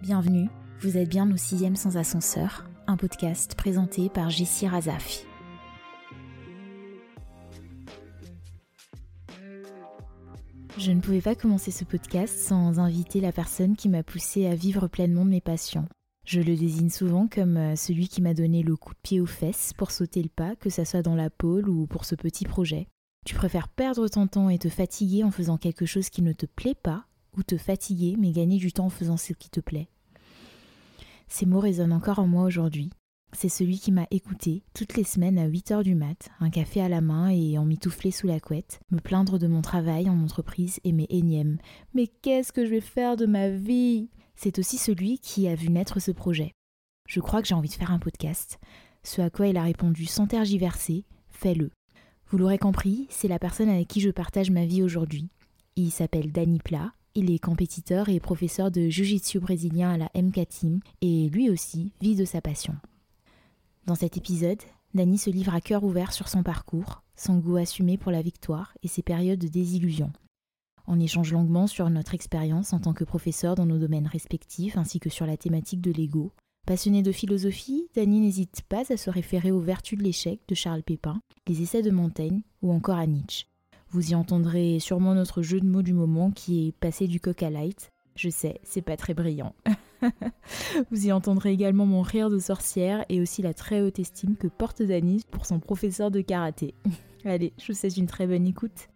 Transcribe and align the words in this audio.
Bienvenue, 0.00 0.48
vous 0.80 0.96
êtes 0.96 1.08
bien 1.08 1.28
au 1.28 1.36
sixième 1.36 1.74
sans 1.74 1.96
ascenseur, 1.96 2.70
un 2.86 2.96
podcast 2.96 3.56
présenté 3.56 4.08
par 4.08 4.30
Jessie 4.30 4.68
Razafi. 4.68 5.24
Je 10.78 10.92
ne 10.92 11.00
pouvais 11.00 11.20
pas 11.20 11.34
commencer 11.34 11.72
ce 11.72 11.82
podcast 11.82 12.38
sans 12.38 12.78
inviter 12.78 13.20
la 13.20 13.32
personne 13.32 13.74
qui 13.74 13.88
m'a 13.88 14.04
poussé 14.04 14.46
à 14.46 14.54
vivre 14.54 14.86
pleinement 14.86 15.24
mes 15.24 15.40
passions. 15.40 15.88
Je 16.24 16.40
le 16.40 16.54
désigne 16.54 16.90
souvent 16.90 17.26
comme 17.26 17.56
euh, 17.56 17.74
celui 17.74 18.06
qui 18.06 18.22
m'a 18.22 18.34
donné 18.34 18.62
le 18.62 18.76
coup 18.76 18.94
de 18.94 19.00
pied 19.02 19.20
aux 19.20 19.26
fesses 19.26 19.72
pour 19.76 19.90
sauter 19.90 20.22
le 20.22 20.28
pas, 20.28 20.54
que 20.54 20.70
ça 20.70 20.84
soit 20.84 21.02
dans 21.02 21.16
la 21.16 21.28
pôle 21.28 21.68
ou 21.68 21.88
pour 21.88 22.04
ce 22.04 22.14
petit 22.14 22.44
projet. 22.44 22.86
Tu 23.26 23.34
préfères 23.34 23.66
perdre 23.66 24.06
ton 24.06 24.28
temps 24.28 24.48
et 24.48 24.60
te 24.60 24.68
fatiguer 24.68 25.24
en 25.24 25.32
faisant 25.32 25.58
quelque 25.58 25.86
chose 25.86 26.08
qui 26.08 26.22
ne 26.22 26.32
te 26.32 26.46
plaît 26.46 26.76
pas, 26.76 27.07
te 27.42 27.56
fatiguer 27.56 28.16
mais 28.18 28.32
gagner 28.32 28.58
du 28.58 28.72
temps 28.72 28.86
en 28.86 28.90
faisant 28.90 29.16
ce 29.16 29.32
qui 29.32 29.50
te 29.50 29.60
plaît. 29.60 29.88
Ces 31.28 31.46
mots 31.46 31.60
résonnent 31.60 31.92
encore 31.92 32.18
en 32.18 32.26
moi 32.26 32.44
aujourd'hui. 32.44 32.90
C'est 33.32 33.50
celui 33.50 33.78
qui 33.78 33.92
m'a 33.92 34.06
écouté 34.10 34.62
toutes 34.74 34.96
les 34.96 35.04
semaines 35.04 35.38
à 35.38 35.46
8 35.46 35.70
heures 35.70 35.82
du 35.82 35.94
mat, 35.94 36.30
un 36.40 36.48
café 36.48 36.80
à 36.80 36.88
la 36.88 37.02
main 37.02 37.28
et 37.28 37.58
en 37.58 37.66
mitouflé 37.66 38.10
sous 38.10 38.26
la 38.26 38.40
couette, 38.40 38.80
me 38.90 39.00
plaindre 39.00 39.38
de 39.38 39.46
mon 39.46 39.60
travail 39.60 40.08
en 40.08 40.18
entreprise 40.22 40.80
et 40.84 40.92
mes 40.92 41.06
énièmes. 41.10 41.58
Mais 41.92 42.06
qu'est-ce 42.06 42.52
que 42.52 42.64
je 42.64 42.70
vais 42.70 42.80
faire 42.80 43.16
de 43.16 43.26
ma 43.26 43.50
vie? 43.50 44.08
C'est 44.34 44.58
aussi 44.58 44.78
celui 44.78 45.18
qui 45.18 45.46
a 45.46 45.54
vu 45.54 45.68
naître 45.68 46.00
ce 46.00 46.10
projet. 46.10 46.52
Je 47.06 47.20
crois 47.20 47.42
que 47.42 47.48
j'ai 47.48 47.54
envie 47.54 47.68
de 47.68 47.74
faire 47.74 47.92
un 47.92 47.98
podcast. 47.98 48.58
Ce 49.02 49.20
à 49.20 49.30
quoi 49.30 49.48
il 49.48 49.56
a 49.56 49.62
répondu 49.62 50.06
sans 50.06 50.26
tergiverser 50.26 51.04
Fais-le. 51.28 51.70
Vous 52.28 52.38
l'aurez 52.38 52.58
compris, 52.58 53.06
c'est 53.10 53.28
la 53.28 53.38
personne 53.38 53.68
avec 53.68 53.88
qui 53.88 54.00
je 54.00 54.10
partage 54.10 54.50
ma 54.50 54.64
vie 54.64 54.82
aujourd'hui. 54.82 55.28
Il 55.76 55.90
s'appelle 55.90 56.32
Danny 56.32 56.58
Plat, 56.58 56.92
il 57.14 57.30
est 57.30 57.38
compétiteur 57.38 58.08
et 58.08 58.20
professeur 58.20 58.70
de 58.70 58.88
Jiu-Jitsu 58.88 59.40
brésilien 59.40 59.90
à 59.90 59.96
la 59.96 60.10
MK 60.14 60.48
Team 60.48 60.80
et 61.00 61.28
lui 61.28 61.50
aussi 61.50 61.92
vit 62.00 62.16
de 62.16 62.24
sa 62.24 62.40
passion. 62.40 62.74
Dans 63.86 63.94
cet 63.94 64.16
épisode, 64.16 64.62
Danny 64.94 65.18
se 65.18 65.30
livre 65.30 65.54
à 65.54 65.60
cœur 65.60 65.84
ouvert 65.84 66.12
sur 66.12 66.28
son 66.28 66.42
parcours, 66.42 67.02
son 67.16 67.38
goût 67.38 67.56
assumé 67.56 67.98
pour 67.98 68.12
la 68.12 68.22
victoire 68.22 68.72
et 68.82 68.88
ses 68.88 69.02
périodes 69.02 69.40
de 69.40 69.48
désillusion. 69.48 70.12
On 70.86 71.00
échange 71.00 71.32
longuement 71.32 71.66
sur 71.66 71.90
notre 71.90 72.14
expérience 72.14 72.72
en 72.72 72.80
tant 72.80 72.94
que 72.94 73.04
professeur 73.04 73.54
dans 73.54 73.66
nos 73.66 73.78
domaines 73.78 74.06
respectifs 74.06 74.76
ainsi 74.76 75.00
que 75.00 75.10
sur 75.10 75.26
la 75.26 75.36
thématique 75.36 75.80
de 75.80 75.90
l'ego. 75.90 76.32
Passionné 76.66 77.02
de 77.02 77.12
philosophie, 77.12 77.88
Danny 77.96 78.20
n'hésite 78.20 78.62
pas 78.68 78.92
à 78.92 78.96
se 78.96 79.10
référer 79.10 79.50
aux 79.50 79.60
vertus 79.60 79.98
de 79.98 80.04
l'échec 80.04 80.40
de 80.48 80.54
Charles 80.54 80.82
Pépin, 80.82 81.20
les 81.46 81.62
essais 81.62 81.82
de 81.82 81.90
Montaigne 81.90 82.42
ou 82.62 82.72
encore 82.72 82.98
à 82.98 83.06
Nietzsche. 83.06 83.47
Vous 83.90 84.10
y 84.10 84.14
entendrez 84.14 84.80
sûrement 84.80 85.14
notre 85.14 85.40
jeu 85.40 85.60
de 85.60 85.66
mots 85.66 85.80
du 85.80 85.94
moment 85.94 86.30
qui 86.30 86.68
est 86.68 86.72
passé 86.72 87.06
du 87.06 87.20
coq 87.20 87.42
à 87.42 87.48
light. 87.48 87.90
Je 88.16 88.28
sais, 88.28 88.60
c'est 88.62 88.82
pas 88.82 88.98
très 88.98 89.14
brillant. 89.14 89.54
Vous 90.90 91.06
y 91.06 91.12
entendrez 91.12 91.52
également 91.52 91.86
mon 91.86 92.02
rire 92.02 92.28
de 92.28 92.38
sorcière 92.38 93.06
et 93.08 93.20
aussi 93.20 93.40
la 93.40 93.54
très 93.54 93.80
haute 93.80 93.98
estime 93.98 94.36
que 94.36 94.46
porte 94.46 94.82
Dany 94.82 95.22
pour 95.30 95.46
son 95.46 95.58
professeur 95.58 96.10
de 96.10 96.20
karaté. 96.20 96.74
Allez, 97.24 97.54
je 97.58 97.72
vous 97.72 97.78
souhaite 97.78 97.96
une 97.96 98.06
très 98.06 98.26
bonne 98.26 98.46
écoute. 98.46 98.88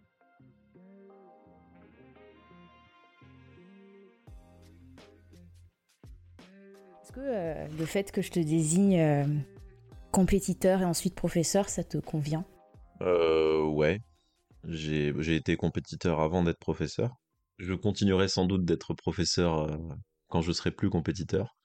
Est-ce 7.01 7.11
que 7.11 7.19
euh, 7.19 7.67
le 7.79 7.85
fait 7.85 8.11
que 8.11 8.21
je 8.21 8.29
te 8.29 8.39
désigne 8.39 8.99
euh, 8.99 9.25
compétiteur 10.11 10.81
et 10.81 10.85
ensuite 10.85 11.15
professeur, 11.15 11.67
ça 11.67 11.83
te 11.83 11.97
convient? 11.97 12.45
Euh, 13.01 13.65
ouais. 13.65 14.01
J'ai 14.67 15.35
été 15.35 15.55
compétiteur 15.55 16.19
avant 16.19 16.43
d'être 16.43 16.59
professeur. 16.59 17.15
Je 17.59 17.73
continuerai 17.73 18.27
sans 18.27 18.45
doute 18.45 18.65
d'être 18.65 18.93
professeur 18.93 19.59
euh, 19.69 19.77
quand 20.27 20.41
je 20.41 20.51
serai 20.51 20.71
plus 20.71 20.89
compétiteur. 20.89 21.55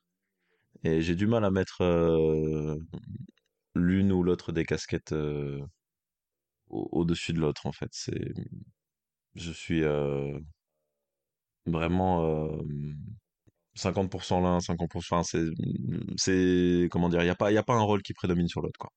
Et 0.85 1.03
j'ai 1.03 1.15
du 1.17 1.27
mal 1.29 1.45
à 1.45 1.51
mettre 1.51 1.83
euh, 1.83 2.77
l'une 3.75 4.13
ou 4.13 4.23
l'autre 4.23 4.53
des 4.53 4.65
casquettes 4.67 5.13
euh, 5.13 5.61
au- 6.71 6.89
au-dessus 6.93 7.33
de 7.33 7.41
l'autre, 7.41 7.67
en 7.67 7.73
fait. 7.73 7.91
Je 9.35 9.53
suis 9.53 9.83
vraiment 11.67 12.25
euh, 12.25 12.63
50% 13.75 14.41
l'un, 14.41 14.61
50%. 14.61 15.23
C'est, 15.23 15.45
c'est, 16.17 16.89
comment 16.91 17.09
dire, 17.09 17.21
il 17.23 17.25
n'y 17.25 17.31
a 17.31 17.35
pas, 17.37 17.49
a 17.51 17.63
pas 17.63 17.75
un 17.75 17.83
rôle 17.83 18.03
qui 18.03 18.15
prédomine 18.15 18.49
sur 18.49 18.63
l'autre, 18.63 18.79
quoi. 18.79 18.91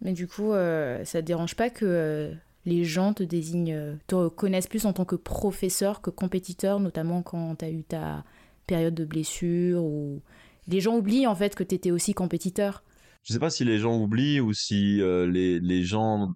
Mais 0.00 0.12
du 0.12 0.26
coup, 0.28 0.52
euh, 0.52 1.04
ça 1.04 1.20
te 1.20 1.26
dérange 1.26 1.54
pas 1.54 1.70
que 1.70 2.34
les 2.66 2.84
gens 2.84 3.14
te 3.14 3.22
désignent, 3.22 3.72
euh, 3.72 3.94
te 4.08 4.28
connaissent 4.28 4.66
plus 4.66 4.84
en 4.84 4.92
tant 4.92 5.04
que 5.04 5.16
professeur 5.16 6.02
que 6.02 6.10
compétiteur, 6.10 6.80
notamment 6.80 7.22
quand 7.22 7.56
tu 7.56 7.64
as 7.64 7.70
eu 7.70 7.84
ta 7.84 8.24
période 8.66 8.94
de 8.94 9.04
blessure 9.04 9.82
ou 9.84 10.20
les 10.66 10.80
gens 10.80 10.96
oublient 10.96 11.28
en 11.28 11.36
fait 11.36 11.54
que 11.54 11.62
tu 11.62 11.76
étais 11.76 11.92
aussi 11.92 12.12
compétiteur. 12.12 12.82
Je 13.22 13.32
sais 13.32 13.38
pas 13.38 13.50
si 13.50 13.64
les 13.64 13.78
gens 13.78 13.96
oublient 13.96 14.40
ou 14.40 14.52
si 14.52 15.00
euh, 15.00 15.26
les, 15.30 15.60
les 15.60 15.84
gens 15.84 16.32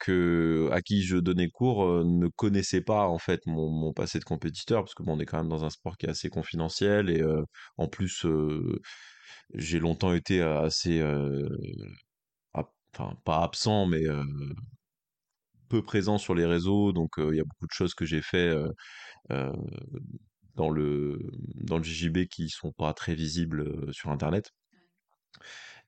que, 0.00 0.68
à 0.72 0.80
qui 0.80 1.02
je 1.02 1.16
donnais 1.16 1.48
cours 1.48 1.84
euh, 1.84 2.04
ne 2.04 2.28
connaissaient 2.28 2.80
pas 2.80 3.08
en 3.08 3.18
fait 3.18 3.40
mon, 3.46 3.68
mon 3.68 3.92
passé 3.92 4.20
de 4.20 4.24
compétiteur 4.24 4.82
parce 4.82 4.94
que 4.94 5.02
bon, 5.02 5.16
on 5.16 5.20
est 5.20 5.26
quand 5.26 5.38
même 5.38 5.48
dans 5.48 5.64
un 5.64 5.70
sport 5.70 5.96
qui 5.96 6.06
est 6.06 6.10
assez 6.10 6.30
confidentiel 6.30 7.10
et 7.10 7.22
en 7.78 7.88
plus 7.88 8.26
j'ai 9.54 9.78
longtemps 9.78 10.12
été 10.12 10.40
assez, 10.40 11.02
enfin 12.52 13.16
pas 13.24 13.42
absent 13.42 13.86
mais 13.86 14.02
peu 15.68 15.82
présent 15.82 16.18
sur 16.18 16.34
les 16.34 16.46
réseaux 16.46 16.92
donc 16.92 17.12
il 17.18 17.36
y 17.36 17.40
a 17.40 17.44
beaucoup 17.44 17.66
de 17.66 17.72
choses 17.72 17.94
que 17.94 18.04
j'ai 18.06 18.22
fait 18.22 18.54
dans 20.56 20.68
le 20.68 21.18
dans 21.54 21.78
le 21.78 21.84
JJB 21.84 22.26
qui 22.26 22.48
sont 22.48 22.72
pas 22.72 22.92
très 22.92 23.14
visibles 23.14 23.92
sur 23.92 24.10
Internet. 24.10 24.50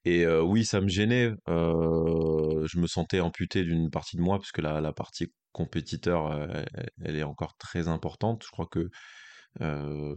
Et 0.05 0.25
euh, 0.25 0.43
oui, 0.43 0.65
ça 0.65 0.81
me 0.81 0.89
gênait. 0.89 1.33
euh, 1.49 2.67
je 2.67 2.79
me 2.79 2.87
sentais 2.87 3.21
amputé 3.21 3.65
d'une 3.65 3.91
partie 3.91 4.17
de 4.17 4.23
moi, 4.23 4.39
parce 4.39 4.53
que 4.53 4.61
la, 4.61 4.81
la 4.81 4.93
partie 4.93 5.33
compétiteur, 5.53 6.33
elle, 6.75 6.89
elle 7.03 7.17
est 7.17 7.23
encore 7.23 7.57
très 7.57 7.89
importante. 7.89 8.43
Je 8.45 8.51
crois 8.51 8.67
que 8.67 8.89
euh, 9.63 10.15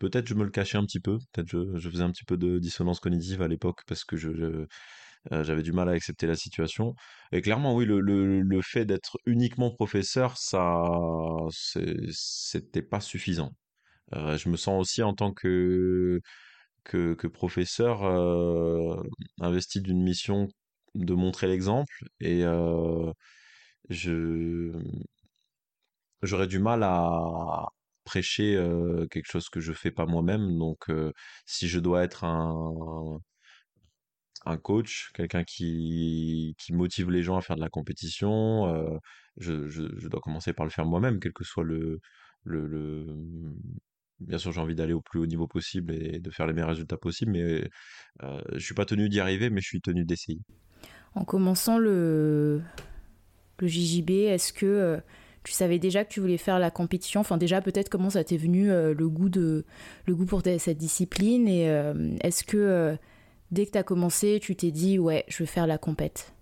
peut-être 0.00 0.26
je 0.28 0.34
me 0.34 0.44
le 0.44 0.50
cachais 0.50 0.78
un 0.78 0.84
petit 0.84 1.00
peu. 1.00 1.18
Peut-être 1.32 1.48
je, 1.48 1.78
je 1.78 1.90
faisais 1.90 2.04
un 2.04 2.10
petit 2.12 2.24
peu 2.24 2.36
de 2.36 2.58
dissonance 2.58 3.00
cognitive 3.00 3.42
à 3.42 3.48
l'époque, 3.48 3.82
parce 3.86 4.04
que 4.04 4.16
je, 4.16 4.34
je- 4.34 4.66
euh, 5.32 5.44
j'avais 5.44 5.62
du 5.62 5.72
mal 5.72 5.88
à 5.88 5.92
accepter 5.92 6.26
la 6.26 6.36
situation. 6.36 6.94
Et 7.32 7.42
clairement, 7.42 7.74
oui, 7.74 7.84
le, 7.84 8.00
le, 8.00 8.40
le 8.40 8.62
fait 8.62 8.84
d'être 8.84 9.18
uniquement 9.26 9.70
professeur, 9.70 10.36
ça, 10.38 10.82
c'était 11.50 12.82
pas 12.82 13.00
suffisant. 13.00 13.52
Euh, 14.14 14.36
je 14.38 14.48
me 14.50 14.56
sens 14.56 14.80
aussi 14.80 15.02
en 15.02 15.14
tant 15.14 15.32
que 15.32 16.20
que, 16.84 17.14
professeur 17.28 18.04
euh, 18.04 19.02
investi 19.40 19.80
d'une 19.82 20.02
mission 20.02 20.48
de 20.94 21.14
montrer 21.14 21.46
l'exemple 21.48 22.04
et 22.20 22.42
je 23.88 24.72
j'aurais 26.22 26.46
du 26.46 26.58
mal 26.58 26.82
à 26.82 27.66
prêcher 28.04 28.56
quelque 29.10 29.30
chose 29.30 29.48
que 29.48 29.60
je 29.60 29.72
fais 29.72 29.90
pas 29.90 30.06
moi-même 30.06 30.58
donc 30.58 30.90
si 31.46 31.68
je 31.68 31.78
dois 31.78 32.02
être 32.04 32.24
un 32.24 33.20
coach 34.56 35.10
quelqu'un 35.14 35.44
qui 35.44 36.54
qui 36.58 36.72
motive 36.72 37.10
les 37.10 37.22
gens 37.22 37.36
à 37.36 37.40
faire 37.40 37.56
de 37.56 37.60
la 37.60 37.68
compétition 37.68 38.66
euh, 38.66 38.98
je, 39.36 39.68
je, 39.68 40.08
dois 40.08 40.20
commencer 40.20 40.52
par 40.52 40.66
le 40.66 40.70
faire 40.70 40.86
moi-même 40.86 41.20
quel 41.20 41.32
que 41.32 41.44
soit 41.44 41.64
le 41.64 42.00
le, 42.44 42.66
le 42.66 43.06
bien 44.20 44.38
sûr 44.38 44.52
j'ai 44.52 44.60
envie 44.60 44.74
d'aller 44.74 44.92
au 44.92 45.00
plus 45.00 45.20
haut 45.20 45.26
niveau 45.26 45.46
possible 45.46 45.92
et 45.92 46.20
de 46.20 46.30
faire 46.30 46.46
les 46.46 46.52
meilleurs 46.52 46.70
résultats 46.70 46.96
possibles 46.96 47.32
mais 47.32 47.68
euh, 48.22 48.40
je 48.52 48.64
suis 48.64 48.74
pas 48.74 48.84
tenu 48.84 49.08
d'y 49.08 49.20
arriver, 49.20 49.50
mais 49.50 49.60
je 49.60 49.66
suis 49.66 49.80
tenu 49.80 50.04
d'essayer. 50.04 50.40
En 51.14 51.24
commençant 51.24 51.78
le, 51.78 52.62
le 53.58 53.66
JJB, 53.66 54.10
est-ce 54.10 54.52
que 54.52 54.66
euh, 54.66 54.98
tu 55.42 55.52
savais 55.52 55.78
déjà 55.78 56.04
que 56.04 56.12
tu 56.12 56.20
voulais 56.20 56.36
faire 56.36 56.58
la 56.58 56.70
compétition? 56.70 57.20
Enfin 57.20 57.38
déjà 57.38 57.60
peut-être 57.60 57.88
comment 57.88 58.10
ça 58.10 58.22
t'est 58.22 58.36
venu 58.36 58.68
le 58.68 59.08
goût 59.08 59.30
de 59.30 59.64
le 60.06 60.14
goût 60.14 60.26
pour 60.26 60.42
cette 60.42 60.78
discipline 60.78 61.48
et 61.48 61.62
est-ce 62.20 62.44
que 62.44 62.96
dès 63.50 63.66
que 63.66 63.72
tu 63.72 63.78
as 63.78 63.82
commencé, 63.82 64.38
tu 64.40 64.56
t'es 64.56 64.70
dit 64.70 64.98
ouais, 64.98 65.24
je 65.28 65.38
vais 65.38 65.46
faire 65.46 65.66
la 65.66 65.78
compète 65.78 66.34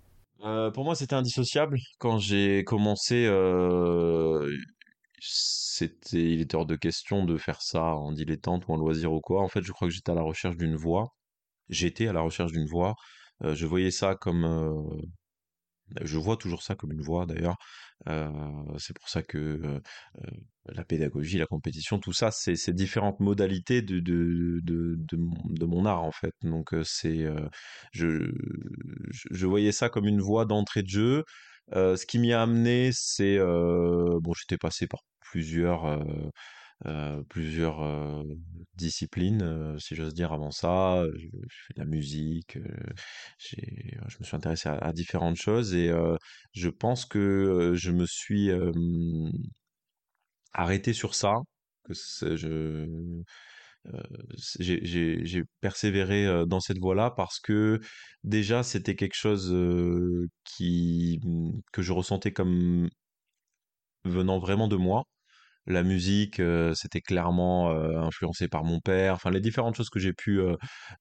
Euh, 0.43 0.71
pour 0.71 0.85
moi, 0.85 0.95
c'était 0.95 1.15
indissociable. 1.15 1.79
Quand 1.99 2.17
j'ai 2.19 2.63
commencé, 2.63 3.25
euh, 3.27 4.49
c'était, 5.19 6.31
il 6.33 6.41
était 6.41 6.55
hors 6.55 6.65
de 6.65 6.75
question 6.75 7.25
de 7.25 7.37
faire 7.37 7.61
ça 7.61 7.95
en 7.95 8.11
dilettante 8.13 8.67
ou 8.67 8.73
en 8.73 8.77
loisir 8.77 9.11
ou 9.13 9.19
quoi. 9.21 9.41
En 9.43 9.49
fait, 9.49 9.61
je 9.63 9.71
crois 9.71 9.87
que 9.87 9.93
j'étais 9.93 10.11
à 10.11 10.15
la 10.15 10.21
recherche 10.21 10.55
d'une 10.57 10.75
voie. 10.75 11.09
J'étais 11.69 12.07
à 12.07 12.13
la 12.13 12.21
recherche 12.21 12.51
d'une 12.53 12.67
voie. 12.67 12.95
Euh, 13.43 13.55
je 13.55 13.65
voyais 13.67 13.91
ça 13.91 14.15
comme, 14.15 14.45
je 16.01 16.17
vois 16.17 16.37
toujours 16.37 16.61
ça 16.63 16.75
comme 16.75 16.91
une 16.91 17.01
voie 17.01 17.25
d'ailleurs. 17.25 17.57
Euh, 18.07 18.29
c'est 18.77 18.97
pour 18.97 19.09
ça 19.09 19.21
que 19.21 19.37
euh, 19.37 19.79
euh, 20.23 20.31
la 20.65 20.85
pédagogie, 20.85 21.37
la 21.37 21.45
compétition, 21.45 21.99
tout 21.99 22.13
ça, 22.13 22.31
c'est 22.31 22.73
différentes 22.73 23.19
modalités 23.19 23.81
de, 23.81 25.15
mon, 25.65 25.85
art 25.85 26.03
en 26.03 26.11
fait. 26.11 26.33
Donc 26.43 26.73
c'est, 26.83 27.25
je, 27.91 28.31
je 29.09 29.47
voyais 29.47 29.71
ça 29.71 29.89
comme 29.89 30.05
une 30.07 30.21
voie 30.21 30.45
d'entrée 30.45 30.83
de 30.83 30.89
jeu. 30.89 31.23
Ce 31.73 32.05
qui 32.05 32.19
m'y 32.19 32.33
a 32.33 32.41
amené, 32.41 32.91
c'est, 32.93 33.39
bon, 33.39 34.33
j'étais 34.33 34.57
passé 34.57 34.87
par 34.87 35.01
plusieurs, 35.21 35.99
euh, 36.85 37.21
plusieurs 37.23 38.23
disciplines, 38.75 39.77
si 39.79 39.95
j'ose 39.95 40.13
dire, 40.13 40.31
avant 40.33 40.51
ça. 40.51 41.03
Je, 41.15 41.27
fais 41.67 41.73
de 41.75 41.79
la 41.79 41.85
musique, 41.85 42.57
je 43.37 44.17
me 44.19 44.23
suis 44.23 44.35
intéressé 44.35 44.69
à, 44.69 44.93
différentes 44.93 45.35
choses 45.35 45.73
et 45.73 45.91
je 46.53 46.69
pense 46.69 47.05
que 47.05 47.73
je 47.75 47.91
me 47.91 48.05
suis 48.05 48.49
arrêté 50.53 50.93
sur 50.93 51.15
ça, 51.15 51.35
que 51.85 51.93
je, 52.35 52.85
j'ai 54.59 55.43
persévéré 55.61 56.45
dans 56.47 56.59
cette 56.59 56.79
voie-là 56.79 57.11
parce 57.11 57.39
que 57.39 57.79
déjà 58.23 58.63
c'était 58.63 58.95
quelque 58.95 59.15
chose 59.15 59.53
qui 60.43 61.19
que 61.71 61.81
je 61.81 61.91
ressentais 61.91 62.31
comme 62.31 62.89
venant 64.05 64.39
vraiment 64.39 64.67
de 64.67 64.75
moi. 64.75 65.03
La 65.69 65.83
musique, 65.83 66.41
c'était 66.73 67.01
clairement 67.01 67.71
influencé 67.71 68.47
par 68.47 68.63
mon 68.63 68.79
père. 68.79 69.13
Enfin, 69.13 69.29
les 69.29 69.39
différentes 69.39 69.75
choses 69.75 69.89
que 69.89 69.99
j'ai 69.99 70.13
pu 70.13 70.41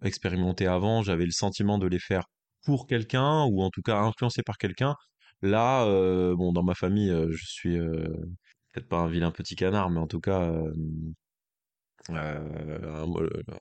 expérimenter 0.03 0.67
avant, 0.67 1.03
j'avais 1.03 1.25
le 1.25 1.33
sentiment 1.33 1.79
de 1.79 1.87
les 1.87 1.99
faire 1.99 2.25
pour 2.65 2.87
quelqu'un 2.87 3.45
ou 3.45 3.63
en 3.63 3.71
tout 3.71 3.83
cas 3.83 3.99
influencé 3.99 4.43
par 4.43 4.59
quelqu'un. 4.59 4.95
Là, 5.43 5.87
bon, 6.35 6.53
dans 6.53 6.63
ma 6.63 6.75
famille, 6.75 7.11
je 7.31 7.45
suis 7.47 7.79
peut-être 7.79 8.89
pas 8.89 8.99
un 8.99 9.09
vilain 9.09 9.31
petit 9.31 9.57
canard, 9.57 9.91
mais 9.91 10.01
en 10.01 10.07
tout 10.07 10.21
cas 10.21 10.53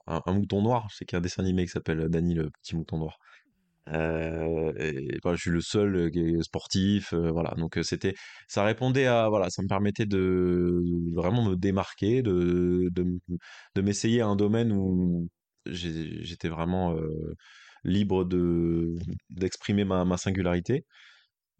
un, 0.06 0.32
mouton 0.32 0.62
noir. 0.62 0.90
Sais 0.92 1.04
qu'il 1.04 1.14
y 1.14 1.16
a 1.16 1.18
un 1.18 1.22
dessin 1.22 1.42
animé 1.42 1.64
qui 1.64 1.70
s'appelle 1.70 2.08
Danny 2.08 2.34
le 2.34 2.50
petit 2.50 2.76
mouton 2.76 2.98
noir. 2.98 3.18
Euh, 3.92 4.72
et, 4.78 5.18
je 5.24 5.36
suis 5.36 5.50
le 5.50 5.60
seul 5.60 6.10
sportif, 6.42 7.14
voilà. 7.14 7.54
Donc 7.56 7.78
c'était, 7.82 8.14
ça 8.48 8.64
répondait 8.64 9.06
à, 9.06 9.28
voilà, 9.28 9.50
ça 9.50 9.62
me 9.62 9.68
permettait 9.68 10.06
de, 10.06 10.82
vraiment 11.14 11.44
me 11.44 11.56
démarquer, 11.56 12.22
de, 12.22 12.88
de, 12.92 13.82
m'essayer 13.82 14.20
à 14.20 14.26
un 14.26 14.36
domaine 14.36 14.72
où 14.72 15.28
j'étais 15.66 16.48
vraiment 16.48 16.96
libre 17.84 18.24
de 18.24 18.94
d'exprimer 19.30 19.84
ma, 19.84 20.04
ma 20.04 20.16
singularité. 20.16 20.84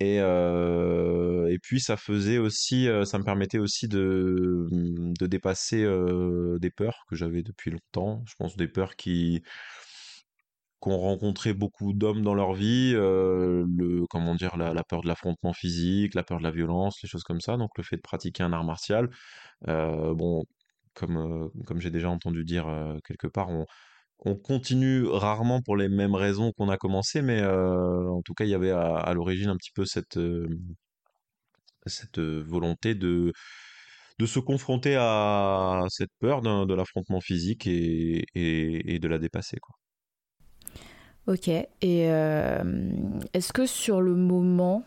Et, 0.00 0.16
et 0.18 1.58
puis 1.62 1.80
ça 1.80 1.96
faisait 1.96 2.38
aussi, 2.38 2.88
ça 3.04 3.18
me 3.18 3.24
permettait 3.24 3.58
aussi 3.58 3.88
de, 3.88 4.66
de 4.70 5.26
dépasser 5.26 5.84
des 6.60 6.70
peurs 6.70 7.04
que 7.08 7.16
j'avais 7.16 7.42
depuis 7.42 7.70
longtemps. 7.70 8.22
Je 8.28 8.34
pense 8.38 8.56
des 8.56 8.68
peurs 8.68 8.96
qui 8.96 9.42
qu'ont 10.80 10.98
rencontré 10.98 11.54
beaucoup 11.54 11.92
d'hommes 11.92 12.22
dans 12.22 12.34
leur 12.34 12.54
vie, 12.54 12.92
le 12.92 14.04
comment 14.10 14.34
dire 14.34 14.56
la, 14.56 14.84
peur 14.84 15.02
de 15.02 15.08
l'affrontement 15.08 15.52
physique, 15.52 16.14
la 16.14 16.22
peur 16.22 16.38
de 16.38 16.44
la 16.44 16.50
violence, 16.50 16.98
les 17.02 17.08
choses 17.08 17.24
comme 17.24 17.40
ça. 17.40 17.56
Donc 17.56 17.70
le 17.76 17.82
fait 17.84 17.96
de 17.96 18.02
pratiquer 18.02 18.42
un 18.42 18.52
art 18.52 18.64
martial, 18.64 19.10
bon 19.66 20.44
comme 20.94 21.50
comme 21.66 21.80
j'ai 21.80 21.90
déjà 21.90 22.10
entendu 22.10 22.44
dire 22.44 22.66
quelque 23.04 23.26
part, 23.28 23.48
on 23.50 23.66
on 24.24 24.34
continue 24.36 25.06
rarement 25.06 25.62
pour 25.62 25.76
les 25.76 25.88
mêmes 25.88 26.14
raisons 26.14 26.52
qu'on 26.52 26.68
a 26.68 26.76
commencé, 26.76 27.22
mais 27.22 27.44
en 27.44 28.22
tout 28.22 28.34
cas, 28.34 28.44
il 28.44 28.50
y 28.50 28.54
avait 28.54 28.70
à, 28.70 29.12
l'origine 29.14 29.48
un 29.48 29.56
petit 29.56 29.70
peu 29.72 29.84
cette, 29.84 30.18
cette 31.86 32.18
volonté 32.18 32.94
de, 32.94 33.32
de 34.18 34.26
se 34.26 34.40
confronter 34.40 34.96
à 34.98 35.84
cette 35.90 36.10
peur 36.20 36.42
de 36.42 36.74
l'affrontement 36.74 37.20
physique 37.20 37.66
et, 37.66 38.24
et, 38.34 38.98
de 38.98 39.08
la 39.08 39.18
dépasser. 39.18 39.58
Quoi. 39.60 39.76
Ok, 41.28 41.48
et 41.48 41.68
est-ce 43.34 43.52
que 43.52 43.66
sur 43.66 44.00
le 44.00 44.14
moment, 44.14 44.82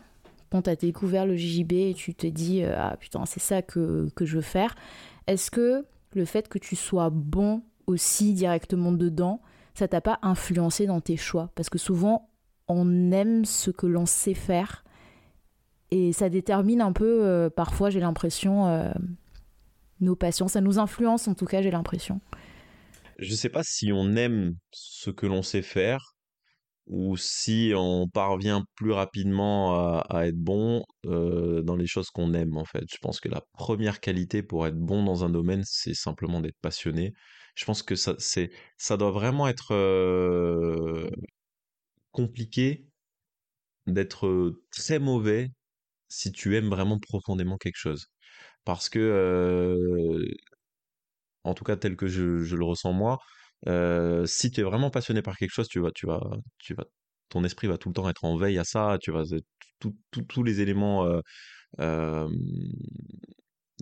quand 0.50 0.62
tu 0.62 0.70
as 0.70 0.74
découvert 0.74 1.24
le 1.24 1.36
JJB 1.36 1.72
et 1.72 1.94
tu 1.94 2.14
te 2.16 2.26
dis, 2.26 2.64
ah 2.64 2.96
putain, 2.98 3.24
c'est 3.26 3.38
ça 3.38 3.62
que, 3.62 4.08
que 4.16 4.24
je 4.24 4.36
veux 4.36 4.42
faire, 4.42 4.74
est-ce 5.28 5.52
que 5.52 5.86
le 6.14 6.24
fait 6.24 6.48
que 6.48 6.58
tu 6.58 6.74
sois 6.74 7.10
bon 7.10 7.62
aussi 7.86 8.34
directement 8.34 8.90
dedans, 8.90 9.40
ça 9.74 9.86
t'a 9.86 10.00
pas 10.00 10.18
influencé 10.22 10.86
dans 10.86 11.00
tes 11.00 11.16
choix? 11.16 11.50
Parce 11.54 11.70
que 11.70 11.78
souvent, 11.78 12.28
on 12.66 13.12
aime 13.12 13.44
ce 13.44 13.70
que 13.70 13.86
l'on 13.86 14.06
sait 14.06 14.34
faire 14.34 14.84
et 15.90 16.12
ça 16.12 16.28
détermine 16.28 16.80
un 16.80 16.92
peu, 16.92 17.24
euh, 17.24 17.50
parfois 17.50 17.90
j'ai 17.90 18.00
l'impression, 18.00 18.66
euh, 18.66 18.90
nos 20.00 20.16
passions. 20.16 20.48
Ça 20.48 20.60
nous 20.60 20.78
influence 20.78 21.28
en 21.28 21.34
tout 21.34 21.46
cas, 21.46 21.62
j'ai 21.62 21.70
l'impression. 21.70 22.20
Je 23.18 23.34
sais 23.34 23.50
pas 23.50 23.62
si 23.62 23.92
on 23.92 24.16
aime 24.16 24.56
ce 24.72 25.10
que 25.10 25.26
l'on 25.26 25.42
sait 25.42 25.62
faire 25.62 26.16
ou 26.86 27.16
si 27.16 27.72
on 27.76 28.08
parvient 28.08 28.64
plus 28.76 28.92
rapidement 28.92 30.00
à, 30.00 30.26
être 30.26 30.36
bon 30.36 30.84
dans 31.04 31.76
les 31.76 31.86
choses 31.86 32.10
qu'on 32.10 32.34
aime 32.34 32.56
en 32.56 32.64
fait. 32.64 32.84
Je 32.90 32.98
pense 33.00 33.20
que 33.20 33.28
la 33.28 33.42
première 33.52 34.00
qualité 34.00 34.42
pour 34.42 34.66
être 34.66 34.78
bon 34.78 35.04
dans 35.04 35.24
un 35.24 35.30
domaine, 35.30 35.62
c'est 35.64 35.94
simplement 35.94 36.40
d'être 36.40 36.58
passionné 36.60 37.12
je 37.54 37.64
pense 37.64 37.82
que 37.82 37.96
ça, 37.96 38.14
ça 38.78 38.96
doit 38.96 39.10
vraiment 39.10 39.48
être 39.48 39.74
compliqué 42.12 42.86
d'être 43.86 44.54
très 44.70 44.98
mauvais 44.98 45.50
si 46.08 46.32
tu 46.32 46.56
aimes 46.56 46.68
vraiment 46.70 46.98
profondément 46.98 47.58
quelque 47.58 47.78
chose. 47.78 48.06
Parce 48.64 48.88
que, 48.88 50.18
en 51.44 51.54
tout 51.54 51.64
cas 51.64 51.76
tel 51.76 51.96
que 51.96 52.06
je, 52.06 52.54
le 52.54 52.64
ressens 52.64 52.92
moi, 52.92 53.18
si 54.26 54.50
tu 54.50 54.60
es 54.60 54.64
vraiment 54.64 54.90
passionné 54.90 55.22
par 55.22 55.36
quelque 55.36 55.52
chose, 55.52 55.68
tu 55.68 55.80
vas, 55.80 55.90
tu 55.92 56.06
vas, 56.06 56.20
tu 56.58 56.74
vas, 56.74 56.84
ton 57.28 57.44
esprit 57.44 57.66
va 57.68 57.78
tout 57.78 57.88
le 57.88 57.94
temps 57.94 58.08
être 58.08 58.24
en 58.24 58.36
veille 58.36 58.58
à 58.58 58.64
ça. 58.64 58.98
Tu 59.00 59.10
vas, 59.12 59.24
tous 59.78 60.42
les 60.42 60.60
éléments 60.60 61.20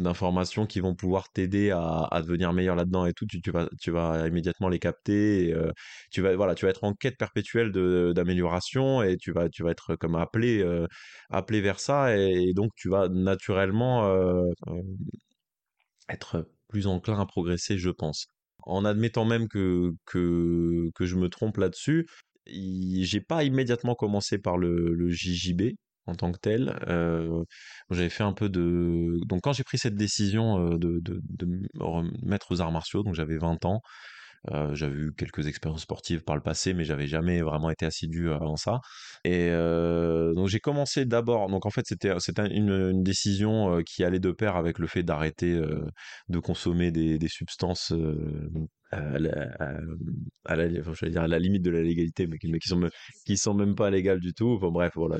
d'informations 0.01 0.67
qui 0.67 0.81
vont 0.81 0.95
pouvoir 0.95 1.31
t'aider 1.31 1.71
à, 1.71 2.23
devenir 2.23 2.53
meilleur 2.53 2.75
là-dedans 2.77 3.07
et 3.07 3.13
tout, 3.13 3.27
tu, 3.27 3.51
vas, 3.51 3.69
tu 3.81 3.91
vas 3.91 4.27
immédiatement 4.27 4.69
les 4.69 4.79
capter. 4.79 5.53
Euh, 5.53 5.71
tu, 6.11 6.23
vas, 6.23 6.35
voilà, 6.37 6.55
tu 6.55 6.65
vas 6.65 6.71
être 6.71 6.85
en 6.85 6.95
quête 6.95 7.17
perpétuelle 7.19 7.71
d'amélioration 8.15 9.03
et 9.03 9.17
tu 9.17 9.33
vas, 9.33 9.49
tu 9.49 9.63
vas 9.63 9.71
être 9.71 9.97
comme 9.97 10.17
appelé, 10.17 10.63
euh, 10.63 10.87
appelé 11.31 11.61
vers 11.61 11.81
ça. 11.81 12.17
Et, 12.17 12.53
donc, 12.55 12.73
tu 12.77 12.89
vas 12.89 13.09
naturellement 13.09 14.07
euh, 14.07 14.43
être 16.09 16.47
plus 16.69 16.87
enclin 16.87 17.21
à 17.21 17.27
progresser, 17.27 17.79
je 17.79 17.91
pense. 17.91 18.27
En 18.65 18.85
admettant 18.85 19.25
même 19.25 19.49
que, 19.49 19.93
que, 20.07 20.91
je 21.01 21.17
me 21.17 21.29
trompe 21.29 21.59
là-dessus, 21.59 22.07
j'ai 22.47 23.21
pas 23.21 23.45
immédiatement 23.45 23.95
commencé 23.95 24.39
par 24.39 24.59
le, 24.59 24.95
le 24.95 25.09
JJB 25.09 25.75
en 26.07 26.15
tant 26.15 26.33
que 26.33 26.39
tel. 26.39 26.79
Euh, 26.89 27.45
j'avais 27.91 28.09
fait 28.09 28.25
un 28.25 28.33
peu 28.33 28.49
de... 28.49 29.19
Donc 29.27 29.43
quand 29.43 29.53
j'ai 29.53 29.65
pris 29.65 29.79
cette 29.79 29.97
décision 29.97 30.77
de, 30.77 31.01
de, 31.01 31.47
me 31.47 31.67
remettre 31.79 32.53
aux 32.53 32.61
arts 32.61 32.73
martiaux, 32.73 33.03
donc 33.03 33.15
j'avais 33.15 33.39
20 33.39 33.65
ans, 33.65 33.81
euh, 34.51 34.75
j'avais 34.75 34.97
eu 34.97 35.13
quelques 35.17 35.47
expériences 35.47 35.83
sportives 35.83 36.23
par 36.23 36.37
le 36.37 36.43
passé, 36.43 36.73
mais 36.75 36.85
j'avais 36.85 37.07
jamais 37.07 37.43
vraiment 37.43 37.71
été 37.71 37.87
assidu 37.87 38.31
avant 38.31 38.57
ça. 38.57 38.81
Et 39.25 39.51
donc 39.51 40.49
j'ai 40.49 40.61
commencé 40.61 41.05
d'abord. 41.05 41.49
Donc 41.49 41.67
en 41.67 41.71
fait 41.71 41.87
c'était 41.87 42.13
c'était 42.19 42.47
une, 42.47 43.03
décision 43.03 43.83
qui 43.85 44.05
allait 44.05 44.21
de 44.21 44.31
pair 44.33 44.57
avec 44.57 44.79
le 44.79 44.87
fait 44.87 45.03
d'arrêter 45.03 45.61
de 46.29 46.39
consommer 46.39 46.91
des, 46.91 47.19
des 47.19 47.29
substances 47.29 47.93
à 48.93 49.19
la, 50.57 51.39
limite 51.39 51.63
de 51.63 51.71
la 51.71 51.83
légalité, 51.83 52.27
mais 52.27 52.39
qui, 52.39 52.51
qui 52.51 52.69
sont 52.69 52.89
qui 53.25 53.37
sont 53.37 53.55
même 53.55 53.75
pas 53.75 53.91
légales 53.91 54.21
du 54.21 54.33
tout. 54.35 54.59
Bon, 54.59 54.71
bref, 54.73 54.93
voilà, 54.97 55.17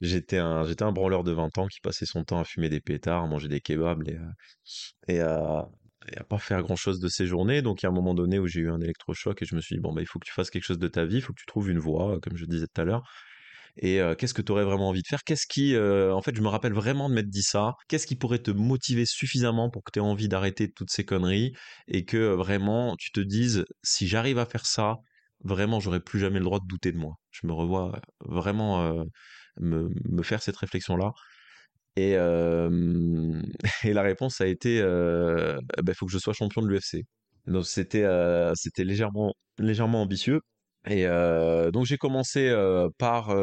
j'étais 0.00 0.38
un 0.38 0.64
j'étais 0.64 0.84
un 0.84 0.92
branleur 0.92 1.22
de 1.24 1.32
20 1.32 1.58
ans 1.58 1.66
qui 1.66 1.80
passait 1.80 2.06
son 2.06 2.24
temps 2.24 2.40
à 2.40 2.44
fumer 2.44 2.68
des 2.68 2.80
pétards, 2.80 3.24
à 3.24 3.26
manger 3.26 3.48
des 3.48 3.60
kebabs 3.60 4.02
et, 4.08 4.18
et 5.08 5.20
et 6.12 6.18
à 6.18 6.24
pas 6.24 6.38
faire 6.38 6.62
grand 6.62 6.76
chose 6.76 7.00
de 7.00 7.08
ces 7.08 7.26
journées. 7.26 7.62
Donc, 7.62 7.82
il 7.82 7.86
y 7.86 7.88
a 7.88 7.90
un 7.90 7.94
moment 7.94 8.14
donné 8.14 8.38
où 8.38 8.46
j'ai 8.46 8.60
eu 8.60 8.70
un 8.70 8.80
électrochoc 8.80 9.40
et 9.42 9.46
je 9.46 9.54
me 9.54 9.60
suis 9.60 9.76
dit, 9.76 9.80
bon, 9.80 9.92
bah, 9.92 10.02
il 10.02 10.06
faut 10.06 10.18
que 10.18 10.26
tu 10.26 10.32
fasses 10.32 10.50
quelque 10.50 10.64
chose 10.64 10.78
de 10.78 10.88
ta 10.88 11.04
vie, 11.04 11.16
il 11.16 11.22
faut 11.22 11.32
que 11.32 11.40
tu 11.40 11.46
trouves 11.46 11.70
une 11.70 11.78
voie, 11.78 12.18
comme 12.20 12.36
je 12.36 12.44
disais 12.46 12.66
tout 12.66 12.80
à 12.80 12.84
l'heure. 12.84 13.02
Et 13.76 14.00
qu'est-ce 14.18 14.34
que 14.34 14.42
tu 14.42 14.52
aurais 14.52 14.64
vraiment 14.64 14.88
envie 14.88 15.02
de 15.02 15.08
faire? 15.08 15.24
Qu'est-ce 15.24 15.46
qui, 15.48 15.76
en 15.76 16.22
fait, 16.22 16.36
je 16.36 16.40
me 16.42 16.48
rappelle 16.48 16.72
vraiment 16.72 17.08
de 17.08 17.14
m'être 17.14 17.28
dit 17.28 17.42
ça. 17.42 17.72
Qu'est-ce 17.88 18.06
qui 18.06 18.14
pourrait 18.16 18.38
te 18.38 18.52
motiver 18.52 19.04
suffisamment 19.04 19.68
pour 19.68 19.82
que 19.82 19.90
tu 19.92 19.98
aies 19.98 20.02
envie 20.02 20.28
d'arrêter 20.28 20.70
toutes 20.70 20.90
ces 20.90 21.04
conneries 21.04 21.52
et 21.88 22.04
que 22.04 22.34
vraiment 22.34 22.94
tu 22.96 23.10
te 23.10 23.20
dises, 23.20 23.64
si 23.82 24.06
j'arrive 24.06 24.38
à 24.38 24.46
faire 24.46 24.64
ça, 24.66 24.98
vraiment, 25.42 25.80
j'aurai 25.80 26.00
plus 26.00 26.20
jamais 26.20 26.38
le 26.38 26.44
droit 26.44 26.60
de 26.60 26.66
douter 26.68 26.92
de 26.92 26.98
moi? 26.98 27.14
Je 27.32 27.46
me 27.48 27.52
revois 27.52 28.00
vraiment 28.20 28.94
me, 29.60 29.88
me, 30.08 30.22
faire 30.22 30.42
cette 30.42 30.56
réflexion-là. 30.56 31.12
Et, 33.84 33.92
la 33.92 34.02
réponse 34.02 34.40
a 34.40 34.46
été, 34.46 34.78
il 34.78 35.82
bah, 35.82 35.94
faut 35.94 36.06
que 36.06 36.12
je 36.12 36.18
sois 36.18 36.32
champion 36.32 36.62
de 36.62 36.68
l'UFC. 36.68 37.04
Donc 37.46 37.66
c'était 37.66 38.04
légèrement 38.78 39.34
légèrement 39.58 40.02
ambitieux. 40.02 40.40
Et 40.86 41.06
donc 41.72 41.86
j'ai 41.86 41.96
commencé 41.96 42.52
par 42.98 43.34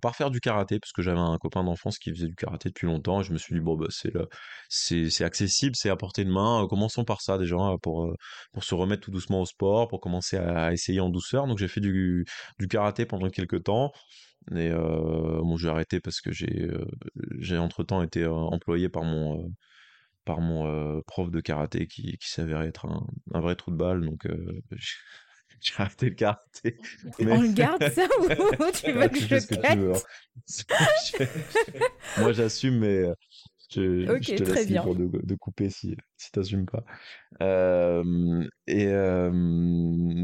par 0.00 0.16
faire 0.16 0.30
du 0.30 0.40
karaté 0.40 0.78
parce 0.78 0.92
que 0.92 1.02
j'avais 1.02 1.18
un 1.18 1.36
copain 1.38 1.64
d'enfance 1.64 1.98
qui 1.98 2.10
faisait 2.10 2.28
du 2.28 2.34
karaté 2.34 2.70
depuis 2.70 2.86
longtemps 2.86 3.22
je 3.22 3.32
me 3.32 3.38
suis 3.38 3.54
dit 3.54 3.60
bon 3.60 3.76
bah 3.76 3.86
c'est 3.90 5.10
c'est 5.10 5.24
accessible, 5.24 5.76
c'est 5.76 5.90
à 5.90 5.96
portée 5.96 6.24
de 6.24 6.30
main, 6.30 6.66
commençons 6.68 7.04
par 7.04 7.20
ça 7.20 7.38
déjà 7.38 7.56
pour 7.82 8.14
pour 8.52 8.64
se 8.64 8.74
remettre 8.74 9.02
tout 9.02 9.10
doucement 9.10 9.42
au 9.42 9.46
sport, 9.46 9.88
pour 9.88 10.00
commencer 10.00 10.36
à 10.38 10.72
essayer 10.72 11.00
en 11.00 11.10
douceur. 11.10 11.46
Donc 11.46 11.58
j'ai 11.58 11.68
fait 11.68 11.80
du 11.80 12.24
du 12.58 12.68
karaté 12.68 13.04
pendant 13.06 13.28
quelques 13.30 13.64
temps. 13.64 13.92
Et 14.52 14.70
bon, 14.70 15.56
j'ai 15.56 15.68
arrêté 15.68 16.00
parce 16.00 16.20
que 16.20 16.32
j'ai 16.32 16.70
j'ai 17.38 17.58
entre-temps 17.58 18.02
été 18.02 18.26
employé 18.26 18.88
par 18.88 19.04
mon 19.04 19.52
par 20.24 20.40
mon 20.40 21.02
prof 21.06 21.30
de 21.30 21.40
karaté 21.40 21.86
qui, 21.86 22.16
qui 22.18 22.30
s'avérait 22.30 22.68
être 22.68 22.86
un, 22.86 23.06
un, 23.32 23.40
vrai 23.40 23.56
trou 23.56 23.70
de 23.70 23.76
balle. 23.76 24.04
Donc, 24.04 24.26
j'ai 25.60 25.74
arrêté 25.78 26.10
le 26.10 26.14
karaté. 26.14 26.76
On 27.20 27.40
le 27.40 27.52
garde 27.52 27.88
ça 27.90 28.04
ou 28.20 28.28
tu 28.72 28.92
veux 28.92 29.08
que 29.08 29.18
je 29.18 29.34
le 29.74 29.92
hein. 29.92 31.26
Moi, 32.18 32.32
j'assume, 32.32 32.78
mais 32.78 33.04
je, 33.70 34.04
je, 34.20 34.36
te 34.36 34.42
laisse 34.42 34.68
libre 34.68 34.94
de, 34.94 35.10
de, 35.22 35.34
couper 35.34 35.70
si, 35.70 35.96
si 36.16 36.30
tu 36.30 36.38
n'assumes 36.38 36.66
pas. 36.66 36.84
Euh, 37.42 38.46
et 38.66 38.86
euh, 38.88 39.30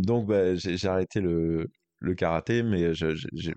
donc, 0.03 0.27
bah, 0.29 0.55
j'ai 0.55 0.89
arrêté 0.89 1.21
le, 1.21 1.71
le 1.99 2.15
karaté, 2.15 2.63
mais 2.63 2.95
je 2.95 3.15
j'ai 3.33 3.55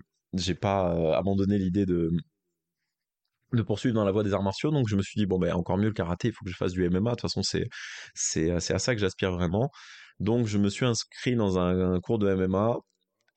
pas 0.54 1.16
abandonné 1.16 1.58
l'idée 1.58 1.86
de, 1.86 2.10
de 3.52 3.62
poursuivre 3.62 3.94
dans 3.94 4.04
la 4.04 4.12
voie 4.12 4.22
des 4.22 4.34
arts 4.34 4.42
martiaux. 4.42 4.70
Donc 4.70 4.88
je 4.88 4.96
me 4.96 5.02
suis 5.02 5.18
dit, 5.18 5.26
bon, 5.26 5.38
ben, 5.38 5.52
encore 5.54 5.78
mieux 5.78 5.88
le 5.88 5.92
karaté, 5.92 6.28
il 6.28 6.32
faut 6.32 6.44
que 6.44 6.50
je 6.50 6.56
fasse 6.56 6.72
du 6.72 6.88
MMA. 6.88 7.10
De 7.10 7.16
toute 7.16 7.22
façon, 7.22 7.42
c'est, 7.42 7.66
c'est, 8.14 8.50
à 8.50 8.60
ça 8.60 8.94
que 8.94 9.00
j'aspire 9.00 9.32
vraiment. 9.32 9.70
Donc 10.20 10.46
je 10.46 10.58
me 10.58 10.68
suis 10.68 10.86
inscrit 10.86 11.36
dans 11.36 11.58
un, 11.58 12.00
cours 12.00 12.18
de 12.18 12.32
MMA 12.34 12.76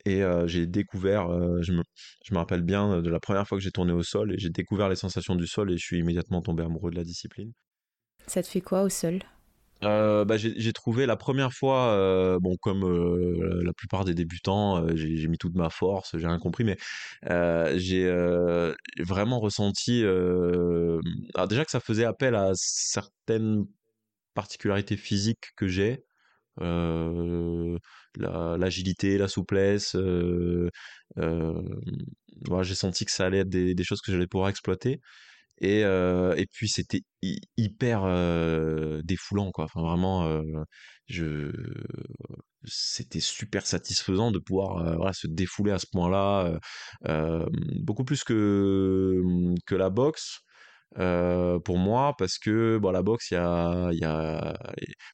et 0.05 0.21
j'ai 0.45 0.67
découvert, 0.67 1.27
je, 1.61 1.73
me, 1.73 1.83
je 2.23 2.33
me 2.33 2.39
rappelle 2.39 2.61
bien 2.61 3.01
de 3.01 3.09
la 3.09 3.19
première 3.19 3.47
fois 3.47 3.57
que 3.57 3.63
j'ai 3.63 3.71
tourné 3.71 3.93
au 3.93 4.03
sol 4.03 4.33
et 4.33 4.37
j'ai 4.37 4.49
découvert 4.49 4.89
les 4.89 4.95
sensations 4.95 5.35
du 5.35 5.47
sol 5.47 5.71
et 5.71 5.77
je 5.77 5.83
suis 5.83 5.99
immédiatement 5.99 6.41
tombé 6.41 6.63
amoureux 6.63 6.91
de 6.91 6.95
la 6.95 7.03
discipline. 7.03 7.51
Ça 8.27 8.43
te 8.43 8.47
fait 8.47 8.61
quoi 8.61 8.83
au 8.83 8.89
sol? 8.89 9.21
Euh, 9.83 10.25
bah, 10.25 10.37
j'ai 10.37 10.73
trouvé 10.73 11.05
la 11.05 11.15
première 11.17 11.53
fois, 11.53 11.91
euh, 11.91 12.39
bon, 12.41 12.55
comme 12.57 12.83
euh, 12.83 13.61
la 13.63 13.73
plupart 13.73 14.05
des 14.05 14.15
débutants, 14.15 14.87
j'ai 14.95 15.27
mis 15.27 15.37
toute 15.37 15.55
ma 15.55 15.69
force, 15.69 16.17
j'ai 16.17 16.25
rien 16.27 16.39
compris, 16.39 16.63
mais 16.63 16.77
j'ai 17.77 18.09
vraiment 18.99 19.39
ressenti, 19.39 20.01
déjà 20.01 21.65
que 21.65 21.71
ça 21.71 21.79
faisait 21.79 22.05
appel 22.05 22.35
à 22.35 22.51
certaines 22.55 23.65
particularités 24.33 24.97
physiques 24.97 25.51
que 25.55 25.67
j'ai, 25.67 26.03
l'agilité, 28.17 29.17
la, 29.17 29.27
souplesse. 29.27 29.95
j'ai 32.61 32.75
senti 32.75 33.05
que 33.05 33.11
ça 33.11 33.25
allait 33.25 33.39
être 33.39 33.49
des, 33.49 33.75
des 33.75 33.83
choses 33.83 34.01
que 34.01 34.11
j'allais 34.11 34.27
pouvoir 34.27 34.49
exploiter. 34.49 35.01
Et, 35.59 35.81
et 35.81 36.45
puis 36.51 36.69
c'était 36.69 37.01
hyper 37.57 38.01
défoulant, 39.03 39.51
quoi. 39.51 39.65
Enfin, 39.65 39.81
vraiment, 39.81 40.43
je... 41.07 41.51
c'était 42.63 43.19
super 43.19 43.65
satisfaisant 43.65 44.31
de 44.31 44.39
pouvoir 44.39 45.15
se 45.15 45.27
défouler 45.27 45.71
à 45.71 45.79
ce 45.79 45.87
point-là, 45.91 46.59
beaucoup 47.81 48.03
plus 48.03 48.23
que, 48.23 49.21
que 49.65 49.75
la 49.75 49.89
boxe. 49.89 50.39
pour 50.95 51.77
moi 51.77 52.15
parce 52.17 52.37
que 52.39 52.77
bon 52.77 52.91
la 52.91 53.03
boxe 53.03 53.31
il 53.31 53.35
y 53.35 53.37
a 53.37 53.89
y 53.93 54.03
a 54.05 54.57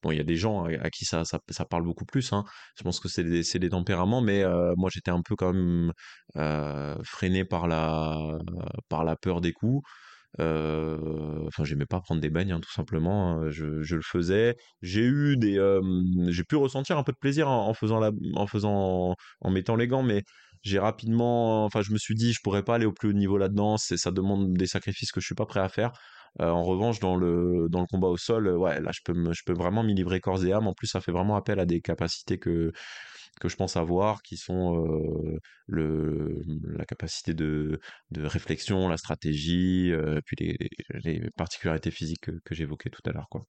bon 0.01 0.11
y 0.11 0.19
a 0.19 0.23
des 0.23 0.35
gens 0.35 0.65
à, 0.65 0.89
qui 0.89 1.05
ça, 1.05 1.23
ça, 1.25 1.65
parle 1.65 1.83
beaucoup 1.83 2.05
plus 2.05 2.31
hein. 2.33 2.43
je 2.77 2.83
pense 2.83 2.99
que 2.99 3.09
c'est 3.09 3.23
des 3.23 3.43
des 3.59 3.69
tempéraments 3.69 4.21
mais 4.21 4.43
moi 4.77 4.89
j'étais 4.93 5.11
un 5.11 5.21
peu 5.21 5.35
quand 5.35 5.53
même 5.53 5.91
freiné 7.03 7.45
par 7.45 7.67
la 7.67 8.17
par 8.89 9.03
la 9.03 9.15
peur 9.15 9.41
des 9.41 9.53
coups 9.53 9.83
enfin, 10.39 11.63
j'aimais 11.63 11.85
pas 11.85 12.01
prendre 12.01 12.21
des 12.21 12.29
bagnes, 12.29 12.51
hein, 12.51 12.59
tout 12.59 12.71
simplement. 12.71 13.41
Hein, 13.41 13.49
je, 13.49 13.65
le 13.95 14.01
faisais. 14.01 14.55
J'ai 14.81 15.03
eu 15.03 15.37
des, 15.37 15.59
j'ai 16.27 16.43
pu 16.43 16.55
ressentir 16.55 16.97
un 16.97 17.03
peu 17.03 17.11
de 17.11 17.17
plaisir 17.17 17.49
en, 17.49 17.73
faisant 17.73 17.99
la, 17.99 18.11
en 18.35 18.47
faisant, 18.47 19.15
en 19.41 19.49
mettant 19.51 19.75
les 19.75 19.87
gants, 19.87 20.03
mais 20.03 20.23
j'ai 20.63 20.79
rapidement, 20.79 21.65
enfin, 21.65 21.81
je 21.81 21.91
me 21.91 21.97
suis 21.97 22.15
dit, 22.15 22.33
je 22.33 22.39
pourrais 22.41 22.63
pas 22.63 22.75
aller 22.75 22.85
au 22.85 22.93
plus 22.93 23.09
haut 23.09 23.13
niveau 23.13 23.37
là-dedans. 23.37 23.77
Ça 23.77 24.11
demande 24.11 24.53
des 24.53 24.67
sacrifices 24.67 25.11
que 25.11 25.19
je 25.19 25.25
suis 25.25 25.35
pas 25.35 25.45
prêt 25.45 25.59
à 25.59 25.69
faire. 25.69 25.91
Euh, 26.41 26.49
en 26.49 26.63
revanche, 26.63 26.99
dans 26.99 27.15
le, 27.15 27.67
dans 27.69 27.81
le 27.81 27.85
combat 27.85 28.07
au 28.07 28.17
sol, 28.17 28.47
ouais, 28.47 28.81
là, 28.81 28.91
je 28.93 29.01
peux, 29.03 29.13
je 29.33 29.41
peux 29.45 29.53
vraiment 29.53 29.83
m'y 29.83 29.93
livrer 29.93 30.19
corps 30.19 30.43
et 30.45 30.53
âme. 30.53 30.67
En 30.67 30.73
plus, 30.73 30.87
ça 30.87 31.01
fait 31.01 31.11
vraiment 31.11 31.35
appel 31.35 31.59
à 31.59 31.65
des 31.65 31.81
capacités 31.81 32.39
que, 32.39 32.71
que 33.39 33.49
je 33.49 33.55
pense 33.55 33.77
avoir, 33.77 34.21
qui 34.21 34.37
sont 34.37 34.85
le, 35.67 36.41
la 36.77 36.85
capacité 36.85 37.33
de, 37.33 37.79
de 38.11 38.25
réflexion, 38.25 38.87
la 38.87 38.97
stratégie, 38.97 39.91
puis 40.25 40.35
les, 40.39 40.57
les, 41.03 41.29
particularités 41.35 41.91
physiques 41.91 42.21
que, 42.21 42.31
que 42.43 42.55
j'évoquais 42.55 42.89
tout 42.89 43.01
à 43.05 43.11
l'heure. 43.11 43.27
quoi. 43.29 43.45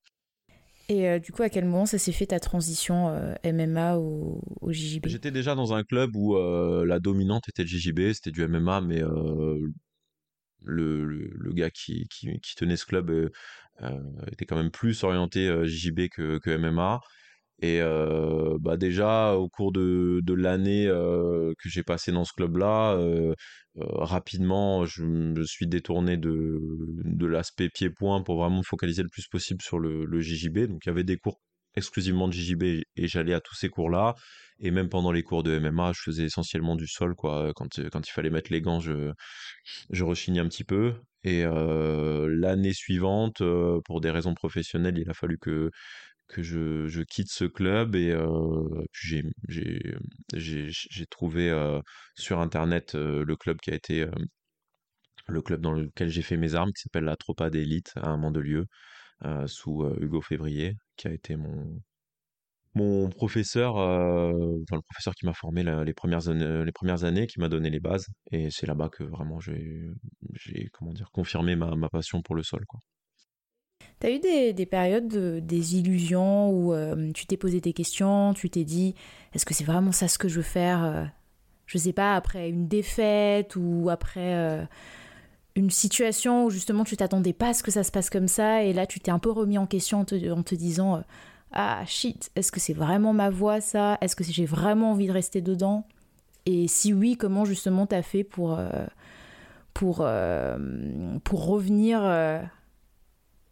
Et 0.88 1.18
du 1.18 1.32
coup, 1.32 1.42
à 1.42 1.48
quel 1.48 1.64
moment 1.64 1.86
ça 1.86 1.98
s'est 1.98 2.12
fait 2.12 2.26
ta 2.26 2.40
transition 2.40 3.36
MMA 3.44 3.96
au, 3.96 4.42
au, 4.60 4.72
JJB 4.72 5.06
J'étais 5.06 5.30
déjà 5.30 5.54
dans 5.54 5.72
un 5.72 5.82
club 5.82 6.14
où 6.14 6.36
la 6.36 7.00
dominante 7.00 7.48
était 7.48 7.62
le 7.62 7.68
JJB, 7.68 8.12
c'était 8.12 8.30
du 8.30 8.46
MMA, 8.46 8.80
mais 8.82 9.00
le, 10.62 11.04
le, 11.04 11.52
gars 11.52 11.70
qui, 11.70 12.06
qui, 12.08 12.38
qui, 12.40 12.54
tenait 12.54 12.76
ce 12.76 12.86
club 12.86 13.30
était 14.30 14.44
quand 14.44 14.56
même 14.56 14.70
plus 14.70 15.04
orienté 15.04 15.46
JJB 15.66 16.08
que, 16.10 16.38
que 16.38 16.56
MMA. 16.56 17.00
Et 17.62 17.80
bah 18.60 18.76
déjà, 18.76 19.34
au 19.34 19.48
cours 19.48 19.72
de, 19.72 20.20
de 20.22 20.34
l'année 20.34 20.86
que 20.86 21.68
j'ai 21.68 21.82
passé 21.82 22.12
dans 22.12 22.24
ce 22.24 22.32
club-là, 22.32 22.98
rapidement, 23.76 24.84
je 24.84 25.02
me 25.04 25.44
suis 25.44 25.66
détourné 25.66 26.16
de, 26.16 26.58
de 27.04 27.26
l'aspect 27.26 27.68
pied-point 27.68 28.22
pour 28.22 28.38
vraiment 28.38 28.58
me 28.58 28.62
focaliser 28.62 29.02
le 29.02 29.08
plus 29.08 29.26
possible 29.28 29.62
sur 29.62 29.78
le, 29.78 30.04
le 30.04 30.20
JJB. 30.20 30.66
Donc 30.66 30.84
il 30.84 30.88
y 30.88 30.92
avait 30.92 31.04
des 31.04 31.16
cours 31.16 31.40
exclusivement 31.76 32.28
de 32.28 32.32
JJB 32.32 32.62
et 32.62 33.08
j'allais 33.08 33.34
à 33.34 33.40
tous 33.40 33.56
ces 33.56 33.68
cours-là. 33.68 34.14
Et 34.60 34.70
même 34.70 34.88
pendant 34.88 35.10
les 35.10 35.24
cours 35.24 35.42
de 35.42 35.58
MMA, 35.58 35.92
je 35.92 36.02
faisais 36.04 36.24
essentiellement 36.24 36.76
du 36.76 36.86
sol. 36.86 37.16
Quoi. 37.16 37.52
Quand, 37.56 37.80
quand 37.90 38.06
il 38.06 38.12
fallait 38.12 38.30
mettre 38.30 38.52
les 38.52 38.60
gants, 38.60 38.78
je, 38.78 39.10
je 39.90 40.04
rechignais 40.04 40.40
un 40.40 40.48
petit 40.48 40.64
peu. 40.64 40.94
Et 41.24 41.42
l'année 41.42 42.72
suivante, 42.74 43.42
pour 43.84 44.00
des 44.00 44.10
raisons 44.10 44.34
professionnelles, 44.34 44.98
il 44.98 45.10
a 45.10 45.14
fallu 45.14 45.38
que 45.38 45.70
que 46.28 46.42
je, 46.42 46.86
je, 46.88 47.02
quitte 47.02 47.30
ce 47.30 47.44
club 47.44 47.94
et 47.96 48.10
euh, 48.10 48.84
j'ai 48.92 49.22
trouvé 51.10 51.50
euh, 51.50 51.80
sur 52.16 52.40
internet 52.40 52.94
euh, 52.94 53.24
le 53.24 53.36
club 53.36 53.58
qui 53.60 53.70
a 53.70 53.74
été 53.74 54.06
le 55.26 55.42
club 55.42 55.60
dans 55.60 55.72
lequel 55.72 56.08
j'ai 56.08 56.22
fait 56.22 56.36
mes 56.36 56.54
armes 56.54 56.72
qui 56.72 56.82
s'appelle 56.82 57.04
la 57.04 57.16
Tropa 57.16 57.50
d'élite 57.50 57.92
à 57.96 58.16
Mandelieu 58.16 58.66
sous 59.46 59.84
Hugo 60.00 60.20
Février 60.20 60.76
qui 60.96 61.08
a 61.08 61.12
été 61.12 61.36
mon 61.36 61.80
mon 62.74 63.08
professeur 63.08 63.76
le 63.76 64.80
professeur 64.82 65.14
qui 65.14 65.26
m'a 65.26 65.34
formé 65.34 65.62
les 65.62 65.94
premières 65.94 66.28
années, 66.28 66.64
les 66.64 66.72
premières 66.72 67.04
années 67.04 67.26
qui 67.26 67.40
m'a 67.40 67.48
donné 67.48 67.70
les 67.70 67.80
bases 67.80 68.08
et 68.32 68.50
c'est 68.50 68.66
là-bas 68.66 68.88
que 68.90 69.04
vraiment 69.04 69.40
j'ai 69.40 69.88
j'ai 70.32 70.68
comment 70.72 70.92
dire 70.92 71.10
confirmé 71.12 71.56
ma, 71.56 71.74
ma 71.76 71.88
passion 71.88 72.22
pour 72.22 72.34
le 72.34 72.42
sol 72.42 72.64
quoi. 72.66 72.80
T'as 74.04 74.10
eu 74.10 74.18
des, 74.18 74.52
des 74.52 74.66
périodes, 74.66 75.06
des 75.06 75.76
illusions 75.76 76.50
où 76.50 76.74
euh, 76.74 77.10
tu 77.12 77.24
t'es 77.24 77.38
posé 77.38 77.62
des 77.62 77.72
questions, 77.72 78.34
tu 78.34 78.50
t'es 78.50 78.62
dit 78.62 78.94
est-ce 79.32 79.46
que 79.46 79.54
c'est 79.54 79.64
vraiment 79.64 79.92
ça 79.92 80.08
ce 80.08 80.18
que 80.18 80.28
je 80.28 80.36
veux 80.36 80.42
faire 80.42 80.84
euh, 80.84 81.04
Je 81.64 81.78
sais 81.78 81.94
pas, 81.94 82.14
après 82.14 82.50
une 82.50 82.68
défaite 82.68 83.56
ou 83.56 83.88
après 83.88 84.34
euh, 84.34 84.62
une 85.56 85.70
situation 85.70 86.44
où 86.44 86.50
justement 86.50 86.84
tu 86.84 86.98
t'attendais 86.98 87.32
pas 87.32 87.48
à 87.48 87.54
ce 87.54 87.62
que 87.62 87.70
ça 87.70 87.82
se 87.82 87.90
passe 87.90 88.10
comme 88.10 88.28
ça 88.28 88.62
et 88.62 88.74
là 88.74 88.84
tu 88.84 89.00
t'es 89.00 89.10
un 89.10 89.18
peu 89.18 89.30
remis 89.30 89.56
en 89.56 89.66
question 89.66 90.00
en 90.00 90.04
te, 90.04 90.54
disant 90.54 91.02
ah 91.52 91.82
shit, 91.86 92.30
est-ce 92.36 92.52
que 92.52 92.60
c'est 92.60 92.74
vraiment 92.74 93.14
ma 93.14 93.30
voix 93.30 93.62
ça? 93.62 93.96
Est-ce 94.02 94.16
que 94.16 94.24
j'ai 94.24 94.44
vraiment 94.44 94.90
envie 94.90 95.06
de 95.06 95.12
rester 95.12 95.40
dedans? 95.40 95.86
Et 96.44 96.68
si 96.68 96.92
oui, 96.92 97.16
comment 97.16 97.46
justement 97.46 97.86
t'as 97.86 98.02
fait 98.02 98.22
pour, 98.22 98.60
pour, 99.72 100.06
pour 101.24 101.46
revenir 101.46 102.02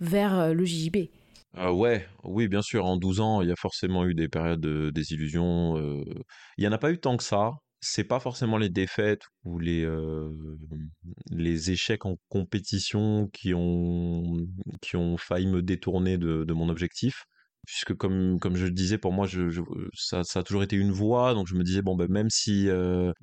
vers 0.02 0.38
euh, 0.38 0.52
le 0.52 0.64
JJB. 0.64 1.08
Euh, 1.58 1.70
ouais, 1.70 2.06
oui, 2.24 2.48
bien 2.48 2.62
sûr. 2.62 2.84
En 2.84 2.96
12 2.96 3.20
ans, 3.20 3.40
il 3.40 3.48
y 3.48 3.52
a 3.52 3.56
forcément 3.56 4.04
eu 4.04 4.14
des 4.14 4.28
périodes 4.28 4.60
de 4.60 4.90
désillusion. 4.90 5.76
Euh. 5.78 6.04
Il 6.58 6.62
n'y 6.62 6.68
en 6.68 6.72
a 6.72 6.78
pas 6.78 6.90
eu 6.90 6.98
tant 6.98 7.16
que 7.16 7.24
ça. 7.24 7.52
C'est 7.80 8.04
pas 8.04 8.20
forcément 8.20 8.58
les 8.58 8.68
défaites 8.68 9.22
ou 9.44 9.58
les, 9.58 9.84
les 11.32 11.72
échecs 11.72 12.06
en 12.06 12.14
compétition 12.28 13.28
qui 13.32 13.54
ont, 13.54 14.46
qui 14.80 14.94
ont 14.94 15.16
failli 15.16 15.48
me 15.48 15.62
détourner 15.62 16.16
de, 16.16 16.44
de 16.44 16.52
mon 16.52 16.68
objectif. 16.68 17.24
Puisque, 17.66 17.94
comme, 17.94 18.38
comme 18.38 18.54
je 18.54 18.66
le 18.66 18.70
disais, 18.70 18.98
pour 18.98 19.12
moi, 19.12 19.26
ça, 19.94 20.22
ça, 20.22 20.40
a 20.40 20.42
toujours 20.44 20.62
été 20.62 20.76
une 20.76 20.92
voie. 20.92 21.34
Donc, 21.34 21.48
je 21.48 21.56
me 21.56 21.64
disais, 21.64 21.82
bon, 21.82 21.96
ben, 21.96 22.08
même 22.08 22.30
si 22.30 22.68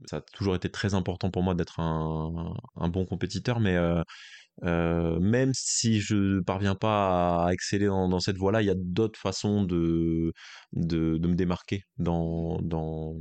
ça 0.07 0.17
a 0.17 0.21
toujours 0.33 0.55
été 0.55 0.69
très 0.69 0.93
important 0.93 1.31
pour 1.31 1.41
moi 1.41 1.55
d'être 1.55 1.79
un, 1.79 2.53
un, 2.75 2.89
bon 2.89 3.05
compétiteur, 3.05 3.61
mais 3.61 3.77
euh, 4.63 5.19
même 5.19 5.51
si 5.53 5.99
je 6.01 6.41
parviens 6.41 6.75
pas 6.75 7.45
à 7.45 7.53
exceller 7.53 7.87
dans, 7.87 8.19
cette 8.19 8.37
voie-là, 8.37 8.61
il 8.61 8.65
y 8.65 8.71
a 8.71 8.75
d'autres 8.75 9.19
façons 9.19 9.63
de, 9.63 10.33
de, 10.73 11.27
me 11.27 11.35
démarquer 11.35 11.83
dans, 11.97 12.59
dans, 12.61 13.15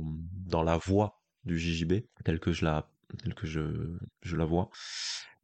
dans 0.45 0.63
la 0.63 0.77
voie 0.77 1.19
du 1.45 1.57
JJB, 1.57 2.01
telle 2.25 2.39
que 2.39 2.51
je 2.51 2.65
la, 2.65 2.89
telle 3.23 3.33
que 3.33 3.47
je, 3.47 3.61
je 4.21 4.35
la 4.35 4.45
vois. 4.45 4.69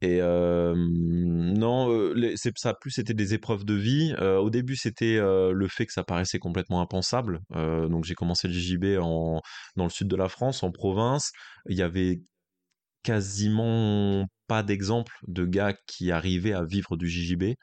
Et 0.02 0.20
euh, 0.20 0.74
non, 0.76 1.90
euh, 1.90 2.34
ça 2.36 2.70
a 2.70 2.74
plus 2.74 2.90
c'était 2.90 3.14
des 3.14 3.32
épreuves 3.32 3.64
de 3.64 3.74
vie. 3.74 4.14
Au 4.20 4.50
début, 4.50 4.76
c'était 4.76 5.18
le 5.18 5.68
fait 5.68 5.86
que 5.86 5.92
ça 5.92 6.04
paraissait 6.04 6.38
complètement 6.38 6.82
impensable. 6.82 7.40
Donc 7.50 8.04
j'ai 8.04 8.14
commencé 8.14 8.48
le 8.48 8.54
JJB 8.54 8.98
en, 9.00 9.40
dans 9.76 9.84
le 9.84 9.90
sud 9.90 10.08
de 10.08 10.16
la 10.16 10.28
France, 10.28 10.62
en 10.62 10.70
province. 10.70 11.32
Il 11.70 11.76
y 11.76 11.82
avait 11.82 12.20
quasiment 13.02 14.26
pas 14.48 14.62
d'exemple 14.62 15.16
de 15.26 15.44
gars 15.44 15.74
qui 15.86 16.12
arrivaient 16.12 16.52
à 16.54 16.64
vivre 16.64 16.96
du 16.96 17.08
JJB. 17.08 17.54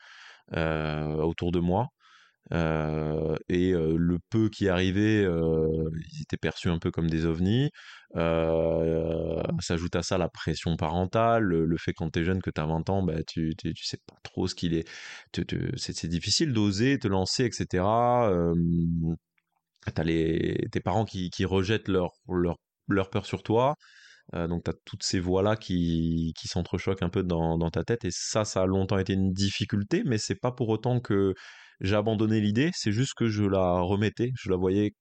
autour 0.52 1.52
de 1.52 1.60
moi. 1.60 1.88
Euh, 2.52 3.36
et 3.50 3.72
le 3.72 4.20
peu 4.30 4.50
qui 4.50 4.68
arrivait, 4.70 5.24
ils 5.24 6.22
étaient 6.22 6.38
perçus 6.38 6.70
un 6.70 6.80
peu 6.80 6.92
comme 6.92 7.10
des 7.10 7.26
ovnis. 7.26 7.70
S'ajoute 9.60 9.96
à 9.96 10.04
ça 10.04 10.18
la 10.18 10.30
pression 10.30 10.76
parentale, 10.76 11.44
le, 11.44 11.78
fait 11.78 11.94
quand 11.94 12.10
t'es 12.10 12.24
jeune, 12.24 12.42
que 12.42 12.50
t'as 12.50 12.66
20 12.66 12.90
ans, 12.90 13.04
bah, 13.04 13.24
tu, 13.28 13.54
tu, 13.58 13.86
sais 13.86 13.98
pas 14.06 14.16
trop 14.24 14.48
ce 14.48 14.56
qu'il 14.56 14.74
est. 14.74 14.88
c'est 15.78 16.08
difficile 16.08 16.54
d'oser 16.54 17.00
te 17.00 17.08
lancer, 17.08 17.46
etc. 17.46 17.84
t'as 19.94 20.04
tes 20.04 20.80
parents 20.84 21.06
qui, 21.06 21.30
qui 21.30 21.46
rejettent 21.46 21.88
leur, 21.88 22.12
leur, 22.28 22.58
leur 22.88 23.10
peur 23.10 23.26
sur 23.26 23.44
toi. 23.44 23.76
Donc 24.32 24.64
tu 24.64 24.72
as 24.72 24.74
toutes 24.86 25.04
ces 25.04 25.20
voix-là 25.20 25.56
qui, 25.56 26.34
qui 26.38 26.48
s'entrechoquent 26.48 27.04
un 27.04 27.10
peu 27.10 27.24
dans, 27.24 27.58
dans, 27.58 27.70
ta 27.70 27.84
tête 27.84 28.06
et 28.06 28.12
ça, 28.12 28.46
ça 28.46 28.62
a 28.64 28.66
longtemps 28.66 28.98
été 28.98 29.14
une 29.14 29.34
difficulté, 29.34 30.04
mais 30.06 30.18
c'est 30.18 30.36
pas 30.36 30.52
pour 30.52 30.70
autant 30.70 31.00
que 31.00 31.34
j'ai 31.82 31.96
abandonné 31.96 32.40
l'idée, 32.40 32.72
c'est 32.74 32.92
juste 32.92 33.14
que 33.16 33.28
je 33.28 33.44
la 33.44 33.82
remettais, 33.82 34.32
je 34.36 34.50
la 34.50 34.56
voyais 34.58 34.94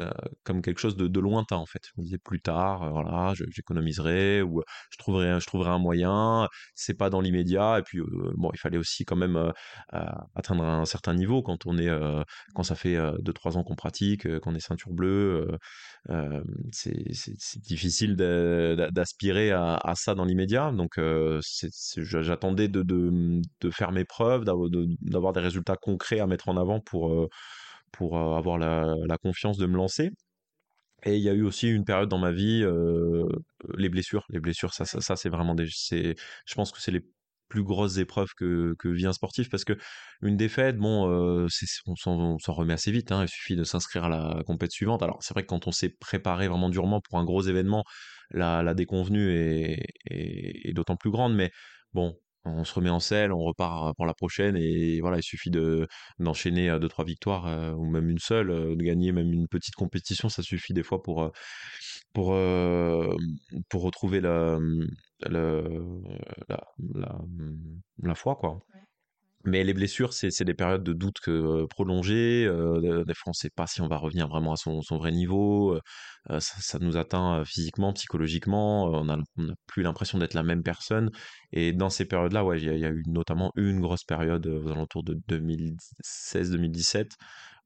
euh, 0.00 0.10
comme 0.44 0.62
quelque 0.62 0.78
chose 0.78 0.96
de, 0.96 1.20
lointain 1.20 1.56
en 1.56 1.66
fait. 1.66 1.80
Je 1.84 2.00
me 2.00 2.04
disais 2.04 2.18
plus 2.18 2.40
tard, 2.40 2.84
euh, 2.84 2.90
voilà, 2.90 3.34
j'économiserai 3.50 4.42
ou 4.42 4.62
je 4.90 4.98
trouverai, 4.98 5.40
je 5.40 5.46
trouverai 5.46 5.70
un 5.70 5.78
moyen. 5.78 6.48
C'est 6.74 6.94
pas 6.94 7.10
dans 7.10 7.20
l'immédiat. 7.20 7.78
Et 7.80 7.82
puis 7.82 7.98
euh, 7.98 8.06
bon, 8.36 8.50
il 8.54 8.58
fallait 8.58 8.78
aussi 8.78 9.04
quand 9.04 9.16
même 9.16 9.52
atteindre 10.34 10.64
un 10.64 10.84
certain 10.84 11.14
niveau 11.14 11.42
quand 11.42 11.66
on 11.66 11.78
est, 11.78 11.90
quand 12.54 12.62
ça 12.62 12.74
fait 12.74 12.96
2-3 12.96 13.56
ans 13.56 13.64
qu'on 13.64 13.74
pratique, 13.74 14.38
qu'on 14.40 14.54
est 14.54 14.60
ceinture 14.60 14.92
bleue. 14.92 15.48
c'est 16.72 17.60
difficile 17.62 18.16
d'aspirer 18.16 19.50
à, 19.52 19.92
ça 19.96 20.14
dans 20.14 20.24
l'immédiat. 20.24 20.70
Donc 20.72 21.00
j'attendais 21.96 22.68
de, 22.68 23.70
faire 23.72 23.92
mes 23.92 24.04
preuves, 24.04 24.44
d'avoir 24.44 25.32
des 25.32 25.40
résultats 25.40 25.76
concrets 25.76 26.20
à 26.20 26.26
mettre 26.26 26.48
en 26.48 26.56
avant 26.56 26.80
pour 26.80 27.28
pour 27.92 28.18
avoir 28.18 28.58
la, 28.58 29.18
confiance 29.22 29.58
de 29.58 29.66
me 29.66 29.76
lancer. 29.76 30.10
Et 31.04 31.16
il 31.16 31.22
y 31.22 31.28
a 31.28 31.32
eu 31.32 31.42
aussi 31.42 31.68
une 31.68 31.84
période 31.84 32.08
dans 32.08 32.18
ma 32.18 32.32
vie, 32.32 32.64
les 33.76 33.88
blessures. 33.88 34.24
Les 34.30 34.40
blessures, 34.40 34.74
ça, 34.74 34.84
ça, 34.84 35.16
c'est 35.16 35.28
vraiment 35.28 35.54
des. 35.54 35.66
Je 35.66 36.54
pense 36.54 36.72
que 36.72 36.80
c'est 36.80 36.90
les 36.90 37.04
plus 37.48 37.62
grosses 37.62 37.96
épreuves 37.98 38.28
que, 38.36 38.74
que 38.78 38.88
vit 38.88 39.06
un 39.06 39.12
sportif 39.12 39.48
parce 39.48 39.64
que 39.64 39.76
une 40.22 40.36
défaite, 40.36 40.76
bon, 40.76 41.08
on 41.86 41.96
s'en 42.38 42.52
remet 42.52 42.74
assez 42.74 42.90
vite. 42.90 43.12
Hein, 43.12 43.24
il 43.24 43.28
suffit 43.28 43.56
de 43.56 43.64
s'inscrire 43.64 44.04
à 44.04 44.08
la 44.08 44.42
compétition 44.44 44.78
suivante. 44.78 45.02
Alors 45.02 45.22
c'est 45.22 45.34
vrai 45.34 45.42
que 45.42 45.48
quand 45.48 45.66
on 45.66 45.72
s'est 45.72 45.94
préparé 46.00 46.48
vraiment 46.48 46.68
durement 46.68 47.00
pour 47.00 47.18
un 47.18 47.24
gros 47.24 47.42
événement, 47.42 47.84
la, 48.30 48.74
déconvenue 48.74 49.30
est 50.10 50.72
d'autant 50.74 50.96
plus 50.96 51.10
grande. 51.10 51.34
Mais 51.34 51.50
bon, 51.92 52.16
on 52.56 52.64
se 52.64 52.74
remet 52.74 52.90
en 52.90 53.00
selle, 53.00 53.32
on 53.32 53.40
repart 53.44 53.94
pour 53.96 54.06
la 54.06 54.14
prochaine 54.14 54.56
et 54.56 55.00
voilà, 55.00 55.18
il 55.18 55.22
suffit 55.22 55.50
de 55.50 55.86
d'enchaîner 56.18 56.76
deux 56.80 56.88
trois 56.88 57.04
victoires 57.04 57.76
ou 57.78 57.84
même 57.90 58.08
une 58.10 58.18
seule, 58.18 58.48
de 58.76 58.82
gagner 58.84 59.12
même 59.12 59.32
une 59.32 59.48
petite 59.48 59.74
compétition, 59.74 60.28
ça 60.28 60.42
suffit 60.42 60.72
des 60.74 60.82
fois 60.82 61.02
pour 61.02 61.30
pour 62.14 63.82
retrouver 63.82 64.20
la 64.20 64.58
foi 68.14 68.36
quoi. 68.36 68.58
Mais 69.44 69.62
les 69.62 69.72
blessures, 69.72 70.12
c'est 70.12 70.44
des 70.44 70.54
périodes 70.54 70.82
de 70.82 70.92
doute 70.92 71.20
que, 71.20 71.64
prolongées. 71.66 72.44
des 72.44 73.14
fois, 73.14 73.28
on 73.28 73.30
ne 73.30 73.34
sait 73.34 73.50
pas 73.50 73.66
si 73.66 73.80
on 73.80 73.86
va 73.86 73.96
revenir 73.96 74.28
vraiment 74.28 74.52
à 74.52 74.56
son, 74.56 74.82
son 74.82 74.98
vrai 74.98 75.12
niveau. 75.12 75.78
ça, 76.28 76.40
ça, 76.40 76.78
nous 76.80 76.96
atteint 76.96 77.44
physiquement, 77.44 77.92
psychologiquement. 77.92 78.86
On 78.86 79.04
n'a 79.04 79.18
plus 79.66 79.82
l'impression 79.82 80.18
d'être 80.18 80.34
la 80.34 80.42
même 80.42 80.62
personne. 80.64 81.10
Et 81.52 81.72
dans 81.72 81.88
ces 81.88 82.04
périodes-là, 82.04 82.44
ouais, 82.44 82.60
il 82.60 82.78
y, 82.78 82.84
a 82.84 82.90
eu 82.90 83.02
notamment 83.06 83.52
une 83.54 83.80
grosse 83.80 84.04
période 84.04 84.46
aux 84.46 84.68
alentours 84.70 85.04
de 85.04 85.14
2016-2017 85.28 87.12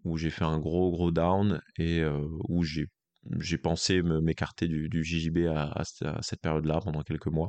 où 0.04 0.18
j'ai 0.18 0.30
fait 0.30 0.44
un 0.44 0.58
gros, 0.58 0.90
gros 0.90 1.10
down 1.10 1.60
et 1.78 2.04
où 2.48 2.64
j'ai 2.64 3.58
pensé 3.58 4.02
m'écarter 4.02 4.68
du, 4.68 4.88
du 4.90 5.04
JJB 5.04 5.46
à 5.48 5.82
cette 6.20 6.40
période-là 6.42 6.80
pendant 6.82 7.02
quelques 7.02 7.28
mois. 7.28 7.48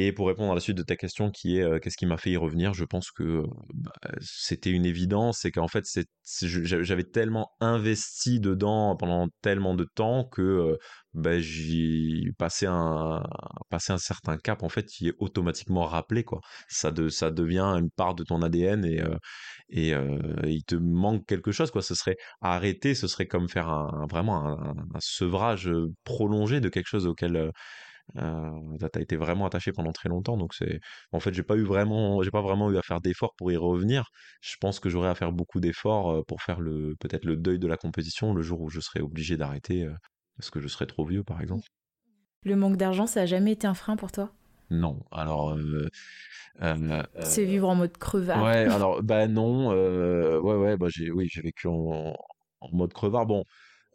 Et 0.00 0.12
pour 0.12 0.28
répondre 0.28 0.52
à 0.52 0.54
la 0.54 0.60
suite 0.60 0.76
de 0.76 0.84
ta 0.84 0.94
question 0.94 1.32
qui 1.32 1.58
est 1.58 1.80
qu'est-ce 1.80 1.96
qui 1.96 2.06
m'a 2.06 2.18
fait 2.18 2.30
y 2.30 2.36
revenir, 2.36 2.72
je 2.72 2.84
pense 2.84 3.10
que 3.10 3.42
bah, 3.74 3.90
c'était 4.20 4.70
une 4.70 4.86
évidence, 4.86 5.40
c'est 5.42 5.50
qu'en 5.50 5.66
fait 5.66 5.84
j'avais 6.44 7.02
tellement 7.02 7.50
investi 7.58 8.38
dedans 8.38 8.94
pendant 8.94 9.26
tellement 9.42 9.74
de 9.74 9.82
temps 9.82 10.22
que 10.24 10.78
bah, 11.14 11.40
j'y 11.40 12.30
passé 12.38 12.66
un 12.68 13.24
passé 13.70 13.92
un 13.92 13.98
certain 13.98 14.36
cap 14.36 14.62
en 14.62 14.68
fait 14.68 14.86
qui 14.86 15.08
est 15.08 15.14
automatiquement 15.18 15.84
rappelé 15.84 16.22
quoi. 16.22 16.38
Ça 16.68 16.92
de 16.92 17.08
ça 17.08 17.32
devient 17.32 17.74
une 17.76 17.90
part 17.90 18.14
de 18.14 18.22
ton 18.22 18.40
ADN 18.42 18.84
et 18.84 19.02
et 19.70 19.94
il 20.44 20.62
te 20.64 20.76
manque 20.76 21.26
quelque 21.26 21.50
chose 21.50 21.72
quoi. 21.72 21.82
Ce 21.82 21.96
serait 21.96 22.18
arrêter, 22.40 22.94
ce 22.94 23.08
serait 23.08 23.26
comme 23.26 23.48
faire 23.48 23.68
un, 23.68 24.06
vraiment 24.08 24.46
un, 24.46 24.74
sevrage 25.00 25.68
prolongé 26.04 26.60
de 26.60 26.68
quelque 26.68 26.86
chose 26.86 27.08
auquel 27.08 27.50
euh, 28.16 28.88
t'as 28.92 29.00
été 29.00 29.16
vraiment 29.16 29.46
attaché 29.46 29.72
pendant 29.72 29.92
très 29.92 30.08
longtemps, 30.08 30.36
donc 30.36 30.54
c'est. 30.54 30.80
En 31.12 31.20
fait, 31.20 31.34
j'ai 31.34 31.42
pas 31.42 31.56
eu 31.56 31.62
vraiment, 31.62 32.22
j'ai 32.22 32.30
pas 32.30 32.40
vraiment 32.40 32.70
eu 32.70 32.78
à 32.78 32.82
faire 32.82 33.00
d'efforts 33.00 33.34
pour 33.36 33.52
y 33.52 33.56
revenir. 33.56 34.08
Je 34.40 34.56
pense 34.60 34.80
que 34.80 34.88
j'aurais 34.88 35.08
à 35.08 35.14
faire 35.14 35.32
beaucoup 35.32 35.60
d'efforts 35.60 36.10
euh, 36.10 36.22
pour 36.26 36.42
faire 36.42 36.60
le 36.60 36.94
peut-être 37.00 37.24
le 37.24 37.36
deuil 37.36 37.58
de 37.58 37.66
la 37.66 37.76
compétition 37.76 38.32
le 38.34 38.42
jour 38.42 38.60
où 38.60 38.70
je 38.70 38.80
serais 38.80 39.00
obligé 39.00 39.36
d'arrêter 39.36 39.84
euh, 39.84 39.92
parce 40.38 40.50
que 40.50 40.60
je 40.60 40.68
serais 40.68 40.86
trop 40.86 41.04
vieux, 41.04 41.22
par 41.22 41.40
exemple. 41.40 41.66
Le 42.44 42.56
manque 42.56 42.76
d'argent, 42.76 43.06
ça 43.06 43.22
a 43.22 43.26
jamais 43.26 43.52
été 43.52 43.66
un 43.66 43.74
frein 43.74 43.96
pour 43.96 44.12
toi? 44.12 44.30
Non. 44.70 45.00
Alors. 45.10 45.56
c'est 47.20 47.44
vivre 47.44 47.68
en 47.68 47.74
mode 47.74 47.96
crevard. 47.98 48.42
Ouais. 48.42 48.66
Alors, 48.72 49.02
bah 49.02 49.26
non. 49.28 49.70
ouais, 49.70 50.54
ouais. 50.54 50.76
Bah 50.76 50.86
j'ai, 50.90 51.10
oui, 51.10 51.28
j'ai 51.30 51.42
vécu 51.42 51.66
en, 51.66 52.14
en 52.60 52.68
mode 52.72 52.92
crevard. 52.92 53.26
Bon. 53.26 53.44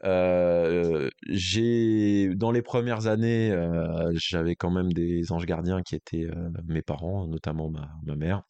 Euh, 0.04 1.10
j'ai 1.30 2.36
dans 2.36 2.52
les 2.52 2.62
premières 2.62 3.08
années, 3.08 3.52
euh, 3.52 4.12
j'avais 4.16 4.56
quand 4.56 4.72
même 4.72 4.92
des 4.92 5.32
anges 5.32 5.46
gardiens 5.46 5.82
qui 5.82 5.96
étaient 5.96 6.26
euh, 6.26 6.50
mes 6.66 6.82
parents, 6.82 7.28
notamment 7.28 7.70
ma, 7.70 8.16
mère, 8.16 8.44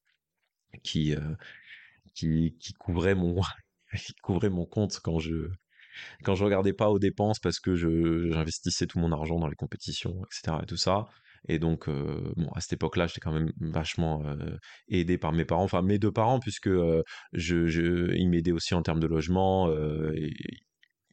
qui, 0.84 1.16
qui 2.16 2.56
qui 2.60 2.74
mon 3.16 3.42
qui 3.94 4.50
mon 4.50 4.66
compte 4.66 5.00
quand 5.04 5.20
je 5.20 5.50
quand 6.24 6.36
je 6.36 6.44
regardais 6.44 6.74
pas 6.74 6.89
aux 6.89 7.00
dépenses 7.00 7.39
parce 7.39 7.60
que 7.60 7.76
je 7.76 8.32
j'investissais 8.32 8.88
tout 8.88 9.00
mon 9.00 9.12
argent 9.12 9.39
dans 9.39 9.48
les 9.48 9.56
compétitions, 9.56 10.24
etc. 10.26 10.58
et 10.63 10.66
tout 10.66 10.78
ça. 10.78 11.06
Et 11.50 11.60
donc, 11.60 11.89
bon, 11.89 12.50
à 12.56 12.62
cette 12.62 12.74
époque-là, 12.74 13.08
j'étais 13.08 13.20
quand 13.20 13.34
même 13.34 13.52
vachement 13.60 14.24
aidé 14.88 15.18
par 15.18 15.34
mes 15.34 15.46
parents, 15.46 15.63
enfin 15.63 15.82
mes 15.82 16.00
deux 16.00 16.12
parents, 16.12 16.39
puisque 16.39 16.70
je, 16.70 17.68
je, 17.68 18.13
ils 18.16 18.30
m'aidaient 18.30 18.54
aussi 18.54 18.74
en 18.74 18.82
termes 18.82 19.02
de 19.02 19.08
logement. 19.08 19.70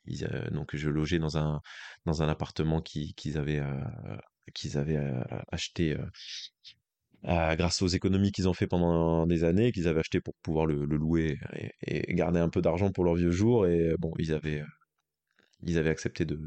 Euh, 0.09 0.51
donc 0.51 0.75
je 0.77 0.89
logeais 0.89 1.19
dans 1.19 1.39
un 1.39 1.61
dans 2.07 2.23
un 2.23 2.29
appartement 2.29 2.81
qu'ils 2.81 3.39
avaient 3.39 3.61
euh, 3.61 4.17
qu'ils 4.55 4.79
avaient 4.79 4.97
euh, 4.97 5.23
acheté 5.53 5.97
grâce 7.23 7.83
aux 7.83 7.87
économies 7.87 8.33
qu'ils 8.33 8.49
ont 8.49 8.55
fait 8.55 8.67
pendant 8.67 9.27
des 9.27 9.45
années, 9.45 9.73
qu'ils 9.73 9.89
avaient 9.89 10.01
acheté 10.01 10.21
pour 10.21 10.35
pouvoir 10.43 10.67
le, 10.67 10.87
louer 10.87 11.39
et, 11.87 12.15
garder 12.15 12.41
un 12.41 12.49
peu 12.49 12.63
d'argent 12.63 12.91
pour 12.93 13.05
leurs 13.05 13.17
vieux 13.17 13.31
jours. 13.31 13.67
Et 13.67 13.95
bon, 13.99 14.13
ils 14.19 14.33
avaient, 14.33 14.65
ils 15.63 15.77
avaient 15.79 15.91
accepté 15.91 16.25
de, 16.25 16.39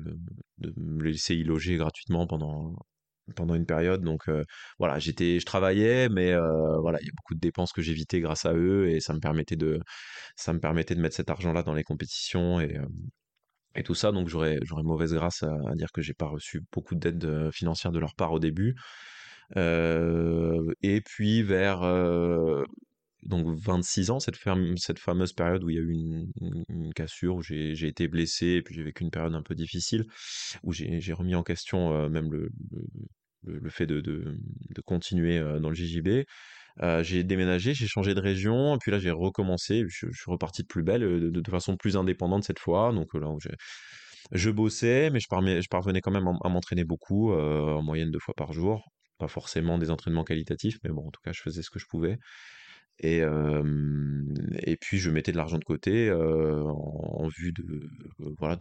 me 0.78 1.04
laisser 1.04 1.36
y 1.36 1.44
loger 1.44 1.78
gratuitement 1.78 2.26
pendant, 2.26 2.76
pendant 3.36 3.54
une 3.54 3.68
période. 3.68 4.02
Donc 4.02 4.24
voilà, 4.80 4.98
j'étais, 4.98 5.40
je 5.40 5.46
travaillais, 5.46 6.10
mais 6.10 6.36
voilà, 6.82 7.00
il 7.02 7.06
y 7.06 7.10
a 7.10 7.14
beaucoup 7.16 7.36
de 7.36 7.40
dépenses 7.40 7.72
que 7.72 7.84
j'évitais 7.84 8.20
grâce 8.20 8.46
à 8.46 8.54
eux 8.56 8.90
et 8.90 9.00
ça 9.00 9.14
me 9.14 9.20
permettait 9.20 9.56
de, 9.58 9.80
ça 10.36 10.54
me 10.54 10.60
permettait 10.60 10.96
de 10.96 11.02
mettre 11.02 11.16
cet 11.16 11.30
argent-là 11.30 11.62
dans 11.62 11.76
les 11.76 11.84
compétitions 11.84 12.60
et, 12.60 12.80
et 13.76 13.84
tout 13.84 13.96
ça. 13.96 14.12
Donc 14.12 14.28
j'aurais 14.28 14.60
mauvaise 14.84 15.14
grâce 15.14 15.44
à, 15.44 15.76
dire 15.76 15.92
que 15.92 16.02
j'ai 16.02 16.14
pas 16.14 16.28
reçu 16.28 16.62
beaucoup 16.72 16.96
d'aide 16.96 17.26
euh, 17.26 17.52
financière 17.52 17.92
de 17.92 18.00
leur 18.00 18.16
part 18.16 18.32
au 18.32 18.40
début. 18.40 18.76
Euh, 19.58 20.74
et 20.82 21.02
puis 21.02 21.44
vers 21.44 21.84
euh, 21.84 22.64
donc 23.24 23.48
26 23.58 24.10
ans, 24.10 24.20
cette, 24.20 24.38
fameuse 24.38 25.34
période 25.34 25.64
où 25.64 25.70
il 25.70 25.76
y 25.76 25.80
a 25.80 25.82
eu 25.82 25.94
une, 26.70 26.94
cassure, 26.94 27.36
où 27.36 27.42
j'ai 27.42 27.88
été 27.88 28.08
blessé, 28.08 28.48
et 28.48 28.62
puis 28.62 28.76
j'ai 28.76 28.84
vécu 28.84 29.04
une 29.04 29.12
période 29.12 29.36
un 29.36 29.42
peu 29.42 29.56
difficile, 29.56 30.06
où 30.64 30.74
j'ai 30.74 31.14
remis 31.14 31.36
en 31.36 31.44
question 31.44 32.10
même 32.10 32.32
le, 32.32 33.70
fait 33.70 33.86
de, 33.86 34.38
continuer 34.86 35.40
dans 35.62 35.70
le 35.70 35.76
JJB. 35.76 36.26
Euh, 36.82 37.04
j'ai 37.04 37.24
déménagé, 37.24 37.74
j'ai 37.74 37.88
changé 37.88 38.16
de 38.16 38.20
région, 38.20 38.78
puis 38.80 38.92
là 38.92 38.98
j'ai 39.00 39.12
recommencé, 39.12 39.84
je, 39.88 40.08
suis 40.12 40.32
reparti 40.32 40.64
de 40.64 40.68
plus 40.68 40.84
belle, 40.84 41.32
de, 41.32 41.52
façon 41.52 41.78
plus 41.78 41.98
indépendante 41.98 42.44
cette 42.44 42.60
fois. 42.60 42.92
Donc 42.92 43.14
là, 43.14 43.28
je 44.32 44.50
bossais, 44.50 45.10
mais 45.12 45.20
je, 45.20 45.28
je, 45.30 45.68
parvenais 45.70 46.02
quand 46.02 46.12
même 46.12 46.28
à, 46.44 46.50
m'entraîner 46.50 46.84
beaucoup, 46.84 47.32
euh, 47.34 47.74
en 47.74 47.84
moyenne 47.84 48.12
deux 48.12 48.20
fois 48.20 48.34
par 48.36 48.54
jour. 48.54 48.84
Pas 49.20 49.28
forcément 49.28 49.78
des 49.78 49.92
entraînements 49.92 50.24
qualitatifs, 50.24 50.78
mais 50.84 50.90
bon, 50.90 51.08
en 51.08 51.12
tout 51.12 51.22
cas, 51.24 51.32
je 51.34 51.42
faisais 51.42 51.62
ce 51.62 51.70
que 51.70 51.80
je 51.80 51.86
pouvais. 51.88 52.18
Et, 53.00 53.22
et 54.60 54.78
puis 54.78 54.98
je 55.00 55.10
mettais 55.10 55.32
de 55.32 55.38
l'argent 55.38 55.58
de 55.58 55.64
côté 55.64 56.12
en, 56.12 57.28
vue 57.28 57.52
de 57.52 57.90
voilà 58.40 58.58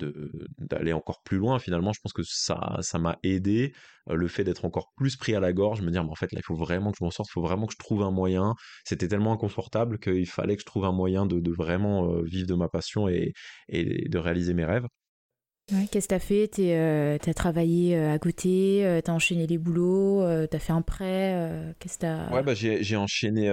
d'aller 0.59 0.93
encore 0.93 1.23
plus 1.23 1.39
loin. 1.39 1.59
Finalement, 1.59 1.93
je 1.93 2.01
pense 2.01 2.13
que 2.13 2.23
ça 2.25 2.79
ça 2.81 2.99
m'a 2.99 3.19
aidé 3.23 3.73
le 4.11 4.29
fait 4.29 4.45
d'être 4.45 4.65
encore 4.65 4.93
plus 4.97 5.17
pris 5.17 5.35
à 5.35 5.41
la 5.41 5.53
gorge, 5.53 5.83
me 5.83 5.91
dire 5.91 6.03
mais 6.05 6.11
en 6.11 6.15
fait 6.17 6.33
là 6.33 6.41
il 6.41 6.45
faut 6.45 6.57
vraiment 6.57 6.91
que 6.91 6.99
je 6.99 7.05
m'en 7.05 7.11
sorte, 7.11 7.29
il 7.31 7.33
faut 7.33 7.43
vraiment 7.43 7.67
que 7.67 7.75
je 7.75 7.79
trouve 7.79 8.03
un 8.03 8.11
moyen. 8.11 8.55
C'était 8.85 9.09
tellement 9.09 9.33
inconfortable 9.33 9.99
qu'il 9.99 10.29
fallait 10.29 10.57
que 10.57 10.63
je 10.63 10.67
trouve 10.67 10.85
un 10.85 10.93
moyen 10.93 11.27
de, 11.27 11.51
vraiment 11.53 12.21
vivre 12.23 12.49
de 12.49 12.55
ma 12.55 12.69
passion 12.69 13.09
et, 13.09 13.33
et 13.69 14.09
de 14.09 14.19
réaliser 14.19 14.55
mes 14.55 14.65
rêves. 14.65 14.87
Qu'est-ce 15.69 16.09
que 16.09 16.09
tu 16.09 16.15
as 16.15 16.19
fait 16.19 16.51
euh, 16.59 17.19
as 17.25 17.35
travaillé 17.35 17.97
euh, 17.97 18.13
à 18.13 18.19
côté, 18.19 18.85
euh, 18.85 19.01
tu 19.01 19.11
as 19.11 19.15
enchaîné 19.15 19.47
les 19.47 19.59
boulots, 19.59 20.23
tu 20.49 20.57
as 20.57 20.59
fait 20.59 20.73
un 20.73 20.83
prêt 20.83 21.75
Qu'est-ce 21.79 21.99
que 21.99 22.33
Ouais, 22.35 22.43
bah, 22.43 22.53
j'ai 22.55 22.97
enchaîné, 22.97 23.51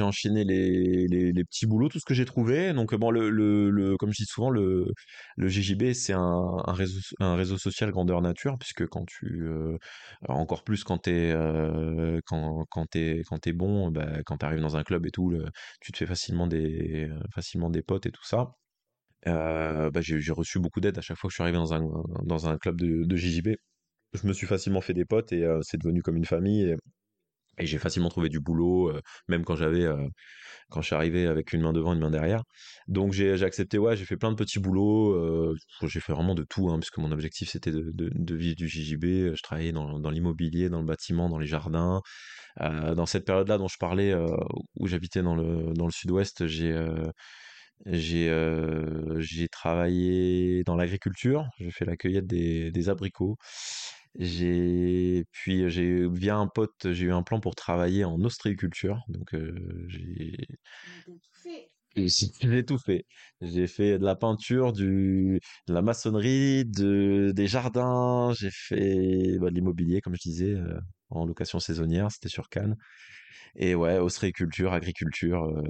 enchaîné 0.00 0.44
les, 0.44 1.06
les, 1.06 1.44
petits 1.44 1.66
boulots, 1.66 1.88
tout 1.88 2.00
ce 2.00 2.04
que 2.04 2.12
j'ai 2.12 2.24
trouvé. 2.24 2.72
Donc, 2.72 2.94
bon, 2.94 3.10
le, 3.10 3.30
le, 3.30 3.70
le, 3.70 3.96
comme 3.96 4.10
je 4.12 4.22
dis 4.22 4.26
souvent, 4.28 4.50
le, 4.50 4.86
le 5.36 5.48
GJB, 5.48 5.92
c'est 5.92 6.12
un, 6.12 6.62
réseau, 6.66 7.00
un 7.20 7.36
réseau 7.36 7.56
social 7.56 7.90
grandeur 7.92 8.20
nature, 8.20 8.58
puisque 8.58 8.86
quand 8.88 9.06
tu. 9.06 9.48
encore 10.28 10.64
plus 10.64 10.82
quand 10.82 10.98
tu 11.04 11.10
es, 11.10 11.34
quand, 12.26 12.64
quand 12.68 12.96
es, 12.96 13.22
quand 13.26 13.46
es 13.46 13.52
bon, 13.52 13.90
bah, 13.90 14.22
quand 14.26 14.38
tu 14.38 14.46
arrives 14.46 14.60
dans 14.60 14.76
un 14.76 14.82
club 14.82 15.06
et 15.06 15.10
tout, 15.10 15.32
tu 15.80 15.92
te 15.92 15.98
fais 15.98 16.06
facilement 16.06 16.48
des, 16.48 17.08
facilement 17.32 17.70
des 17.70 17.82
potes 17.82 18.06
et 18.06 18.10
tout 18.10 18.24
ça. 18.24 18.54
Euh, 19.26 19.90
bah, 19.90 20.00
j'ai 20.02 20.32
reçu 20.32 20.58
beaucoup 20.58 20.80
d'aide 20.80 20.98
à 20.98 21.00
chaque 21.00 21.16
fois 21.16 21.28
que 21.28 21.32
je 21.32 21.36
suis 21.36 21.42
arrivé 21.42 21.56
dans 21.56 21.74
un, 21.74 21.82
dans 22.24 22.48
un 22.48 22.58
club 22.58 22.76
de, 22.76 23.04
de 23.04 23.16
JJB. 23.16 23.56
Je 24.12 24.26
me 24.26 24.32
suis 24.32 24.46
facilement 24.46 24.80
fait 24.80 24.94
des 24.94 25.04
potes 25.04 25.32
et 25.32 25.44
euh, 25.44 25.60
c'est 25.62 25.78
devenu 25.78 26.02
comme 26.02 26.16
une 26.16 26.24
famille. 26.26 26.62
Et, 27.58 27.66
j'ai 27.66 27.78
facilement 27.78 28.08
trouvé 28.08 28.28
du 28.28 28.40
boulot, 28.40 28.90
euh, 28.90 29.00
même 29.28 29.44
quand 29.44 29.54
j'avais, 29.54 29.86
quand 30.70 30.80
je 30.82 30.86
suis 30.86 30.96
arrivé 30.96 31.26
avec 31.28 31.52
une 31.52 31.62
main 31.62 31.72
devant, 31.72 31.94
une 31.94 32.00
main 32.00 32.10
derrière. 32.10 32.42
Donc 32.88 33.12
j'ai 33.12 33.32
accepté, 33.44 33.78
ouais, 33.78 33.96
j'ai 33.96 34.04
fait 34.04 34.16
plein 34.16 34.30
de 34.32 34.36
petits 34.36 34.58
boulots. 34.58 35.54
j'ai 35.82 36.00
fait 36.00 36.12
vraiment 36.12 36.34
de 36.34 36.42
tout, 36.42 36.68
hein, 36.70 36.78
puisque 36.80 36.98
mon 36.98 37.12
objectif 37.12 37.50
c'était 37.50 37.70
de, 37.70 38.34
vivre 38.34 38.56
du 38.56 38.68
JJB. 38.68 39.34
Je 39.36 39.42
travaillais 39.42 39.72
dans, 39.72 40.00
dans 40.00 40.10
l'immobilier, 40.10 40.68
dans 40.68 40.80
le 40.80 40.86
bâtiment, 40.86 41.28
dans 41.28 41.38
les 41.38 41.46
jardins. 41.46 42.02
dans 42.60 43.06
cette 43.06 43.24
période-là 43.24 43.56
dont 43.58 43.68
je 43.68 43.78
parlais, 43.78 44.14
où 44.74 44.88
j'habitais 44.88 45.22
dans 45.22 45.36
le, 45.36 45.72
dans 45.74 45.86
le 45.86 45.92
sud-ouest, 45.92 46.48
j'ai 46.48 46.74
j'ai 47.86 48.28
euh, 48.30 49.22
travaillé 49.52 50.64
dans 50.64 50.76
l'agriculture, 50.76 51.46
j'ai 51.58 51.70
fait 51.70 51.84
la 51.84 51.96
cueillette 51.96 52.26
des, 52.26 52.70
des 52.70 52.88
abricots. 52.88 53.36
J'ai 54.16 55.24
puis 55.32 55.68
j'ai 55.70 56.08
via 56.08 56.36
un 56.36 56.46
pote, 56.46 56.92
j'ai 56.92 57.06
eu 57.06 57.12
un 57.12 57.22
plan 57.24 57.40
pour 57.40 57.54
travailler 57.56 58.04
en 58.04 58.20
ostréiculture, 58.22 59.00
donc 59.08 59.34
euh, 59.34 59.86
j'ai 59.88 60.36
j'ai 61.96 62.64
tout 62.64 62.78
fait. 62.78 63.06
J'ai 63.40 63.66
fait 63.66 63.98
de 63.98 64.04
la 64.04 64.16
peinture, 64.16 64.72
du, 64.72 65.40
de 65.68 65.74
la 65.74 65.82
maçonnerie, 65.82 66.64
de, 66.64 67.32
des 67.34 67.46
jardins, 67.46 68.32
j'ai 68.36 68.50
fait 68.50 69.38
bah, 69.38 69.50
de 69.50 69.54
l'immobilier, 69.54 70.00
comme 70.00 70.14
je 70.16 70.22
disais, 70.22 70.52
euh, 70.54 70.80
en 71.10 71.24
location 71.26 71.60
saisonnière, 71.60 72.10
c'était 72.10 72.28
sur 72.28 72.48
Cannes. 72.48 72.76
Et 73.56 73.74
ouais, 73.74 73.98
ostréiculture, 73.98 74.72
agriculture. 74.72 75.44
Euh, 75.44 75.62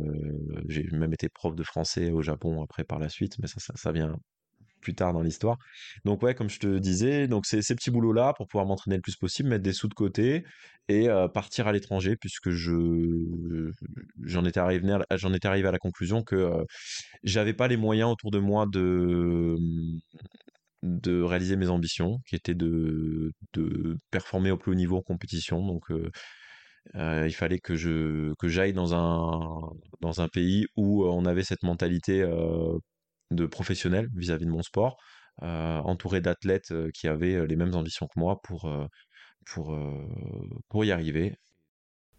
j'ai 0.69 0.85
même 0.93 1.13
été 1.13 1.29
prof 1.29 1.55
de 1.55 1.63
français 1.63 2.11
au 2.11 2.23
Japon 2.23 2.63
après 2.63 2.85
par 2.85 2.99
la 2.99 3.09
suite, 3.09 3.39
mais 3.41 3.49
ça, 3.49 3.59
ça, 3.75 3.93
vient 3.93 4.17
plus 4.81 4.95
tard 4.95 5.13
dans 5.13 5.23
l'histoire. 5.23 5.57
Donc 6.05 6.23
ouais, 6.23 6.35
comme 6.35 6.51
je 6.51 6.59
te 6.59 6.79
disais, 6.79 7.29
donc 7.29 7.47
c'est 7.47 7.63
ces 7.63 7.75
petits 7.75 7.91
boulots-là 7.91 8.35
pour 8.37 8.49
pouvoir 8.49 8.67
m'entraîner 8.67 8.97
le 8.97 9.03
plus 9.03 9.17
possible, 9.17 9.49
mettre 9.49 9.63
des 9.63 9.73
sous 9.73 9.89
de 9.89 9.95
côté 9.95 10.45
et 10.89 11.09
euh, 11.09 11.29
partir 11.29 11.67
à 11.67 11.73
l'étranger 11.73 12.15
puisque 12.17 12.51
je 12.51 13.71
j'en 14.23 14.45
étais 14.45 14.61
arrivé 14.61 14.87
j'en 15.17 15.33
étais 15.33 15.49
arrivé 15.49 15.67
à 15.67 15.73
la 15.73 15.79
conclusion 15.79 16.23
que 16.23 16.37
euh, 16.37 16.65
j'avais 17.23 17.55
pas 17.55 17.69
les 17.69 17.79
moyens 17.79 18.11
autour 18.11 18.31
de 18.31 18.39
moi 18.39 18.67
de 18.71 19.57
de 20.85 21.23
réaliser 21.23 21.57
mes 21.57 21.69
ambitions, 21.69 22.21
qui 22.29 22.37
étaient 22.37 22.55
de, 22.55 23.33
de 23.55 23.97
performer 24.11 24.51
au 24.51 24.59
plus 24.59 24.73
haut 24.73 24.77
niveau 24.77 24.99
en 24.99 25.03
compétition. 25.03 25.67
Donc, 25.67 25.91
il 26.95 27.33
fallait 27.35 27.59
que 27.59 27.75
j'aille 27.77 28.73
dans 28.73 28.95
un 28.95 30.29
pays 30.29 30.67
où 30.77 31.05
euh, 31.05 31.09
on 31.09 31.25
avait 31.27 31.45
cette 31.45 31.63
mentalité 31.63 32.23
euh, 32.23 32.79
de 33.31 33.47
professionnel 33.47 34.09
vis-à-vis 34.15 34.47
de 34.47 34.51
mon 34.51 34.63
sport, 34.63 34.97
entouré 35.41 36.21
d'athlètes 36.21 36.73
qui 36.93 37.09
avaient 37.09 37.47
les 37.47 37.57
mêmes 37.57 37.75
ambitions 37.75 38.07
que 38.07 38.19
moi 38.19 38.41
pour 38.43 38.69
y 40.85 40.93
arriver 40.93 41.37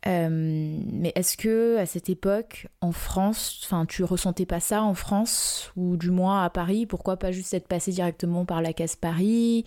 mais 0.05 1.11
est-ce 1.15 1.35
que 1.35 1.77
à 1.77 1.85
cette 1.85 2.09
époque, 2.09 2.67
en 2.81 2.91
France, 2.91 3.61
enfin, 3.65 3.85
tu 3.85 4.03
ressentais 4.03 4.45
pas 4.45 4.59
ça 4.59 4.83
en 4.83 4.93
France 4.93 5.71
ou 5.75 5.97
du 5.97 6.11
moins 6.11 6.43
à 6.43 6.49
Paris? 6.49 6.85
Pourquoi 6.85 7.17
pas 7.17 7.31
juste 7.31 7.53
être 7.53 7.67
passé 7.67 7.91
directement 7.91 8.45
par 8.45 8.61
la 8.61 8.73
case 8.73 8.95
Paris 8.95 9.65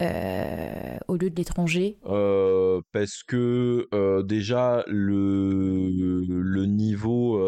euh, 0.00 0.98
au 1.06 1.16
lieu 1.16 1.30
de 1.30 1.36
l'étranger? 1.36 1.98
Euh, 2.06 2.80
Parce 2.92 3.22
que 3.22 3.86
euh, 3.94 4.22
déjà 4.22 4.84
le, 4.88 6.24
le 6.26 6.66
niveau 6.66 7.40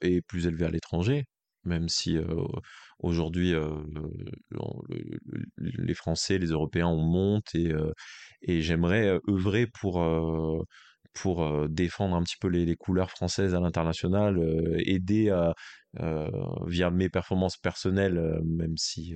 est 0.00 0.20
plus 0.22 0.46
élevé 0.46 0.66
à 0.66 0.70
l'étranger, 0.70 1.26
même 1.64 1.88
si 1.88 2.18
aujourd'hui 2.98 3.54
les 5.58 5.94
Français, 5.94 6.38
les 6.38 6.48
Européens 6.48 6.88
on 6.88 7.00
monte 7.00 7.54
et, 7.54 7.72
et 8.42 8.60
j'aimerais 8.60 9.20
œuvrer 9.28 9.66
pour 9.66 10.02
pour 11.20 11.68
défendre 11.68 12.16
un 12.16 12.22
petit 12.22 12.36
peu 12.40 12.48
les, 12.48 12.76
couleurs 12.76 13.10
françaises 13.10 13.54
à 13.54 13.60
l'international, 13.60 14.38
aider 14.78 15.30
à, 15.30 15.54
via 16.66 16.90
mes 16.90 17.08
performances 17.08 17.56
personnelles, 17.56 18.40
même 18.44 18.76
si 18.76 19.14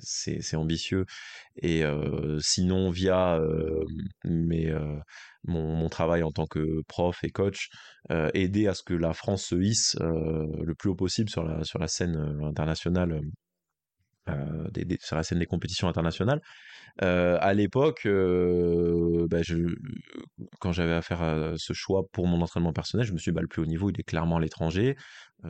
c'est 0.00 0.56
ambitieux, 0.56 1.06
et 1.56 1.84
sinon 2.40 2.90
via 2.90 3.40
mes, 4.24 4.74
mon, 5.44 5.76
mon, 5.76 5.88
travail 5.88 6.22
en 6.22 6.32
tant 6.32 6.46
que 6.46 6.82
prof 6.88 7.22
et 7.22 7.30
coach, 7.30 7.68
aider 8.34 8.66
à 8.66 8.74
ce 8.74 8.82
que 8.82 8.94
la 8.94 9.12
France 9.12 9.46
se 9.46 9.56
hisse 9.56 9.96
le 10.00 10.74
plus 10.74 10.90
haut 10.90 10.96
possible 10.96 11.30
sur 11.30 11.44
la, 11.44 11.62
sur 11.64 11.78
la 11.78 11.88
scène 11.88 12.40
internationale. 12.42 13.20
Des, 14.72 14.96
sur 15.00 15.16
la 15.16 15.22
scène 15.22 15.38
des 15.38 15.46
compétitions 15.46 15.86
internationales 15.86 16.40
euh, 17.02 17.38
à 17.40 17.54
l'époque, 17.54 18.06
euh, 18.06 19.26
bah, 19.28 19.40
quand 20.60 20.72
j'avais 20.72 20.92
à 20.92 21.02
faire 21.02 21.22
euh, 21.22 21.54
ce 21.56 21.72
choix 21.72 22.04
pour 22.12 22.26
mon 22.26 22.40
entraînement 22.40 22.72
personnel, 22.72 23.06
je 23.06 23.12
me 23.12 23.18
suis 23.18 23.32
dit, 23.32 23.34
bah, 23.34 23.42
le 23.42 23.48
plus 23.48 23.62
haut 23.62 23.66
niveau, 23.66 23.90
il 23.90 23.98
est 23.98 24.04
clairement 24.04 24.36
à 24.36 24.40
l'étranger. 24.40 24.96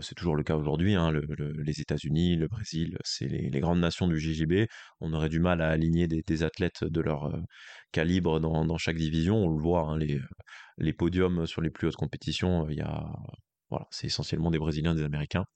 c'est 0.00 0.14
toujours 0.14 0.36
le 0.36 0.42
cas 0.42 0.56
aujourd'hui. 0.56 0.94
Hein, 0.94 1.12
les 1.38 1.80
États-Unis, 1.80 2.36
le 2.36 2.48
Brésil, 2.48 2.98
c'est 3.04 3.28
les, 3.28 3.60
grandes 3.60 3.80
nations 3.80 4.08
du 4.08 4.18
JJB. 4.18 4.66
On 5.00 5.12
aurait 5.12 5.28
du 5.28 5.40
mal 5.40 5.60
à 5.60 5.68
aligner 5.68 6.08
des, 6.08 6.42
athlètes 6.42 6.84
de 6.84 7.00
leur 7.00 7.30
calibre 7.92 8.40
dans, 8.40 8.78
chaque 8.78 8.96
division. 8.96 9.36
On 9.36 9.50
le 9.50 9.60
voit, 9.60 9.82
hein, 9.82 9.98
les, 9.98 10.20
les 10.78 10.92
podiums 10.92 11.46
sur 11.46 11.60
les 11.60 11.70
plus 11.70 11.88
hautes 11.88 11.96
compétitions, 11.96 12.68
il 12.70 12.84
voilà, 13.70 13.86
c'est 13.90 14.06
essentiellement 14.06 14.50
des 14.50 14.58
Brésiliens, 14.58 14.94
des 14.94 15.02
Américains. 15.02 15.46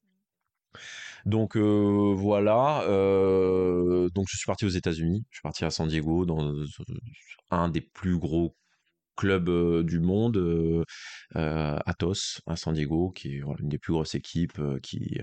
Donc 1.26 1.56
euh, 1.56 2.14
voilà, 2.16 2.82
euh, 2.84 4.08
donc 4.14 4.26
je 4.30 4.36
suis 4.36 4.46
parti 4.46 4.64
aux 4.64 4.68
États-Unis, 4.68 5.24
je 5.30 5.36
suis 5.36 5.42
parti 5.42 5.64
à 5.64 5.70
San 5.70 5.88
Diego 5.88 6.24
dans 6.26 6.54
un 7.50 7.68
des 7.68 7.80
plus 7.80 8.18
gros 8.18 8.54
clubs 9.16 9.48
euh, 9.48 9.82
du 9.82 10.00
monde, 10.00 10.84
Atos 11.34 12.40
à 12.46 12.56
San 12.56 12.74
Diego, 12.74 13.10
qui 13.10 13.36
est 13.36 13.42
une 13.58 13.68
des 13.68 13.78
plus 13.78 13.92
grosses 13.92 14.14
équipes 14.14 14.60
qui 14.82 15.18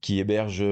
qui 0.00 0.18
héberge 0.18 0.62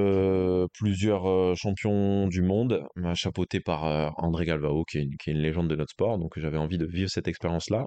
plusieurs 0.75 1.57
champions 1.57 2.29
du 2.29 2.43
monde, 2.43 2.87
chapeauté 3.15 3.61
par 3.61 4.13
André 4.19 4.45
Galvao, 4.45 4.85
qui 4.85 4.99
est, 4.99 5.03
une, 5.03 5.17
qui 5.17 5.31
est 5.31 5.33
une 5.33 5.41
légende 5.41 5.69
de 5.69 5.77
notre 5.77 5.93
sport. 5.93 6.19
Donc 6.19 6.39
j'avais 6.39 6.59
envie 6.59 6.77
de 6.79 6.87
vivre 6.87 7.09
cette 7.11 7.29
expérience-là. 7.29 7.87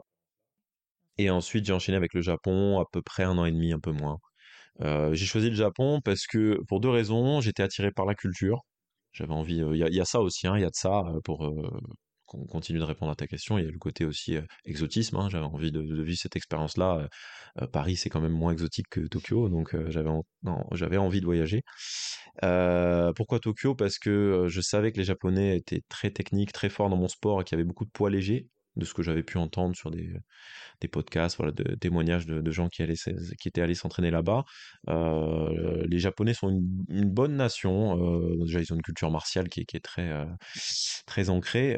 Et 1.17 1.29
ensuite, 1.29 1.65
j'ai 1.65 1.73
enchaîné 1.73 1.95
avec 1.97 2.13
le 2.13 2.21
Japon, 2.21 2.79
à 2.79 2.85
peu 2.91 3.01
près 3.01 3.23
un 3.23 3.37
an 3.37 3.45
et 3.45 3.51
demi, 3.51 3.71
un 3.73 3.79
peu 3.79 3.91
moins. 3.91 4.17
Euh, 4.81 5.13
j'ai 5.13 5.25
choisi 5.25 5.49
le 5.49 5.55
Japon 5.55 6.01
parce 6.03 6.27
que 6.27 6.59
pour 6.67 6.79
deux 6.79 6.89
raisons, 6.89 7.41
j'étais 7.41 7.63
attiré 7.63 7.91
par 7.91 8.05
la 8.05 8.15
culture. 8.15 8.61
J'avais 9.13 9.33
envie, 9.33 9.57
il 9.57 9.77
y, 9.77 10.01
a 10.01 10.05
ça 10.05 10.19
aussi, 10.19 10.45
hein, 10.45 10.57
il 10.57 10.61
y 10.61 10.65
a 10.65 10.69
de 10.69 10.75
ça 10.75 11.03
pour 11.23 11.49
qu'on 12.25 12.45
continue 12.47 12.79
de 12.79 12.83
répondre 12.83 13.13
à 13.13 13.15
ta 13.15 13.27
question. 13.27 13.57
Il 13.57 13.63
y 13.63 13.67
a 13.67 13.71
le 13.71 13.77
côté 13.79 14.03
aussi 14.03 14.35
exotisme. 14.65 15.15
Hein, 15.15 15.29
j'avais 15.29 15.45
envie 15.45 15.71
de, 15.71 15.79
vivre 16.03 16.19
cette 16.19 16.35
expérience-là. 16.35 17.07
Paris, 17.71 17.95
c'est 17.95 18.09
quand 18.09 18.19
même 18.19 18.33
moins 18.33 18.51
exotique 18.51 18.87
que 18.89 19.01
Tokyo, 19.07 19.47
donc 19.47 19.73
j'avais 19.89 20.09
j'avais 20.73 20.97
envie 20.97 21.21
de 21.21 21.25
voyager. 21.25 21.61
pourquoi 23.15 23.39
Tokyo? 23.39 23.73
Parce 23.73 23.99
que 23.99 24.47
je 24.49 24.59
savais 24.59 24.91
que 24.91 24.97
les 24.97 25.05
Japonais 25.05 25.57
étaient 25.57 25.83
très 25.87 26.11
techniques, 26.11 26.51
très 26.51 26.69
forts 26.69 26.89
dans 26.89 26.97
mon 26.97 27.07
sport 27.07 27.39
et 27.39 27.45
qu'il 27.45 27.57
y 27.57 27.61
avait 27.61 27.67
beaucoup 27.67 27.85
de 27.85 27.91
poids 27.91 28.09
légers 28.09 28.49
de 28.75 28.85
ce 28.85 28.93
que 28.93 29.03
j'avais 29.03 29.23
pu 29.23 29.37
entendre 29.37 29.75
sur 29.75 29.91
des, 29.91 30.13
des 30.81 30.87
podcasts, 30.87 31.37
voilà, 31.37 31.51
de 31.51 31.75
témoignages 31.75 32.25
de, 32.25 32.51
gens 32.51 32.67
qui, 32.69 32.81
allaient, 32.81 32.95
qui 33.39 33.47
étaient 33.47 33.61
allés 33.61 33.75
s'entraîner 33.75 34.11
là-bas. 34.11 34.43
Euh, 34.89 35.85
les 35.87 35.99
Japonais 35.99 36.33
sont 36.33 36.49
une, 36.49 37.09
bonne 37.09 37.35
nation. 37.35 37.97
Euh, 37.99 38.45
déjà, 38.45 38.61
ils 38.61 38.73
ont 38.73 38.75
une 38.75 38.81
culture 38.81 39.11
martiale 39.11 39.49
qui 39.49 39.61
est, 39.61 39.79
très, 39.83 40.09
euh, 40.11 40.25
très 41.05 41.29
ancrée. 41.29 41.77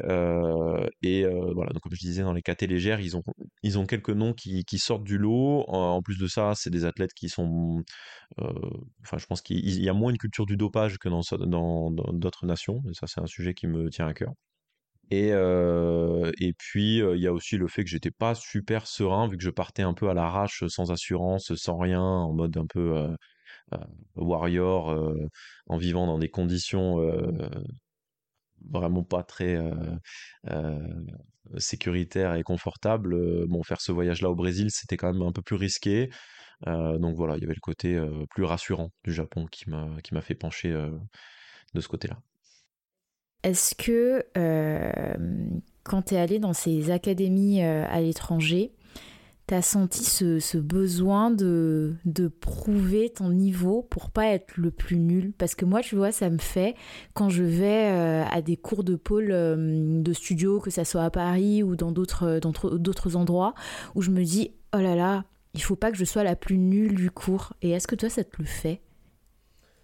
et 1.02 1.24
voilà, 1.54 1.72
donc 1.72 1.82
comme 1.82 1.94
je 1.94 2.00
disais, 2.00 2.22
dans 2.22 2.32
les 2.32 2.42
KT 2.42 2.62
légères, 2.62 3.00
ils 3.00 3.16
ont, 3.16 3.22
ils 3.62 3.78
ont 3.78 3.86
quelques 3.86 4.10
noms 4.10 4.32
qui, 4.32 4.64
qui 4.64 4.78
sortent 4.78 5.04
du 5.04 5.18
lot. 5.18 5.64
En 5.68 6.02
plus 6.02 6.18
de 6.18 6.26
ça, 6.26 6.52
c'est 6.54 6.70
des 6.70 6.84
athlètes 6.84 7.14
qui 7.14 7.28
sont. 7.28 7.82
Enfin, 8.38 9.18
je 9.18 9.26
pense 9.26 9.42
qu'il 9.42 9.82
y 9.82 9.88
a 9.88 9.92
moins 9.92 10.10
une 10.10 10.18
culture 10.18 10.46
du 10.46 10.56
dopage 10.56 10.98
que 10.98 11.08
dans 11.08 11.20
d'autres 11.20 12.40
dans, 12.42 12.48
nations. 12.48 12.82
Et 12.90 12.94
ça, 12.94 13.06
c'est 13.06 13.20
un 13.20 13.26
sujet 13.26 13.54
qui 13.54 13.66
me 13.66 13.90
tient 13.90 14.06
à 14.06 14.14
cœur. 14.14 14.32
Et, 15.10 15.28
et 15.30 16.52
puis, 16.58 16.98
il 16.98 17.20
y 17.20 17.26
a 17.26 17.32
aussi 17.32 17.56
le 17.56 17.68
fait 17.68 17.84
que 17.84 17.90
j'étais 17.90 18.10
pas 18.10 18.34
super 18.34 18.86
serein, 18.86 19.28
vu 19.28 19.36
que 19.36 19.44
je 19.44 19.50
partais 19.50 19.82
un 19.82 19.94
peu 19.94 20.08
à 20.10 20.14
l'arrache, 20.14 20.64
sans 20.68 20.90
assurance, 20.90 21.54
sans 21.54 21.78
rien, 21.78 22.02
en 22.02 22.32
mode 22.32 22.56
un 22.56 22.66
peu 22.66 23.08
warrior, 24.16 25.14
en 25.68 25.76
vivant 25.76 26.06
dans 26.06 26.18
des 26.18 26.28
conditions 26.28 26.98
vraiment 28.70 29.04
pas 29.04 29.22
très 29.22 29.58
sécuritaires 31.56 32.34
et 32.34 32.42
confortables. 32.42 33.46
bon, 33.46 33.62
faire 33.62 33.80
ce 33.80 33.92
voyage-là 33.92 34.30
au 34.30 34.34
Brésil, 34.34 34.68
c'était 34.70 34.96
quand 34.96 35.12
même 35.12 35.22
un 35.22 35.32
peu 35.32 35.42
plus 35.42 35.56
risqué. 35.56 36.10
donc 36.66 37.16
voilà, 37.16 37.36
il 37.36 37.40
y 37.42 37.44
avait 37.44 37.54
le 37.54 37.60
côté 37.60 37.98
plus 38.30 38.44
rassurant 38.44 38.90
du 39.04 39.12
Japon 39.12 39.46
qui 39.46 39.68
m'a 39.70 40.20
fait 40.22 40.34
pencher 40.34 40.72
de 41.74 41.80
ce 41.80 41.88
côté-là. 41.88 42.18
Est-ce 43.44 43.74
que 43.74 44.24
euh, 44.36 45.14
quand 45.84 46.02
tu 46.02 46.14
es 46.14 46.18
allé 46.18 46.38
dans 46.38 46.52
ces 46.52 46.90
académies 46.90 47.62
euh, 47.62 47.84
à 47.88 48.00
l'étranger, 48.00 48.72
tu 49.46 49.54
as 49.54 49.62
senti 49.62 50.04
ce, 50.04 50.58
besoin 50.58 51.30
de, 51.30 51.96
prouver 52.40 53.10
ton 53.10 53.30
niveau 53.30 53.82
pour 53.82 54.10
pas 54.10 54.26
être 54.26 54.56
le 54.56 54.72
plus 54.72 54.98
nul? 54.98 55.32
Parce 55.38 55.54
que 55.54 55.64
moi, 55.64 55.82
tu 55.82 55.94
vois, 55.94 56.10
ça 56.10 56.30
me 56.30 56.38
fait 56.38 56.74
quand 57.14 57.28
je 57.28 57.44
vais 57.44 57.90
euh, 57.92 58.24
à 58.24 58.42
des 58.42 58.56
cours 58.56 58.82
de 58.82 58.96
pôle 58.96 59.28
de 59.28 60.12
studio, 60.12 60.58
que 60.58 60.70
ça 60.70 60.84
soit 60.84 61.04
à 61.04 61.10
Paris 61.10 61.62
ou 61.62 61.76
dans 61.76 61.92
d'autres, 61.92 62.40
d'autres 62.40 63.14
endroits, 63.14 63.54
où 63.94 64.02
je 64.02 64.10
me 64.10 64.24
dis, 64.24 64.50
oh 64.74 64.78
là 64.78 64.96
là, 64.96 65.24
il 65.54 65.62
faut 65.62 65.76
pas 65.76 65.92
que 65.92 65.96
je 65.96 66.04
sois 66.04 66.24
la 66.24 66.34
plus 66.34 66.58
nulle 66.58 66.96
du 66.96 67.12
cours. 67.12 67.52
Et 67.62 67.70
est-ce 67.70 67.86
que 67.86 67.94
toi, 67.94 68.10
ça 68.10 68.24
te 68.24 68.36
le 68.38 68.46
fait? 68.46 68.80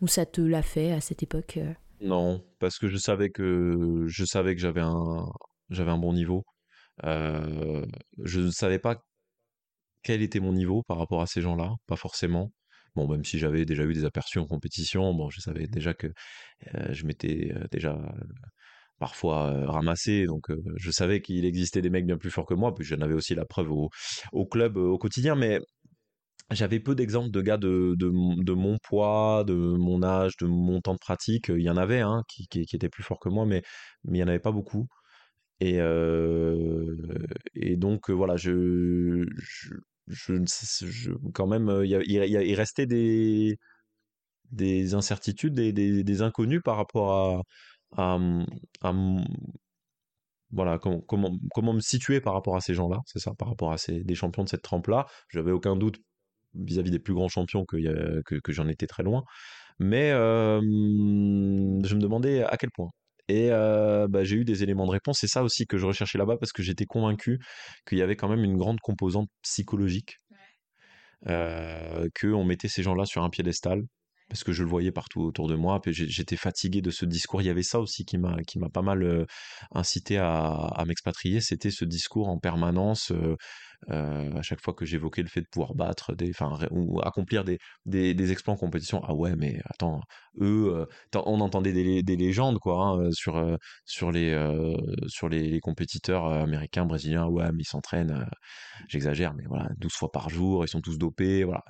Ou 0.02 0.08
ça 0.08 0.26
te 0.26 0.40
l'a 0.40 0.62
fait 0.62 0.92
à 0.92 1.00
cette 1.00 1.22
époque 1.22 1.60
non, 2.00 2.44
parce 2.58 2.78
que 2.78 2.88
je 2.88 2.96
savais 2.96 3.30
que 3.30 4.04
je 4.06 4.24
savais 4.24 4.54
que 4.54 4.60
j'avais 4.60 4.80
un 4.82 5.26
j'avais 5.70 5.90
un 5.90 5.98
bon 5.98 6.12
niveau. 6.12 6.44
Euh, 7.04 7.86
je 8.24 8.40
ne 8.40 8.50
savais 8.50 8.78
pas 8.78 8.96
quel 10.02 10.22
était 10.22 10.40
mon 10.40 10.52
niveau 10.52 10.82
par 10.82 10.98
rapport 10.98 11.22
à 11.22 11.26
ces 11.26 11.40
gens-là, 11.40 11.74
pas 11.86 11.96
forcément. 11.96 12.52
Bon, 12.94 13.08
même 13.08 13.24
si 13.24 13.38
j'avais 13.38 13.64
déjà 13.64 13.84
eu 13.84 13.92
des 13.94 14.04
aperçus 14.04 14.38
en 14.38 14.46
compétition, 14.46 15.14
bon, 15.14 15.30
je 15.30 15.40
savais 15.40 15.66
déjà 15.66 15.94
que 15.94 16.08
euh, 16.74 16.92
je 16.92 17.06
m'étais 17.06 17.52
euh, 17.54 17.64
déjà 17.72 17.98
parfois 18.98 19.66
ramassé, 19.66 20.26
donc 20.26 20.46
je 20.76 20.90
savais 20.92 21.20
qu'il 21.20 21.44
existait 21.44 21.82
des 21.82 21.90
mecs 21.90 22.06
bien 22.06 22.16
plus 22.16 22.30
forts 22.30 22.46
que 22.46 22.54
moi, 22.54 22.74
puis 22.74 22.84
j'en 22.84 23.00
avais 23.00 23.14
aussi 23.14 23.34
la 23.34 23.44
preuve 23.44 23.72
au, 23.72 23.90
au 24.32 24.46
club 24.46 24.76
au 24.76 24.98
quotidien, 24.98 25.34
mais 25.34 25.58
j'avais 26.50 26.80
peu 26.80 26.94
d'exemples 26.94 27.30
de 27.30 27.40
gars 27.40 27.56
de, 27.56 27.94
de, 27.98 28.10
de, 28.42 28.52
mon 28.52 28.78
poids, 28.78 29.44
de 29.46 29.54
mon 29.54 30.02
âge, 30.02 30.36
de 30.40 30.46
mon 30.46 30.80
temps 30.80 30.94
de 30.94 30.98
pratique. 30.98 31.48
Il 31.48 31.62
y 31.62 31.70
en 31.70 31.76
avait 31.76 32.00
hein, 32.00 32.22
qui, 32.28 32.46
qui, 32.48 32.60
étaient 32.76 32.88
plus 32.88 33.02
forts 33.02 33.20
que 33.20 33.28
moi, 33.28 33.46
mais, 33.46 33.62
mais 34.04 34.18
il 34.18 34.20
n'y 34.20 34.24
en 34.24 34.28
avait 34.28 34.38
pas 34.40 34.52
beaucoup. 34.52 34.86
Et, 35.60 35.80
euh, 35.80 36.96
et 37.54 37.76
donc, 37.76 38.10
voilà, 38.10 38.36
je, 38.36 39.24
je, 39.38 39.74
je, 40.08 41.12
quand 41.32 41.46
même, 41.46 41.70
il, 41.84 41.90
y 41.90 41.94
a, 42.18 42.26
il, 42.26 42.54
restait 42.54 42.86
des, 42.86 43.58
des 44.52 44.94
incertitudes, 44.94 45.54
des, 45.54 45.72
des, 45.72 46.04
des 46.04 46.22
inconnus 46.22 46.62
par 46.64 46.76
rapport 46.76 47.12
à, 47.12 47.42
à, 47.96 48.18
à 48.82 48.92
voilà, 50.50 50.78
comment, 50.78 51.00
comment, 51.00 51.32
comment, 51.52 51.72
me 51.72 51.80
situer 51.80 52.20
par 52.20 52.34
rapport 52.34 52.56
à 52.56 52.60
ces 52.60 52.74
gens-là, 52.74 53.00
c'est 53.06 53.18
ça, 53.18 53.32
par 53.38 53.48
rapport 53.48 53.72
à 53.72 53.78
ces, 53.78 54.04
des 54.04 54.14
champions 54.14 54.44
de 54.44 54.48
cette 54.48 54.62
trempe-là. 54.62 55.06
Je 55.28 55.38
n'avais 55.38 55.50
aucun 55.52 55.76
doute 55.76 55.98
vis-à-vis 56.54 56.90
des 56.90 56.98
plus 56.98 57.14
grands 57.14 57.28
champions 57.28 57.64
que, 57.64 58.22
que, 58.22 58.52
j'en 58.52 58.68
étais 58.68 58.86
très 58.86 59.02
loin. 59.02 59.22
Mais 59.78 60.10
je 60.10 60.60
me 61.94 62.00
demandais 62.00 62.42
à 62.44 62.56
quel 62.56 62.70
point. 62.70 62.90
Et 63.28 63.48
bah, 63.50 64.24
j'ai 64.24 64.36
eu 64.36 64.44
des 64.44 64.62
éléments 64.62 64.86
de 64.86 64.92
réponse. 64.92 65.18
C'est 65.20 65.28
ça 65.28 65.42
aussi 65.42 65.66
que 65.66 65.78
je 65.78 65.86
recherchais 65.86 66.18
là-bas 66.18 66.36
parce 66.38 66.52
que 66.52 66.62
j'étais 66.62 66.86
convaincu 66.86 67.38
qu'il 67.86 67.98
y 67.98 68.02
avait 68.02 68.16
quand 68.16 68.28
même 68.28 68.44
une 68.44 68.56
grande 68.56 68.80
composante 68.80 69.28
psychologique. 69.42 70.16
Euh, 71.26 72.06
qu'on 72.20 72.44
mettait 72.44 72.68
ces 72.68 72.82
gens-là 72.82 73.06
sur 73.06 73.24
un 73.24 73.30
piédestal 73.30 73.80
parce 74.28 74.44
que 74.44 74.52
je 74.52 74.62
le 74.62 74.68
voyais 74.68 74.92
partout 74.92 75.22
autour 75.22 75.48
de 75.48 75.54
moi. 75.54 75.80
J'étais 75.86 76.36
fatigué 76.36 76.82
de 76.82 76.90
ce 76.90 77.06
discours. 77.06 77.40
Il 77.40 77.46
y 77.46 77.50
avait 77.50 77.62
ça 77.62 77.80
aussi 77.80 78.04
qui 78.04 78.18
m'a 78.18 78.36
qui 78.46 78.58
m'a 78.58 78.68
pas 78.68 78.82
mal 78.82 79.26
incité 79.72 80.18
à, 80.18 80.48
à 80.50 80.84
m'expatrier. 80.84 81.40
C'était 81.40 81.70
ce 81.70 81.84
discours 81.84 82.28
en 82.28 82.38
permanence. 82.38 83.10
Euh, 83.12 83.36
à 83.88 84.42
chaque 84.42 84.60
fois 84.60 84.74
que 84.74 84.84
j'évoquais 84.84 85.22
le 85.22 85.28
fait 85.28 85.40
de 85.42 85.46
pouvoir 85.46 85.74
battre 85.74 86.14
des, 86.14 86.30
enfin, 86.30 86.58
ou 86.70 87.00
accomplir 87.02 87.44
des, 87.44 87.58
des, 87.86 88.32
exploits 88.32 88.54
en 88.54 88.56
compétition, 88.56 89.02
ah 89.04 89.14
ouais, 89.14 89.34
mais 89.36 89.60
attends, 89.66 90.00
eux, 90.40 90.86
euh, 91.14 91.20
on 91.26 91.40
entendait 91.40 91.72
des, 91.72 92.02
des 92.02 92.16
légendes 92.16 92.58
quoi 92.58 92.80
hein, 92.80 93.00
euh, 93.00 93.10
sur 93.12 93.58
sur 93.84 94.10
les 94.12 94.34
sur 95.06 95.28
les, 95.28 95.60
compétiteurs 95.60 96.26
américains, 96.26 96.84
brésiliens, 96.86 97.26
ouais, 97.26 97.50
mais 97.52 97.62
ils 97.62 97.68
s'entraînent, 97.68 98.26
j'exagère, 98.88 99.34
mais 99.34 99.44
voilà, 99.46 99.68
12 99.78 99.92
fois 99.92 100.10
par 100.12 100.28
jour, 100.28 100.64
ils 100.64 100.68
sont 100.68 100.80
tous 100.80 100.98
dopés, 100.98 101.44
voilà. 101.44 101.64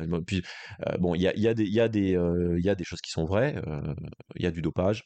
Bon, 0.99 1.15
il 1.15 1.23
y 1.23 1.29
a, 1.29 1.37
y 1.37 1.49
a 1.49 1.55
des 1.55 1.65
y 1.67 1.81
a 1.81 1.89
y 1.95 2.69
a 2.69 2.75
des 2.75 2.85
choses 2.85 3.01
qui 3.01 3.11
sont 3.11 3.25
vraies, 3.25 3.61
il 4.37 4.43
y 4.43 4.47
a 4.47 4.51
du 4.51 4.63
dopage, 4.63 5.05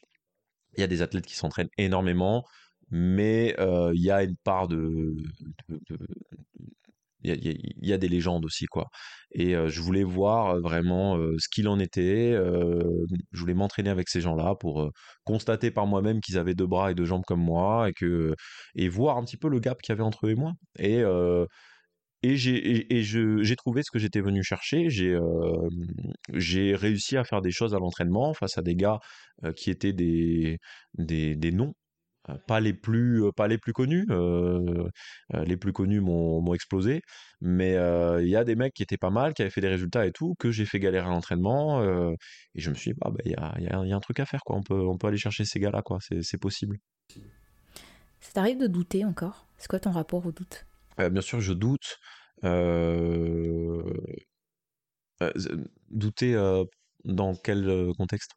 il 0.77 0.81
y 0.81 0.83
a 0.83 0.87
des 0.87 1.01
athlètes 1.01 1.25
qui 1.25 1.35
s'entraînent 1.35 1.69
énormément 1.77 2.45
mais 2.91 3.55
il 3.59 4.01
y 4.01 4.11
a 4.11 4.23
une 4.23 4.35
part 4.37 4.67
de, 4.67 5.15
il 7.23 7.57
y, 7.81 7.93
a, 7.93 7.97
des 7.97 8.07
légendes 8.07 8.45
aussi 8.45 8.65
quoi. 8.65 8.87
Et 9.31 9.53
je 9.53 9.81
voulais 9.81 10.03
voir 10.03 10.59
vraiment 10.61 11.17
ce 11.37 11.47
qu'il 11.49 11.67
en 11.67 11.79
était 11.79 12.33
je 12.33 13.39
voulais 13.39 13.53
m'entraîner 13.53 13.89
avec 13.89 14.09
ces 14.09 14.21
gens-là 14.21 14.55
pour 14.59 14.89
constater 15.25 15.71
par 15.71 15.85
moi-même 15.87 16.21
qu'ils 16.21 16.37
avaient 16.37 16.55
deux 16.55 16.67
bras 16.67 16.91
et 16.91 16.95
deux 16.95 17.05
jambes 17.05 17.25
comme 17.27 17.41
moi 17.43 17.89
et 17.89 17.93
que 17.93 18.33
et 18.75 18.89
voir 18.89 19.17
un 19.17 19.23
petit 19.25 19.37
peu 19.37 19.49
le 19.49 19.59
gap 19.59 19.81
qu'il 19.81 19.93
y 19.93 19.95
avait 19.95 20.03
entre 20.03 20.27
eux 20.27 20.31
et 20.31 20.35
moi. 20.35 20.53
Et 20.77 21.03
et 22.21 22.35
j'ai 22.35 22.93
et, 22.93 23.03
j'ai 23.03 23.55
trouvé 23.55 23.81
ce 23.83 23.91
que 23.91 23.99
j'étais 23.99 24.21
venu 24.21 24.43
chercher. 24.43 24.89
J'ai 24.89 25.17
j'ai 26.33 26.75
réussi 26.75 27.17
à 27.17 27.23
faire 27.23 27.41
des 27.41 27.51
choses 27.51 27.75
à 27.75 27.79
l'entraînement 27.79 28.33
face 28.33 28.57
à 28.57 28.61
des 28.61 28.75
gars 28.75 28.99
qui 29.55 29.69
étaient 29.71 29.93
des 29.93 30.57
des, 30.97 31.35
des 31.35 31.51
noms 31.51 31.73
pas 32.47 32.59
les 32.59 32.73
plus 32.73 33.23
euh, 33.23 33.31
pas 33.31 33.47
les 33.47 33.57
plus 33.57 33.73
connus 33.73 34.05
euh, 34.09 34.89
les 35.33 35.57
plus 35.57 35.73
connus 35.73 36.01
m'ont 36.01 36.53
explosé 36.53 37.01
mais 37.41 37.73
il 38.21 38.27
y 38.27 38.35
a 38.35 38.43
des 38.43 38.55
mecs 38.55 38.73
qui 38.73 38.83
étaient 38.83 38.97
pas 38.97 39.09
mal 39.09 39.33
qui 39.33 39.41
avaient 39.41 39.51
fait 39.51 39.61
des 39.61 39.69
résultats 39.69 40.05
et 40.05 40.11
tout 40.11 40.35
que 40.39 40.51
j'ai 40.51 40.65
fait 40.65 40.79
galérer 40.79 41.05
à 41.05 41.09
l'entraînement 41.09 41.83
et 41.83 42.15
je 42.55 42.69
me 42.69 42.75
suis 42.75 42.91
dit 42.91 42.97
bah 42.99 43.11
il 43.25 43.31
y 43.31 43.35
a, 43.35 43.55
y, 43.59 43.63
y 43.63 43.93
a, 43.93 43.95
un 43.95 43.99
truc 43.99 44.19
à 44.19 44.25
faire 44.25 44.41
quoi. 44.41 44.57
On 44.57 44.63
peut 44.63 44.81
on 44.81 44.97
peut 44.97 45.07
aller 45.07 45.17
chercher 45.17 45.45
ces 45.45 45.59
gars 45.59 45.71
là 45.71 45.81
quoi. 45.81 45.99
C'est 46.21 46.39
possible. 46.39 46.77
Ça 48.19 48.33
t'arrive 48.33 48.57
de 48.57 48.67
douter 48.67 49.05
encore? 49.05 49.47
C'est 49.57 49.69
quoi 49.69 49.79
ton 49.79 49.91
rapport 49.91 50.25
au 50.25 50.31
doute? 50.31 50.65
Bien 50.97 51.21
sûr 51.21 51.39
je 51.39 51.53
doute 51.53 51.97
douter 55.89 56.63
dans 57.05 57.35
quel 57.35 57.91
contexte? 57.97 58.33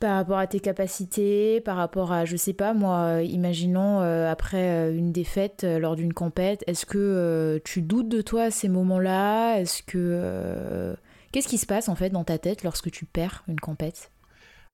Par 0.00 0.16
rapport 0.16 0.38
à 0.38 0.46
tes 0.46 0.60
capacités, 0.60 1.60
par 1.60 1.76
rapport 1.76 2.12
à, 2.12 2.24
je 2.24 2.36
sais 2.36 2.54
pas, 2.54 2.72
moi, 2.72 3.22
imaginons 3.22 4.00
euh, 4.00 4.30
après 4.30 4.88
euh, 4.88 4.96
une 4.96 5.12
défaite 5.12 5.64
euh, 5.64 5.78
lors 5.78 5.94
d'une 5.94 6.14
compète, 6.14 6.64
est-ce 6.66 6.86
que 6.86 7.60
tu 7.64 7.82
doutes 7.82 8.08
de 8.08 8.22
toi 8.22 8.44
à 8.44 8.50
ces 8.50 8.68
moments-là? 8.68 9.58
Est-ce 9.58 9.82
que. 9.82 10.96
Qu'est-ce 11.32 11.48
qui 11.48 11.58
se 11.58 11.66
passe 11.66 11.88
en 11.88 11.94
fait 11.94 12.10
dans 12.10 12.24
ta 12.24 12.38
tête 12.38 12.64
lorsque 12.64 12.90
tu 12.90 13.04
perds 13.04 13.44
une 13.46 13.60
compète? 13.60 14.10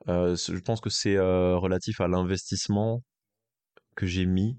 Je 0.06 0.58
pense 0.60 0.80
que 0.80 0.88
c'est 0.88 1.18
relatif 1.18 2.00
à 2.00 2.08
l'investissement 2.08 3.02
que 3.94 4.06
j'ai 4.06 4.24
mis 4.24 4.58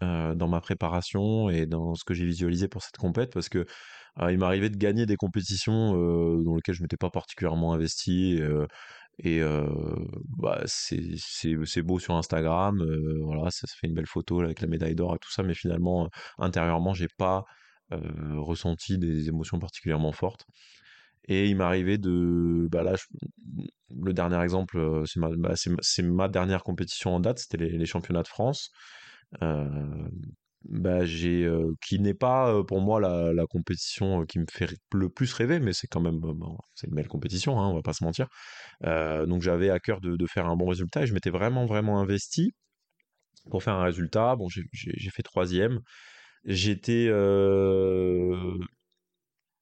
dans 0.00 0.48
ma 0.48 0.60
préparation 0.60 1.48
et 1.48 1.66
dans 1.66 1.94
ce 1.94 2.04
que 2.04 2.14
j'ai 2.14 2.24
visualisé 2.24 2.66
pour 2.66 2.82
cette 2.82 2.96
compète 2.96 3.32
parce 3.32 3.48
que 3.48 3.64
il 4.28 4.38
m'arrivait 4.38 4.70
de 4.70 4.76
gagner 4.76 5.06
des 5.06 5.14
compétitions 5.14 5.92
dans 6.42 6.56
lesquelles 6.56 6.74
je 6.74 6.82
m'étais 6.82 6.96
pas 6.96 7.10
particulièrement 7.10 7.74
investi 7.74 8.40
et 9.18 9.40
bah, 10.38 10.62
c'est 10.66 11.82
beau 11.82 11.98
sur 11.98 12.14
Instagram, 12.14 12.84
voilà, 13.22 13.50
ça, 13.50 13.66
fait 13.66 13.86
une 13.86 13.94
belle 13.94 14.06
photo 14.06 14.40
avec 14.40 14.60
la 14.60 14.66
médaille 14.66 14.94
d'or 14.94 15.14
et 15.14 15.18
tout 15.18 15.30
ça, 15.30 15.42
mais 15.42 15.54
finalement, 15.54 16.08
intérieurement, 16.38 16.92
j'ai 16.94 17.08
pas 17.08 17.44
ressenti 17.90 18.98
des 18.98 19.28
émotions 19.28 19.58
particulièrement 19.58 20.12
fortes. 20.12 20.46
Et 21.28 21.48
il 21.48 21.56
m'arrivait 21.56 21.98
de, 21.98 22.68
bah 22.70 22.84
là, 22.84 22.94
le 23.90 24.12
dernier 24.12 24.40
exemple, 24.42 25.02
c'est 25.06 25.18
ma, 25.18 25.30
bah, 25.36 25.54
ma, 26.02 26.28
dernière 26.28 26.62
compétition 26.62 27.14
en 27.16 27.20
date, 27.20 27.38
c'était 27.40 27.56
les, 27.56 27.86
championnats 27.86 28.22
de 28.22 28.28
France. 28.28 28.70
Bah, 30.68 31.04
j'ai, 31.04 31.48
qui 31.80 31.98
n'est 32.00 32.14
pas 32.14 32.62
pour 32.64 32.80
moi 32.80 33.00
la, 33.00 33.46
compétition 33.48 34.24
qui 34.26 34.38
me 34.38 34.46
fait 34.50 34.68
le 34.92 35.08
plus 35.08 35.32
rêver, 35.32 35.60
mais 35.60 35.72
c'est 35.72 35.86
quand 35.86 36.00
même 36.00 36.20
c'est 36.74 36.88
une 36.88 36.94
belle 36.94 37.08
compétition, 37.08 37.58
hein, 37.60 37.68
on 37.68 37.74
va 37.74 37.82
pas 37.82 37.92
se 37.92 38.04
mentir. 38.04 38.28
donc 38.82 39.42
j'avais 39.42 39.70
à 39.70 39.78
cœur 39.80 40.00
de, 40.00 40.16
de, 40.16 40.26
faire 40.26 40.46
un 40.46 40.56
bon 40.56 40.66
résultat 40.68 41.02
et 41.02 41.06
je 41.06 41.14
m'étais 41.14 41.30
vraiment 41.30 41.66
vraiment 41.66 42.00
investi 42.00 42.52
pour 43.50 43.62
faire 43.62 43.74
un 43.74 43.84
résultat. 43.84 44.36
Bon, 44.36 44.48
j'ai 44.48 45.10
fait 45.10 45.22
troisième. 45.22 45.80
J'étais 46.44 47.08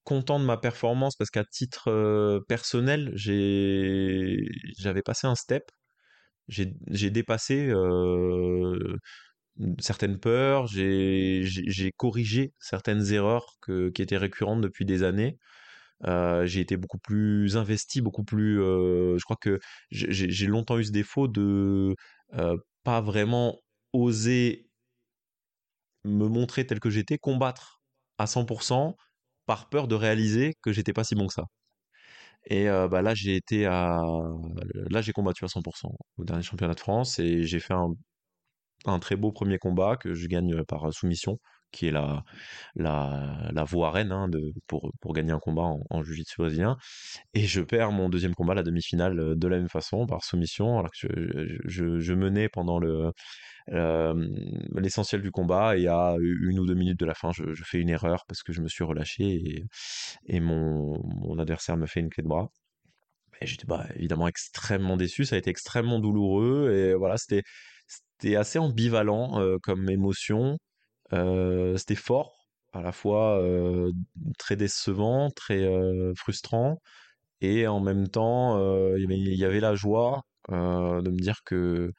content 0.05 0.39
de 0.39 0.45
ma 0.45 0.57
performance 0.57 1.17
parce 1.17 1.31
qu'à 1.31 1.45
titre 1.45 2.41
personnel, 2.49 3.13
j'avais 3.15 5.03
passé 5.05 5.27
un 5.27 5.35
step. 5.35 5.71
J'ai 6.49 7.11
dépassé 7.11 7.73
certaines 9.79 10.19
peurs, 10.19 10.67
j'ai 10.67 11.93
corrigé 11.97 12.53
certaines 12.59 13.13
erreurs 13.13 13.57
qui 13.67 14.03
étaient 14.03 14.17
récurrentes 14.17 14.61
depuis 14.61 14.85
des 14.85 15.03
années. 15.03 15.39
Euh, 16.07 16.45
j'ai 16.47 16.61
été 16.61 16.77
beaucoup 16.77 16.99
plus 16.99 17.57
investi, 17.57 18.01
beaucoup 18.03 18.25
plus. 18.25 18.61
Euh, 18.63 19.17
je 19.19 19.25
crois 19.25 19.37
que 19.41 19.61
j'ai 19.91 20.47
longtemps 20.47 20.79
eu 20.79 20.85
ce 20.85 20.93
défaut 20.93 21.29
de 21.29 21.95
euh, 22.35 22.57
pas 22.85 23.01
vraiment 23.01 23.61
oser 23.93 24.69
me 26.05 26.29
montrer 26.29 26.67
tel 26.67 26.81
que 26.81 26.91
j'étais, 26.91 27.19
combattre 27.19 27.81
à 28.19 28.27
100% 28.27 28.95
par 29.47 29.69
peur 29.69 29.89
de 29.89 29.95
réaliser 29.95 30.55
que 30.63 30.73
j'étais 30.73 30.93
pas 30.93 31.05
si 31.05 31.15
bon 31.15 31.27
que 31.27 31.35
ça. 31.35 31.45
Et 32.47 32.67
bah 32.91 33.01
là, 33.03 33.15
j'ai 33.15 33.37
été 33.37 33.67
à, 33.67 34.03
là, 34.91 35.01
j'ai 35.01 35.13
combattu 35.13 35.45
à 35.45 35.49
100% 35.49 35.89
au 36.19 36.25
dernier 36.25 36.43
championnat 36.43 36.75
de 36.75 36.81
France 36.81 37.19
et 37.19 37.45
j'ai 37.45 37.61
fait 37.61 37.73
un 37.75 37.95
un 38.87 38.99
très 38.99 39.17
beau 39.17 39.33
premier 39.33 39.59
combat 39.59 39.97
que 39.97 40.15
je 40.15 40.27
gagne 40.27 40.65
par 40.65 40.93
soumission, 40.93 41.39
qui 41.75 41.89
est 41.89 41.91
la, 41.91 42.23
la, 42.77 43.51
la 43.53 43.65
voie 43.65 43.91
reine 43.91 44.13
hein, 44.13 44.29
de, 44.29 44.53
pour, 44.67 44.91
pour 45.01 45.13
gagner 45.13 45.33
un 45.33 45.39
combat 45.41 45.63
en, 45.63 45.81
en 45.91 46.03
jiu-jitsu 46.03 46.37
brésilien. 46.39 46.77
Et 47.35 47.43
je 47.47 47.61
perds 47.61 47.93
mon 47.93 48.09
deuxième 48.09 48.35
combat, 48.35 48.55
la 48.55 48.63
demi-finale, 48.63 49.37
de 49.37 49.49
la 49.49 49.59
même 49.59 49.69
façon, 49.69 50.07
par 50.07 50.25
soumission, 50.25 50.79
alors 50.79 50.91
que 50.93 51.09
je, 51.65 51.99
je, 51.99 52.15
menais 52.15 52.49
pendant 52.49 52.79
le, 52.79 53.13
l'essentiel 54.77 55.23
du 55.23 55.31
combat 55.31 55.77
et 55.77 55.89
à 55.89 56.17
une 56.21 56.59
ou 56.61 56.67
deux 56.67 56.75
minutes 56.75 56.99
de 57.01 57.07
la 57.07 57.15
fin, 57.15 57.33
je, 57.33 57.53
je, 57.53 57.65
fais 57.65 57.79
une 57.79 57.91
erreur 57.91 58.25
parce 58.29 58.43
que 58.43 58.53
je 58.53 58.61
me 58.61 58.69
suis 58.69 58.85
relâché 58.85 59.25
et, 59.25 59.65
et 60.27 60.41
mon, 60.41 61.01
mon 61.05 61.39
adversaire 61.39 61.77
me 61.77 61.87
fait 61.87 62.01
une 62.01 62.11
clé 62.11 62.23
de 62.23 62.29
bras. 62.29 62.49
Et 63.41 63.47
j'étais 63.47 63.67
bah, 63.67 63.87
évidemment 63.97 64.29
extrêmement 64.29 64.97
déçu, 64.97 65.25
ça 65.25 65.35
a 65.35 65.39
été 65.39 65.51
extrêmement 65.51 65.99
douloureux 65.99 66.71
et 66.73 66.95
voilà, 66.95 67.17
c'était 67.17 67.43
c'était 68.25 68.37
assez 68.37 68.59
ambivalent 68.59 69.41
comme 69.63 69.89
émotion. 69.91 70.59
c'était 71.11 71.95
fort, 71.95 72.49
à 72.73 72.81
la 72.83 72.93
fois 72.93 73.43
très 74.39 74.57
décevant, 74.57 75.31
très 75.31 75.69
frustrant, 76.17 76.81
et 77.41 77.67
en 77.67 77.81
même 77.81 78.09
temps, 78.09 78.59
il 78.97 79.35
y 79.35 79.45
avait 79.45 79.61
la 79.61 79.75
joie 79.75 80.23
de 80.51 81.11
me 81.11 81.19
dire 81.19 81.41
que 81.45 81.93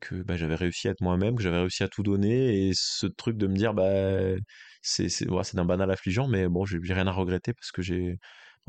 que 0.00 0.22
bah, 0.22 0.36
j'avais 0.36 0.54
réussi 0.54 0.88
à 0.88 0.92
être 0.92 1.00
moi-même, 1.00 1.36
que 1.36 1.42
j'avais 1.42 1.58
réussi 1.60 1.82
à 1.82 1.88
tout 1.88 2.02
donner, 2.02 2.68
et 2.68 2.72
ce 2.74 3.06
truc 3.06 3.36
de 3.36 3.46
me 3.46 3.56
dire 3.56 3.74
bah 3.74 4.36
c'est 4.82 5.08
c'est 5.08 5.26
d'un 5.54 5.64
banal 5.64 5.90
affligeant, 5.90 6.28
mais 6.28 6.48
bon 6.48 6.64
j'ai 6.66 6.78
rien 6.92 7.06
à 7.06 7.12
regretter 7.12 7.52
parce 7.54 7.72
que 7.72 7.82
j'ai 7.82 8.18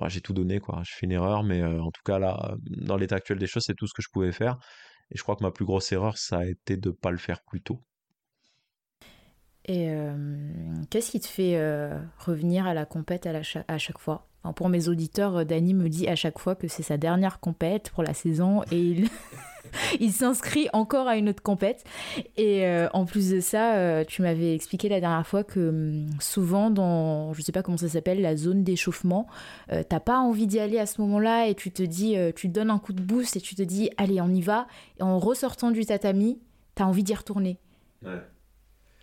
j'ai 0.08 0.22
tout 0.22 0.34
donné 0.34 0.60
quoi. 0.60 0.82
J'ai 0.86 0.94
fait 0.96 1.06
une 1.06 1.14
erreur, 1.14 1.44
mais 1.44 1.64
en 1.64 1.92
tout 1.92 2.02
cas 2.06 2.20
là, 2.20 2.56
dans 2.62 2.98
l'état 2.98 3.16
actuel 3.18 3.38
des 3.40 3.48
choses, 3.48 3.64
c'est 3.66 3.76
tout 3.76 3.88
ce 3.88 3.94
que 3.94 4.02
je 4.02 4.10
pouvais 4.12 4.32
faire. 4.34 4.58
Et 5.12 5.18
je 5.18 5.24
crois 5.24 5.36
que 5.36 5.44
ma 5.44 5.52
plus 5.52 5.66
grosse 5.66 5.92
erreur, 5.92 6.18
ça 6.18 6.40
a 6.40 6.46
été 6.46 6.78
de 6.78 6.90
ne 6.90 6.94
pas 6.94 7.12
le 7.12 7.18
faire 7.18 7.42
plus 7.44 7.62
tôt. 7.62 7.82
Et 9.66 9.90
euh, 9.90 10.16
qu'est-ce 10.90 11.12
qui 11.12 11.20
te 11.20 11.28
fait 11.28 11.58
euh, 11.58 12.00
revenir 12.20 12.68
à 12.68 12.74
la 12.74 12.86
compète 12.86 13.26
à, 13.26 13.32
à 13.68 13.78
chaque 13.78 13.98
fois? 14.00 14.28
Pour 14.54 14.70
mes 14.70 14.88
auditeurs, 14.88 15.38
euh, 15.38 15.44
Dany 15.44 15.74
me 15.74 15.90
dit 15.90 16.08
à 16.08 16.16
chaque 16.16 16.40
fois 16.40 16.56
que 16.56 16.68
c'est 16.68 16.84
sa 16.84 16.98
dernière 16.98 17.40
compète 17.40 17.90
pour 17.90 18.04
la 18.04 18.14
saison 18.14 18.64
et 18.72 19.04
il, 20.00 20.12
s'inscrit 20.12 20.68
encore 20.74 21.08
à 21.08 21.18
une 21.18 21.30
autre 21.30 21.44
compète. 21.44 21.84
Et 22.38 22.66
euh, 22.66 22.88
en 22.94 23.06
plus 23.06 23.30
de 23.30 23.40
ça, 23.40 23.76
euh, 23.76 24.04
tu 24.04 24.22
m'avais 24.22 24.54
expliqué 24.54 24.90
la 24.90 25.00
dernière 25.00 25.26
fois 25.26 25.44
que 25.44 25.70
hum, 25.70 26.08
souvent 26.20 26.70
dans, 26.70 27.34
je 27.34 27.42
sais 27.42 27.52
pas 27.52 27.64
comment 27.64 27.78
ça 27.78 27.90
s'appelle, 27.90 28.22
la 28.22 28.36
zone 28.36 28.64
d'échauffement, 28.64 29.28
euh, 29.72 29.84
t'as 29.88 30.00
pas 30.00 30.20
envie 30.20 30.48
d'y 30.48 30.60
aller 30.60 30.80
à 30.80 30.86
ce 30.86 31.02
moment-là 31.02 31.48
et 31.48 31.56
tu 31.56 31.72
te 31.72 31.84
dis, 31.84 32.16
tu 32.36 32.48
donnes 32.48 32.70
un 32.70 32.80
coup 32.80 32.94
de 32.94 33.02
boost 33.02 33.36
et 33.36 33.42
tu 33.42 33.56
te 33.56 33.64
dis, 33.64 33.90
allez, 33.98 34.22
on 34.22 34.30
y 34.30 34.42
va. 34.42 34.68
Et 35.00 35.04
en 35.04 35.20
ressortant 35.20 35.72
du 35.72 35.86
tatami, 35.86 36.40
t'as 36.76 36.86
envie 36.86 37.04
d'y 37.04 37.14
retourner. 37.14 37.58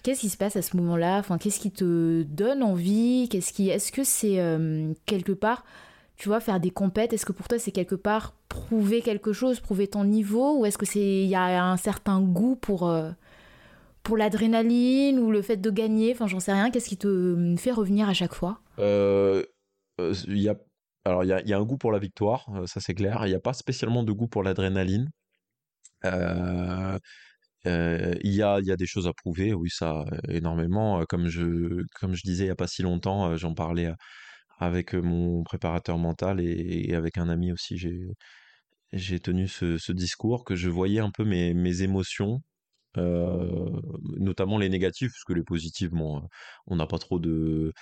Qu'est-ce 0.02 0.20
qui 0.20 0.30
se 0.30 0.36
passe 0.36 0.56
à 0.56 0.62
ce 0.62 0.76
moment-là? 0.76 1.18
Enfin, 1.18 1.38
qu'est-ce 1.38 1.60
qui 1.60 1.70
te 1.70 2.22
donne 2.24 2.62
envie? 2.62 3.28
Qu'est-ce 3.30 3.52
qui, 3.52 3.68
est-ce 3.68 3.92
que 3.92 4.04
c'est 4.04 4.38
quelque 5.06 5.32
part 5.32 5.64
tu 6.22 6.28
vois, 6.28 6.38
faire 6.38 6.60
des 6.60 6.70
compètes, 6.70 7.12
est-ce 7.12 7.26
que 7.26 7.32
pour 7.32 7.48
toi 7.48 7.58
c'est 7.58 7.72
quelque 7.72 7.96
part 7.96 8.34
prouver 8.48 9.02
quelque 9.02 9.32
chose, 9.32 9.58
prouver 9.58 9.88
ton 9.88 10.04
niveau, 10.04 10.56
ou 10.56 10.66
est-ce 10.66 10.78
que 10.78 10.86
c'est 10.86 11.24
y 11.24 11.34
a 11.34 11.64
un 11.64 11.76
certain 11.76 12.20
goût 12.20 12.54
pour 12.54 12.88
euh, 12.88 13.10
pour 14.04 14.16
l'adrénaline 14.16 15.18
ou 15.18 15.32
le 15.32 15.42
fait 15.42 15.56
de 15.56 15.68
gagner, 15.68 16.12
enfin 16.12 16.28
j'en 16.28 16.38
sais 16.38 16.52
rien, 16.52 16.70
qu'est-ce 16.70 16.88
qui 16.88 16.96
te 16.96 17.08
euh, 17.08 17.56
fait 17.56 17.72
revenir 17.72 18.08
à 18.08 18.14
chaque 18.14 18.34
fois? 18.34 18.60
Euh, 18.78 19.42
alors 19.98 21.24
il 21.24 21.28
y 21.28 21.32
a, 21.32 21.40
y 21.40 21.52
a, 21.52 21.58
un 21.58 21.64
goût 21.64 21.76
pour 21.76 21.90
la 21.90 21.98
victoire, 21.98 22.46
ça 22.66 22.78
c'est 22.78 22.94
clair. 22.94 23.26
Il 23.26 23.30
n'y 23.30 23.34
a 23.34 23.40
pas 23.40 23.52
spécialement 23.52 24.04
de 24.04 24.12
goût 24.12 24.28
pour 24.28 24.44
l'adrénaline. 24.44 25.10
Il 27.64 28.32
y, 28.34 28.42
a, 28.42 28.60
y 28.60 28.72
a 28.72 28.76
des 28.76 28.86
choses 28.86 29.06
à 29.06 29.12
prouver, 29.12 29.54
oui, 29.54 29.70
ça, 29.70 30.04
énormément. 30.28 31.04
Comme 31.06 31.28
je, 31.28 31.82
comme 32.00 32.14
je 32.14 32.22
disais 32.24 32.44
il 32.44 32.46
n'y 32.48 32.52
a 32.52 32.56
pas 32.56 32.66
si 32.66 32.82
longtemps, 32.82 33.36
j'en 33.36 33.54
parlais 33.54 33.90
avec 34.58 34.94
mon 34.94 35.42
préparateur 35.44 35.98
mental 35.98 36.40
et, 36.40 36.94
avec 36.94 37.18
un 37.18 37.28
ami 37.28 37.52
aussi, 37.52 37.76
j'ai, 38.92 39.20
tenu 39.20 39.48
ce, 39.48 39.92
discours 39.92 40.44
que 40.44 40.54
je 40.56 40.68
voyais 40.70 41.00
un 41.00 41.10
peu 41.10 41.24
mes, 41.24 41.54
mes 41.54 41.82
émotions, 41.82 42.42
notamment 42.96 44.58
les 44.58 44.68
négatives, 44.68 45.10
parce 45.10 45.24
que 45.24 45.32
les 45.34 45.44
positifs, 45.44 45.90
bon, 45.90 46.22
on 46.66 46.76
n'a 46.76 46.86
pas 46.86 46.98
trop 46.98 47.18
de 47.18 47.72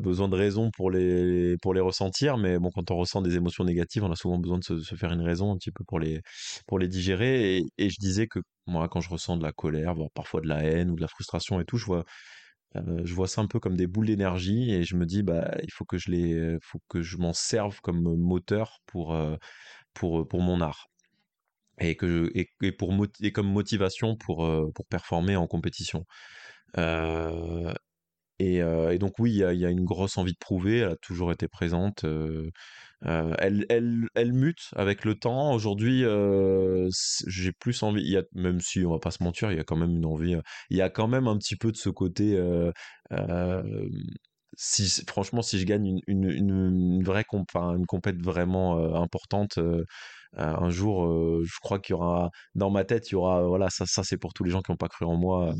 besoin 0.00 0.28
de 0.28 0.36
raison 0.36 0.70
pour 0.70 0.90
les, 0.90 1.56
pour 1.62 1.74
les 1.74 1.80
ressentir, 1.80 2.36
mais 2.36 2.58
bon, 2.58 2.70
quand 2.74 2.90
on 2.90 2.96
ressent 2.96 3.22
des 3.22 3.36
émotions 3.36 3.64
négatives, 3.64 4.04
on 4.04 4.10
a 4.10 4.16
souvent 4.16 4.38
besoin 4.38 4.58
de 4.58 4.64
se, 4.64 4.94
faire 4.96 5.12
une 5.12 5.22
raison 5.22 5.52
un 5.52 5.56
petit 5.56 5.70
peu 5.70 5.84
pour 5.84 6.00
les, 6.00 6.20
pour 6.66 6.78
les 6.78 6.88
digérer. 6.88 7.58
Et, 7.78 7.90
je 7.90 7.96
disais 8.00 8.26
que 8.26 8.40
moi, 8.66 8.88
quand 8.88 9.00
je 9.00 9.08
ressens 9.08 9.36
de 9.36 9.42
la 9.44 9.52
colère, 9.52 9.94
voire 9.94 10.10
parfois 10.12 10.40
de 10.40 10.48
la 10.48 10.62
haine 10.64 10.90
ou 10.90 10.96
de 10.96 11.00
la 11.00 11.08
frustration 11.08 11.60
et 11.60 11.64
tout, 11.64 11.76
je 11.78 11.86
vois, 11.86 12.04
euh, 12.76 13.00
je 13.04 13.14
vois 13.14 13.28
ça 13.28 13.40
un 13.40 13.46
peu 13.46 13.60
comme 13.60 13.76
des 13.76 13.86
boules 13.86 14.06
d'énergie 14.06 14.72
et 14.72 14.82
je 14.84 14.96
me 14.96 15.06
dis 15.06 15.22
bah 15.22 15.50
il 15.62 15.72
faut 15.72 15.84
que 15.86 15.96
je 15.98 16.10
les 16.10 16.56
faut 16.62 16.80
que 16.88 17.00
je 17.02 17.16
m'en 17.16 17.32
serve 17.32 17.80
comme 17.80 18.16
moteur 18.18 18.80
pour 18.86 19.14
euh, 19.14 19.36
pour 19.94 20.28
pour 20.28 20.42
mon 20.42 20.60
art 20.60 20.88
et 21.80 21.96
que 21.96 22.30
et, 22.34 22.48
et 22.62 22.72
pour 22.72 22.92
et 23.22 23.32
comme 23.32 23.50
motivation 23.50 24.16
pour 24.16 24.44
euh, 24.46 24.70
pour 24.74 24.86
performer 24.86 25.36
en 25.36 25.46
compétition 25.46 26.04
et, 28.38 28.56
et, 28.56 28.98
donc 28.98 29.18
oui 29.18 29.32
il 29.32 29.58
y 29.58 29.66
a, 29.66 29.70
une 29.70 29.84
grosse 29.84 30.18
envie 30.18 30.32
de 30.32 30.38
prouver 30.38 30.78
elle 30.78 30.90
a 30.90 30.96
toujours 30.96 31.32
été 31.32 31.48
présente 31.48 32.04
euh, 33.06 33.32
elle, 33.38 33.64
elle, 33.68 34.32
mute 34.32 34.70
avec 34.74 35.04
le 35.04 35.14
temps. 35.14 35.52
Aujourd'hui, 35.52 36.04
euh, 36.04 36.88
j'ai 37.26 37.52
plus 37.52 37.82
envie, 37.82 38.18
même 38.34 38.60
si 38.60 38.84
on 38.84 38.90
va 38.90 38.98
pas 38.98 39.10
se 39.12 39.22
mentir, 39.22 39.52
il 39.52 39.56
y 39.56 39.60
a 39.60 39.64
quand 39.64 39.76
même 39.76 39.96
une 39.96 40.06
envie, 40.06 40.34
euh, 40.34 40.42
il 40.70 40.76
y 40.76 40.82
a 40.82 40.90
quand 40.90 41.06
même 41.08 41.28
un 41.28 41.38
petit 41.38 41.56
peu 41.56 41.70
de 41.70 41.76
ce 41.76 41.90
côté. 41.90 42.36
Euh, 42.36 42.72
franchement, 45.06 45.42
si 45.42 45.58
je 45.58 45.64
gagne 45.64 45.86
une, 45.86 46.00
une, 46.08 46.30
une, 46.30 47.04
vraie 47.04 47.24
comp, 47.24 47.46
une 47.54 47.86
compète 47.86 48.20
vraiment 48.22 48.78
importante, 49.00 49.58
euh, 49.58 49.84
un 50.36 50.70
jour, 50.70 51.06
euh, 51.06 51.42
je 51.44 51.58
crois 51.60 51.78
qu'il 51.78 51.94
y 51.94 51.96
aura 51.96 52.30
dans 52.54 52.70
ma 52.70 52.84
tête, 52.84 53.10
il 53.10 53.12
y 53.12 53.14
aura 53.16 53.42
voilà 53.46 53.70
ça, 53.70 53.86
ça 53.86 54.02
c'est 54.04 54.18
pour 54.18 54.32
tous 54.34 54.44
les 54.44 54.50
gens 54.50 54.60
qui 54.60 54.70
n'ont 54.70 54.76
pas 54.76 54.88
cru 54.88 55.04
en 55.04 55.16
moi, 55.16 55.54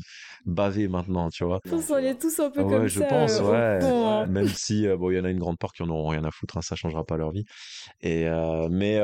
bavé 0.44 0.88
maintenant, 0.88 1.28
tu 1.30 1.44
vois. 1.44 1.60
on 1.70 1.96
est 1.96 2.20
tous 2.20 2.38
un 2.40 2.50
peu 2.50 2.64
comme 2.64 2.86
je 2.86 3.00
pense, 3.00 3.40
ouais. 3.40 3.78
Hein. 3.82 4.26
Même 4.26 4.48
si 4.48 4.86
bon, 4.86 5.10
il 5.10 5.16
y 5.16 5.20
en 5.20 5.24
a 5.24 5.30
une 5.30 5.38
grande 5.38 5.58
part 5.58 5.72
qui 5.72 5.82
en 5.82 5.88
auront 5.88 6.08
rien 6.08 6.24
à 6.24 6.30
foutre, 6.30 6.58
hein, 6.58 6.62
ça 6.62 6.76
changera 6.76 7.04
pas 7.04 7.16
leur 7.16 7.30
vie. 7.30 7.44
Et 8.00 8.26
mais 8.70 9.00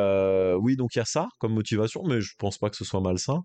oui, 0.61 0.77
donc 0.77 0.95
il 0.95 0.99
y 0.99 1.03
a 1.03 1.07
ça 1.07 1.29
comme 1.39 1.55
motivation, 1.55 2.03
mais 2.05 2.21
je 2.21 2.33
pense 2.39 2.59
pas 2.59 2.71
que 2.71 2.77
ce 2.77 2.85
soit 2.85 3.01
malsain. 3.01 3.41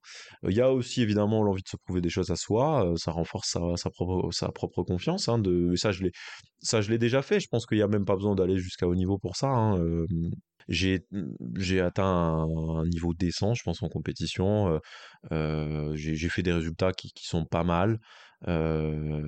Il 0.47 0.55
y 0.55 0.61
a 0.61 0.71
aussi 0.71 1.01
évidemment 1.01 1.43
l'envie 1.43 1.63
de 1.63 1.69
se 1.69 1.77
prouver 1.77 2.01
des 2.01 2.09
choses 2.09 2.31
à 2.31 2.35
soi, 2.35 2.93
ça 2.97 3.11
renforce 3.11 3.49
sa, 3.49 3.61
sa, 3.75 3.89
propre 3.89 4.31
sa 4.31 4.49
propre 4.49 4.83
confiance. 4.83 5.29
Hein, 5.29 5.39
de 5.39 5.75
ça 5.75 5.91
je 5.91 6.03
l'ai 6.03 6.11
ça 6.61 6.81
je 6.81 6.89
l'ai 6.89 6.97
déjà 6.97 7.21
fait. 7.21 7.39
Je 7.39 7.47
pense 7.49 7.65
qu'il 7.65 7.77
y 7.77 7.81
a 7.81 7.87
même 7.87 8.05
pas 8.05 8.15
besoin 8.15 8.35
d'aller 8.35 8.57
jusqu'à 8.57 8.87
haut 8.87 8.95
niveau 8.95 9.17
pour 9.17 9.35
ça. 9.35 9.47
Hein, 9.47 9.79
j'ai 10.69 11.05
j'ai 11.57 11.81
atteint 11.81 12.05
un, 12.05 12.85
niveau 12.85 13.13
décent, 13.13 13.53
je 13.55 13.63
pense, 13.63 13.83
en 13.83 13.89
compétition. 13.89 14.69
Euh, 14.69 14.79
euh, 15.31 15.95
j'ai 15.95 16.29
fait 16.29 16.43
des 16.43 16.53
résultats 16.53 16.93
qui, 16.93 17.11
qui 17.11 17.25
sont 17.25 17.45
pas 17.45 17.63
mal. 17.63 17.99
Euh, 18.47 19.27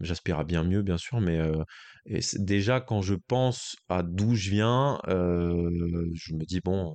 J'aspire 0.00 0.38
à 0.38 0.44
bien 0.44 0.62
mieux, 0.62 0.82
bien 0.82 0.98
sûr, 0.98 1.20
mais 1.20 1.40
déjà 2.38 2.80
quand 2.80 3.02
je 3.02 3.14
pense 3.14 3.76
à 3.88 4.02
d'où 4.02 4.34
je 4.34 4.50
viens, 4.50 5.00
je 5.08 6.34
me 6.34 6.44
dis 6.44 6.60
bon, 6.60 6.94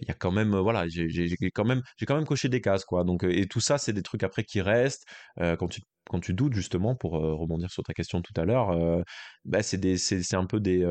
il 0.00 0.08
y 0.08 0.10
a 0.10 0.14
quand 0.14 0.30
même 0.30 0.54
voilà 0.56 0.86
j'ai 0.88 1.08
quand 1.54 1.64
même 1.64 1.82
j'ai 1.96 2.04
quand 2.04 2.16
même 2.16 2.26
coché 2.26 2.50
des 2.50 2.60
cases 2.60 2.84
quoi 2.84 3.02
donc 3.02 3.24
et 3.24 3.46
tout 3.46 3.60
ça 3.60 3.78
c'est 3.78 3.94
des 3.94 4.02
trucs 4.02 4.22
après 4.22 4.44
qui 4.44 4.60
restent 4.60 5.06
quand 5.38 5.68
tu 5.68 5.80
quand 6.08 6.20
tu 6.20 6.34
doutes 6.34 6.54
justement 6.54 6.94
pour 6.96 7.12
rebondir 7.12 7.70
sur 7.70 7.82
ta 7.82 7.92
question 7.92 8.22
tout 8.22 8.32
à 8.40 8.44
l'heure 8.44 9.04
bah 9.44 9.62
c'est 9.62 10.34
un 10.34 10.46
peu 10.46 10.60
des 10.60 10.82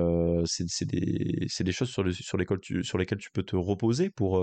choses 1.71 1.89
sur 1.89 2.03
les 2.03 2.13
sur 2.13 2.37
lesquelles 2.37 3.17
tu 3.19 3.31
peux 3.33 3.43
te 3.43 3.55
reposer 3.55 4.09
pour 4.09 4.41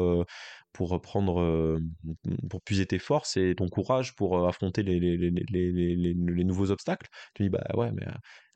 pour 0.72 1.00
prendre 1.00 1.78
pour 2.50 2.62
puiser 2.62 2.86
tes 2.86 2.98
forces 2.98 3.36
et 3.36 3.54
ton 3.56 3.68
courage 3.68 4.14
pour 4.16 4.46
affronter 4.46 4.82
les 4.82 6.44
nouveaux 6.44 6.70
obstacles 6.70 7.08
tu 7.34 7.44
dis 7.44 7.48
bah 7.48 7.64
ouais 7.74 7.90
mais 7.92 8.06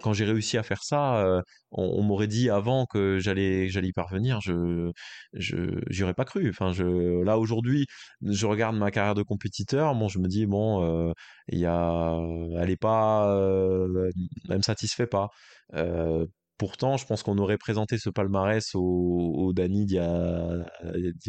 quand 0.03 0.13
j'ai 0.13 0.25
réussi 0.25 0.59
à 0.59 0.63
faire 0.63 0.83
ça, 0.83 1.43
on, 1.71 2.03
m'aurait 2.03 2.27
dit 2.27 2.51
avant 2.51 2.87
que 2.87 3.19
j'allais 3.19 3.67
y 3.67 3.93
parvenir, 3.93 4.41
je 4.41 4.91
je 5.35 6.05
aurais 6.05 6.15
pas 6.15 6.25
cru. 6.25 6.49
Enfin, 6.51 6.73
là 7.25 7.39
aujourd'hui, 7.39 7.87
je 8.23 8.47
regarde 8.47 8.77
ma 8.77 8.91
carrière 8.91 9.15
de 9.15 9.23
compétiteur, 9.23 9.95
bon, 9.95 10.09
je 10.09 10.19
me 10.19 10.29
dis 10.29 10.47
bon, 10.47 11.13
il 11.49 11.59
y 11.59 11.67
a, 11.67 12.10
elle 12.59 12.71
est 12.71 12.77
pas, 12.77 13.27
elle 14.49 14.57
me 14.57 14.63
satisfait 14.63 15.07
pas. 15.07 15.31
Pourtant, 16.61 16.99
je 16.99 17.07
pense 17.07 17.23
qu'on 17.23 17.39
aurait 17.39 17.57
présenté 17.57 17.97
ce 17.97 18.11
palmarès 18.11 18.75
au, 18.75 18.81
au 19.35 19.55
Dany 19.55 19.87
d'il 19.87 19.97
y, 19.97 19.99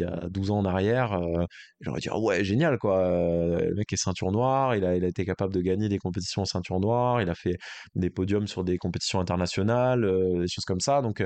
a, 0.04 0.28
12 0.28 0.50
ans 0.50 0.58
en 0.58 0.66
arrière. 0.66 1.14
Euh, 1.14 1.46
J'aurais 1.80 2.00
dit, 2.00 2.10
oh 2.12 2.20
ouais, 2.20 2.44
génial, 2.44 2.76
quoi. 2.76 2.98
Euh, 2.98 3.64
le 3.70 3.74
mec 3.74 3.90
est 3.94 3.96
ceinture 3.96 4.30
noire, 4.30 4.76
il 4.76 4.84
a, 4.84 4.94
été 4.94 5.24
capable 5.24 5.54
de 5.54 5.62
gagner 5.62 5.88
des 5.88 5.96
compétitions 5.96 6.42
en 6.42 6.44
ceinture 6.44 6.80
noire, 6.80 7.22
il 7.22 7.30
a 7.30 7.34
fait 7.34 7.56
des 7.94 8.10
podiums 8.10 8.46
sur 8.46 8.62
des 8.62 8.76
compétitions 8.76 9.20
internationales, 9.20 10.04
euh, 10.04 10.42
des 10.42 10.48
choses 10.48 10.66
comme 10.66 10.80
ça. 10.80 11.00
Donc, 11.00 11.24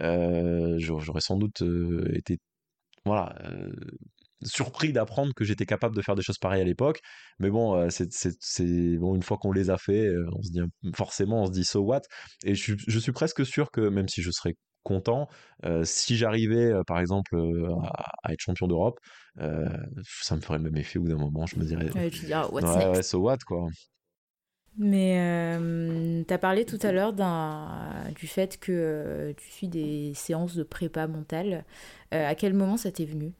euh, 0.00 0.76
j'aurais 0.78 1.20
sans 1.20 1.36
doute 1.36 1.62
été 2.14 2.38
voilà, 3.04 3.34
surpris 4.44 4.92
d'apprendre 4.92 5.32
que 5.34 5.44
j'étais 5.44 5.66
capable 5.66 5.96
de 5.96 6.02
faire 6.02 6.14
des 6.14 6.22
choses 6.22 6.38
pareilles 6.38 6.62
à 6.62 6.64
l'époque. 6.64 7.00
Mais 7.38 7.50
bon, 7.50 7.76
euh, 7.76 7.88
c'est 7.90 8.96
bon, 8.96 9.14
une 9.14 9.22
fois 9.22 9.38
qu'on 9.38 9.52
les 9.52 9.70
a 9.70 9.78
fait, 9.78 10.06
euh, 10.06 10.26
on 10.36 10.42
se 10.42 10.50
dit 10.50 10.60
forcément, 10.94 11.42
on 11.42 11.46
se 11.46 11.52
dit 11.52 11.64
so 11.64 11.80
what? 11.80 12.02
Et 12.44 12.54
je, 12.54 12.74
je 12.76 12.98
suis 12.98 13.12
presque 13.12 13.44
sûr 13.46 13.70
que 13.70 13.80
même 13.80 14.08
si 14.08 14.22
je 14.22 14.30
serais 14.30 14.54
content, 14.82 15.28
euh, 15.64 15.84
si 15.84 16.16
j'arrivais 16.16 16.72
par 16.88 16.98
exemple 16.98 17.36
à, 18.24 18.32
être 18.32 18.40
champion 18.40 18.66
d'Europe, 18.66 18.98
ça 19.36 20.36
me 20.36 20.40
ferait 20.40 20.58
le 20.58 20.64
même 20.64 20.76
effet 20.76 20.98
au 20.98 21.02
bout 21.02 21.08
d'un 21.08 21.16
moment. 21.16 21.46
Je 21.46 21.58
me 21.58 21.64
dirais, 21.64 21.90
ouais, 21.94 23.02
so 23.02 23.18
what 23.18 23.38
quoi. 23.46 23.68
Mais 24.78 26.24
tu 26.26 26.34
as 26.34 26.38
parlé 26.38 26.64
tout 26.64 26.78
à 26.82 26.92
l'heure 26.92 27.12
du 27.12 28.26
fait 28.26 28.58
que 28.58 29.34
tu 29.36 29.50
suis 29.50 29.68
des 29.68 30.14
séances 30.14 30.56
de 30.56 30.64
prépa 30.64 31.06
mentale. 31.06 31.64
à 32.10 32.34
quel 32.34 32.54
moment 32.54 32.76
ça 32.76 32.90
t'est 32.90 33.04
venu? 33.04 33.32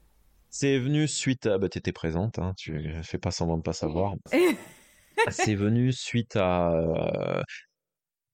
C'est 0.53 0.77
venu 0.77 1.07
suite 1.07 1.47
à. 1.47 1.57
Bah, 1.57 1.67
t'étais 1.67 1.91
présente, 1.91 2.37
hein, 2.37 2.53
tu 2.55 2.93
fais 3.01 3.17
pas 3.17 3.31
semblant 3.31 3.57
de 3.57 3.63
pas 3.63 3.73
savoir. 3.73 4.13
c'est 5.31 5.55
venu 5.55 5.91
suite 5.91 6.35
à. 6.35 6.71
Euh, 6.73 7.41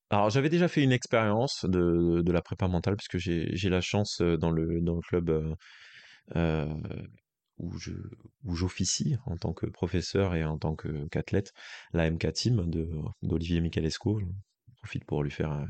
alors, 0.10 0.30
j'avais 0.30 0.50
déjà 0.50 0.68
fait 0.68 0.84
une 0.84 0.92
expérience 0.92 1.64
de, 1.64 2.22
de 2.22 2.32
la 2.34 2.42
prépa 2.42 2.68
mentale, 2.68 2.98
puisque 2.98 3.18
j'ai 3.20 3.70
la 3.70 3.80
chance 3.80 4.20
euh, 4.20 4.36
dans 4.36 4.52
le, 4.52 4.82
dans 4.82 4.96
le 4.96 5.02
club 5.02 5.56
euh, 6.36 6.66
où 7.58 7.78
je 7.78 7.92
où 8.44 8.54
j'officie 8.54 9.16
en 9.26 9.38
tant 9.38 9.54
que 9.54 9.68
professeur 9.68 10.36
et 10.36 10.44
en 10.44 10.58
tant 10.58 10.76
qu'athlète, 10.76 11.54
la 11.94 12.12
MK 12.12 12.34
Team 12.34 12.70
d'Olivier 13.22 13.62
Michalesco. 13.62 14.20
Je 14.20 14.26
profite 14.76 15.06
pour 15.06 15.24
lui 15.24 15.32
faire. 15.32 15.66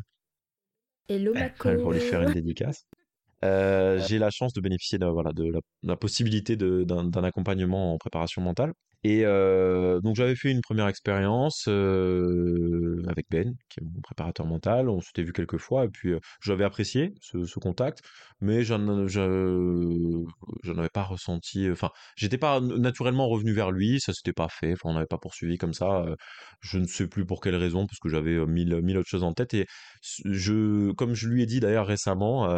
Hello, 1.10 1.32
Pour 1.60 1.91
lui 1.91 2.00
faire 2.00 2.24
une 2.24 2.34
dédicace. 2.34 2.88
Euh, 3.45 4.03
j'ai 4.07 4.19
la 4.19 4.29
chance 4.31 4.53
de 4.53 4.61
bénéficier 4.61 4.97
de, 4.97 5.05
voilà, 5.05 5.31
de 5.33 5.51
la, 5.83 5.95
possibilité 5.95 6.55
d'un 6.57 7.23
accompagnement 7.23 7.93
en 7.93 7.97
préparation 7.97 8.41
mentale. 8.41 8.73
Et 9.05 9.21
euh, 9.23 10.01
donc 10.01 10.17
j'avais 10.17 10.35
fait 10.35 10.51
une 10.51 10.59
première 10.59 10.89
expérience 10.89 11.69
euh, 11.69 13.01
avec 13.07 13.27
Ben, 13.29 13.55
qui 13.69 13.79
est 13.79 13.83
mon 13.83 14.01
préparateur 14.01 14.45
mental. 14.45 14.89
On 14.89 14.99
s'était 14.99 15.23
vu 15.23 15.31
quelques 15.31 15.57
fois 15.57 15.85
et 15.85 15.87
puis 15.87 16.11
j'avais 16.41 16.65
apprécié 16.65 17.13
ce, 17.21 17.59
contact, 17.59 18.01
mais 18.41 18.63
j'en 18.63 18.89
avais 20.77 20.89
pas 20.89 21.03
ressenti. 21.03 21.69
Enfin, 21.71 21.91
j'étais 22.17 22.37
pas 22.37 22.59
naturellement 22.59 23.29
revenu 23.29 23.53
vers 23.53 23.71
lui, 23.71 24.01
ça 24.01 24.11
s'était 24.11 24.33
pas 24.33 24.49
fait. 24.49 24.73
Enfin, 24.73 24.89
on 24.89 24.93
n'avait 24.95 25.05
pas 25.05 25.17
poursuivi 25.17 25.57
comme 25.57 25.73
ça. 25.73 26.05
je 26.59 26.77
ne 26.77 26.85
sais 26.85 27.07
plus 27.07 27.25
pour 27.25 27.39
quelle 27.39 27.55
raison, 27.55 27.87
parce 27.87 27.99
que 27.99 28.09
j'avais 28.09 28.45
mille, 28.47 28.81
mille 28.81 28.97
autres 28.97 29.09
choses 29.09 29.23
en 29.23 29.31
tête. 29.31 29.53
Et 29.53 29.65
je, 30.01 30.91
comme 30.91 31.13
je 31.13 31.29
lui 31.29 31.43
ai 31.43 31.45
dit 31.45 31.61
d'ailleurs 31.61 31.87
récemment 31.87 32.49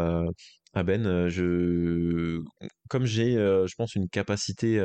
ah 0.74 0.84
Ben, 0.84 1.28
je 1.30 2.42
comme 2.90 3.06
j'ai, 3.06 3.34
je 3.34 3.76
pense 3.76 3.96
une 3.96 4.10
capacité, 4.10 4.80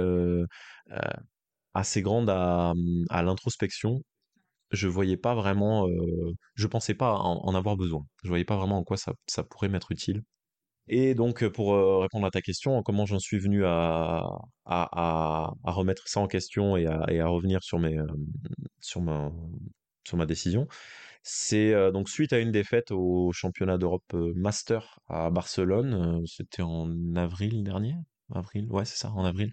assez 1.75 2.03
grande 2.03 2.31
à, 2.31 2.75
mmh, 2.75 3.05
à 3.11 3.23
l'introspection, 3.23 4.03
je 4.73 4.89
voyais 4.89 5.17
pas 5.19 5.35
vraiment, 5.35 5.89
je 6.57 6.67
pensais 6.67 6.95
pas 6.95 7.15
en 7.19 7.55
avoir 7.55 7.77
besoin. 7.77 8.07
Je 8.25 8.29
voyais 8.29 8.45
pas 8.45 8.57
vraiment 8.57 8.79
en 8.79 8.85
quoi 8.85 8.97
ça 8.99 9.45
pourrait 9.45 9.69
m'être 9.69 9.93
utile 9.93 10.23
et 10.89 11.15
donc 11.15 11.47
pour, 11.49 11.75
répondre 12.03 12.27
à 12.27 12.31
ta 12.31 12.43
question, 12.43 12.83
comment 12.83 13.07
j'en 13.07 13.19
suis 13.19 13.39
venu 13.39 13.65
à 13.67 14.25
à 14.67 15.53
remettre 15.65 16.09
ça 16.09 16.21
en 16.21 16.29
question 16.29 16.77
et 16.77 16.87
à 16.87 17.27
revenir 17.29 17.63
sur 17.65 17.79
mes, 17.79 17.99
sur 18.81 19.03
sur 20.07 20.17
ma 20.17 20.27
décision. 20.27 20.69
C'est 21.29 21.75
donc 21.91 22.09
suite 22.09 22.33
à 22.33 22.39
une 22.39 22.53
défaite 22.53 22.93
au 22.93 23.33
championnat 23.33 23.79
d'Europe 23.79 24.15
Master 24.37 25.01
à 25.09 25.29
Barcelone, 25.29 26.25
c'était 26.25 26.63
en 26.63 27.17
avril 27.17 27.65
dernier? 27.65 27.97
Avril, 28.33 28.69
ouais, 28.71 28.85
c'est 28.85 28.97
ça, 28.97 29.11
en 29.11 29.25
avril. 29.25 29.53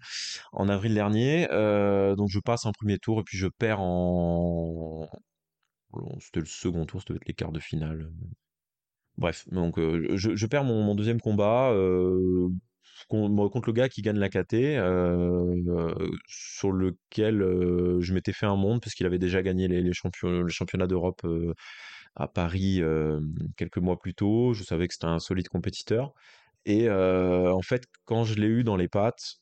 En 0.51 0.69
avril 0.69 0.93
dernier, 0.93 1.47
donc 1.47 2.29
je 2.29 2.39
passe 2.39 2.67
en 2.67 2.73
premier 2.73 2.99
tour 2.99 3.21
et 3.21 3.23
puis 3.23 3.39
je 3.39 3.47
perds 3.47 3.81
en. 3.81 5.09
C'était 6.19 6.41
le 6.41 6.45
second 6.45 6.85
tour, 6.85 7.01
c'était 7.01 7.19
les 7.25 7.33
quarts 7.33 7.51
de 7.51 7.59
finale. 7.59 8.11
Bref, 9.17 9.47
donc 9.49 9.79
je, 9.79 10.45
perds 10.45 10.65
mon, 10.65 10.93
deuxième 10.93 11.21
combat 11.21 11.73
contre 13.09 13.67
le 13.67 13.73
gars 13.73 13.89
qui 13.89 14.01
gagne 14.01 14.17
la 14.17 14.29
KT, 14.29 14.77
sur 16.27 16.71
lequel 16.71 17.39
je 17.99 18.13
m'étais 18.13 18.33
fait 18.33 18.45
un 18.45 18.55
monde, 18.55 18.81
puisqu'il 18.81 19.05
avait 19.05 19.19
déjà 19.19 19.41
gagné 19.41 19.67
les, 19.67 19.81
les, 19.81 19.93
championnats 19.93 20.87
d'Europe 20.87 21.25
à 22.15 22.27
Paris 22.27 22.81
quelques 23.57 23.77
mois 23.77 23.97
plus 23.99 24.13
tôt. 24.13 24.53
Je 24.53 24.63
savais 24.63 24.87
que 24.87 24.93
c'était 24.93 25.05
un 25.05 25.19
solide 25.19 25.49
compétiteur. 25.49 26.13
Et 26.65 26.89
en 26.89 27.61
fait, 27.61 27.83
quand 28.05 28.23
je 28.23 28.35
l'ai 28.35 28.47
eu 28.47 28.63
dans 28.63 28.75
les 28.77 28.87
pattes, 28.87 29.37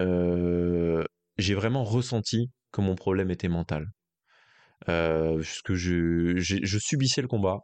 j'ai 0.00 1.54
vraiment 1.54 1.84
ressenti 1.84 2.50
que 2.72 2.80
mon 2.80 2.94
problème 2.94 3.30
était 3.30 3.48
mental. 3.48 3.86
je 4.86 6.78
subissais 6.78 7.22
le 7.22 7.28
combat. 7.28 7.60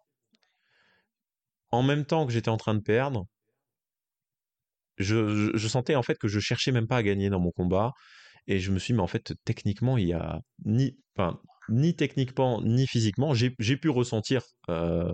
En 1.71 1.83
même 1.83 2.05
temps 2.05 2.25
que 2.27 2.33
j'étais 2.33 2.51
en 2.51 2.57
train 2.57 2.75
de 2.75 2.81
perdre, 2.81 3.27
je, 4.99 5.69
sentais 5.69 5.95
en 5.95 6.03
fait 6.03 6.19
que 6.19 6.29
je 6.29 6.41
cherchais 6.41 6.73
même 6.73 6.87
pas 6.87 6.99
à 6.99 7.03
gagner 7.03 7.31
dans 7.31 7.41
mon 7.41 7.51
combat. 7.51 7.93
Et 8.47 8.59
je 8.61 8.71
me 8.73 8.79
suis 8.79 8.93
dit, 8.93 8.97
mais 8.97 9.03
en 9.03 9.07
fait, 9.07 9.33
techniquement, 9.45 9.97
il 9.97 10.09
y 10.09 10.13
a 10.13 10.41
ni, 10.67 10.97
ni 11.69 11.95
techniquement, 11.97 12.61
ni 12.63 12.87
physiquement. 12.87 13.35
J'ai 13.35 13.77
pu 13.77 13.89
ressentir 13.89 14.43
euh, 14.69 15.11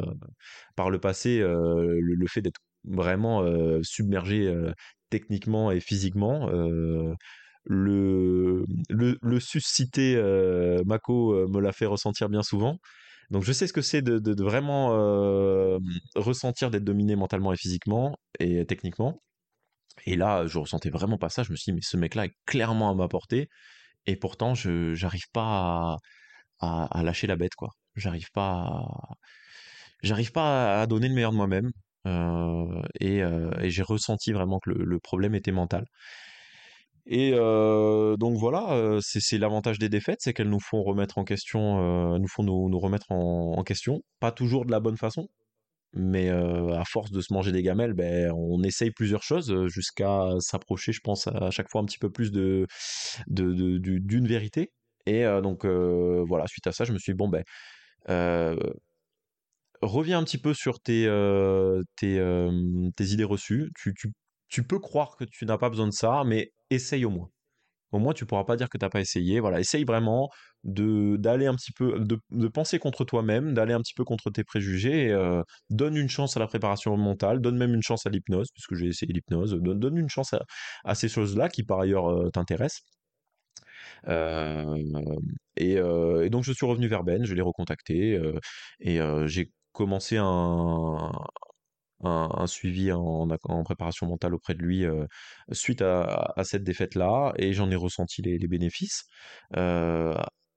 par 0.77 0.91
le 0.91 0.99
passé 0.99 1.41
euh, 1.41 1.99
le, 2.01 2.27
fait 2.27 2.43
d'être 2.43 2.61
vraiment 2.85 3.43
euh, 3.43 3.81
submergé 3.83 4.53
techniquement 5.11 5.71
et 5.71 5.81
physiquement. 5.81 6.51
le, 7.67 8.65
le, 8.89 9.19
le 9.21 9.41
suscité 9.41 10.17
Mako 10.87 11.49
me 11.49 11.61
l'a 11.61 11.73
fait 11.73 11.87
ressentir 11.87 12.29
bien 12.29 12.43
souvent. 12.43 12.79
Donc 13.31 13.45
je 13.45 13.53
sais 13.53 13.69
ce 13.69 13.73
que 13.73 13.83
c'est 13.83 14.03
de, 14.03 14.43
vraiment 14.43 14.89
ressentir 16.17 16.71
d'être 16.71 16.85
dominé 16.85 17.17
mentalement 17.17 17.53
et 17.53 17.57
physiquement 17.57 18.17
et 18.41 18.65
techniquement. 18.67 19.23
Et 20.07 20.17
là, 20.17 20.47
je 20.47 20.59
ressentais 20.59 20.91
vraiment 20.91 21.19
pas 21.19 21.29
ça. 21.29 21.43
Je 21.43 21.53
me 21.53 21.57
suis 21.57 21.73
dit, 21.73 21.77
mais 21.77 21.83
ce 21.83 21.97
mec-là 21.97 22.27
est 22.27 22.35
clairement 22.47 22.91
à 22.91 22.95
ma 22.95 23.09
portée. 23.09 23.49
Et 24.07 24.17
pourtant, 24.17 24.55
je 24.55 24.95
j'arrive 24.95 25.31
pas 25.33 25.97
à, 26.61 27.03
lâcher 27.03 27.27
la 27.27 27.37
bête, 27.37 27.55
quoi. 27.55 27.71
J'arrive 27.97 28.31
pas 28.33 28.51
à, 28.53 28.85
j'arrive 30.03 30.33
pas 30.33 30.81
à 30.81 30.87
donner 30.87 31.09
le 31.09 31.15
meilleur 31.15 31.33
de 31.33 31.37
moi-même. 31.37 31.71
Euh, 32.07 32.83
euh, 33.03 33.51
et, 33.61 33.71
j'ai 33.71 33.83
ressenti 33.83 34.33
vraiment 34.33 34.59
que 34.59 34.71
le, 34.71 34.99
problème 35.01 35.35
était 35.35 35.53
mental. 35.53 35.87
Et 37.07 37.33
euh, 37.35 38.17
donc 38.17 38.37
voilà, 38.39 38.99
c'est 39.01 39.39
l'avantage 39.39 39.79
des 39.79 39.89
défaites, 39.89 40.21
c'est 40.21 40.33
qu'elles 40.33 40.51
nous 40.51 40.61
font 40.61 40.83
remettre 40.83 41.19
en 41.19 41.25
question, 41.25 42.19
nous 42.19 42.29
font 42.29 42.43
nous, 42.43 42.79
remettre 42.79 43.11
en, 43.11 43.63
question, 43.65 44.03
pas 44.21 44.33
toujours 44.33 44.65
de 44.65 44.71
la 44.71 44.81
bonne 44.81 44.97
façon, 44.97 45.29
mais 45.93 46.29
à 46.31 46.85
force 46.85 47.11
de 47.11 47.21
se 47.21 47.33
manger 47.33 47.53
des 47.53 47.63
gamelles, 47.63 47.95
ben, 47.95 48.33
on 48.33 48.63
essaye 48.63 48.91
plusieurs 48.91 49.23
choses 49.23 49.67
jusqu'à 49.67 50.29
s'approcher, 50.41 50.93
je 50.93 51.01
pense, 51.01 51.27
à 51.27 51.51
chaque 51.51 51.69
fois 51.69 51.81
un 51.81 51.85
petit 51.85 51.99
peu 51.99 52.11
plus 52.11 52.31
de, 52.33 52.67
d'une 53.29 54.27
vérité. 54.27 54.73
Et 55.07 55.25
donc 55.43 55.65
voilà, 55.67 56.47
suite 56.47 56.67
à 56.67 56.73
ça, 56.73 56.85
je 56.85 56.93
me 56.93 56.99
suis 56.99 57.13
dit, 57.13 57.17
bon, 57.17 57.29
ben, 57.29 57.43
reviens 59.83 60.19
un 60.19 60.25
petit 60.25 60.39
peu 60.39 60.55
sur 60.55 60.81
tes, 60.81 61.07
tes, 61.97 62.51
tes 62.97 63.05
idées 63.05 63.25
reçues. 63.25 63.71
Tu, 63.77 63.95
tu, 63.95 64.13
tu 64.49 64.63
peux 64.65 64.79
croire 64.79 65.17
que 65.17 65.25
tu 65.25 65.45
n'as 65.47 65.59
pas 65.59 65.71
besoin 65.71 65.87
de 65.87 65.93
ça, 65.93 66.23
mais 66.25 66.53
essaye 66.71 67.05
au 67.05 67.11
moins. 67.11 67.31
Au 67.93 67.99
moins, 67.99 68.13
tu 68.13 68.27
pourras 68.27 68.45
pas 68.45 68.57
dire 68.57 68.69
que 68.69 68.79
tu 68.79 68.85
n'as 68.85 68.91
pas 68.91 69.01
essayé. 69.01 69.41
Voilà, 69.41 69.59
essaye 69.59 69.85
vraiment 69.85 70.29
de 70.65 71.17
d'aller 71.17 71.47
un 71.47 71.55
petit 71.55 71.73
peu, 71.73 72.01
de, 72.01 72.49
penser 72.49 72.79
contre 72.79 73.05
toi-même, 73.05 73.55
d'aller 73.55 73.73
un 73.73 73.81
petit 73.81 73.95
peu 73.95 74.05
contre 74.05 74.31
tes 74.31 74.45
préjugés. 74.45 75.15
donne 75.71 75.97
une 75.97 76.09
chance 76.09 76.37
à 76.37 76.41
la 76.41 76.47
préparation 76.47 76.97
mentale, 76.97 77.41
donne 77.41 77.57
même 77.57 77.75
une 77.75 77.83
chance 77.83 78.07
à 78.07 78.11
l'hypnose, 78.11 78.49
puisque 78.53 78.75
j'ai 78.75 78.87
essayé 78.87 79.13
l'hypnose. 79.13 79.53
Donne, 79.61 79.79
donne, 79.79 79.97
une 79.99 80.09
chance 80.09 80.35
à, 80.85 80.95
ces 80.95 81.09
choses-là 81.09 81.49
qui 81.49 81.65
par 81.65 81.81
ailleurs 81.81 82.31
t'intéressent. 82.33 82.83
Et, 85.57 85.75
et, 85.75 86.31
donc 86.31 86.45
je 86.45 86.53
suis 86.53 86.67
revenu 86.67 86.89
vers 86.89 87.05
Ben, 87.05 87.25
je 87.25 87.35
l'ai 87.35 87.43
recontacté 87.43 88.21
et 88.81 89.01
j'ai 89.27 89.51
commencé 89.73 90.17
un, 90.19 91.13
un, 92.03 92.47
suivi 92.47 92.93
en, 92.93 93.29
préparation 93.65 94.07
mentale 94.07 94.35
auprès 94.35 94.55
de 94.55 94.63
lui 94.63 94.85
suite 95.53 95.83
à, 95.83 96.35
cette 96.45 96.65
défaite-là, 96.65 97.33
et 97.37 97.53
j'en 97.53 97.71
ai 97.71 97.77
ressenti 97.77 98.23
les, 98.23 98.39
bénéfices 98.49 99.05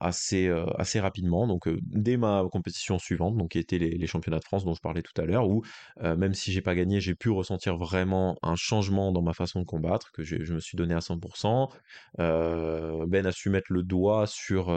assez, 0.04 0.50
assez 0.78 1.00
rapidement. 1.00 1.48
Donc, 1.48 1.70
dès 1.82 2.18
ma 2.18 2.44
compétition 2.52 3.00
suivante, 3.00 3.38
donc 3.38 3.52
qui 3.52 3.60
était 3.60 3.78
les, 3.78 4.08
championnats 4.08 4.40
de 4.40 4.44
France 4.44 4.66
dont 4.66 4.74
je 4.74 4.82
parlais 4.82 5.02
tout 5.02 5.20
à 5.22 5.26
l'heure, 5.26 5.48
où 5.48 5.64
même 6.02 6.34
si 6.34 6.52
j'ai 6.52 6.62
pas 6.62 6.76
gagné, 6.76 7.00
j'ai 7.00 7.16
pu 7.16 7.30
ressentir 7.30 7.78
vraiment 7.78 8.38
un 8.42 8.56
changement 8.56 9.12
dans 9.12 9.22
ma 9.22 9.34
façon 9.34 9.60
de 9.62 9.66
combattre, 9.66 10.12
que 10.12 10.24
je 10.24 10.54
me 10.54 10.60
suis 10.60 10.78
donné 10.78 10.94
à 10.94 11.00
100%. 11.00 11.70
ben 12.18 13.26
a 13.26 13.32
su 13.32 13.50
mettre 13.50 13.72
le 13.72 13.84
doigt 13.84 14.28
sur 14.28 14.72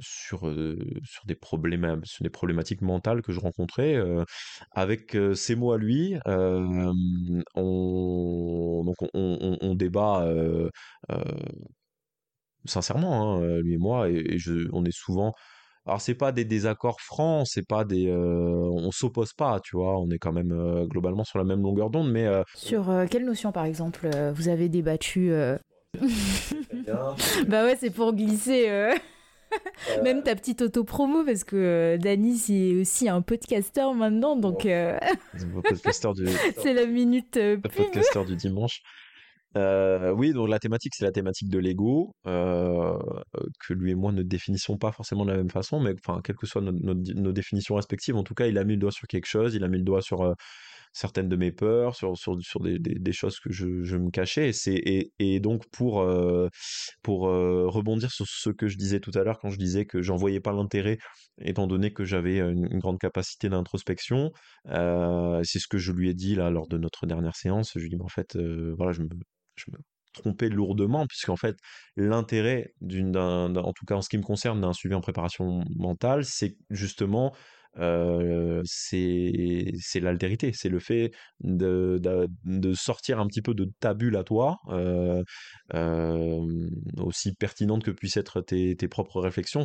sur, 0.00 0.54
sur, 1.04 1.26
des 1.26 1.34
problèmes, 1.34 2.00
sur 2.04 2.22
des 2.22 2.30
problématiques 2.30 2.82
mentales 2.82 3.22
que 3.22 3.32
je 3.32 3.40
rencontrais. 3.40 3.96
avec 4.72 5.16
ces 5.34 5.54
mots 5.56 5.72
à 5.72 5.78
lui, 5.78 6.16
on, 6.26 6.92
donc 8.84 8.96
on, 9.14 9.58
on, 9.60 9.74
débat 9.74 10.26
sincèrement, 12.64 13.36
hein, 13.36 13.60
lui 13.60 13.74
et 13.74 13.78
moi, 13.78 14.08
et, 14.08 14.38
je, 14.38 14.68
on 14.72 14.84
est 14.84 14.96
souvent. 14.96 15.34
Alors 15.86 16.00
c'est 16.00 16.14
pas 16.14 16.30
des 16.30 16.44
désaccords 16.44 17.00
francs, 17.00 17.46
c'est 17.46 17.66
pas 17.66 17.84
des, 17.84 18.12
on 18.12 18.90
s'oppose 18.90 19.32
pas, 19.32 19.60
tu 19.60 19.76
vois, 19.76 19.98
on 19.98 20.10
est 20.10 20.18
quand 20.18 20.32
même 20.32 20.86
globalement 20.86 21.24
sur 21.24 21.38
la 21.38 21.44
même 21.44 21.62
longueur 21.62 21.90
d'onde, 21.90 22.12
mais 22.12 22.28
sur 22.54 22.92
quelle 23.10 23.24
notion 23.24 23.50
par 23.50 23.64
exemple 23.64 24.08
vous 24.34 24.48
avez 24.48 24.68
débattu 24.68 25.32
bah 27.48 27.64
ouais, 27.64 27.76
c'est 27.78 27.90
pour 27.90 28.14
glisser. 28.14 28.68
Euh, 28.68 28.94
euh. 29.90 30.02
Même 30.02 30.22
ta 30.22 30.34
petite 30.36 30.62
auto-promo, 30.62 31.24
parce 31.24 31.44
que 31.44 31.56
euh, 31.56 31.98
Dany, 31.98 32.36
c'est 32.36 32.74
aussi 32.74 33.08
un 33.08 33.22
podcasteur 33.22 33.94
maintenant, 33.94 34.36
donc. 34.36 34.60
c'est 34.62 35.00
la 36.74 36.86
minute. 36.86 37.36
Le 37.36 37.56
podcasteur 37.56 38.24
du 38.24 38.36
dimanche. 38.36 38.82
Oui, 39.54 40.32
donc 40.32 40.48
la 40.48 40.58
thématique, 40.58 40.94
c'est 40.94 41.04
la 41.04 41.12
thématique 41.12 41.48
de 41.48 41.58
l'ego, 41.58 42.14
que 42.24 43.72
lui 43.72 43.92
et 43.92 43.94
moi 43.94 44.12
ne 44.12 44.22
définissons 44.22 44.76
pas 44.78 44.92
forcément 44.92 45.24
de 45.24 45.30
la 45.30 45.36
même 45.36 45.50
façon, 45.50 45.80
mais 45.80 45.94
enfin, 45.94 46.20
quelles 46.22 46.36
que 46.36 46.46
soient 46.46 46.62
nos, 46.62 47.32
définitions 47.32 47.74
respectives, 47.76 48.16
en 48.16 48.24
tout 48.24 48.34
cas, 48.34 48.46
il 48.46 48.58
a 48.58 48.64
mis 48.64 48.74
le 48.74 48.80
doigt 48.80 48.92
sur 48.92 49.06
quelque 49.06 49.26
chose, 49.26 49.54
il 49.54 49.64
a 49.64 49.68
mis 49.68 49.78
le 49.78 49.84
doigt 49.84 50.02
sur 50.02 50.34
certaines 50.92 51.28
de 51.28 51.36
mes 51.36 51.52
peurs, 51.52 51.94
sur, 51.94 52.16
sur, 52.16 52.36
des, 52.36 53.12
choses 53.12 53.38
que 53.38 53.52
je, 53.52 53.96
me 53.96 54.10
cachais. 54.10 54.50
Et, 55.18 55.40
donc, 55.40 55.68
pour, 55.70 56.00
euh, 56.00 56.48
pour 57.02 57.28
euh, 57.28 57.68
rebondir 57.68 58.10
sur 58.10 58.26
ce 58.28 58.50
que 58.50 58.68
je 58.68 58.76
disais 58.76 59.00
tout 59.00 59.12
à 59.14 59.22
l'heure, 59.22 59.38
quand 59.38 59.50
je 59.50 59.58
disais 59.58 59.84
que 59.86 60.02
j'en 60.02 60.16
voyais 60.16 60.40
pas 60.40 60.52
l'intérêt, 60.52 60.98
étant 61.40 61.66
donné 61.66 61.92
que 61.92 62.04
j'avais 62.04 62.38
une, 62.38 62.78
grande 62.80 62.98
capacité 62.98 63.48
d'introspection, 63.48 64.32
euh, 64.68 65.42
c'est 65.44 65.58
ce 65.58 65.68
que 65.68 65.78
je 65.78 65.92
lui 65.92 66.08
ai 66.08 66.14
dit 66.14 66.34
là 66.34 66.50
lors 66.50 66.66
de 66.68 66.78
notre 66.78 67.06
dernière 67.06 67.36
séance. 67.36 67.72
Je 67.74 67.80
lui 67.80 67.86
ai 67.86 67.90
dit, 67.90 67.96
mais 67.96 68.04
en 68.04 68.08
fait, 68.08 68.36
voilà, 68.76 68.92
je 68.92 69.02
me, 69.02 69.08
je 69.66 69.70
me 69.72 69.78
trompais 70.12 70.48
lourdement, 70.48 71.06
puisqu'en 71.06 71.36
fait, 71.36 71.56
l'intérêt 71.96 72.72
en 72.82 73.72
tout 73.72 73.86
cas 73.86 73.94
en 73.94 74.02
ce 74.02 74.08
qui 74.08 74.18
me 74.18 74.22
concerne, 74.22 74.60
d'un 74.60 74.72
suivi 74.72 74.94
en 74.94 75.00
préparation 75.00 75.64
mentale, 75.76 76.24
c'est 76.24 76.56
justement 76.70 77.32
c'est 78.64 80.00
l'altérité, 80.00 80.52
c'est 80.52 80.68
le 80.68 80.80
fait 80.80 81.12
de, 81.40 82.00
de, 82.44 82.74
sortir 82.74 83.20
un 83.20 83.26
petit 83.26 83.42
peu 83.42 83.54
de 83.54 83.70
ta 83.80 83.94
bulle 83.94 84.16
à 84.16 84.24
toi, 84.24 84.58
aussi 86.98 87.34
pertinente 87.34 87.84
que 87.84 87.90
puissent 87.90 88.16
être 88.16 88.40
tes, 88.40 88.76
tes 88.76 88.88
propres 88.88 89.20
réflexions. 89.20 89.64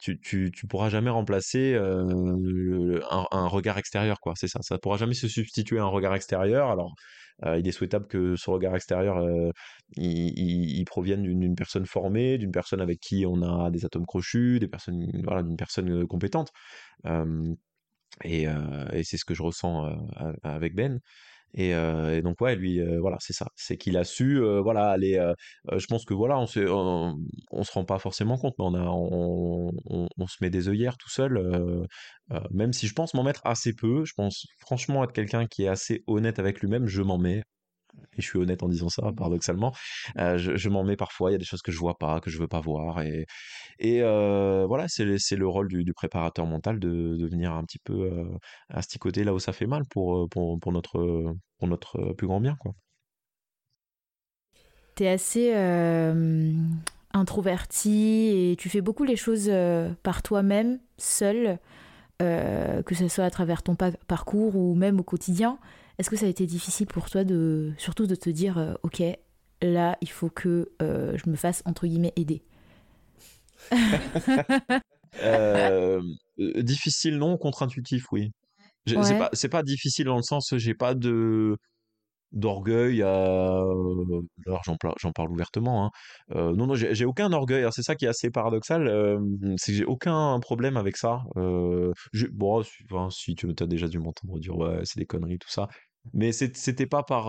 Tu, 0.00 0.20
tu, 0.20 0.52
tu, 0.54 0.66
pourras 0.66 0.90
jamais 0.90 1.10
remplacer 1.10 1.74
un, 1.74 3.26
un, 3.30 3.46
regard 3.48 3.78
extérieur, 3.78 4.20
quoi. 4.20 4.34
C'est 4.36 4.48
ça, 4.48 4.60
ça 4.62 4.78
pourra 4.78 4.96
jamais 4.96 5.14
se 5.14 5.28
substituer 5.28 5.78
à 5.78 5.82
un 5.82 5.88
regard 5.88 6.14
extérieur. 6.14 6.70
Alors, 6.70 6.94
il 7.44 7.66
est 7.66 7.72
souhaitable 7.72 8.06
que 8.06 8.36
ce 8.36 8.50
regard 8.50 8.74
extérieur, 8.76 9.24
il, 9.96 10.84
provienne 10.84 11.22
d'une 11.22 11.54
personne 11.54 11.86
formée, 11.86 12.38
d'une 12.38 12.52
personne 12.52 12.80
avec 12.80 13.00
qui 13.00 13.24
on 13.26 13.42
a 13.42 13.70
des 13.70 13.84
atomes 13.84 14.06
crochus, 14.06 14.60
d'une 14.60 15.56
personne 15.56 16.06
compétente. 16.06 16.52
et, 18.24 18.46
c'est 19.04 19.16
ce 19.16 19.24
que 19.24 19.34
je 19.34 19.42
ressens 19.42 19.90
avec 20.42 20.74
Ben. 20.74 21.00
Et, 21.54 21.72
donc 22.22 22.40
ouais, 22.40 22.56
lui, 22.56 22.80
voilà, 22.98 23.16
c'est 23.20 23.32
ça, 23.32 23.46
c'est 23.56 23.76
qu'il 23.76 23.96
a 23.96 24.04
su, 24.04 24.40
voilà, 24.62 24.90
aller. 24.90 25.20
je 25.76 25.86
pense 25.86 26.04
que 26.04 26.14
voilà, 26.14 26.38
on 26.38 26.46
se, 26.46 26.60
on, 26.60 27.62
se 27.62 27.72
rend 27.72 27.84
pas 27.84 27.98
forcément 27.98 28.38
compte, 28.38 28.54
mais 28.58 28.64
on 28.64 28.74
a, 28.74 28.84
on, 28.84 30.26
se 30.26 30.36
met 30.40 30.50
des 30.50 30.68
œillères 30.68 30.96
tout 30.96 31.10
seul. 31.10 31.40
même 32.50 32.72
si 32.72 32.86
je 32.86 32.94
pense 32.94 33.14
m'en 33.14 33.24
mettre 33.24 33.42
assez 33.44 33.72
peu, 33.74 34.04
je 34.04 34.14
pense 34.14 34.46
franchement 34.58 35.04
être 35.04 35.12
quelqu'un 35.12 35.46
qui 35.46 35.64
est 35.64 35.68
assez 35.68 36.04
honnête 36.06 36.38
avec 36.38 36.60
lui-même, 36.60 36.86
je 36.86 37.02
m'en 37.02 37.18
mets 37.18 37.42
et 38.16 38.22
je 38.22 38.26
suis 38.26 38.38
honnête 38.38 38.62
en 38.62 38.68
disant 38.68 38.88
ça, 38.88 39.10
mmh. 39.10 39.14
paradoxalement, 39.14 39.72
je, 40.16 40.68
m'en 40.68 40.84
mets 40.84 40.96
parfois, 40.96 41.30
il 41.30 41.34
y 41.34 41.36
a 41.36 41.38
des 41.38 41.44
choses 41.44 41.62
que 41.62 41.72
je 41.72 41.78
vois 41.78 41.98
pas, 41.98 42.20
que 42.20 42.30
je 42.30 42.38
veux 42.38 42.48
pas 42.48 42.60
voir, 42.60 43.00
et, 43.02 43.26
et 43.78 44.00
voilà, 44.02 44.86
c'est 44.88 45.04
le 45.04 45.46
rôle 45.46 45.68
du, 45.68 45.92
préparateur 45.94 46.46
mental 46.46 46.78
de, 46.78 47.16
de, 47.16 47.26
venir 47.26 47.52
un 47.52 47.64
petit 47.64 47.80
peu 47.82 48.10
asticoter 48.68 49.24
là 49.24 49.34
où 49.34 49.38
ça 49.38 49.52
fait 49.52 49.66
mal 49.66 49.82
pour, 49.90 50.28
pour, 50.28 50.58
pour, 50.60 50.72
notre, 50.72 51.34
pour 51.58 51.68
notre 51.68 52.12
plus 52.14 52.26
grand 52.26 52.40
bien. 52.40 52.56
quoi. 52.60 52.72
Tu 54.96 55.04
es 55.04 55.08
assez 55.08 55.52
introverti 57.12 58.50
et 58.52 58.56
tu 58.56 58.68
fais 58.68 58.80
beaucoup 58.80 59.04
les 59.04 59.16
choses 59.16 59.50
par 60.02 60.22
toi-même, 60.22 60.78
seul, 60.98 61.58
que 62.18 62.94
ce 62.94 63.08
soit 63.08 63.24
à 63.24 63.30
travers 63.30 63.62
ton 63.62 63.74
parcours 63.74 64.56
ou 64.56 64.74
même 64.74 65.00
au 65.00 65.04
quotidien. 65.04 65.58
Est-ce 66.00 66.08
que 66.08 66.16
ça 66.16 66.24
a 66.24 66.30
été 66.30 66.46
difficile 66.46 66.86
pour 66.86 67.10
toi 67.10 67.24
de 67.24 67.74
surtout 67.76 68.06
de 68.06 68.14
te 68.14 68.30
dire 68.30 68.56
euh, 68.56 68.72
ok 68.82 69.02
là 69.60 69.98
il 70.00 70.08
faut 70.08 70.30
que 70.30 70.70
euh, 70.80 71.14
je 71.22 71.28
me 71.28 71.36
fasse 71.36 71.62
entre 71.66 71.86
guillemets 71.86 72.14
aider? 72.16 72.42
Euh, 75.24 76.00
Difficile 76.38 77.18
non, 77.18 77.36
contre-intuitif 77.36 78.04
oui. 78.12 78.30
C'est 79.32 79.48
pas, 79.48 79.62
difficile 79.64 80.04
dans 80.06 80.16
le 80.16 80.22
sens 80.22 80.54
j'ai 80.56 80.72
pas 80.72 80.94
de 80.94 81.56
d'orgueil 82.30 83.02
alors 83.02 84.62
j'en 84.64 85.12
parle 85.12 85.32
ouvertement 85.32 85.86
hein. 85.86 85.90
non 86.54 86.68
non 86.68 86.74
j'ai 86.76 87.04
aucun 87.04 87.32
orgueil 87.32 87.66
c'est 87.72 87.82
ça 87.82 87.96
qui 87.96 88.04
est 88.04 88.08
assez 88.08 88.30
paradoxal 88.30 89.18
c'est 89.56 89.72
que 89.72 89.78
j'ai 89.78 89.84
aucun 89.84 90.38
problème 90.38 90.76
avec 90.76 90.96
ça. 90.96 91.24
Bon 91.34 92.62
si 93.10 93.34
tu 93.34 93.48
as 93.58 93.66
déjà 93.66 93.88
dû 93.88 93.98
m'entendre 93.98 94.38
dire 94.38 94.56
ouais 94.56 94.80
c'est 94.84 95.00
des 95.00 95.06
conneries 95.06 95.40
tout 95.40 95.50
ça 95.50 95.66
mais 96.12 96.32
c'était 96.32 96.86
pas 96.86 97.02
par. 97.02 97.26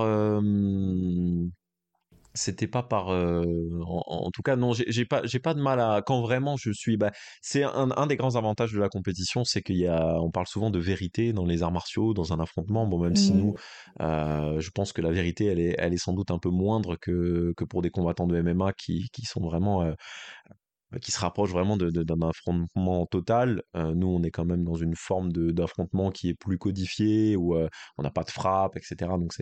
c'était 2.34 2.68
pas 2.68 2.84
par. 2.84 3.10
en, 3.10 4.32
tout 4.32 4.42
cas, 4.42 4.56
non, 4.56 4.74
j'ai 4.74 5.06
pas, 5.06 5.22
pas 5.44 5.54
de 5.54 5.62
mal 5.62 5.80
à. 5.80 6.02
Quand 6.06 6.22
vraiment 6.22 6.56
je 6.58 6.72
suis. 6.72 6.98
Bah, 6.98 7.12
c'est 7.42 7.64
un, 7.64 7.92
un, 7.96 8.08
des 8.08 8.16
grands 8.16 8.36
avantages 8.36 8.74
de 8.74 8.80
la 8.80 8.90
compétition, 8.90 9.44
c'est 9.44 9.62
qu'il 9.62 9.78
y 9.78 9.88
a. 9.88 10.20
On 10.22 10.32
parle 10.32 10.48
souvent 10.48 10.70
de 10.70 10.80
vérité 10.80 11.34
dans 11.34 11.46
les 11.46 11.64
arts 11.64 11.72
martiaux, 11.72 12.14
dans 12.14 12.34
un 12.34 12.40
affrontement. 12.40 12.88
Bon, 12.88 13.00
même 13.00 13.16
si 13.16 13.34
nous, 13.34 13.56
mmh. 14.00 14.60
je 14.60 14.70
pense 14.72 14.94
que 14.94 15.02
la 15.02 15.12
vérité, 15.12 15.46
elle 15.46 15.60
est, 15.60 15.76
elle 15.78 15.94
est 15.94 16.04
sans 16.04 16.14
doute 16.14 16.32
un 16.32 16.40
peu 16.40 16.50
moindre 16.50 16.96
que, 16.96 17.54
que 17.58 17.66
pour 17.66 17.82
des 17.82 17.90
combattants 17.90 18.28
de 18.28 18.42
MMA 18.42 18.74
qui, 18.74 19.10
qui 19.12 19.24
sont 19.24 19.42
vraiment 19.42 19.94
qui 21.00 21.12
se 21.12 21.20
rapproche 21.20 21.52
vraiment 21.52 21.78
d'un 21.78 22.22
affrontement 22.28 23.06
total. 23.06 23.64
Euh, 23.76 23.94
nous, 23.96 24.08
on 24.08 24.24
est 24.24 24.32
quand 24.32 24.46
même 24.46 24.64
dans 24.64 24.76
une 24.76 24.96
forme 24.96 25.32
d'affrontement 25.32 26.12
qui 26.12 26.30
est 26.30 26.34
plus 26.34 26.58
codifié, 26.58 27.36
où 27.38 27.56
euh, 27.56 27.70
on 27.98 28.04
n'a 28.04 28.12
pas 28.12 28.24
de 28.24 28.32
frappe, 28.32 28.76
etc. 28.76 29.12
Donc 29.18 29.34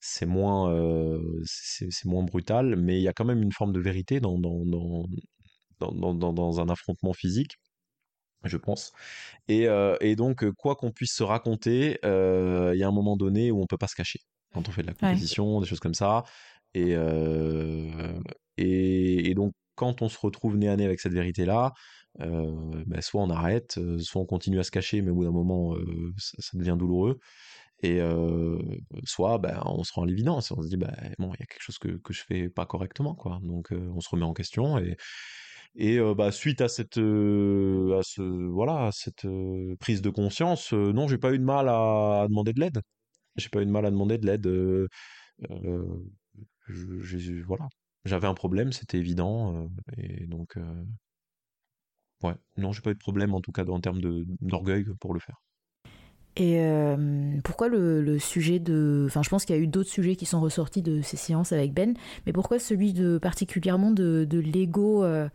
c'est 0.00 0.26
moins, 0.26 0.72
euh, 0.72 1.20
c'est 1.44 2.04
moins 2.04 2.24
brutal, 2.24 2.76
mais 2.76 2.98
il 2.98 3.02
y 3.02 3.08
a 3.08 3.12
quand 3.12 3.24
même 3.24 3.42
une 3.42 3.52
forme 3.52 3.72
de 3.72 3.80
vérité 3.80 4.20
dans, 4.20 4.38
dans, 4.38 4.64
dans, 5.80 6.14
dans, 6.14 6.32
dans 6.32 6.60
un 6.60 6.68
affrontement 6.68 7.12
physique 7.12 7.56
je 8.44 8.56
pense. 8.56 8.92
Et, 9.48 9.66
et 10.00 10.16
donc, 10.16 10.48
quoi 10.52 10.76
qu'on 10.76 10.92
puisse 10.92 11.12
se 11.12 11.24
raconter, 11.24 11.98
il 12.04 12.78
y 12.78 12.82
a 12.82 12.88
un 12.88 12.92
moment 12.92 13.16
donné 13.16 13.50
où 13.50 13.60
on 13.60 13.66
peut 13.66 13.76
pas 13.76 13.88
se 13.88 13.96
cacher 13.96 14.20
quand 14.54 14.68
on 14.68 14.72
fait 14.72 14.82
de 14.82 14.86
la 14.86 14.94
compétition, 14.94 15.60
des 15.60 15.66
choses 15.66 15.80
comme 15.80 15.94
ça. 15.94 16.22
Et, 16.74 16.94
et, 18.56 19.30
et, 19.30 19.34
donc, 19.34 19.52
quand 19.78 20.02
on 20.02 20.08
se 20.08 20.18
retrouve 20.18 20.56
nez 20.56 20.68
à 20.68 20.76
nez 20.76 20.84
avec 20.84 21.00
cette 21.00 21.14
vérité-là, 21.14 21.72
bah, 22.18 23.00
soit 23.00 23.22
on 23.22 23.30
arrête, 23.30 23.78
soit 24.00 24.20
on 24.20 24.26
continue 24.26 24.58
à 24.58 24.64
se 24.64 24.70
cacher, 24.70 25.02
mais 25.02 25.10
au 25.10 25.14
bout 25.14 25.24
d'un 25.24 25.30
moment, 25.30 25.76
ça, 26.18 26.58
devient 26.58 26.76
douloureux. 26.78 27.20
Et 27.82 28.00
soit 29.04 29.38
ben, 29.38 29.62
on 29.66 29.84
se 29.84 29.92
rend 29.92 30.02
à 30.02 30.06
l'évidence, 30.06 30.50
on 30.50 30.62
se 30.62 30.68
dit 30.68 30.76
ben, 30.76 30.92
bon, 31.18 31.28
il 31.34 31.40
y 31.40 31.42
a 31.44 31.46
quelque 31.46 31.62
chose 31.62 31.78
que, 31.78 31.88
que 31.88 32.12
je 32.12 32.22
fais 32.24 32.48
pas 32.48 32.66
correctement, 32.66 33.14
quoi. 33.14 33.38
Donc 33.42 33.70
on 33.72 34.00
se 34.00 34.08
remet 34.08 34.24
en 34.24 34.34
question 34.34 34.78
et, 34.78 34.96
et 35.76 35.98
bah, 36.16 36.32
suite 36.32 36.60
à 36.60 36.68
cette, 36.68 36.98
à 36.98 38.02
ce, 38.02 38.48
voilà, 38.50 38.90
cette 38.92 39.26
prise 39.78 40.02
de 40.02 40.10
conscience, 40.10 40.72
non, 40.72 41.06
j'ai 41.08 41.18
pas 41.18 41.32
eu 41.32 41.38
de 41.38 41.44
mal 41.44 41.68
à, 41.68 42.26
demander 42.28 42.52
de 42.52 42.60
l'aide. 42.60 42.82
J'ai 43.36 43.48
pas 43.48 43.62
eu 43.62 43.66
de 43.66 43.70
mal 43.70 43.86
à 43.86 43.90
demander 43.90 44.18
de 44.18 44.26
l'aide. 44.26 44.46
voilà, 47.46 47.68
j'avais 48.04 48.26
un 48.26 48.34
problème, 48.34 48.72
c'était 48.72 48.98
évident, 48.98 49.68
et 49.96 50.26
donc 50.26 50.56
ouais, 52.22 52.34
non, 52.56 52.72
j'ai 52.72 52.80
pas 52.80 52.90
eu 52.90 52.94
de 52.94 52.98
problème 52.98 53.34
en 53.34 53.40
tout 53.40 53.52
cas 53.52 53.64
en 53.64 53.80
termes 53.80 54.00
d'orgueil 54.40 54.86
pour 55.00 55.14
le 55.14 55.20
faire. 55.20 55.40
Et 56.38 56.60
euh, 56.60 56.96
pourquoi 57.42 57.66
le, 57.66 58.18
sujet 58.20 58.60
de... 58.60 59.04
Enfin, 59.08 59.22
je 59.24 59.28
pense 59.28 59.44
qu'il 59.44 59.56
y 59.56 59.58
a 59.58 59.62
eu 59.62 59.66
d'autres 59.66 59.90
sujets 59.90 60.14
qui 60.14 60.24
sont 60.24 60.40
ressortis 60.40 60.82
de 60.82 61.02
ces 61.02 61.16
séances 61.16 61.50
avec 61.52 61.74
Ben, 61.74 61.94
mais 62.26 62.32
pourquoi 62.32 62.60
celui 62.60 62.92
de 62.92 63.18
particulièrement 63.18 63.90
de, 63.90 64.24
de 64.24 64.38
l'ego, 64.38 65.02
euh, 65.02 65.28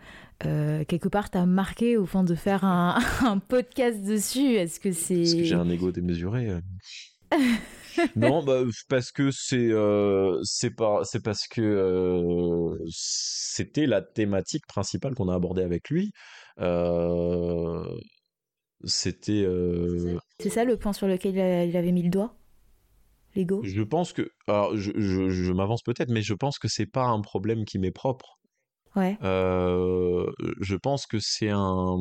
euh, 0.45 0.85
quelque 0.85 1.09
part, 1.09 1.29
t'a 1.29 1.45
marqué 1.45 1.97
au 1.97 2.05
fond 2.05 2.23
de 2.23 2.35
faire 2.35 2.63
un, 2.63 3.37
podcast 3.49 4.01
dessus? 4.01 4.53
Est-ce 4.53 4.79
que 4.79 4.93
c'est... 4.93 5.17
Parce 5.17 5.33
que 5.33 5.43
j'ai 5.43 5.55
un 5.55 5.69
ego 5.69 5.91
démesuré. 5.91 6.47
non, 8.15 8.43
bah, 8.43 8.63
parce 8.89 9.11
que 9.11 9.31
c'est 9.31 9.71
c'est 10.43 10.75
pas 10.75 11.01
c'est 11.03 11.23
parce 11.23 11.47
que 11.47 12.75
c'était 12.89 13.85
la 13.85 14.01
thématique 14.01 14.65
principale 14.67 15.15
qu'on 15.15 15.29
a 15.29 15.35
abordée 15.35 15.63
avec 15.63 15.89
lui. 15.89 16.11
C'était. 18.85 19.43
Euh, 19.45 20.17
c'est 20.39 20.49
ça 20.49 20.65
le 20.65 20.77
point 20.77 20.93
sur 20.93 21.07
lequel 21.07 21.35
il 21.69 21.77
avait 21.77 21.91
mis 21.91 22.03
le 22.03 22.09
doigt? 22.09 22.35
L'ego? 23.35 23.61
Je 23.63 23.81
pense 23.81 24.13
que. 24.13 24.29
Alors, 24.47 24.75
je, 24.75 24.91
je, 24.95 25.51
m'avance 25.51 25.81
peut-être, 25.81 26.09
mais 26.09 26.21
je 26.21 26.33
pense 26.33 26.59
que 26.59 26.67
c'est 26.67 26.85
pas 26.85 27.05
un 27.05 27.21
problème 27.21 27.65
qui 27.65 27.79
m'est 27.79 27.91
propre. 27.91 28.39
Ouais. 28.95 29.17
Euh, 29.23 30.29
je 30.59 30.75
pense 30.75 31.05
que 31.07 31.17
c'est 31.19 31.49
un. 31.49 31.97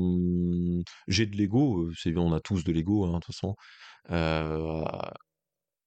J'ai 1.08 1.26
de 1.26 1.36
l'ego, 1.36 1.88
on 2.16 2.32
a 2.32 2.40
tous 2.40 2.64
de 2.64 2.72
l'ego, 2.72 3.04
hein, 3.04 3.08
de 3.08 3.14
toute 3.14 3.26
façon. 3.26 3.54
Euh, 4.10 4.84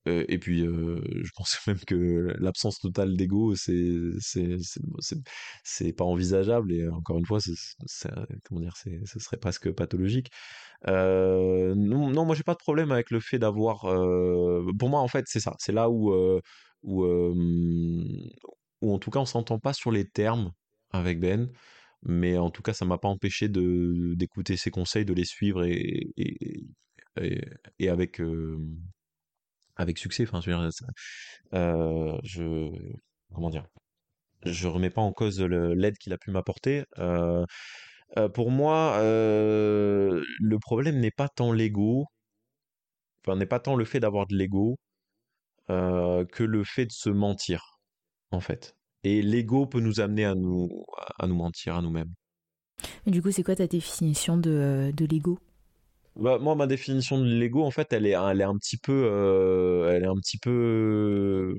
et 0.06 0.38
puis, 0.40 0.62
je 0.62 1.32
pense 1.36 1.58
même 1.68 1.80
que 1.80 2.34
l'absence 2.40 2.80
totale 2.80 3.16
d'ego, 3.18 3.56
c'est 3.56 3.92
c'est 5.64 5.94
pas 5.94 6.06
envisageable. 6.06 6.72
Et 6.74 6.88
encore 6.88 7.18
une 7.18 7.26
fois, 7.26 7.40
comment 8.44 8.62
dire, 8.62 8.76
ce 8.78 9.20
serait 9.20 9.38
presque 9.38 9.72
pathologique. 9.72 10.30
non, 10.88 11.76
non, 11.76 12.26
moi 12.26 12.36
j'ai 12.36 12.44
pas 12.44 12.54
de 12.54 12.60
problème 12.60 12.92
avec 12.92 13.12
le 13.12 13.20
fait 13.20 13.40
d'avoir. 13.40 13.82
pour 14.78 14.90
moi, 14.90 15.00
en 15.02 15.08
fait, 15.08 15.26
c'est 15.28 15.40
ça. 15.40 15.56
C'est 15.60 15.72
là 15.74 15.90
où, 15.90 16.14
où, 16.84 17.06
où, 18.82 18.94
en 18.94 19.00
tout 19.00 19.12
cas, 19.12 19.20
on 19.20 19.26
s'entend 19.26 19.60
pas 19.60 19.74
sur 19.74 19.92
les 19.92 20.08
termes 20.08 20.52
avec 20.92 21.20
Ben. 21.20 21.50
Mais 22.04 22.38
en 22.38 22.52
tout 22.52 22.62
cas, 22.62 22.74
ça 22.74 22.86
m'a 22.86 23.00
pas 23.00 23.08
empêché 23.08 23.50
d'écouter 23.50 24.58
ses 24.58 24.72
conseils, 24.72 25.06
de 25.06 25.14
les 25.14 25.26
suivre 25.26 25.64
et, 25.66 26.12
et, 26.18 27.42
et, 27.80 27.90
avec 27.90 28.22
avec 29.76 29.98
succès. 29.98 30.24
Enfin, 30.24 30.42
je, 30.42 30.52
euh, 31.54 32.18
je 32.24 32.70
comment 33.34 33.50
dire, 33.50 33.66
je 34.44 34.68
remets 34.68 34.90
pas 34.90 35.02
en 35.02 35.12
cause 35.12 35.42
l'aide 35.42 35.98
qu'il 35.98 36.14
a 36.14 36.18
pu 36.18 36.32
m'apporter. 36.32 36.86
Euh, 37.00 37.46
euh, 38.18 38.30
pour 38.30 38.52
moi, 38.52 38.98
le 39.02 40.58
problème 40.60 41.00
n'est 41.00 41.12
pas 41.12 41.30
tant 41.30 41.52
l'ego, 41.52 42.06
enfin 43.26 43.38
n'est 43.38 43.46
pas 43.46 43.60
tant 43.60 43.76
le 43.76 43.86
fait 43.86 44.00
d'avoir 44.00 44.28
de 44.28 44.36
l'ego 44.36 44.78
que 45.68 46.44
le 46.44 46.64
fait 46.64 46.86
de 46.86 46.92
se 46.92 47.10
mentir, 47.10 47.80
en 48.32 48.40
fait. 48.40 48.76
Et 49.04 49.22
l'ego 49.22 49.68
peut 49.68 49.82
nous 49.82 50.00
amener 50.00 50.26
à 50.26 50.36
nous 50.36 50.70
à 51.20 51.28
nous 51.28 51.36
mentir 51.36 51.76
à 51.76 51.82
nous-mêmes. 51.82 52.14
du 53.06 53.22
coup, 53.22 53.32
c'est 53.32 53.44
quoi 53.44 53.56
ta 53.56 53.68
définition 53.68 54.38
de, 54.38 54.92
de 54.96 55.06
l'ego? 55.06 55.40
Bah, 56.16 56.40
moi, 56.40 56.56
ma 56.56 56.68
définition 56.68 57.18
de 57.20 57.26
l'ego, 57.26 57.64
en 57.64 57.72
fait, 57.72 57.92
elle 57.94 58.06
est, 58.06 58.12
elle 58.12 58.42
est 58.42 58.46
un 58.46 58.58
petit 58.58 58.78
peu, 58.78 59.08
euh, 59.12 59.92
elle 59.94 60.04
est 60.04 60.08
un 60.08 60.16
petit 60.16 60.38
peu 60.38 61.58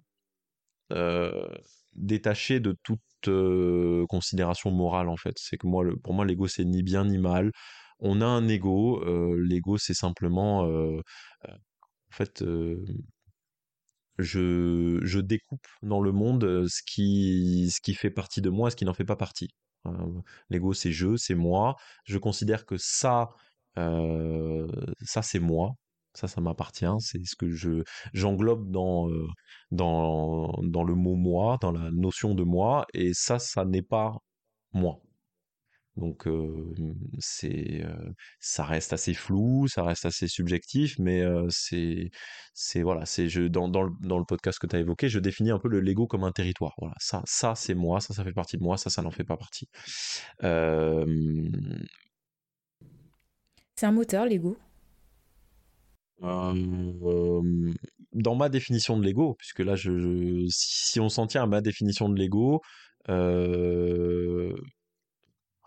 euh, 0.93 1.49
détachée 1.95 2.61
de 2.61 2.77
toute 2.83 3.01
euh, 3.29 4.07
considération 4.09 4.71
morale, 4.71 5.09
en 5.09 5.17
fait. 5.17 5.35
C'est 5.39 5.59
que 5.59 5.67
moi, 5.67 5.85
pour 6.03 6.15
moi, 6.15 6.25
l'ego, 6.25 6.49
c'est 6.49 6.65
ni 6.65 6.83
bien 6.83 7.05
ni 7.05 7.19
mal. 7.19 7.53
On 8.01 8.21
a 8.21 8.27
un 8.27 8.49
ego. 8.49 9.03
l'ego, 9.37 9.79
c'est 9.79 9.95
simplement, 9.95 10.63
en 10.65 11.01
fait, 12.11 12.45
je, 14.19 15.01
je 15.03 15.19
découpe 15.21 15.67
dans 15.83 16.01
le 16.01 16.13
monde 16.13 16.67
ce 16.69 16.83
qui, 16.87 17.71
ce 17.75 17.81
qui 17.81 17.95
fait 17.95 18.11
partie 18.11 18.41
de 18.41 18.51
moi, 18.51 18.71
ce 18.71 18.77
qui 18.77 18.85
n'en 18.85 18.95
fait 18.95 19.05
pas 19.05 19.17
partie. 19.17 19.49
L'ego, 20.51 20.75
c'est 20.75 20.93
je, 20.93 21.17
c'est 21.17 21.35
moi. 21.35 21.77
Je 22.05 22.19
considère 22.19 22.67
que 22.67 22.77
ça, 22.79 23.31
ça, 23.77 25.23
c'est 25.23 25.41
moi. 25.41 25.73
Ça, 26.15 26.29
ça 26.29 26.41
m'appartient. 26.41 26.87
C'est 27.01 27.25
ce 27.27 27.37
que 27.37 27.51
je 27.51 27.83
j'englobe 28.15 28.71
dans, 28.71 29.09
dans, 29.71 30.51
dans 30.63 30.85
le 30.85 30.95
mot 30.95 31.15
moi, 31.17 31.59
dans 31.61 31.73
la 31.73 31.91
notion 31.91 32.35
de 32.35 32.43
moi. 32.45 32.87
Et 32.95 33.13
ça, 33.15 33.39
ça 33.39 33.65
n'est 33.65 33.83
pas 33.83 34.17
moi. 34.73 35.01
Donc 35.97 36.29
c'est 37.19 37.83
ça 38.39 38.65
reste 38.65 38.93
assez 38.93 39.15
flou, 39.15 39.67
ça 39.67 39.83
reste 39.83 40.05
assez 40.05 40.29
subjectif, 40.29 40.99
mais 40.99 41.25
c'est 41.49 42.11
c'est 42.53 42.83
voilà, 42.83 43.07
c'est 43.07 43.29
je 43.31 43.43
dans, 43.43 43.69
dans, 43.69 43.83
le, 43.83 43.91
dans 44.01 44.19
le 44.19 44.25
podcast 44.27 44.59
que 44.59 44.67
tu 44.67 44.77
as 44.77 44.81
évoqué, 44.81 45.09
je 45.09 45.19
définis 45.19 45.51
un 45.53 45.59
peu 45.59 45.69
le 45.69 45.81
Lego 45.81 46.07
comme 46.07 46.25
un 46.25 46.33
territoire. 46.33 46.75
Voilà, 46.79 46.95
ça 46.99 47.23
ça 47.25 47.55
c'est 47.55 47.75
moi, 47.75 48.01
ça 48.01 48.13
ça 48.13 48.25
fait 48.25 48.33
partie 48.35 48.59
de 48.59 48.63
moi, 48.63 48.77
ça 48.77 48.91
ça 48.91 49.01
n'en 49.03 49.11
fait 49.11 49.25
pas 49.25 49.39
partie. 49.39 49.69
C'est 53.79 53.85
un 53.85 53.93
moteur, 53.93 54.25
l'ego 54.25 54.57
euh, 56.23 57.73
Dans 58.13 58.35
ma 58.35 58.49
définition 58.49 58.97
de 58.99 59.05
l'ego, 59.05 59.35
puisque 59.35 59.59
là, 59.59 59.77
je, 59.77 60.47
si 60.49 60.99
on 60.99 61.11
s'en 61.11 61.27
tient 61.27 61.43
à 61.43 61.47
ma 61.47 61.61
définition 61.61 62.09
de 62.09 62.19
l'ego, 62.19 62.63
euh, 63.11 64.57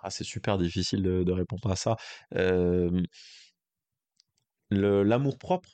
ah, 0.01 0.09
c'est 0.09 0.23
super 0.23 0.57
difficile 0.57 1.03
de, 1.03 1.31
répondre 1.31 1.69
à 1.69 1.75
ça. 1.75 1.97
Euh, 2.33 3.03
l'amour 4.71 5.37
propre, 5.37 5.69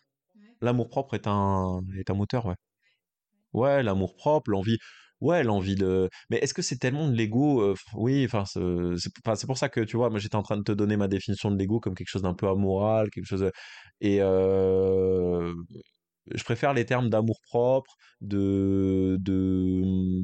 l'amour 0.59 0.89
propre 0.89 1.13
est 1.13 1.27
un, 1.27 1.79
est 1.97 2.09
un 2.09 2.15
moteur, 2.15 2.45
ouais. 2.47 2.55
Ouais, 3.53 3.81
l'amour 3.81 4.17
propre, 4.17 4.51
l'envie 4.51 4.77
ouais, 5.21 5.43
l'envie 5.43 5.75
de. 5.75 6.09
Mais 6.29 6.37
est-ce 6.37 6.53
que 6.53 6.61
c'est 6.61 6.77
tellement 6.77 7.07
de 7.07 7.15
l'ego 7.15 7.75
Oui, 7.93 8.25
enfin, 8.25 8.43
c'est 8.45 9.47
pour 9.47 9.57
ça 9.57 9.69
que 9.69 9.81
tu 9.81 9.97
vois, 9.97 10.09
moi 10.09 10.19
j'étais 10.19 10.35
en 10.35 10.43
train 10.43 10.57
de 10.57 10.63
te 10.63 10.71
donner 10.71 10.97
ma 10.97 11.07
définition 11.07 11.51
de 11.51 11.57
l'ego 11.57 11.79
comme 11.79 11.95
quelque 11.95 12.09
chose 12.09 12.21
d'un 12.23 12.33
peu 12.33 12.47
amoral, 12.47 13.09
quelque 13.11 13.25
chose. 13.25 13.49
Et 14.01 14.19
je 16.33 16.43
préfère 16.43 16.73
les 16.73 16.85
termes 16.85 17.09
d'amour 17.09 17.39
propre, 17.47 17.95
de 18.21 19.17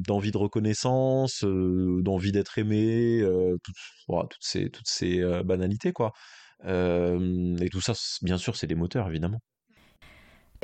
d'envie 0.06 0.32
de, 0.32 0.38
reconnaissance, 0.38 1.44
d'envie 1.44 2.32
d'être 2.32 2.58
aimé, 2.58 3.22
toutes, 3.62 3.76
toutes 4.30 4.36
ces 4.40 4.70
toutes 4.70 4.88
ces 4.88 5.20
banalités 5.44 5.92
quoi. 5.92 6.12
et 6.66 7.68
tout 7.70 7.80
ça, 7.80 7.94
bien 8.22 8.38
sûr, 8.38 8.56
c'est 8.56 8.66
des 8.66 8.74
moteurs 8.74 9.08
évidemment. 9.08 9.40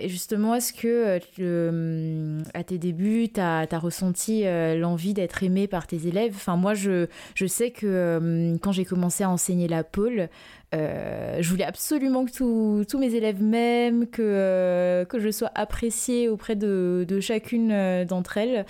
Et 0.00 0.08
justement, 0.08 0.54
est-ce 0.54 0.72
que 0.72 1.20
euh, 1.40 1.68
hum, 1.68 2.42
à 2.54 2.64
tes 2.64 2.78
débuts, 2.78 3.28
tu 3.32 3.40
as, 3.40 3.66
ressenti 3.78 4.46
euh, 4.46 4.76
l'envie 4.76 5.14
d'être 5.14 5.42
aimé 5.42 5.66
par 5.66 5.86
tes 5.86 6.06
élèves? 6.06 6.32
Enfin, 6.34 6.56
moi, 6.56 6.74
je, 6.74 7.06
je 7.34 7.46
sais 7.46 7.70
que 7.70 8.56
quand 8.62 8.72
j'ai 8.72 8.84
commencé 8.84 9.24
à 9.24 9.30
enseigner 9.30 9.68
la 9.68 9.84
pôle, 9.84 10.28
euh, 10.74 11.38
je 11.40 11.50
voulais 11.50 11.64
absolument 11.64 12.24
que 12.24 12.84
tous 12.84 12.98
mes 12.98 13.14
élèves 13.14 13.42
m'aiment, 13.42 14.06
que, 14.06 15.04
que 15.08 15.18
je 15.18 15.30
sois 15.30 15.50
appréciée 15.54 16.28
auprès 16.28 16.56
de, 16.56 17.04
de 17.08 17.20
chacune 17.20 18.04
d'entre 18.04 18.36
elles. 18.36 18.66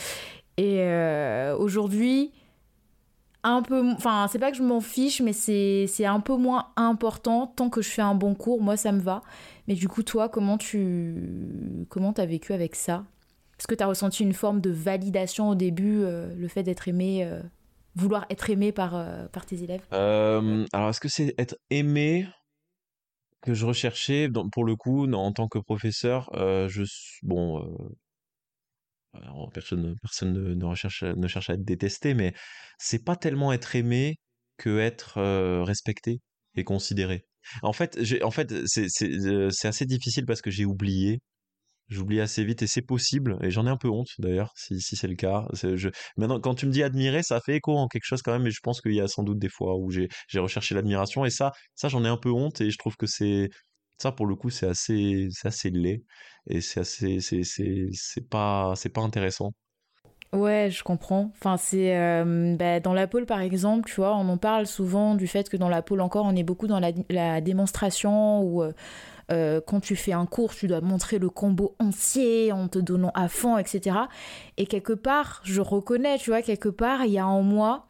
Et 0.56 0.82
aujourd'hui, 1.56 2.32
un 3.44 3.62
peu 3.62 3.92
enfin 3.92 4.26
c'est 4.30 4.38
pas 4.38 4.50
que 4.50 4.56
je 4.56 4.62
m'en 4.62 4.80
fiche 4.80 5.20
mais 5.20 5.32
c'est 5.32 6.04
un 6.04 6.20
peu 6.20 6.36
moins 6.36 6.66
important. 6.76 7.46
Tant 7.46 7.70
que 7.70 7.82
je 7.82 7.88
fais 7.88 8.02
un 8.02 8.14
bon 8.14 8.34
cours 8.34 8.60
moi 8.60 8.76
ça 8.76 8.92
me 8.92 9.00
va 9.00 9.22
mais 9.68 9.74
du 9.74 9.86
coup 9.86 10.02
toi 10.02 10.28
comment 10.28 10.58
tu 10.58 11.86
comment 11.88 12.12
as 12.12 12.26
vécu 12.26 12.52
avec 12.52 12.74
ça? 12.74 13.06
Est-ce 13.58 13.68
que 13.68 13.74
tu 13.74 13.84
as 13.84 13.86
ressenti 13.86 14.22
une 14.22 14.32
forme 14.32 14.60
de 14.60 14.70
validation 14.70 15.50
au 15.50 15.54
début 15.54 16.00
euh, 16.02 16.34
le 16.34 16.48
fait 16.48 16.62
d'être 16.62 16.88
aimé 16.88 17.24
euh, 17.24 17.42
vouloir 17.94 18.24
être 18.30 18.50
aimé 18.50 18.72
par 18.72 18.96
euh, 18.96 19.26
par 19.28 19.46
tes 19.46 19.62
élèves? 19.62 19.82
Alors 19.92 20.88
est-ce 20.88 21.00
que 21.00 21.08
c'est 21.08 21.34
être 21.38 21.56
aimé 21.70 22.26
que 23.42 23.54
je 23.54 23.66
recherchais? 23.66 24.28
Pour 24.52 24.64
le 24.64 24.74
coup 24.74 25.06
en 25.12 25.32
tant 25.32 25.48
que 25.48 25.58
professeur 25.58 26.30
je 26.34 26.82
bon 27.22 27.62
personne, 29.52 29.96
ne, 30.22 30.54
ne 30.54 31.28
cherche 31.28 31.50
à 31.50 31.54
être 31.54 31.64
détesté, 31.64 32.14
mais 32.14 32.32
c'est 32.78 33.04
pas 33.04 33.16
tellement 33.16 33.52
être 33.52 33.76
aimé 33.76 34.16
que 34.56 34.78
être 34.78 35.20
respecté 35.62 36.20
et 36.54 36.64
considéré. 36.64 37.27
En 37.62 37.72
fait, 37.72 37.98
en 38.22 38.30
fait 38.30 38.52
c'est 38.66 39.68
assez 39.68 39.86
difficile 39.86 40.26
parce 40.26 40.42
que 40.42 40.50
j'ai 40.50 40.64
oublié 40.64 41.20
J'oublie 41.88 42.20
assez 42.20 42.44
vite 42.44 42.60
et 42.60 42.66
c'est 42.66 42.82
possible, 42.82 43.38
et 43.42 43.50
j'en 43.50 43.66
ai 43.66 43.70
un 43.70 43.78
peu 43.78 43.88
honte 43.88 44.10
d'ailleurs, 44.18 44.52
si, 44.56 44.78
si 44.78 44.94
c'est 44.94 45.08
le 45.08 45.14
cas. 45.14 45.46
Maintenant, 46.18 46.38
quand 46.38 46.54
tu 46.54 46.66
me 46.66 46.70
dis 46.70 46.82
admirer, 46.82 47.22
ça 47.22 47.40
fait 47.40 47.56
écho 47.56 47.74
en 47.78 47.88
quelque 47.88 48.04
chose 48.04 48.20
quand 48.20 48.32
même, 48.32 48.42
mais 48.42 48.50
je 48.50 48.60
pense 48.62 48.82
qu'il 48.82 48.92
y 48.92 49.00
a 49.00 49.08
sans 49.08 49.22
doute 49.22 49.38
des 49.38 49.48
fois 49.48 49.74
où 49.78 49.90
j'ai 49.90 50.08
recherché 50.36 50.74
l'admiration, 50.74 51.24
et 51.24 51.30
ça, 51.30 51.52
ça 51.74 51.88
j'en 51.88 52.04
ai 52.04 52.08
un 52.08 52.18
peu 52.18 52.30
honte, 52.30 52.60
et 52.60 52.70
je 52.70 52.76
trouve 52.78 52.96
que 52.96 53.06
c'est. 53.06 53.48
Ça, 53.96 54.12
pour 54.12 54.26
le 54.26 54.36
coup, 54.36 54.50
c'est 54.50 54.66
assez, 54.68 55.28
assez 55.44 55.70
laid, 55.70 56.04
et 56.48 56.60
c'est 56.60 56.80
assez. 56.80 57.20
C'est 57.20 58.28
pas, 58.28 58.74
pas 58.94 59.00
intéressant. 59.00 59.52
Ouais, 60.34 60.68
je 60.70 60.84
comprends. 60.84 61.30
Enfin, 61.38 61.56
c'est 61.56 61.96
euh, 61.96 62.54
bah, 62.56 62.80
dans 62.80 62.92
la 62.92 63.06
pôle 63.06 63.24
par 63.24 63.40
exemple, 63.40 63.88
tu 63.88 63.96
vois, 63.96 64.14
on 64.14 64.28
en 64.28 64.36
parle 64.36 64.66
souvent 64.66 65.14
du 65.14 65.26
fait 65.26 65.48
que 65.48 65.56
dans 65.56 65.70
la 65.70 65.80
pôle 65.80 66.02
encore, 66.02 66.26
on 66.26 66.36
est 66.36 66.42
beaucoup 66.42 66.66
dans 66.66 66.80
la, 66.80 67.40
démonstration 67.40 68.42
ou 68.42 68.62
euh, 68.62 68.72
euh, 69.32 69.60
quand 69.66 69.80
tu 69.80 69.96
fais 69.96 70.12
un 70.12 70.26
cours, 70.26 70.54
tu 70.54 70.66
dois 70.66 70.82
montrer 70.82 71.18
le 71.18 71.30
combo 71.30 71.74
entier 71.78 72.52
en 72.52 72.68
te 72.68 72.78
donnant 72.78 73.12
à 73.14 73.28
fond, 73.28 73.56
etc. 73.56 73.96
Et 74.58 74.66
quelque 74.66 74.92
part, 74.92 75.40
je 75.44 75.62
reconnais, 75.62 76.18
tu 76.18 76.28
vois, 76.30 76.42
quelque 76.42 76.68
part, 76.68 77.06
il 77.06 77.12
y 77.12 77.18
a 77.18 77.26
en 77.26 77.42
moi 77.42 77.86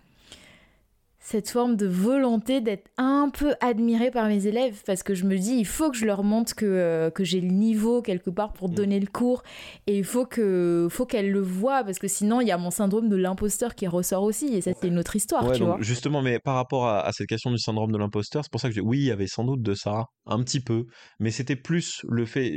cette 1.21 1.51
forme 1.51 1.77
de 1.77 1.87
volonté 1.87 2.61
d'être 2.61 2.89
un 2.97 3.29
peu 3.31 3.55
admirée 3.61 4.11
par 4.11 4.29
mes 4.29 4.47
élèves 4.47 4.83
parce 4.87 5.03
que 5.03 5.15
je 5.15 5.25
me 5.25 5.37
dis 5.37 5.55
il 5.55 5.67
faut 5.67 5.91
que 5.91 5.97
je 5.97 6.07
leur 6.07 6.23
montre 6.23 6.55
que, 6.55 6.65
euh, 6.65 7.11
que 7.11 7.25
j'ai 7.25 7.41
le 7.41 7.49
niveau 7.49 8.03
quelque 8.03 8.31
part 8.31 8.53
pour 8.53 8.71
mm. 8.71 8.75
donner 8.75 9.01
le 9.01 9.09
cours 9.09 9.43
et 9.87 9.99
il 9.99 10.05
faut 10.05 10.27
que 10.27 10.87
faut 10.91 11.07
qu'elles 11.07 11.31
le 11.31 11.41
voient 11.41 11.83
parce 11.83 11.99
que 11.99 12.09
sinon 12.09 12.41
il 12.41 12.47
y 12.47 12.53
a 12.53 12.59
mon 12.59 12.71
syndrome 12.71 13.09
de 13.09 13.17
l'imposteur 13.17 13.75
qui 13.75 13.89
ressort 13.89 14.23
aussi 14.23 14.47
et 14.55 14.61
ça 14.61 14.71
c'est 14.81 14.89
une 14.89 14.99
autre 14.99 15.17
histoire 15.17 15.51
tu 15.53 15.65
vois. 15.65 15.79
justement 15.81 16.23
mais 16.23 16.39
par 16.39 16.55
rapport 16.55 16.89
à, 16.89 17.11
cette 17.13 17.27
question 17.27 17.51
du 17.51 17.59
syndrome 17.59 17.91
de 17.91 17.99
l'imposteur 17.99 18.45
c'est 18.45 18.53
pour 18.53 18.61
ça 18.61 18.69
que 18.69 18.75
je, 18.75 18.81
oui 18.81 18.99
il 18.99 19.07
y 19.07 19.11
avait 19.11 19.27
sans 19.27 19.45
doute 19.45 19.63
de 19.63 19.75
ça 19.75 20.05
un 20.27 20.43
petit 20.43 20.61
peu 20.61 20.85
mais 21.19 21.31
c'était 21.31 21.57
plus 21.57 22.01
le 22.09 22.27
fait 22.27 22.49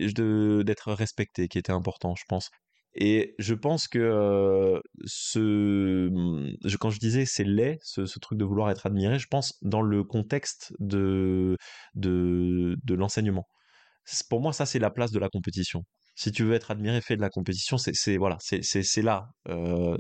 d'être 0.64 0.94
respecté 0.94 1.48
qui 1.48 1.58
était 1.58 1.72
important 1.72 2.14
je 2.16 2.24
pense 2.28 2.50
et 2.94 3.36
je 3.40 3.54
pense 3.54 3.88
que 3.88 4.82
mmh, 5.40 6.76
quand 6.80 6.90
je 6.90 7.00
disais 7.00 7.26
c'est 7.26 7.44
laid, 7.44 7.80
ce, 7.84 8.20
truc 8.20 8.38
de 8.38 8.46
vouloir 8.46 8.70
être 8.70 8.86
admiré, 8.86 9.18
je 9.20 9.28
pense 9.28 9.58
dans 9.62 9.82
le 9.82 10.04
contexte 10.04 10.74
de, 10.80 11.58
de, 11.96 12.94
l'enseignement. 12.94 13.48
Pour 14.30 14.42
moi, 14.42 14.52
ça, 14.54 14.66
c'est 14.66 14.80
la 14.80 14.90
place 14.90 15.12
de 15.12 15.20
la 15.20 15.30
compétition. 15.30 15.84
Si 16.16 16.32
tu 16.32 16.44
veux 16.44 16.54
être 16.54 16.72
admiré, 16.72 17.00
fais 17.02 17.16
de 17.16 17.22
la 17.22 17.30
compétition. 17.30 17.78
C'est 17.78 18.18
voilà, 18.18 18.38
c'est 18.40 19.02
là, 19.02 19.30
euh, 19.48 19.98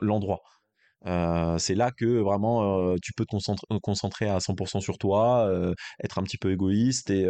l'endroit. 0.00 0.40
Euh, 1.06 1.56
c'est 1.58 1.74
là 1.74 1.90
que 1.92 2.04
vraiment 2.04 2.90
euh, 2.92 2.96
tu 3.02 3.12
peux 3.14 3.24
te 3.24 3.34
euh, 3.34 3.78
concentrer, 3.82 4.28
à 4.28 4.38
100% 4.38 4.80
sur 4.80 4.98
toi, 4.98 5.50
être 6.02 6.18
un 6.18 6.22
petit 6.22 6.38
peu 6.38 6.52
égoïste 6.52 7.10
et, 7.10 7.26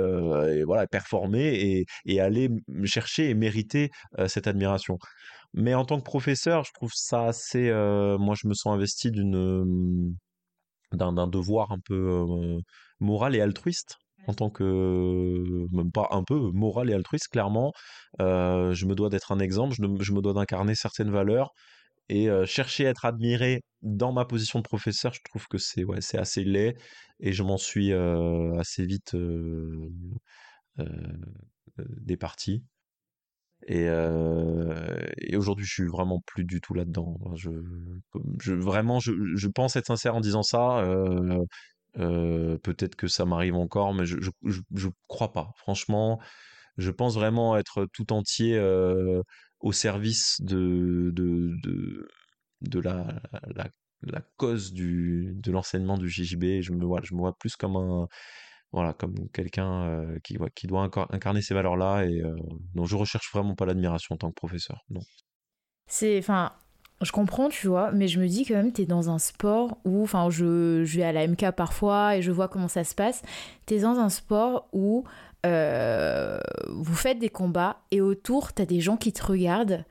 voilà 0.64 0.86
performer 0.86 1.86
et, 2.06 2.20
aller 2.20 2.48
chercher 2.84 3.30
et 3.30 3.34
mériter 3.34 3.90
cette 4.26 4.46
admiration. 4.46 4.98
Mais 5.54 5.74
en 5.74 5.84
tant 5.84 5.98
que 5.98 6.04
professeur, 6.04 6.64
je 6.64 6.72
trouve 6.72 6.92
ça 6.94 7.26
assez. 7.26 7.70
moi, 8.18 8.34
je 8.36 8.48
me 8.48 8.54
sens 8.54 8.74
investi 8.74 9.10
d'un 10.92 11.26
devoir 11.28 11.72
un 11.72 11.78
peu 11.84 12.26
moral 13.00 13.36
et 13.36 13.40
altruiste 13.40 13.96
en 14.26 14.34
tant 14.34 14.50
que 14.50 14.62
même 15.72 15.90
pas 15.90 16.08
un 16.10 16.22
peu 16.24 16.50
moral 16.52 16.90
et 16.90 16.92
altruiste 16.92 17.28
clairement 17.28 17.72
je 18.18 18.86
me 18.86 18.94
dois 18.94 19.08
d'être 19.08 19.32
un 19.32 19.38
exemple 19.38 19.74
je 19.74 20.12
me 20.12 20.20
dois 20.20 20.34
d'incarner 20.34 20.74
certaines 20.74 21.10
valeurs 21.10 21.52
et 22.10 22.28
chercher 22.44 22.86
à 22.86 22.90
être 22.90 23.04
admiré 23.04 23.62
dans 23.82 24.12
ma 24.12 24.24
position 24.24 24.58
de 24.58 24.64
professeur, 24.64 25.12
je 25.14 25.20
trouve 25.24 25.46
que 25.46 25.58
c'est 25.58 25.84
ouais, 25.84 26.00
c'est 26.00 26.18
assez 26.18 26.42
laid 26.42 26.76
et 27.20 27.32
je 27.32 27.42
m'en 27.44 27.56
suis 27.56 27.92
assez 27.92 28.84
vite 28.84 29.16
départi. 31.78 32.64
Et, 33.68 33.84
et 35.18 35.36
aujourd'hui, 35.36 35.64
je 35.64 35.72
suis 35.72 35.86
vraiment 35.86 36.20
plus 36.26 36.44
du 36.44 36.60
tout 36.60 36.74
là-dedans. 36.74 37.16
Je, 37.36 38.52
vraiment, 38.52 38.98
je, 38.98 39.12
je, 39.36 39.48
pense 39.48 39.76
être 39.76 39.86
sincère 39.86 40.16
en 40.16 40.20
disant 40.20 40.42
ça. 40.42 40.84
Peut-être 41.94 42.96
que 42.96 43.06
ça 43.06 43.24
m'arrive 43.24 43.54
encore, 43.54 43.94
mais 43.94 44.04
je, 44.04 44.16
je, 44.42 44.88
crois 45.06 45.32
pas. 45.32 45.52
Franchement, 45.56 46.20
je 46.76 46.90
pense 46.90 47.14
vraiment 47.14 47.56
être 47.56 47.86
tout 47.92 48.12
entier 48.12 48.58
au 49.60 49.72
service 49.72 50.40
de, 50.40 51.10
de, 51.14 52.08
de, 52.62 52.80
la, 52.80 53.20
la, 53.54 53.68
la, 54.02 54.20
cause 54.36 54.72
du, 54.72 55.32
de 55.34 55.52
l'enseignement 55.52 55.98
du 55.98 56.08
JJB. 56.08 56.62
Je 56.62 56.72
me, 56.72 56.84
vois, 56.84 57.00
je 57.02 57.14
me 57.14 57.20
vois 57.20 57.36
plus 57.36 57.56
comme 57.56 57.76
un 57.76 58.08
voilà, 58.72 58.92
comme 58.92 59.28
quelqu'un 59.30 59.82
euh, 59.88 60.18
qui, 60.22 60.38
qui 60.54 60.66
doit 60.66 60.88
incarner 61.10 61.42
ces 61.42 61.54
valeurs-là 61.54 62.04
et 62.04 62.22
euh, 62.22 62.36
donc 62.74 62.86
je 62.86 62.94
recherche 62.94 63.28
vraiment 63.32 63.56
pas 63.56 63.66
l'admiration 63.66 64.14
en 64.14 64.18
tant 64.18 64.28
que 64.28 64.34
professeur. 64.34 64.84
Non. 64.90 65.00
C'est, 65.88 66.18
enfin, 66.18 66.52
je 67.02 67.12
comprends, 67.12 67.48
tu 67.48 67.66
vois, 67.66 67.92
mais 67.92 68.08
je 68.08 68.20
me 68.20 68.26
dis 68.26 68.44
quand 68.44 68.54
même, 68.54 68.72
tu 68.72 68.82
es 68.82 68.86
dans 68.86 69.08
un 69.08 69.18
sport 69.18 69.78
où, 69.84 70.02
enfin, 70.02 70.28
je, 70.28 70.82
vais 70.84 71.02
à 71.02 71.12
la 71.12 71.26
MK 71.26 71.52
parfois 71.52 72.16
et 72.16 72.22
je 72.22 72.30
vois 72.30 72.48
comment 72.48 72.68
ça 72.68 72.84
se 72.84 72.94
passe. 72.94 73.22
Tu 73.66 73.74
es 73.74 73.78
dans 73.80 73.98
un 73.98 74.10
sport 74.10 74.68
où 74.72 75.04
euh, 75.46 76.38
vous 76.68 76.94
faites 76.94 77.18
des 77.18 77.30
combats 77.30 77.78
et 77.90 78.02
autour, 78.02 78.52
tu 78.52 78.60
as 78.60 78.66
des 78.66 78.80
gens 78.80 78.98
qui 78.98 79.12
te 79.12 79.24
regardent. 79.24 79.84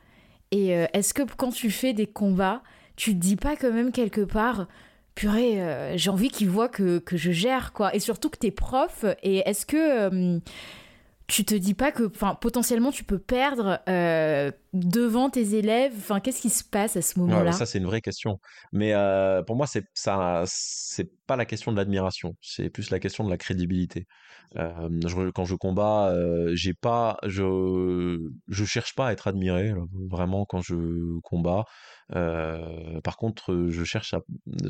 Et 0.52 0.76
euh, 0.76 0.86
est-ce 0.94 1.14
que 1.14 1.24
quand 1.24 1.52
tu 1.52 1.72
fais 1.72 1.94
des 1.94 2.08
combats, 2.08 2.62
tu 2.96 3.16
te 3.16 3.20
dis 3.20 3.36
pas 3.36 3.56
quand 3.56 3.72
même 3.72 3.92
quelque 3.92 4.22
part, 4.22 4.68
purée, 5.16 5.64
euh, 5.64 5.98
j'ai 5.98 6.12
envie 6.12 6.30
qu'ils 6.30 6.50
voient 6.50 6.70
que, 6.70 7.00
que, 7.00 7.18
je 7.18 7.32
gère, 7.32 7.74
quoi? 7.74 7.96
Et 7.96 8.00
surtout 8.00 8.30
que 8.30 8.38
tu 8.38 8.48
es 8.48 8.52
prof. 8.52 9.06
Et 9.24 9.40
est-ce 9.50 9.66
que 9.66 10.40
tu 11.30 11.46
te 11.46 11.54
dis 11.54 11.76
pas 11.76 11.92
que 11.92 12.08
enfin 12.08 12.36
potentiellement 12.36 12.92
tu 12.92 13.04
peux 13.04 13.20
perdre 13.20 13.80
euh, 13.88 14.52
devant 14.74 15.30
tes 15.30 15.56
élèves. 15.56 15.94
Enfin 15.96 16.20
qu'est-ce 16.20 16.42
qui 16.42 16.50
se 16.50 16.64
passe 16.64 16.98
à 16.98 17.02
ce 17.02 17.20
moment-là 17.20 17.52
ça 17.52 17.66
c'est 17.66 17.78
une 17.78 17.86
vraie 17.86 18.02
question. 18.02 18.40
Mais 18.74 18.94
euh, 18.94 19.44
pour 19.44 19.56
moi 19.56 19.68
c'est 19.68 19.86
ça 19.94 20.44
c'est 20.48 21.10
pas 21.28 21.36
la 21.36 21.46
question 21.46 21.72
de 21.72 21.78
l'admiration. 21.78 22.36
C'est 22.42 22.70
plus 22.70 22.90
la 22.90 23.00
question 23.00 23.24
de 23.24 23.30
la 23.30 23.38
crédibilité 23.38 24.08
euh, 24.58 24.90
quand 25.34 25.46
je 25.46 25.56
combats 25.56 26.14
j'ai 26.54 26.74
pas 26.74 27.18
je 27.26 28.20
je 28.48 28.66
cherche 28.66 28.96
pas 28.96 29.08
à 29.08 29.12
être 29.14 29.28
admiré 29.28 29.74
vraiment 30.10 30.46
quand 30.46 30.62
je 30.62 31.20
combats 31.22 31.66
par 32.12 33.18
contre 33.18 33.68
je 33.70 33.84
cherche 33.84 34.14
à 34.14 34.22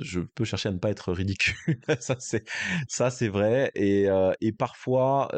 je 0.01 0.19
peux 0.21 0.45
chercher 0.45 0.69
à 0.69 0.71
ne 0.71 0.77
pas 0.79 0.89
être 0.89 1.11
ridicule. 1.13 1.79
Ça 1.99 2.15
c'est 2.19 2.43
ça 2.87 3.09
c'est 3.09 3.29
vrai. 3.29 3.71
Et, 3.75 4.07
et 4.41 4.51
parfois 4.51 5.29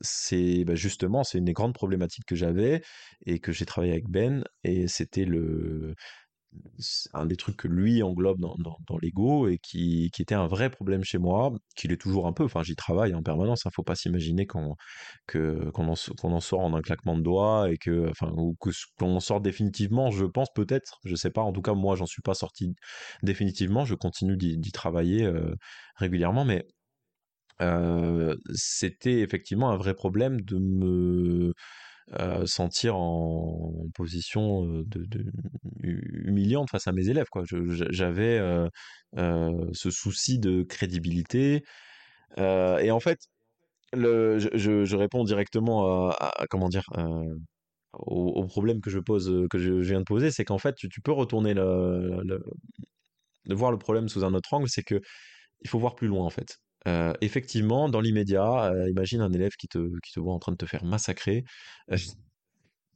c'est 0.00 0.64
bah, 0.64 0.74
justement 0.74 1.24
c'est 1.24 1.38
une 1.38 1.44
des 1.44 1.52
grandes 1.52 1.74
problématiques 1.74 2.24
que 2.26 2.34
j'avais 2.34 2.80
et 3.26 3.38
que 3.38 3.52
j'ai 3.52 3.66
travaillé 3.66 3.92
avec 3.92 4.08
Ben 4.08 4.44
et 4.64 4.88
c'était 4.88 5.24
le 5.26 5.94
un 7.12 7.26
des 7.26 7.36
trucs 7.36 7.56
que 7.56 7.68
lui 7.68 8.02
englobe 8.02 8.40
dans, 8.40 8.98
l'ego 9.00 9.48
et 9.48 9.58
qui, 9.58 10.10
qui, 10.12 10.22
était 10.22 10.34
un 10.34 10.46
vrai 10.46 10.70
problème 10.70 11.04
chez 11.04 11.18
moi, 11.18 11.52
qu'il 11.76 11.92
est 11.92 12.00
toujours 12.00 12.26
un 12.26 12.32
peu, 12.32 12.44
enfin 12.44 12.62
j'y 12.62 12.74
travaille 12.74 13.14
en 13.14 13.22
permanence, 13.22 13.62
il 13.64 13.68
hein, 13.68 13.70
ne 13.70 13.74
faut 13.74 13.82
pas 13.82 13.94
s'imaginer 13.94 14.46
qu'on 14.46 14.76
en, 15.34 15.88
en, 15.88 16.40
sort 16.40 16.60
en 16.60 16.74
un 16.74 16.82
claquement 16.82 17.16
de 17.16 17.22
doigts 17.22 17.70
et 17.70 17.76
que, 17.76 18.08
enfin, 18.10 18.32
ou 18.36 18.56
qu'on 18.98 19.16
en 19.16 19.20
sort 19.20 19.40
définitivement, 19.40 20.10
je 20.10 20.24
pense 20.24 20.48
peut-être, 20.54 20.98
je 21.04 21.14
sais 21.14 21.30
pas, 21.30 21.42
en 21.42 21.52
tout 21.52 21.62
cas 21.62 21.74
moi 21.74 21.96
j'en 21.96 22.06
suis 22.06 22.22
pas 22.22 22.34
sorti 22.34 22.74
définitivement, 23.22 23.84
je 23.84 23.94
continue 23.94 24.36
d'y, 24.36 24.72
travailler 24.72 25.24
euh, 25.24 25.54
régulièrement, 25.96 26.44
mais 26.44 26.66
c'était 28.54 29.20
effectivement 29.20 29.70
un 29.70 29.76
vrai 29.76 29.94
problème 29.94 30.40
de 30.40 30.56
me 30.58 31.52
sentir 32.46 32.96
en 32.96 33.72
position 33.94 34.84
humiliante 35.82 36.68
face 36.70 36.86
à 36.86 36.92
mes 36.92 37.08
élèves. 37.08 37.28
Quoi. 37.30 37.44
j'avais 37.90 38.40
ce 39.16 39.90
souci 39.90 40.38
de 40.38 40.62
crédibilité. 40.62 41.62
et 42.38 42.90
en 42.90 43.00
fait, 43.00 43.18
le, 43.92 44.38
je, 44.38 44.96
réponds 44.96 45.24
directement 45.24 46.10
à, 46.10 46.46
comment 46.50 46.68
dire 46.68 46.84
au, 47.92 48.44
problème 48.46 48.80
que 48.80 48.90
je 48.90 48.98
pose, 48.98 49.46
que 49.50 49.58
je, 49.58 49.72
viens 49.72 50.00
de 50.00 50.04
poser, 50.04 50.30
c'est 50.30 50.44
qu'en 50.44 50.58
fait, 50.58 50.74
tu, 50.74 51.00
peux 51.00 51.12
retourner 51.12 51.54
le, 51.54 52.22
de 53.46 53.54
voir 53.54 53.70
le 53.70 53.78
problème 53.78 54.08
sous 54.08 54.24
un 54.24 54.34
autre 54.34 54.52
angle, 54.54 54.68
c'est 54.68 54.82
que 54.82 55.00
il 55.62 55.68
faut 55.68 55.78
voir 55.78 55.94
plus 55.94 56.08
loin 56.08 56.24
en 56.24 56.30
fait. 56.30 56.58
Euh, 56.86 57.12
effectivement, 57.20 57.88
dans 57.88 58.00
l'immédiat, 58.00 58.72
euh, 58.72 58.88
imagine 58.90 59.20
un 59.20 59.32
élève 59.32 59.52
qui 59.58 59.68
te, 59.68 59.78
voit 60.16 60.34
en 60.34 60.38
train 60.38 60.52
de 60.52 60.56
te 60.56 60.66
faire 60.66 60.84
massacrer. 60.84 61.44
Euh, 61.92 61.96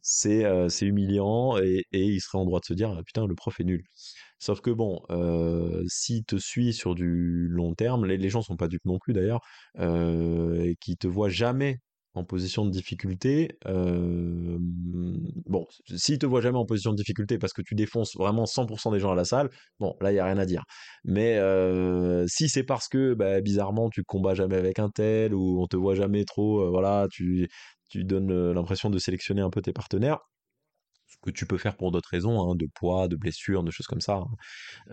c'est 0.03 0.87
humiliant 0.87 1.57
et, 1.59 1.85
et, 1.93 2.05
il 2.05 2.21
serait 2.21 2.39
en 2.39 2.45
droit 2.45 2.61
de 2.61 2.67
se 2.67 2.75
dire 2.75 2.91
«Ah, 2.91 3.03
putain 3.03 3.27
le 3.27 3.35
prof 3.35 3.59
est 3.61 3.65
nul. 3.65 3.85
Sauf 4.39 4.61
que 4.61 4.71
bon, 4.71 5.01
s'il 5.89 6.25
te 6.25 6.37
suit 6.37 6.75
sur 6.75 6.95
du 6.95 7.49
long 7.49 7.75
terme, 7.75 8.05
les, 8.05 8.19
les 8.19 8.29
gens 8.29 8.43
sont 8.43 8.57
pas 8.57 8.69
dupes 8.69 8.85
non 8.85 8.99
plus 8.99 9.15
d'ailleurs, 9.15 9.41
et 9.79 10.77
qui 10.81 10.97
te 10.99 11.07
voient 11.07 11.31
jamais 11.31 11.79
en 12.15 12.25
position 12.25 12.65
de 12.65 12.71
difficulté, 12.71 13.59
bon, 13.65 15.67
s'il 15.97 16.19
te 16.19 16.27
voit 16.27 16.41
jamais 16.41 16.59
en 16.59 16.65
position 16.65 16.93
de 16.93 16.97
difficulté 16.97 17.39
parce 17.39 17.53
que 17.53 17.63
tu 17.63 17.75
défonces 17.75 18.17
vraiment 18.17 18.47
100% 18.47 18.93
des 18.93 19.01
gens 19.01 19.13
à 19.13 19.17
la 19.17 19.25
salle, 19.25 19.51
bon, 19.81 19.97
là, 20.01 20.13
il 20.13 20.15
n'y 20.15 20.21
a 20.21 20.25
rien 20.25 20.39
à 20.39 20.47
dire. 20.47 20.63
Mais 21.05 21.39
si 22.29 22.49
c'est 22.49 22.65
parce 22.65 22.89
que, 22.89 23.15
bah, 23.15 23.41
bizarrement, 23.41 23.91
tu 23.91 24.05
combats 24.05 24.35
jamais 24.35 24.57
avec 24.57 24.79
un 24.79 24.91
tel 24.91 25.35
ou 25.35 25.63
on 25.63 25.67
te 25.67 25.77
voit 25.77 25.95
jamais 25.95 26.25
trop, 26.25 26.71
voilà, 26.71 27.07
tu, 27.11 27.49
tu 27.91 28.05
donnes 28.05 28.53
l'impression 28.53 28.91
de 28.91 28.99
sélectionner 28.99 29.43
un 29.43 29.51
peu 29.51 29.61
tes 29.61 29.73
partenaires, 29.73 30.21
que 31.25 31.31
tu 31.31 31.47
peux 31.47 31.59
faire 31.59 31.77
pour 31.77 31.91
d'autres 31.91 32.11
raisons, 32.11 32.51
hein, 32.51 32.55
de 32.55 32.67
poids, 32.67 33.09
de 33.09 33.17
blessures, 33.17 33.63
de 33.63 33.71
choses 33.71 33.87
comme 33.87 34.01
ça. 34.01 34.17
Hein. 34.17 34.29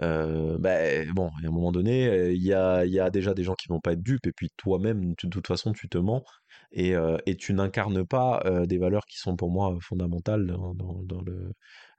Euh, 0.02 0.58
ben, 0.58 1.12
bon, 1.14 1.28
à 1.44 1.48
un 1.48 1.52
moment 1.52 1.72
donné, 1.72 2.32
il 2.32 2.44
y 2.44 2.54
a, 2.54 3.10
déjà 3.10 3.34
des 3.34 3.44
gens 3.44 3.56
qui 3.56 3.68
vont 3.68 3.82
pas 3.82 3.94
être 3.94 4.04
dupes, 4.04 4.28
et 4.28 4.32
puis 4.32 4.50
toi-même, 4.58 5.14
de 5.22 5.30
toute 5.30 5.48
façon, 5.48 5.74
tu 5.74 5.90
te 5.90 5.98
mens, 5.98 6.24
et, 6.72 6.96
euh, 6.96 7.18
tu 7.38 7.54
n'incarnes 7.54 8.06
pas 8.06 8.42
euh, 8.46 8.66
des 8.66 8.78
valeurs 8.78 9.06
qui 9.06 9.18
sont 9.18 9.36
pour 9.36 9.52
moi 9.52 9.78
fondamentales 9.82 10.46
dans 10.48 11.22
le, 11.22 11.54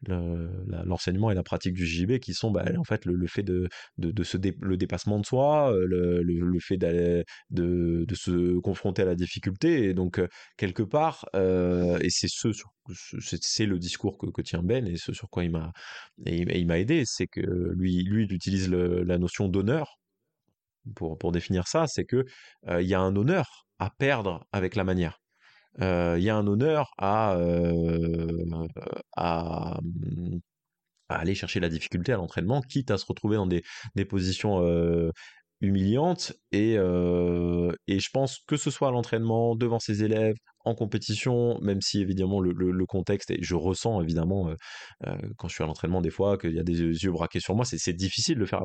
l'enseignement 0.08 1.30
et 1.30 1.34
la 1.34 1.42
pratique 1.42 1.74
du 1.74 1.86
JB 1.86 2.18
qui 2.18 2.34
sont 2.34 2.50
bah, 2.50 2.64
en 2.76 2.84
fait 2.84 3.04
le, 3.04 3.26
fait 3.26 3.42
de, 3.42 3.68
de, 3.98 4.24
se 4.24 4.36
le 4.60 4.76
dépassement 4.76 5.18
de 5.18 5.26
soi, 5.26 5.72
euh, 5.72 5.86
le, 5.86 6.22
le, 6.22 6.58
fait 6.60 6.76
de, 6.76 7.24
de, 7.50 8.14
se 8.14 8.58
confronter 8.60 9.02
à 9.02 9.04
la 9.04 9.14
difficulté 9.14 9.84
et 9.84 9.94
donc 9.94 10.18
euh, 10.18 10.28
quelque 10.56 10.82
part 10.82 11.26
euh, 11.36 11.98
et 12.00 12.10
c'est 12.10 12.28
ce 12.28 12.48
c'est 13.40 13.66
le 13.66 13.78
discours 13.78 14.18
que, 14.18 14.26
que, 14.26 14.42
tient 14.42 14.62
Ben 14.62 14.86
et 14.86 14.96
ce 14.96 15.12
sur 15.12 15.28
quoi 15.30 15.44
il 15.44 15.52
m'a 15.52 15.72
il, 16.26 16.66
m'a 16.66 16.78
aidé 16.78 17.04
c'est 17.06 17.28
que 17.28 17.40
lui 17.76 18.02
lui 18.02 18.24
il 18.24 18.32
utilise 18.32 18.68
la 18.70 19.18
notion 19.18 19.48
d'honneur 19.48 19.98
pour, 20.96 21.16
pour 21.16 21.30
définir 21.30 21.68
ça 21.68 21.86
c'est 21.86 22.04
que 22.04 22.24
il 22.68 22.86
y 22.86 22.94
a 22.94 23.00
un 23.00 23.14
honneur 23.14 23.66
à 23.78 23.90
perdre 23.90 24.44
avec 24.52 24.74
la 24.74 24.84
manière 24.84 25.21
il 25.80 26.22
y 26.22 26.30
a 26.30 26.36
un 26.36 26.46
honneur 26.46 26.92
à, 26.98 27.32
à, 29.16 29.80
mmh, 29.82 30.38
à, 31.08 31.14
aller 31.16 31.34
chercher 31.34 31.60
la 31.60 31.68
difficulté 31.68 32.12
à 32.12 32.16
l'entraînement, 32.16 32.62
quitte 32.62 32.90
à 32.90 32.98
se 32.98 33.06
retrouver 33.06 33.36
dans 33.36 33.46
des, 33.46 33.62
des 33.94 34.04
positions 34.04 34.60
humiliantes. 35.62 36.34
Et, 36.52 36.72
et 36.74 37.98
je 37.98 38.08
pense 38.12 38.38
que 38.46 38.56
ce 38.56 38.70
soit 38.70 38.88
à 38.88 38.90
l'entraînement, 38.90 39.56
devant 39.56 39.78
ses 39.78 40.04
élèves, 40.04 40.34
en 40.64 40.74
compétition, 40.74 41.58
même 41.60 41.80
si 41.80 42.00
évidemment 42.00 42.40
le, 42.40 42.52
le, 42.52 42.86
contexte, 42.86 43.30
et 43.30 43.38
je 43.42 43.54
ressens 43.54 44.00
évidemment 44.02 44.48
quand 45.36 45.48
je 45.48 45.54
suis 45.54 45.64
à 45.64 45.66
l'entraînement 45.66 46.00
des 46.00 46.10
fois 46.10 46.38
qu'il 46.38 46.52
y 46.52 46.60
a 46.60 46.62
des 46.62 46.78
yeux 46.78 47.10
braqués 47.10 47.40
sur 47.40 47.54
moi, 47.56 47.64
c'est 47.64 47.92
difficile 47.92 48.38
de 48.38 48.44
faire 48.44 48.62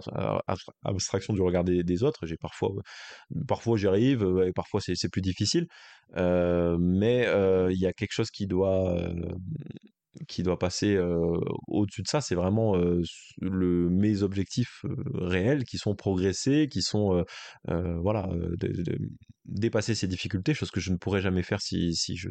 abstraction 0.84 1.34
du 1.34 1.42
regard 1.42 1.64
des, 1.64 1.84
des 1.84 2.04
autres. 2.04 2.26
J'ai 2.26 2.38
parfois, 2.38 2.70
parfois 3.48 3.78
j'y 3.78 3.88
arrive, 3.88 4.24
et 4.46 4.52
parfois 4.52 4.82
c'est 4.82 5.10
plus 5.10 5.22
difficile, 5.22 5.68
mais 6.16 7.28
il 7.72 7.80
y 7.80 7.86
a 7.86 7.94
quelque 7.94 8.14
chose 8.14 8.32
qui 8.32 8.48
doit 8.48 8.96
qui 10.28 10.44
doit 10.44 10.60
passer 10.60 10.98
au-dessus 11.68 12.04
de 12.04 12.08
ça, 12.08 12.22
c'est 12.22 12.36
vraiment 12.36 12.76
mes 13.42 14.24
objectifs 14.24 14.86
réels 15.14 15.64
qui 15.66 15.78
sont 15.78 15.96
progresser, 15.96 16.68
qui 16.70 16.82
sont 16.82 17.24
voilà 17.66 18.30
dépasser 19.46 19.96
ces 19.96 20.08
difficultés, 20.08 20.54
chose 20.54 20.72
que 20.72 20.80
je 20.80 20.92
ne 20.92 20.98
pourrais 20.98 21.22
jamais 21.22 21.44
faire 21.44 21.62
si, 21.62 21.94
je 22.16 22.30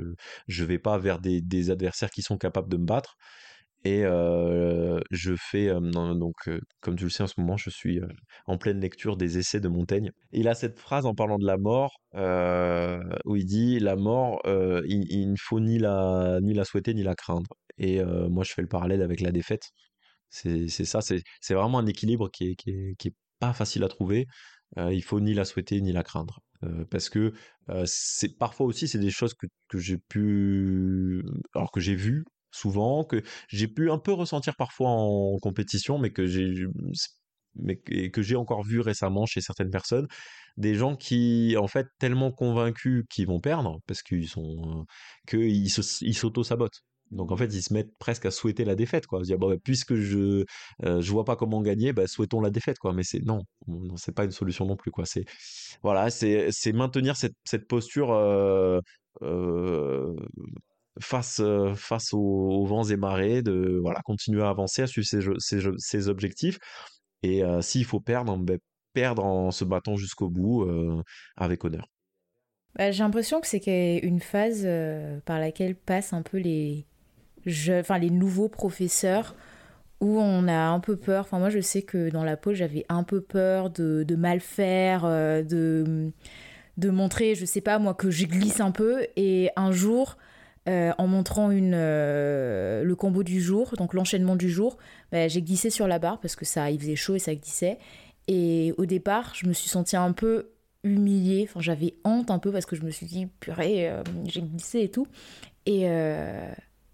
je 0.49 0.65
vais 0.65 0.79
pas 0.79 0.99
vers 0.99 1.19
des, 1.21 1.71
adversaires 1.71 2.11
qui 2.11 2.23
sont 2.23 2.39
capables 2.39 2.69
de 2.71 2.77
me 2.77 2.87
battre. 2.87 3.17
Et 3.85 4.03
je 4.03 5.35
fais, 5.39 5.69
donc, 5.69 6.35
comme 6.81 6.97
tu 6.97 7.05
le 7.05 7.11
sais 7.11 7.23
en 7.23 7.27
ce 7.29 7.41
moment, 7.41 7.57
je 7.57 7.71
suis 7.71 8.01
en 8.47 8.59
pleine 8.59 8.81
lecture 8.81 9.17
des 9.17 9.39
essais 9.39 9.61
de 9.61 9.69
Montaigne. 9.69 10.11
Il 10.33 10.49
a 10.49 10.55
cette 10.55 10.79
phrase 10.79 11.07
en 11.07 11.15
parlant 11.15 11.39
de 11.39 11.47
la 11.47 11.57
mort, 11.57 12.01
où 13.25 13.37
il 13.37 13.45
dit 13.45 13.79
La 13.79 13.97
mort, 13.97 14.41
il, 14.45 15.31
ne 15.31 15.37
faut 15.39 15.61
ni 15.61 15.79
la, 15.79 16.39
ni 16.43 16.55
la 16.55 16.65
souhaiter 16.65 16.95
ni 16.95 17.03
la 17.03 17.15
craindre. 17.15 17.51
Et 17.79 18.03
moi, 18.05 18.45
je 18.45 18.53
fais 18.53 18.63
le 18.63 18.69
parallèle 18.69 19.03
avec 19.03 19.21
la 19.21 19.33
défaite. 19.33 19.71
C'est 20.31 20.69
ça, 20.69 21.01
c'est 21.01 21.55
vraiment 21.55 21.79
un 21.79 21.87
équilibre 21.87 22.31
qui 22.31 22.57
est, 22.67 23.15
pas 23.39 23.53
facile 23.53 23.85
à 23.85 23.89
trouver. 23.89 24.27
il 24.77 25.03
faut 25.03 25.21
ni 25.21 25.35
la 25.35 25.45
souhaiter 25.45 25.81
ni 25.81 25.93
la 25.93 26.03
craindre. 26.03 26.41
parce 26.91 27.09
que 27.09 27.33
parfois 28.39 28.67
aussi, 28.67 28.89
c'est 28.89 28.99
des 28.99 29.11
choses 29.11 29.35
que, 29.35 29.79
j'ai 29.79 29.99
pu. 29.99 31.23
Alors 31.55 31.71
que 31.73 31.81
j'ai 31.81 31.95
vu 31.95 32.25
souvent, 32.51 33.05
que 33.05 33.23
j'ai 33.49 33.69
pu 33.69 33.91
un 33.91 33.99
peu 33.99 34.13
ressentir 34.13 34.57
parfois 34.57 34.91
en 34.91 35.39
compétition, 35.39 35.99
mais 35.99 36.11
que 36.11 36.27
j'ai 36.27 36.67
mais 37.57 37.77
que 37.77 38.23
j'ai 38.23 38.37
encore 38.37 38.63
vu 38.65 38.81
récemment 38.81 39.27
chez 39.27 39.41
certaines 39.41 39.71
personnes, 39.71 40.07
des 40.57 40.75
gens 40.75 40.97
qui, 40.97 41.57
en 41.59 41.67
fait, 41.67 41.87
tellement 41.99 42.33
convaincus 42.33 43.05
qu'ils 43.11 43.27
vont 43.27 43.41
perdre, 43.41 43.81
parce 43.87 44.03
qu'ils 44.03 44.29
sont, 44.29 44.87
qu'ils 45.27 45.71
s'auto-sabotent. 45.71 46.83
Donc 47.11 47.31
en 47.31 47.37
fait, 47.37 47.47
ils 47.47 47.63
se 47.63 47.73
mettent 47.73 47.97
presque 47.99 48.27
à 48.27 48.31
souhaiter 48.31 48.65
la 48.65 48.75
défaite, 48.75 49.07
quoi. 49.07 49.23
Dire, 49.23 49.39
bon, 49.39 49.51
bah, 49.51 49.57
puisque 49.63 49.95
je 49.95 50.45
euh, 50.85 51.01
je 51.01 51.13
vois 51.13 51.25
pas 51.25 51.37
comment 51.37 51.63
gagner, 51.63 51.93
bah, 51.93 52.07
souhaitons 52.07 52.41
la 52.41 52.51
défaite, 52.51 52.79
quoi. 52.79 52.93
Mais 52.93 53.05
c'est 53.05 53.25
non, 53.25 53.43
non 53.69 53.97
c'est 53.97 54.15
pas 54.15 54.25
une 54.25 54.33
solution 54.33 54.67
non 54.67 54.77
plus, 54.77 54.91
quoi. 54.91 55.05
C'est 55.07 55.25
voilà, 55.83 56.11
c'est 56.11 56.73
maintenir 56.73 57.17
cette 57.17 57.37
cette 57.45 57.69
posture 57.69 58.13
euh, 58.13 58.81
euh, 59.23 60.17
face 61.01 61.41
face 61.77 62.13
aux, 62.13 62.65
vents 62.67 62.85
et 62.85 62.97
marées, 62.97 63.43
de 63.43 63.79
voilà, 63.81 64.01
continuer 64.05 64.43
à 64.43 64.49
avancer, 64.49 64.83
à 64.83 64.87
suivre 64.87 65.07
ses 65.39 66.09
objectifs. 66.09 66.59
Et 67.23 67.43
s'il 67.61 67.85
faut 67.85 68.01
perdre, 68.01 68.37
bah, 68.39 68.55
perdre 68.93 69.25
en 69.25 69.51
se 69.51 69.65
battant 69.65 69.97
jusqu'au 69.97 70.29
bout 70.29 70.67
avec 71.37 71.65
honneur. 71.65 71.87
Bah, 72.77 72.91
j'ai 72.91 73.03
l'impression 73.03 73.41
que 73.41 73.47
c'est 73.47 73.99
une 74.03 74.21
phase 74.21 74.67
par 75.25 75.39
laquelle 75.39 75.77
passent 75.77 76.13
un 76.13 76.23
peu 76.23 76.39
les, 76.39 76.87
enfin 77.47 77.99
les 77.99 78.11
nouveaux 78.11 78.49
professeurs 78.49 79.35
où 80.01 80.19
on 80.21 80.49
a 80.49 80.69
un 80.69 80.81
peu 80.81 80.97
peur. 80.97 81.25
Enfin 81.25 81.39
moi 81.39 81.51
je 81.51 81.61
sais 81.61 81.83
que 81.83 82.11
dans 82.11 82.25
la 82.25 82.37
pause 82.37 82.57
j'avais 82.57 82.85
un 82.89 83.03
peu 83.03 83.21
peur 83.21 83.71
de, 83.71 84.05
de 84.07 84.17
mal 84.17 84.41
faire, 84.41 85.05
euh, 85.05 85.43
de, 85.43 86.11
de 86.77 86.91
montrer, 86.91 87.35
je 87.35 87.45
sais 87.45 87.61
pas 87.61 87.79
moi, 87.79 87.95
que 87.95 88.11
je 88.11 88.27
glisse 88.27 88.61
un 88.61 88.71
peu. 88.71 89.07
Et 89.17 89.51
un 89.57 89.73
jour, 89.73 90.17
euh, 90.69 90.93
en 90.99 91.07
montrant 91.07 91.51
une, 91.51 91.75
euh, 91.75 92.83
le 92.83 92.97
combo 92.97 93.23
du 93.23 93.41
jour, 93.41 93.75
donc 93.77 93.95
l'enchaînement 93.95 94.37
du 94.37 94.51
jour, 94.51 94.77
bah, 95.13 95.29
j'ai 95.29 95.43
glissé 95.43 95.71
sur 95.71 95.89
la 95.89 95.99
barre 95.99 96.21
parce 96.21 96.37
que 96.37 96.45
ça, 96.45 96.71
il 96.71 96.81
faisait 96.81 96.97
chaud 96.97 97.15
et 97.15 97.21
ça 97.21 97.35
glissait. 97.35 97.79
Et 98.29 98.75
au 98.77 98.87
départ, 98.87 99.33
je 99.35 99.47
me 99.47 99.53
suis 99.53 99.69
sentie 99.69 99.97
un 99.97 100.13
peu 100.13 100.51
humiliée, 100.83 101.47
enfin 101.49 101.61
j'avais 101.61 101.95
honte 102.05 102.31
un 102.31 102.39
peu 102.39 102.53
parce 102.53 102.67
que 102.67 102.77
je 102.77 102.83
me 102.83 102.91
suis 102.91 103.07
dit, 103.07 103.27
purée, 103.41 103.93
j'ai 104.25 104.43
glissé 104.43 104.81
et 104.81 104.91
tout. 104.91 105.07
Et 105.65 105.89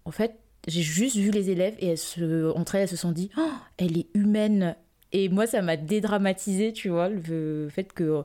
en 0.05 0.11
fait, 0.11 0.35
j'ai 0.67 0.81
juste 0.81 1.17
vu 1.17 1.31
les 1.31 1.49
élèves 1.49 1.75
et 1.79 1.87
elles 1.87 1.97
se, 1.97 2.51
entre 2.55 2.75
elles, 2.75 2.83
elles 2.83 2.87
se 2.87 2.95
sont 2.95 3.11
dit 3.11 3.29
oh, 3.37 3.51
elle 3.77 3.97
est 3.97 4.07
humaine. 4.13 4.75
Et 5.11 5.29
moi, 5.29 5.45
ça 5.45 5.61
m'a 5.61 5.77
dédramatisé, 5.77 6.73
tu 6.73 6.89
vois, 6.89 7.07
le 7.07 7.67
fait 7.69 7.93
que 7.93 8.23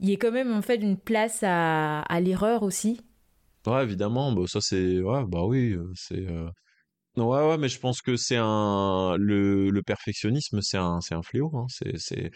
il 0.00 0.08
y 0.08 0.12
ait 0.12 0.16
quand 0.16 0.32
même 0.32 0.52
en 0.52 0.62
fait 0.62 0.76
une 0.76 0.96
place 0.96 1.42
à, 1.42 2.00
à 2.02 2.20
l'erreur 2.20 2.62
aussi. 2.62 3.00
Ouais, 3.66 3.82
évidemment, 3.82 4.32
bah, 4.32 4.42
ça 4.46 4.60
c'est. 4.60 5.00
Ouais, 5.00 5.24
bah 5.26 5.44
oui, 5.44 5.72
euh, 5.72 5.90
c'est. 5.94 6.26
Euh, 6.28 6.50
ouais, 7.16 7.48
ouais, 7.48 7.58
mais 7.58 7.68
je 7.68 7.80
pense 7.80 8.02
que 8.02 8.16
c'est 8.16 8.36
un. 8.38 9.16
Le, 9.18 9.70
le 9.70 9.82
perfectionnisme, 9.82 10.60
c'est 10.60 10.76
un, 10.76 11.00
c'est 11.00 11.14
un 11.14 11.22
fléau. 11.22 11.50
Hein. 11.54 11.66
C'est. 11.68 11.96
c'est... 11.96 12.30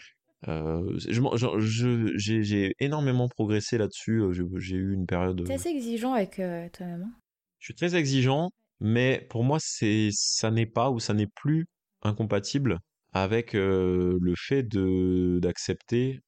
Euh, 0.47 0.97
je, 0.97 2.13
j'ai, 2.15 2.73
énormément 2.79 3.27
progressé 3.27 3.77
là-dessus. 3.77 4.23
J'ai 4.57 4.75
eu 4.75 4.93
une 4.93 5.05
période. 5.05 5.43
T'es 5.45 5.53
assez 5.53 5.69
exigeant 5.69 6.13
avec 6.13 6.35
toi-même. 6.71 7.03
Hein. 7.03 7.11
Je 7.59 7.65
suis 7.65 7.75
très 7.75 7.95
exigeant, 7.95 8.49
mais 8.79 9.25
pour 9.29 9.43
moi, 9.43 9.57
c'est, 9.59 10.09
ça 10.13 10.51
n'est 10.51 10.65
pas 10.65 10.89
ou 10.91 10.99
ça 10.99 11.13
n'est 11.13 11.27
plus 11.27 11.67
incompatible 12.01 12.79
avec 13.13 13.53
le 13.53 14.33
fait 14.37 14.63
de 14.63 15.39
d'accepter 15.41 16.21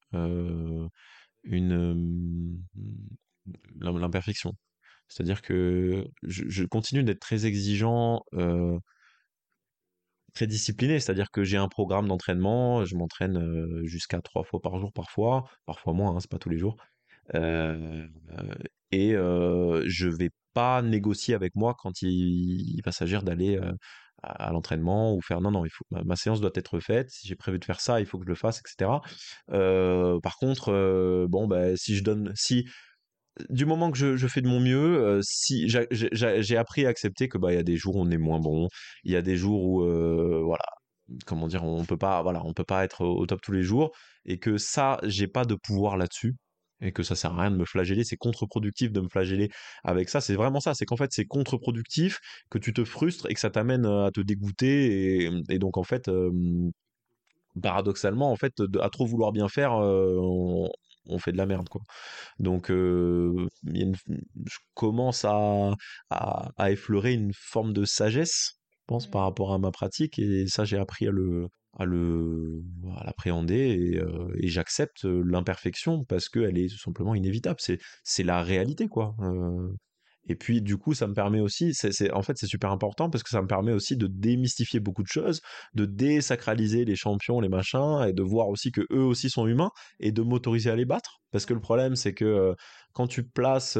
une 1.44 2.58
l'imperfection. 3.80 4.54
C'est-à-dire 5.08 5.42
que 5.42 6.06
je, 6.22 6.64
continue 6.64 7.04
d'être 7.04 7.20
très 7.20 7.46
exigeant, 7.46 8.22
très 10.34 10.46
discipliné. 10.46 11.00
C'est-à-dire 11.00 11.30
que 11.30 11.44
j'ai 11.44 11.56
un 11.56 11.68
programme 11.68 12.08
d'entraînement, 12.08 12.84
je 12.84 12.96
m'entraîne 12.96 13.84
jusqu'à 13.84 14.20
trois 14.20 14.44
fois 14.44 14.60
par 14.60 14.78
jour 14.78 14.92
parfois, 14.92 15.44
parfois 15.66 15.92
moins, 15.92 16.16
hein, 16.16 16.20
c'est 16.20 16.30
pas 16.30 16.38
tous 16.38 16.50
les 16.50 16.58
jours. 16.58 16.76
et 17.34 19.12
je 19.12 20.06
vais 20.08 20.30
pas 20.54 20.82
négocier 20.82 21.34
avec 21.34 21.54
moi 21.54 21.74
quand 21.78 22.02
il, 22.02 22.80
va 22.84 22.92
s'agir 22.92 23.22
d'aller 23.22 23.56
euh, 23.56 23.72
à, 24.22 24.52
l'entraînement 24.52 25.14
ou 25.14 25.20
faire 25.20 25.40
non 25.40 25.50
non 25.50 25.64
faut 25.70 25.84
ma, 25.90 26.16
séance 26.16 26.40
doit 26.40 26.50
être 26.54 26.80
faite 26.80 27.10
si 27.10 27.28
j'ai 27.28 27.36
prévu 27.36 27.58
de 27.58 27.64
faire 27.64 27.80
ça 27.80 28.00
il 28.00 28.06
faut 28.06 28.18
que 28.18 28.24
je 28.24 28.30
le 28.30 28.34
fasse 28.34 28.60
etc 28.60 28.90
euh, 29.50 30.20
par 30.20 30.36
contre 30.36 30.72
euh, 30.72 31.26
bon 31.28 31.46
bah 31.46 31.76
si 31.76 31.96
je 31.96 32.04
donne 32.04 32.32
si 32.34 32.66
du 33.48 33.64
moment 33.64 33.90
que 33.90 33.96
je, 33.96 34.26
fais 34.26 34.42
de 34.42 34.46
mon 34.46 34.60
mieux, 34.60 35.18
si 35.22 35.66
j'ai 35.66 36.56
appris 36.58 36.84
à 36.84 36.90
accepter 36.90 37.30
que 37.30 37.38
bah 37.38 37.50
il 37.50 37.56
y 37.56 37.58
a 37.58 37.62
des 37.62 37.76
jours 37.76 37.96
où 37.96 38.02
on 38.02 38.10
est 38.10 38.18
moins 38.18 38.40
bon, 38.40 38.68
il 39.04 39.12
y 39.12 39.16
a 39.16 39.22
des 39.22 39.36
jours 39.36 39.64
où 39.64 39.80
voilà 40.44 40.64
comment 41.26 41.48
dire 41.48 41.64
on 41.64 41.84
peut 41.86 41.96
pas 41.96 42.22
voilà 42.22 42.42
on 42.44 42.52
peut 42.52 42.64
pas 42.64 42.84
être 42.84 43.06
au 43.06 43.24
top 43.24 43.40
tous 43.40 43.52
les 43.52 43.62
jours 43.62 43.90
et 44.26 44.38
que 44.38 44.58
ça 44.58 44.98
j'ai 45.04 45.28
pas 45.28 45.46
de 45.46 45.54
pouvoir 45.54 45.96
là-dessus 45.96 46.36
et 46.82 46.92
que 46.92 47.02
ça 47.02 47.14
sert 47.14 47.32
à 47.32 47.42
rien 47.42 47.50
de 47.50 47.56
me 47.56 47.64
flageller, 47.64 48.04
c'est 48.04 48.16
contre-productif 48.16 48.92
de 48.92 49.00
me 49.00 49.08
flageller 49.08 49.50
avec 49.84 50.08
ça. 50.08 50.20
C'est 50.20 50.34
vraiment 50.34 50.60
ça, 50.60 50.74
c'est 50.74 50.84
qu'en 50.84 50.96
fait 50.96 51.12
c'est 51.12 51.24
contre-productif, 51.26 52.18
que 52.50 52.58
tu 52.58 52.72
te 52.72 52.84
frustres 52.84 53.26
et 53.30 53.34
que 53.34 53.40
ça 53.40 53.50
t'amène 53.50 53.86
à 53.86 54.10
te 54.12 54.20
dégoûter 54.20 55.30
et, 55.48 55.58
donc 55.58 55.76
en 55.78 55.84
fait 55.84 56.10
paradoxalement 57.62 58.30
en 58.32 58.36
fait 58.36 58.54
à 58.80 58.88
trop 58.90 59.06
vouloir 59.06 59.32
bien 59.32 59.48
faire 59.48 59.72
on, 59.74 60.70
fait 61.18 61.32
de 61.32 61.36
la 61.36 61.46
merde 61.46 61.68
quoi. 61.68 61.82
Donc 62.38 62.68
je 62.70 63.46
commence 64.74 65.24
à, 65.24 65.74
à, 66.10 66.70
effleurer 66.70 67.12
une 67.14 67.32
forme 67.34 67.72
de 67.72 67.84
sagesse, 67.84 68.58
je 68.70 68.84
pense, 68.86 69.06
par 69.10 69.22
mmh. 69.22 69.24
rapport 69.24 69.52
à 69.52 69.58
ma 69.58 69.70
pratique 69.70 70.18
et 70.18 70.46
ça 70.48 70.64
j'ai 70.64 70.78
appris 70.78 71.06
à 71.06 71.10
le 71.10 71.48
à 71.78 71.84
le 71.84 72.62
à 72.96 73.04
l'appréhender 73.04 74.00
et, 74.38 74.48
j'accepte 74.48 75.04
l'imperfection 75.04 76.04
parce 76.04 76.28
qu'elle 76.28 76.58
est 76.58 76.68
tout 76.68 76.78
simplement 76.78 77.14
inévitable. 77.14 77.60
C'est 77.60 77.78
c'est 78.04 78.24
la 78.24 78.42
réalité 78.42 78.88
quoi 78.88 79.16
et 80.28 80.36
puis 80.36 80.62
du 80.62 80.76
coup 80.76 80.94
ça 80.94 81.06
me 81.06 81.14
permet 81.14 81.40
aussi 81.40 81.72
en 82.12 82.22
fait 82.22 82.36
c'est 82.36 82.46
super 82.46 82.70
important 82.70 83.10
parce 83.10 83.22
que 83.22 83.30
ça 83.30 83.42
me 83.42 83.46
permet 83.46 83.72
aussi 83.72 83.96
de 83.96 84.06
démystifier 84.06 84.80
beaucoup 84.80 85.02
de 85.02 85.08
choses 85.08 85.40
de 85.74 85.84
désacraliser 85.84 86.84
les 86.84 86.96
champions 86.96 87.40
les 87.40 87.48
machins 87.48 88.04
et 88.08 88.12
de 88.12 88.22
voir 88.22 88.48
aussi 88.48 88.70
que 88.70 88.82
eux 88.92 89.04
aussi 89.04 89.30
sont 89.30 89.46
humains 89.46 89.70
et 90.00 90.12
de 90.12 90.22
m'autoriser 90.22 90.70
à 90.70 90.76
les 90.76 90.84
battre 90.84 91.20
parce 91.32 91.46
que 91.46 91.54
le 91.54 91.60
problème 91.60 91.96
c'est 91.96 92.14
que 92.14 92.54
quand 92.92 93.06
tu 93.06 93.24
places 93.24 93.78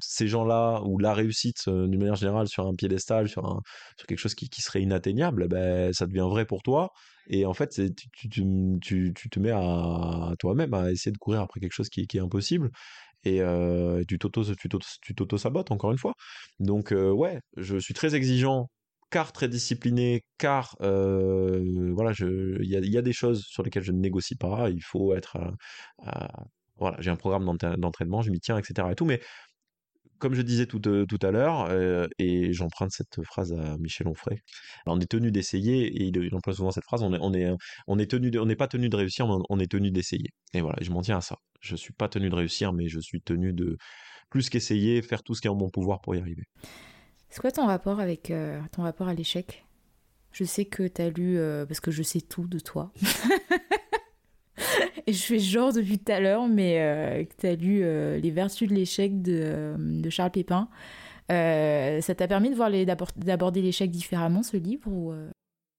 ces 0.00 0.28
gens-là 0.28 0.82
ou 0.84 0.98
la 0.98 1.14
réussite 1.14 1.68
d'une 1.68 1.98
manière 1.98 2.16
générale 2.16 2.48
sur 2.48 2.66
un 2.66 2.74
piédestal, 2.74 3.28
sur, 3.28 3.60
quelque 4.06 4.18
chose 4.18 4.34
qui, 4.34 4.48
serait 4.60 4.82
inatteignable, 4.82 5.48
ben, 5.48 5.92
ça 5.92 6.06
devient 6.06 6.26
vrai 6.28 6.44
pour 6.44 6.62
toi. 6.62 6.90
Et 7.28 7.46
en 7.46 7.54
fait, 7.54 7.80
tu, 8.12 8.28
te 8.28 9.40
mets 9.40 9.50
à, 9.50 10.32
toi-même 10.38 10.74
à 10.74 10.90
essayer 10.90 11.12
de 11.12 11.18
courir 11.18 11.40
après 11.40 11.60
quelque 11.60 11.72
chose 11.72 11.88
qui 11.88 12.06
est 12.12 12.18
impossible. 12.18 12.70
Et 13.24 13.40
tu 14.08 14.18
t'auto-sabotes, 14.18 15.70
encore 15.70 15.92
une 15.92 15.98
fois. 15.98 16.14
Donc, 16.60 16.92
ouais, 16.92 17.40
je 17.56 17.78
suis 17.78 17.94
très 17.94 18.14
exigeant 18.14 18.68
car 19.10 19.32
très 19.32 19.48
discipliné, 19.48 20.24
car 20.38 20.76
voilà, 20.80 22.12
il 22.18 22.68
y 22.68 22.76
a, 22.76 22.80
y 22.80 22.98
a, 22.98 23.02
des 23.02 23.12
choses 23.12 23.44
sur 23.44 23.62
lesquelles 23.62 23.82
je 23.84 23.92
ne 23.92 24.00
négocie 24.00 24.36
pas. 24.36 24.70
Il 24.70 24.82
faut 24.82 25.14
être 25.14 25.38
voilà, 26.78 26.96
j'ai 27.00 27.10
un 27.10 27.16
programme 27.16 27.44
d'entraînement, 27.78 28.22
je 28.22 28.30
m'y 28.30 28.40
tiens, 28.40 28.58
etc. 28.58 28.88
Et 28.90 28.94
tout, 28.94 29.04
mais 29.04 29.20
comme 30.22 30.34
je 30.34 30.42
disais 30.42 30.66
tout, 30.66 30.80
euh, 30.88 31.04
tout 31.04 31.18
à 31.20 31.32
l'heure, 31.32 31.66
euh, 31.68 32.06
et 32.20 32.52
j'emprunte 32.52 32.92
cette 32.92 33.24
phrase 33.24 33.52
à 33.52 33.76
Michel 33.78 34.06
Onfray, 34.06 34.38
on 34.86 35.00
est 35.00 35.10
tenu 35.10 35.32
d'essayer, 35.32 35.86
et 35.86 36.04
il, 36.04 36.34
emploie 36.36 36.54
souvent 36.54 36.70
cette 36.70 36.84
phrase, 36.84 37.02
on 37.02 37.12
est, 37.12 37.18
on 37.20 37.34
est, 37.34 37.50
on 37.88 37.98
est 37.98 38.08
tenu 38.08 38.30
on 38.38 38.46
n'est 38.46 38.54
pas 38.54 38.68
tenu 38.68 38.88
de 38.88 38.94
réussir, 38.94 39.26
mais 39.26 39.34
on 39.48 39.58
est 39.58 39.68
tenu 39.68 39.90
d'essayer. 39.90 40.30
Et 40.54 40.60
voilà, 40.60 40.78
je 40.80 40.92
m'en 40.92 41.00
tiens 41.02 41.16
à 41.16 41.20
ça. 41.20 41.38
Je 41.60 41.74
suis 41.74 41.92
pas 41.92 42.08
tenu 42.08 42.30
de 42.30 42.36
réussir, 42.36 42.72
mais 42.72 42.86
je 42.86 43.00
suis 43.00 43.20
tenu 43.20 43.52
de 43.52 43.76
plus 44.30 44.48
qu'essayer, 44.48 45.02
faire 45.02 45.24
tout 45.24 45.34
ce 45.34 45.40
qui 45.40 45.48
est 45.48 45.50
en 45.50 45.56
mon 45.56 45.70
pouvoir 45.70 46.00
pour 46.00 46.14
y 46.14 46.20
arriver. 46.20 46.44
C'est 47.28 47.40
quoi 47.40 47.50
ton 47.50 47.66
rapport 47.66 47.98
avec 47.98 48.30
euh, 48.30 48.60
ton 48.70 48.82
rapport 48.82 49.08
à 49.08 49.14
l'échec? 49.14 49.66
Je 50.30 50.44
sais 50.44 50.66
que 50.66 50.86
tu 50.86 51.02
as 51.02 51.10
lu, 51.10 51.36
parce 51.66 51.80
que 51.80 51.90
je 51.90 52.04
sais 52.04 52.20
tout 52.20 52.46
de 52.46 52.60
toi. 52.60 52.92
Et 55.06 55.12
je 55.12 55.22
fais 55.22 55.38
genre 55.38 55.72
depuis 55.72 55.98
tout 55.98 56.12
à 56.12 56.20
l'heure, 56.20 56.46
mais 56.48 56.80
euh, 56.80 57.24
que 57.24 57.34
tu 57.36 57.46
as 57.46 57.54
lu 57.54 57.82
euh, 57.82 58.18
Les 58.18 58.30
Vertus 58.30 58.68
de 58.68 58.74
l'échec 58.74 59.20
de, 59.22 59.40
euh, 59.42 59.76
de, 59.78 60.10
Charles 60.10 60.30
Pépin. 60.30 60.68
ça 61.28 62.14
t'a 62.14 62.28
permis 62.28 62.50
de 62.50 62.54
voir 62.54 62.70
les, 62.70 62.86
d'aborder 62.86 63.62
l'échec 63.62 63.90
différemment, 63.90 64.42
ce 64.42 64.56
livre 64.56 64.88
ou, 64.88 65.12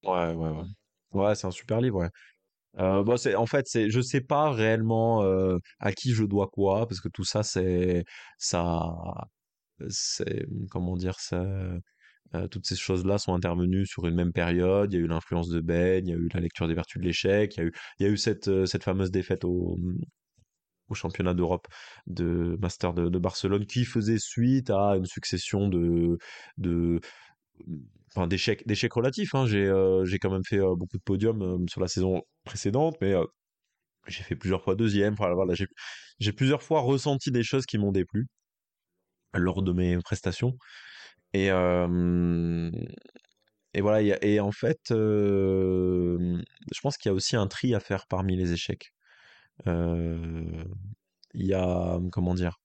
Ouais, 0.03 0.33
ouais, 0.33 0.49
ouais. 0.49 0.65
Ouais, 1.13 1.35
c'est 1.35 1.47
un 1.47 1.51
super 1.51 1.79
livre, 1.79 1.99
ouais. 1.99 3.03
bon, 3.03 3.15
c'est, 3.15 3.35
en 3.35 3.45
fait, 3.45 3.67
c'est, 3.67 3.89
je 3.89 4.01
sais 4.01 4.21
pas 4.21 4.51
réellement 4.51 5.23
à 5.79 5.91
qui 5.93 6.11
je 6.11 6.25
dois 6.25 6.47
quoi, 6.47 6.87
parce 6.87 6.99
que 6.99 7.09
tout 7.09 7.23
ça, 7.23 7.43
c'est, 7.43 8.03
ça, 8.37 8.93
c'est, 9.89 10.45
comment 10.69 10.97
dire, 10.97 11.19
ça, 11.19 11.45
euh, 12.35 12.47
toutes 12.47 12.65
ces 12.65 12.75
choses-là 12.75 13.17
sont 13.17 13.33
intervenues 13.33 13.85
sur 13.85 14.05
une 14.07 14.15
même 14.15 14.33
période. 14.33 14.91
Il 14.93 14.97
y 14.97 14.99
a 14.99 15.03
eu 15.03 15.07
l'influence 15.07 15.49
de 15.49 15.59
Ben, 15.61 16.05
il 16.05 16.09
y 16.09 16.13
a 16.13 16.17
eu 16.17 16.29
la 16.33 16.39
lecture 16.39 16.67
des 16.67 16.73
vertus 16.73 16.99
de 17.01 17.05
l'échec, 17.05 17.55
il 17.57 17.59
y 17.59 18.05
a 18.05 18.09
eu, 18.09 18.17
euh, 18.47 18.65
cette 18.65 18.83
fameuse 18.83 19.11
défaite 19.11 19.45
au, 19.45 19.77
championnat 20.93 21.33
d'Europe 21.33 21.67
de 22.05 22.55
Master 22.61 22.93
de, 22.93 23.17
Barcelone 23.17 23.65
qui 23.65 23.83
faisait 23.83 24.19
suite 24.19 24.69
à 24.69 24.95
une 24.95 25.05
succession 25.07 25.67
d'échecs, 28.27 28.93
relatifs. 28.93 29.33
Hein. 29.33 29.47
J'ai, 29.47 29.65
euh, 29.65 30.05
j'ai 30.05 30.19
quand 30.19 30.29
même 30.29 30.43
fait 30.47 30.59
beaucoup 30.59 30.97
de 30.97 31.03
podiums 31.03 31.67
sur 31.67 31.81
la 31.81 31.87
saison 31.87 32.21
précédente, 32.43 32.95
mais 33.01 33.15
j'ai 34.07 34.23
fait 34.23 34.35
plusieurs 34.35 34.63
fois 34.63 34.75
deuxième. 34.75 35.13
Enfin, 35.13 35.33
voilà, 35.33 35.55
j'ai 36.19 36.33
plusieurs 36.33 36.61
fois 36.61 36.81
ressenti 36.81 37.31
des 37.31 37.43
choses 37.43 37.65
qui 37.65 37.79
m'ont 37.79 37.91
déplu 37.91 38.27
lors 39.33 39.63
de 39.63 39.71
mes 39.71 39.97
prestations. 39.97 40.57
Et, 41.33 41.49
voilà, 43.81 44.01
et 44.01 44.39
en 44.39 44.51
fait, 44.51 44.79
je 44.89 46.41
pense 46.81 46.97
qu'il 46.97 47.09
y 47.09 47.11
a 47.11 47.15
aussi 47.15 47.35
un 47.35 47.47
tri 47.47 47.73
à 47.73 47.79
faire 47.79 48.05
parmi 48.07 48.35
les 48.35 48.53
échecs. 48.53 48.93
il 49.65 50.65
y 51.33 51.53
a, 51.53 51.99
comment 52.11 52.33
dire, 52.35 52.59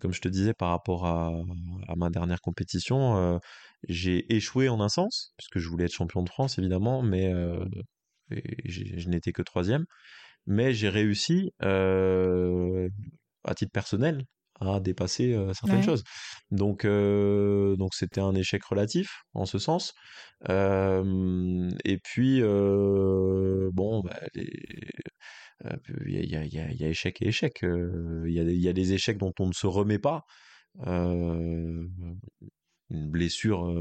comme 0.00 0.12
je 0.12 0.20
te 0.20 0.28
disais 0.28 0.54
par 0.54 0.70
rapport 0.70 1.06
à 1.06 1.30
ma 1.96 2.10
dernière 2.10 2.40
compétition, 2.40 3.40
j'ai 3.88 4.34
échoué 4.34 4.68
en 4.68 4.80
un 4.80 4.88
sens, 4.88 5.34
puisque 5.36 5.58
je 5.58 5.68
voulais 5.68 5.84
être 5.84 5.92
champion 5.92 6.22
de 6.22 6.28
France 6.28 6.58
évidemment, 6.58 7.02
mais 7.02 7.32
je 8.30 9.08
n'étais 9.08 9.32
que 9.32 9.42
troisième. 9.42 9.84
Mais 10.46 10.74
j'ai 10.74 10.88
réussi, 10.88 11.52
à 11.60 13.54
titre 13.54 13.72
personnel, 13.72 14.24
à 14.60 14.80
dépasser 14.80 15.36
certaines 15.54 15.82
choses. 15.82 16.04
Donc, 16.50 16.86
donc 16.86 17.94
c'était 17.94 18.20
un 18.20 18.34
échec 18.34 18.62
relatif 18.64 19.22
en 19.34 19.46
ce 19.46 19.58
sens. 19.58 19.94
et 20.48 21.98
puis, 22.02 22.40
bon, 22.42 24.02
bah, 24.02 24.20
il 24.34 26.30
y, 26.30 26.36
a, 26.36 26.44
y, 26.44 26.58
a, 26.58 26.72
y, 26.72 26.84
a, 26.84 26.88
échec 26.88 27.20
et 27.22 27.28
échec. 27.28 27.60
Il 27.62 28.32
y, 28.32 28.40
a, 28.40 28.42
y 28.44 28.68
a 28.68 28.72
des 28.72 28.92
échecs 28.92 29.18
dont 29.18 29.32
on 29.38 29.46
ne 29.48 29.52
se 29.52 29.66
remet 29.66 29.98
pas. 29.98 30.22
une 30.86 31.90
blessure 32.90 33.74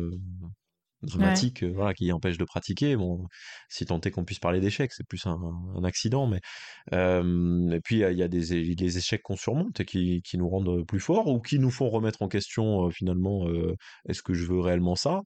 dramatique 1.03 1.63
euh, 1.63 1.71
voilà, 1.73 1.93
qui 1.93 2.11
empêche 2.11 2.37
de 2.37 2.43
pratiquer. 2.43 2.95
Bon, 2.95 3.27
si 3.69 3.85
tant 3.85 3.99
est 4.01 4.11
qu'on 4.11 4.25
puisse 4.25 4.39
parler 4.39 4.59
d'échecs, 4.59 4.91
c'est 4.93 5.05
plus 5.07 5.25
un, 5.25 5.83
accident. 5.83 6.27
Mais 6.27 6.39
et 6.91 7.79
puis 7.83 7.99
il 7.99 8.17
y 8.17 8.23
a 8.23 8.27
des, 8.27 8.97
échecs 8.97 9.21
qu'on 9.23 9.35
surmonte 9.35 9.79
et 9.79 9.85
qui, 9.85 10.21
qui, 10.21 10.37
nous 10.37 10.49
rendent 10.49 10.85
plus 10.85 10.99
forts 10.99 11.27
ou 11.27 11.39
qui 11.39 11.59
nous 11.59 11.71
font 11.71 11.89
remettre 11.89 12.21
en 12.21 12.27
question 12.27 12.89
finalement 12.91 13.47
est-ce 14.07 14.21
que 14.21 14.33
je 14.33 14.45
veux 14.45 14.59
réellement 14.59 14.95
ça 14.95 15.21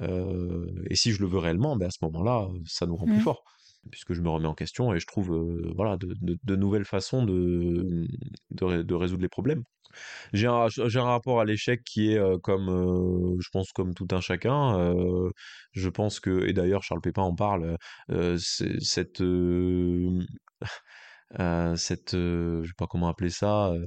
Et 0.00 0.96
si 0.96 1.12
je 1.12 1.20
le 1.20 1.28
veux 1.28 1.38
réellement, 1.38 1.76
ben 1.76 1.86
à 1.86 1.90
ce 1.90 1.98
moment-là, 2.02 2.48
ça 2.66 2.86
nous 2.86 2.96
rend 2.96 3.06
plus 3.06 3.16
mmh. 3.16 3.20
forts 3.20 3.44
puisque 3.90 4.12
je 4.12 4.20
me 4.20 4.28
remets 4.28 4.48
en 4.48 4.54
question 4.54 4.94
et 4.94 5.00
je 5.00 5.06
trouve 5.06 5.36
voilà 5.74 5.96
de, 5.96 6.14
de, 6.20 6.56
nouvelles 6.56 6.84
façons 6.84 7.24
de, 7.24 8.06
de, 8.50 8.94
résoudre 8.94 9.22
les 9.22 9.28
problèmes. 9.28 9.62
J'ai 10.32 10.46
un, 10.46 10.68
un, 10.78 11.02
rapport 11.02 11.40
à 11.40 11.44
l'échec 11.44 11.82
qui 11.84 12.12
est 12.12 12.40
comme, 12.42 13.36
je 13.40 13.48
pense, 13.52 13.72
comme 13.72 13.94
tout 13.94 14.08
un 14.12 14.20
chacun. 14.20 14.94
je 15.72 15.88
pense 15.88 16.20
que, 16.20 16.46
et 16.46 16.52
d'ailleurs 16.52 16.82
Charles 16.82 17.02
Pépin 17.02 17.22
en 17.22 17.34
parle, 17.34 17.76
cette 18.38 19.22
euh, 21.40 21.76
cette, 21.76 22.14
euh, 22.14 22.62
je 22.62 22.68
sais 22.68 22.74
pas 22.76 22.86
comment 22.86 23.08
appeler 23.08 23.30
ça, 23.30 23.70
euh, 23.72 23.86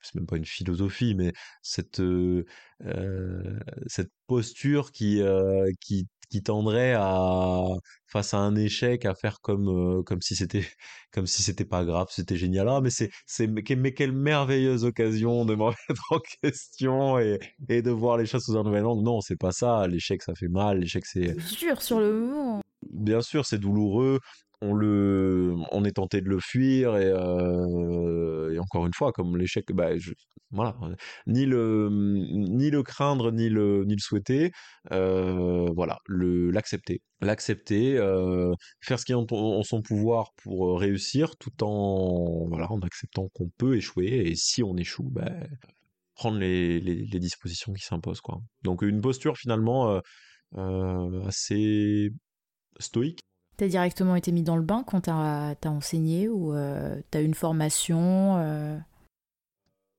c'est 0.00 0.14
même 0.14 0.26
pas 0.26 0.36
une 0.36 0.44
philosophie, 0.44 1.14
mais 1.14 1.32
cette, 1.62 2.00
euh, 2.00 2.44
cette 3.86 4.10
posture 4.26 4.92
qui, 4.92 5.20
qui, 5.80 6.08
qui 6.30 6.42
tendrait 6.42 6.94
à, 6.94 7.62
face 8.06 8.34
à 8.34 8.38
un 8.38 8.54
échec, 8.56 9.04
à 9.04 9.14
faire 9.14 9.40
comme, 9.40 10.02
comme 10.04 10.20
si 10.22 10.34
c'était, 10.36 10.66
comme 11.12 11.26
si 11.26 11.42
c'était 11.42 11.64
pas 11.64 11.84
grave, 11.84 12.08
c'était 12.10 12.36
génial. 12.36 12.68
Ah, 12.68 12.80
mais 12.82 12.90
c'est, 12.90 13.10
c'est, 13.26 13.46
mais 13.46 13.62
quelle 13.62 14.12
merveilleuse 14.12 14.84
occasion 14.84 15.44
de 15.44 15.54
me 15.54 15.62
remettre 15.64 16.12
en 16.12 16.20
question 16.42 17.18
et, 17.18 17.38
et 17.68 17.82
de 17.82 17.90
voir 17.90 18.18
les 18.18 18.26
choses 18.26 18.44
sous 18.44 18.56
un 18.56 18.64
nouvel 18.64 18.84
angle. 18.84 19.02
Non, 19.02 19.20
c'est 19.20 19.36
pas 19.36 19.52
ça. 19.52 19.86
L'échec, 19.86 20.22
ça 20.22 20.34
fait 20.34 20.48
mal. 20.48 20.80
L'échec, 20.80 21.04
c'est. 21.06 21.36
Dur 21.58 21.82
sur 21.82 22.00
le 22.00 22.12
moment. 22.12 22.62
Bien 22.90 23.20
sûr, 23.20 23.44
c'est 23.44 23.58
douloureux 23.58 24.20
on 24.60 24.74
le 24.74 25.54
on 25.70 25.84
est 25.84 25.92
tenté 25.92 26.20
de 26.20 26.28
le 26.28 26.40
fuir 26.40 26.96
et, 26.96 27.06
euh, 27.06 28.58
encore 28.60 28.86
une 28.86 28.94
fois 28.94 29.12
comme 29.12 29.36
l'échec 29.36 29.66
bah 29.72 29.90
voilà 30.50 30.76
ni 31.26 31.46
le 31.46 31.88
ni 31.90 32.70
le 32.70 32.82
craindre 32.82 33.30
ni 33.32 33.48
le 33.48 33.84
ni 33.84 33.94
le 33.94 34.00
souhaiter 34.00 34.52
euh, 34.92 35.68
voilà 35.74 35.98
le 36.06 36.50
l'accepter. 36.50 37.02
L'accepter 37.20 37.96
euh, 37.98 38.52
faire 38.80 38.98
ce 38.98 39.04
qui 39.04 39.12
est 39.12 39.14
en, 39.14 39.62
son 39.62 39.82
pouvoir 39.82 40.32
pour 40.42 40.78
réussir 40.80 41.36
tout 41.36 41.64
en 41.64 42.46
voilà 42.48 42.70
en 42.70 42.80
acceptant 42.80 43.28
qu'on 43.34 43.50
peut 43.58 43.76
échouer 43.76 44.28
et 44.28 44.34
si 44.36 44.62
on 44.62 44.76
échoue 44.76 45.10
bah, 45.10 45.30
prendre 46.14 46.38
les, 46.38 46.80
les, 46.80 47.04
les 47.06 47.18
dispositions 47.20 47.72
qui 47.72 47.84
s'imposent 47.84 48.20
quoi. 48.20 48.40
Donc 48.62 48.82
une 48.82 49.00
posture 49.00 49.36
finalement 49.36 50.00
assez 51.26 52.10
stoïque 52.80 53.27
T'as 53.58 53.66
directement 53.66 54.14
été 54.14 54.30
mis 54.30 54.44
dans 54.44 54.54
le 54.54 54.62
bain 54.62 54.84
quand 54.86 55.00
t'as 55.02 55.50
as 55.50 55.68
enseigné 55.68 56.28
ou 56.28 56.54
euh, 56.54 56.94
t'as 57.10 57.20
eu 57.20 57.24
une 57.24 57.34
formation 57.34 58.36
euh? 58.38 58.78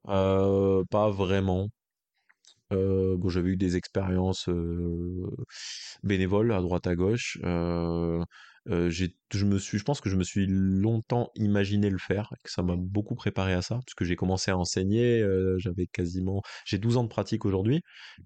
Euh, 0.07 0.85
pas 0.89 1.09
vraiment. 1.09 1.67
Euh, 2.71 3.17
bon, 3.17 3.27
j'avais 3.27 3.49
eu 3.49 3.57
des 3.57 3.75
expériences 3.75 4.47
bénévoles 6.03 6.53
à 6.53 6.61
droite 6.61 6.87
à 6.87 6.95
gauche. 6.95 7.37
Euh, 8.67 8.89
je 8.89 9.45
me 9.45 9.57
suis, 9.57 9.77
je 9.77 9.83
pense 9.83 10.01
que 10.01 10.09
je 10.09 10.15
me 10.15 10.23
suis 10.23 10.45
longtemps 10.47 11.31
imaginé 11.35 11.89
le 11.89 11.97
faire, 11.97 12.33
que 12.43 12.51
ça 12.51 12.63
m'a 12.63 12.75
beaucoup 12.75 13.15
préparé 13.15 13.53
à 13.53 13.61
ça, 13.61 13.75
parce 13.75 13.93
que 13.95 14.05
j'ai 14.05 14.15
commencé 14.15 14.51
à 14.51 14.57
enseigner, 14.57 15.21
euh, 15.21 15.57
j'avais 15.59 15.87
quasiment, 15.87 16.41
j'ai 16.65 16.77
12 16.77 16.97
ans 16.97 17.03
de 17.03 17.09
pratique 17.09 17.45
aujourd'hui, 17.45 17.81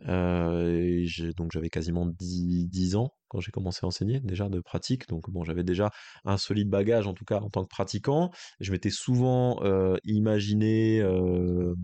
euh, 0.07 1.05
donc 1.37 1.51
j'avais 1.51 1.69
quasiment 1.69 2.05
10, 2.05 2.67
10 2.67 2.95
ans 2.95 3.13
quand 3.27 3.39
j'ai 3.39 3.51
commencé 3.51 3.79
à 3.83 3.87
enseigner 3.87 4.19
déjà 4.19 4.47
de 4.49 4.59
pratique, 4.59 5.07
donc 5.09 5.29
bon, 5.29 5.43
j'avais 5.43 5.63
déjà 5.63 5.91
un 6.23 6.37
solide 6.37 6.69
bagage 6.69 7.07
en 7.07 7.13
tout 7.13 7.25
cas 7.25 7.39
en 7.39 7.49
tant 7.49 7.63
que 7.63 7.69
pratiquant. 7.69 8.29
Je 8.59 8.71
m'étais 8.71 8.91
souvent 8.91 9.59
imaginé, 10.03 11.03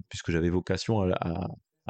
puisque 0.09 0.29
j'avais 0.31 0.49
vocation 0.49 1.01
à, 1.01 1.15
à 1.19 1.47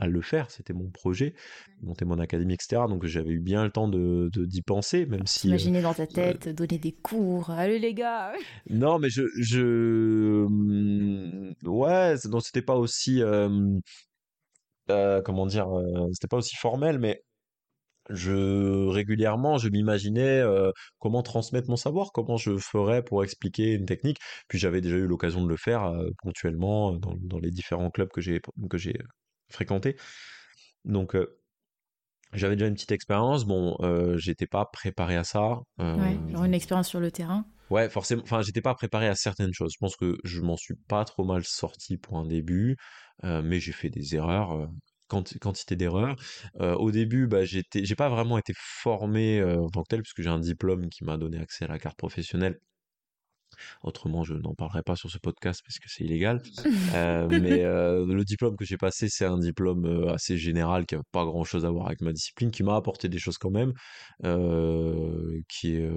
le 0.08 0.22
faire. 0.22 0.50
C'était 0.50 0.74
mon 0.74 0.90
projet, 0.90 1.34
monter 1.82 2.06
mon 2.06 2.20
académie, 2.20 2.54
etc. 2.54 2.84
Donc 2.88 3.06
j'avais 3.06 3.32
eu 3.32 3.40
bien 3.40 3.64
le 3.64 3.72
temps 3.72 3.88
de 3.88 4.30
d'y 4.36 4.62
penser, 4.62 5.06
même 5.06 5.26
si. 5.26 5.48
Imaginer 5.48 5.82
dans 5.82 5.94
ta 5.94 6.08
tête, 6.08 6.50
donner 6.50 6.78
des 6.78 6.92
cours. 6.92 7.50
Allez 7.52 7.80
les 7.80 7.94
gars. 7.94 8.34
Non, 8.70 9.00
mais 9.00 9.10
je, 9.10 9.24
je, 9.40 10.46
mmh, 10.48 11.54
ouais, 11.66 12.16
donc 12.26 12.44
c'était 12.44 12.62
pas 12.62 12.76
aussi, 12.76 13.22
euh, 13.22 13.80
comment 14.88 15.46
dire, 15.46 15.68
c'était 16.14 16.28
pas 16.28 16.38
aussi 16.38 16.56
formel, 16.56 17.00
mais 17.00 17.22
je 18.10 18.88
régulièrement 18.88 19.58
je 19.58 19.70
m'imaginais 19.70 20.44
comment 21.00 21.22
transmettre 21.24 21.70
mon 21.70 21.76
savoir, 21.76 22.12
comment 22.12 22.38
je 22.38 22.58
ferais 22.58 23.04
pour 23.04 23.24
expliquer 23.24 23.74
une 23.74 23.86
technique. 23.86 24.18
Puis 24.48 24.60
j'avais 24.60 24.82
déjà 24.82 24.96
eu 24.96 25.08
l'occasion 25.08 25.44
de 25.44 25.50
le 25.50 25.58
faire 25.58 25.94
ponctuellement 26.24 26.94
dans, 26.94 27.16
dans, 27.22 27.40
les 27.40 27.52
différents 27.52 27.92
clubs 27.92 28.10
que 28.10 28.22
j'ai 28.22 28.42
que 28.70 28.78
j'ai 28.78 29.00
fréquenté. 29.50 29.96
Donc, 30.86 31.16
j'avais 32.34 32.56
déjà 32.56 32.68
une 32.68 32.76
petite 32.76 32.92
expérience. 32.92 33.46
Bon, 33.46 33.76
j'étais 34.18 34.48
pas 34.48 34.66
préparé 34.66 35.16
à 35.16 35.24
ça. 35.24 35.60
ouais, 35.78 36.18
genre 36.32 36.44
une 36.44 36.54
expérience 36.54 36.88
sur 36.88 37.00
le 37.00 37.12
terrain. 37.12 37.46
Ouais, 37.70 37.90
forcément. 37.90 38.24
Enfin, 38.24 38.42
j'étais 38.42 38.62
pas 38.62 38.74
préparé 38.74 39.08
à 39.08 39.16
certaines 39.16 39.54
choses. 39.54 39.72
Je 39.74 39.78
pense 39.80 39.96
que 39.96 40.18
je 40.24 40.42
m'en 40.42 40.58
suis 40.58 40.76
pas 40.88 41.06
trop 41.06 41.24
mal 41.24 41.44
sorti 41.44 41.98
pour 41.98 42.18
un 42.18 42.26
début, 42.26 42.78
mais 43.24 43.60
j'ai 43.60 43.72
fait 43.72 43.90
des 43.90 44.16
erreurs. 44.16 44.68
quantité 45.08 45.76
d'erreurs. 45.76 46.16
au 46.60 46.92
début, 46.92 47.28
bah, 47.28 47.46
j'étais, 47.46 47.84
j'ai 47.86 47.96
pas 47.96 48.10
vraiment 48.10 48.38
été 48.38 48.54
formé 48.56 49.44
en 49.44 49.70
tant 49.70 49.84
que 49.84 49.90
tel, 49.90 50.02
puisque 50.02 50.22
j'ai 50.22 50.30
un 50.30 50.40
diplôme 50.40 50.90
qui 50.90 51.04
m'a 51.04 51.18
donné 51.18 51.40
accès 51.40 51.66
à 51.66 51.68
la 51.68 51.80
carte 51.80 51.98
professionnelle 51.98 52.60
Autrement, 53.84 54.24
je 54.24 54.34
n'en 54.34 54.54
parlerai 54.54 54.84
pas 54.84 54.96
sur 54.96 55.10
ce 55.10 55.18
podcast 55.18 55.62
parce 55.66 55.80
que 55.80 55.90
c'est 55.90 56.04
illégal. 56.04 56.42
Euh, 56.96 57.28
mais 57.30 57.64
euh, 57.64 58.06
le 58.06 58.24
diplôme 58.24 58.56
que 58.56 58.66
j'ai 58.66 58.78
passé, 58.78 59.08
c'est 59.10 59.26
un 59.26 59.38
diplôme 59.38 59.86
euh, 59.86 60.14
assez 60.14 60.38
général 60.38 60.86
qui 60.86 60.96
n'a 60.96 61.04
pas 61.12 61.24
grand-chose 61.26 61.66
à 61.66 61.70
voir 61.70 61.88
avec 61.88 62.02
ma 62.02 62.12
discipline, 62.12 62.52
qui 62.52 62.64
m'a 62.64 62.76
apporté 62.76 63.10
des 63.10 63.20
choses 63.20 63.38
quand 63.38 63.52
même, 63.52 63.74
qui 65.48 65.76
est, 65.76 65.92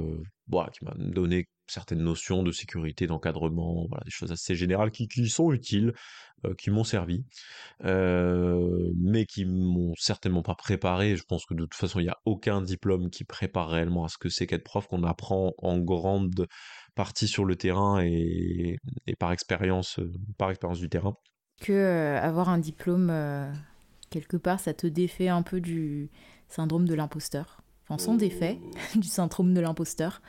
voilà, 0.48 0.70
qui 0.70 0.84
m'a 0.84 0.94
donné 0.96 1.48
certaines 1.66 2.02
notions 2.02 2.42
de 2.42 2.52
sécurité, 2.52 3.06
d'encadrement, 3.06 3.86
voilà, 3.88 4.02
des 4.04 4.10
choses 4.10 4.32
assez 4.32 4.54
générales 4.54 4.90
qui, 4.90 5.08
qui 5.08 5.28
sont 5.28 5.52
utiles, 5.52 5.92
qui 6.58 6.70
m'ont 6.70 6.84
servi, 6.84 7.24
mais 7.82 9.26
qui 9.26 9.44
m'ont 9.44 9.94
certainement 9.96 10.42
pas 10.42 10.54
préparé. 10.54 11.16
Je 11.16 11.24
pense 11.24 11.46
que 11.46 11.54
de 11.54 11.62
toute 11.62 11.74
façon, 11.74 12.00
il 12.00 12.04
n'y 12.04 12.10
a 12.10 12.18
aucun 12.24 12.60
diplôme 12.60 13.10
qui 13.10 13.24
prépare 13.24 13.70
réellement 13.70 14.04
à 14.04 14.08
ce 14.08 14.18
que 14.18 14.28
c'est 14.28 14.46
qu'être 14.46 14.64
prof, 14.64 14.86
qu'on 14.88 15.04
apprend 15.04 15.54
en 15.58 15.78
grande 15.78 16.46
partie 16.94 17.28
sur 17.28 17.44
le 17.44 17.56
terrain 17.56 18.00
et, 18.02 18.78
par 19.18 19.32
expérience, 19.32 19.98
euh, 19.98 20.12
par 20.38 20.50
expérience 20.50 20.78
du 20.78 20.88
terrain. 20.88 21.14
Que 21.60 21.72
euh, 21.72 22.20
avoir 22.20 22.48
un 22.48 22.58
diplôme 22.58 23.08
euh, 23.10 23.50
quelque 24.10 24.36
part, 24.36 24.60
ça 24.60 24.74
te 24.74 24.86
défait 24.86 25.28
un 25.28 25.42
peu 25.42 25.60
du 25.60 26.10
syndrome 26.48 26.86
de 26.86 26.94
l'imposteur. 26.94 27.62
Enfin, 27.84 27.98
sans 27.98 28.14
défait 28.14 28.58
du 28.96 29.08
syndrome 29.08 29.54
de 29.54 29.60
l'imposteur. 29.60 30.22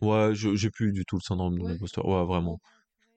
Ouais, 0.00 0.32
j'ai 0.34 0.70
plus 0.70 0.92
du 0.92 1.04
tout 1.04 1.16
le 1.16 1.22
syndrome 1.22 1.58
de 1.58 1.66
l'imposteur. 1.66 2.06
Ouais, 2.06 2.24
vraiment. 2.24 2.60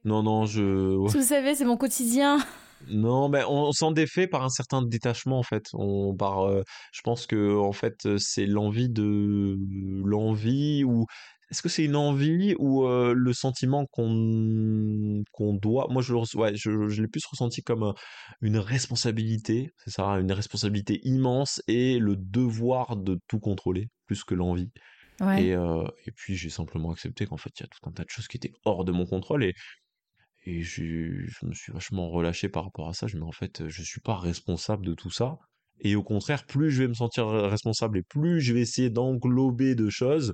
Non, 0.06 0.24
non, 0.24 0.46
je. 0.46 0.96
Vous 0.96 1.22
savez, 1.22 1.56
c'est 1.56 1.66
mon 1.66 1.78
quotidien. 1.78 2.40
Non, 2.90 3.28
mais 3.28 3.44
on, 3.50 3.72
s'en 3.72 3.90
défait 3.90 4.28
par 4.28 4.44
un 4.44 4.50
certain 4.50 4.84
détachement 4.84 5.40
en 5.40 5.44
fait. 5.44 5.64
On 5.74 6.16
par, 6.16 6.48
je 6.92 7.02
pense 7.02 7.26
que 7.26 7.58
en 7.58 7.72
fait 7.72 8.20
c'est 8.20 8.46
l'envie 8.46 8.88
de 8.88 9.58
l'envie 10.06 10.84
ou 10.84 11.08
est-ce 11.50 11.62
que 11.62 11.70
c'est 11.70 11.86
une 11.86 11.96
envie 11.96 12.56
ou 12.60 12.86
le 12.88 13.34
sentiment 13.34 13.86
qu'on 13.86 15.24
qu'on 15.32 15.54
doit? 15.54 15.88
Moi, 15.90 16.02
je 16.02 16.14
ouais, 16.14 16.56
je, 16.56 16.88
je 16.88 17.02
l'ai 17.02 17.08
plus 17.08 17.26
ressenti 17.26 17.62
comme 17.64 17.94
une 18.42 18.58
responsabilité, 18.58 19.70
c'est 19.78 19.92
ça, 19.92 20.06
une 20.20 20.32
responsabilité 20.32 21.00
immense 21.04 21.62
et 21.68 22.00
le 22.00 22.16
devoir 22.18 22.98
de 22.98 23.20
tout 23.28 23.40
contrôler, 23.40 23.88
plus 24.06 24.24
que 24.24 24.36
l'envie. 24.36 24.72
Et, 25.38 25.50
et 25.52 26.12
puis, 26.16 26.36
j'ai 26.36 26.50
simplement 26.50 26.92
accepté 26.92 27.26
qu'en 27.26 27.38
fait, 27.38 27.52
il 27.60 27.64
y 27.64 27.66
a 27.66 27.68
tout 27.68 27.90
un 27.90 27.92
tas 27.92 28.04
de 28.04 28.10
choses 28.10 28.28
qui 28.28 28.38
étaient 28.38 28.54
hors 28.66 28.86
de 28.86 28.92
mon 28.92 29.06
contrôle 29.06 29.44
et, 29.44 29.54
et 30.46 30.62
je, 30.62 30.84
je 31.26 31.46
me 31.46 31.54
suis 31.54 31.74
vachement 31.74 32.10
relâché 32.10 32.50
par 32.50 32.64
rapport 32.66 32.88
à 32.88 32.94
ça. 32.94 33.08
Je 33.08 33.18
me 33.18 33.24
en 33.24 33.32
fait, 33.32 33.68
je 33.68 33.82
suis 33.84 34.02
pas 34.02 34.16
responsable 34.18 34.86
de 34.86 34.94
tout 34.94 35.12
ça. 35.12 35.38
Et 35.80 35.96
au 35.96 36.04
contraire, 36.04 36.46
plus 36.46 36.72
je 36.72 36.84
vais 36.84 36.88
me 36.88 36.94
sentir 36.94 37.28
responsable 37.28 38.00
et 38.00 38.04
plus 38.04 38.42
je 38.42 38.54
vais 38.54 38.62
essayer 38.62 38.90
d'englober 38.90 39.76
de 39.76 39.90
choses, 39.90 40.34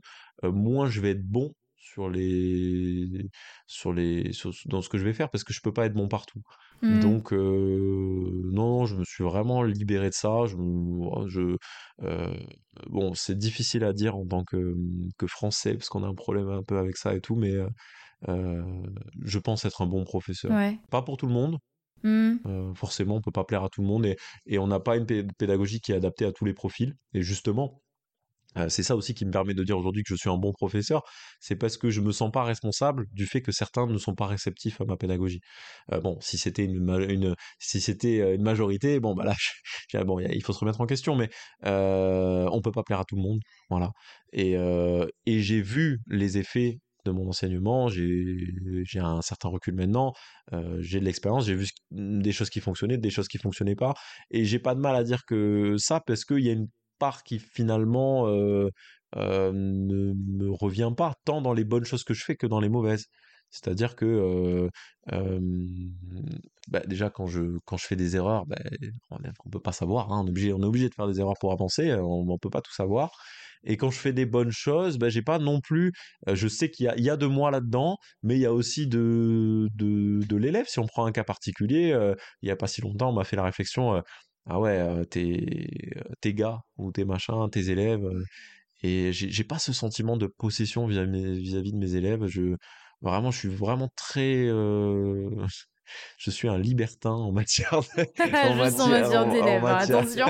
moins 0.52 0.90
je 0.90 1.02
vais 1.02 1.12
être 1.12 1.26
bon 1.26 1.54
sur 1.76 2.10
les 2.10 3.30
sur 3.68 3.94
les 3.94 4.32
dans 4.66 4.82
ce 4.82 4.90
que 4.90 4.98
je 4.98 5.04
vais 5.04 5.14
faire 5.14 5.30
parce 5.30 5.44
que 5.44 5.54
je 5.54 5.62
peux 5.62 5.74
pas 5.74 5.86
être 5.86 5.94
bon 5.94 6.08
partout. 6.08 6.42
Mmh. 6.82 7.00
Donc 7.00 7.32
non, 7.32 8.86
je 8.86 8.96
me 8.96 9.04
suis 9.04 9.24
vraiment 9.24 9.64
libéré 9.64 10.10
de 10.10 10.14
ça. 10.14 10.46
Je, 10.48 10.56
je 11.28 11.58
bon, 12.90 13.14
c'est 13.14 13.38
difficile 13.38 13.84
à 13.84 13.94
dire 13.94 14.16
en 14.16 14.26
tant 14.26 14.44
que 14.44 14.76
que 15.18 15.28
français 15.28 15.74
parce 15.74 15.90
qu'on 15.90 16.04
a 16.04 16.08
un 16.08 16.16
problème 16.16 16.50
un 16.50 16.64
peu 16.64 16.78
avec 16.78 16.98
ça 16.98 17.16
et 17.16 17.22
tout, 17.22 17.36
mais 17.36 17.54
je 18.28 19.40
pense 19.40 19.66
être 19.66 19.82
un 19.82 19.88
bon 19.88 20.04
professeur. 20.04 20.52
Pas 20.90 21.04
pour 21.04 21.18
tout 21.18 21.28
le 21.28 21.34
monde, 21.34 21.60
Mmh. 22.04 22.40
Euh, 22.46 22.74
forcément, 22.74 23.16
on 23.16 23.22
peut 23.22 23.32
pas 23.32 23.46
plaire 23.46 23.64
à 23.64 23.70
tout 23.70 23.82
le 23.82 23.88
monde 23.88 24.06
et, 24.06 24.18
et 24.46 24.60
on 24.60 24.68
n'a 24.68 24.80
pas 24.80 24.98
une 24.98 25.06
pédagogie 25.06 25.80
qui 25.80 25.94
est 25.94 25.96
adaptée 25.96 26.26
à 26.26 26.32
tous 26.32 26.46
les 26.46 26.54
profils. 26.54 26.96
Et 27.14 27.22
justement, 27.22 27.82
euh, 28.58 28.70
c'est 28.70 28.84
ça 28.84 28.96
aussi 28.96 29.14
qui 29.14 29.26
me 29.26 29.32
permet 29.32 29.54
de 29.54 29.64
dire 29.64 29.78
aujourd'hui 29.78 30.04
que 30.04 30.10
je 30.10 30.16
suis 30.16 30.30
un 30.30 30.38
bon 30.38 30.52
professeur, 30.54 31.04
c'est 31.40 31.56
parce 31.56 31.78
que 31.78 31.90
je 31.90 32.02
me 32.02 32.12
sens 32.12 32.32
pas 32.32 32.44
responsable 32.44 33.06
du 33.12 33.26
fait 33.26 33.42
que 33.42 33.52
certains 33.52 33.88
ne 33.88 33.98
sont 33.98 34.16
pas 34.16 34.28
réceptifs 34.28 34.82
à 34.82 34.86
ma 34.86 34.98
pédagogie. 34.98 35.42
Euh, 35.92 36.00
bon, 36.00 36.18
si 36.22 36.38
c'était 36.38 36.66
une, 36.66 37.36
si 37.60 37.82
c'était 37.82 38.36
une 38.36 38.44
majorité, 38.44 39.00
bon 39.00 39.14
bah 39.16 39.26
là, 39.26 39.36
bon, 40.06 40.20
il 40.20 40.44
faut 40.44 40.54
se 40.54 40.60
remettre 40.60 40.82
en 40.82 40.86
question, 40.86 41.16
mais 41.16 41.30
euh, 41.66 42.48
on 42.52 42.62
peut 42.62 42.72
pas 42.72 42.84
plaire 42.84 43.00
à 43.00 43.06
tout 43.06 43.16
le 43.16 43.22
monde, 43.22 43.40
voilà. 43.70 43.92
Et, 44.34 44.58
j'ai 45.26 45.62
vu 45.62 46.00
les 46.08 46.38
effets 46.38 46.80
de 47.06 47.12
mon 47.12 47.28
enseignement, 47.28 47.90
j'ai 47.90 49.00
un 49.00 49.22
certain 49.22 49.50
recul 49.50 49.76
maintenant, 49.76 50.14
euh, 50.54 50.78
j'ai 50.80 51.00
de 51.00 51.06
l'expérience, 51.06 51.46
j'ai 51.46 51.56
vu 51.56 51.68
des 51.92 52.32
choses 52.32 52.50
qui 52.50 52.62
fonctionnaient, 52.62 52.98
des 52.98 53.10
choses 53.10 53.28
qui 53.28 53.38
fonctionnaient 53.38 53.76
pas, 53.76 53.94
et 54.32 54.46
j'ai 54.46 54.60
pas 54.60 54.76
de 54.76 54.80
mal 54.80 54.96
à 54.96 55.04
dire 55.04 55.26
que 55.26 55.76
ça 55.78 56.00
parce 56.06 56.26
qu'il 56.26 56.40
y 56.40 56.50
a 56.50 56.54
une 56.54 56.70
qui 57.24 57.40
finalement 57.40 58.28
euh, 58.28 58.70
euh, 59.18 59.52
ne 59.54 60.14
me 60.14 60.52
revient 60.52 60.92
pas 60.96 61.14
tant 61.26 61.42
dans 61.42 61.54
les 61.54 61.66
bonnes 61.66 61.86
choses 61.86 62.04
que 62.04 62.14
je 62.14 62.24
fais 62.24 62.36
que 62.36 62.48
dans 62.48 62.60
les 62.60 62.70
mauvaises. 62.70 63.08
C'est-à-dire 63.50 63.96
que 63.96 64.70
bah, 66.70 66.80
déjà 66.88 67.10
quand 67.12 67.28
je 67.28 67.60
quand 67.66 67.78
je 67.78 67.86
fais 67.86 67.96
des 67.96 68.16
erreurs, 68.16 68.46
bah, 68.48 68.58
on 69.12 69.20
ne 69.20 69.52
peut 69.52 69.60
pas 69.60 69.74
savoir, 69.74 70.12
hein, 70.12 70.22
on, 70.24 70.28
est 70.28 70.64
obligé, 70.64 70.90
de 70.90 70.94
faire 70.96 71.08
des 71.08 71.20
erreurs 71.20 71.38
pour 71.40 71.52
avancer, 71.52 71.94
on 71.94 72.26
ne 72.26 72.38
peut 72.38 72.50
pas 72.50 72.62
tout 72.62 72.74
savoir. 72.74 73.12
Et 73.64 73.78
quand 73.78 73.92
je 73.92 74.00
fais 74.00 74.14
des 74.14 74.26
bonnes 74.26 74.52
choses, 74.52 74.98
ben, 74.98 75.10
j'ai 75.10 75.22
pas 75.22 75.40
non 75.40 75.62
plus. 75.62 75.94
Euh, 76.28 76.36
je 76.36 76.48
sais 76.48 76.70
qu'il 76.70 76.86
y 76.98 77.10
a, 77.10 77.18
de 77.18 77.26
moi 77.26 77.52
là-dedans, 77.52 77.98
mais 78.22 78.36
il 78.36 78.42
y 78.42 78.46
a 78.46 78.54
aussi 78.54 78.88
de, 78.88 79.70
de, 79.76 80.36
l'élève. 80.36 80.66
Si 80.68 80.80
on 80.80 80.88
prend 80.88 81.06
un 81.06 81.12
cas 81.12 81.24
particulier, 81.24 81.92
euh, 81.94 82.16
il 82.42 82.50
y 82.50 82.52
a 82.52 82.56
pas 82.56 82.68
si 82.68 82.82
longtemps, 82.82 83.10
on 83.10 83.14
m'a 83.14 83.24
fait 83.24 83.36
la 83.36 83.44
réflexion. 83.44 84.02
Euh, 84.48 84.52
ah 84.52 84.60
ouais, 84.60 85.06
tes, 85.08 85.92
tes 86.22 86.34
gars 86.34 86.62
ou 86.78 86.92
tes 86.92 87.06
machins, 87.06 87.50
tes 87.52 87.70
élèves. 87.70 88.04
et 88.84 89.14
j'ai 89.14 89.44
pas 89.44 89.60
ce 89.60 89.74
sentiment 89.74 90.18
de 90.18 90.28
possession 90.28 90.88
vis-à-vis 90.88 91.74
de 91.74 91.78
mes 91.78 91.96
élèves. 91.96 92.28
Je, 92.28 92.56
vraiment, 93.02 93.32
je 93.32 93.40
suis 93.40 93.50
vraiment 93.50 93.90
très 93.96 94.50
je 96.18 96.32
suis 96.32 96.48
un 96.48 96.58
libertin 96.58 97.12
en 97.12 97.32
matière 97.32 97.74
en, 97.98 98.56
matière, 98.56 99.28
d'élèves, 99.30 99.66
attention. 99.66 100.26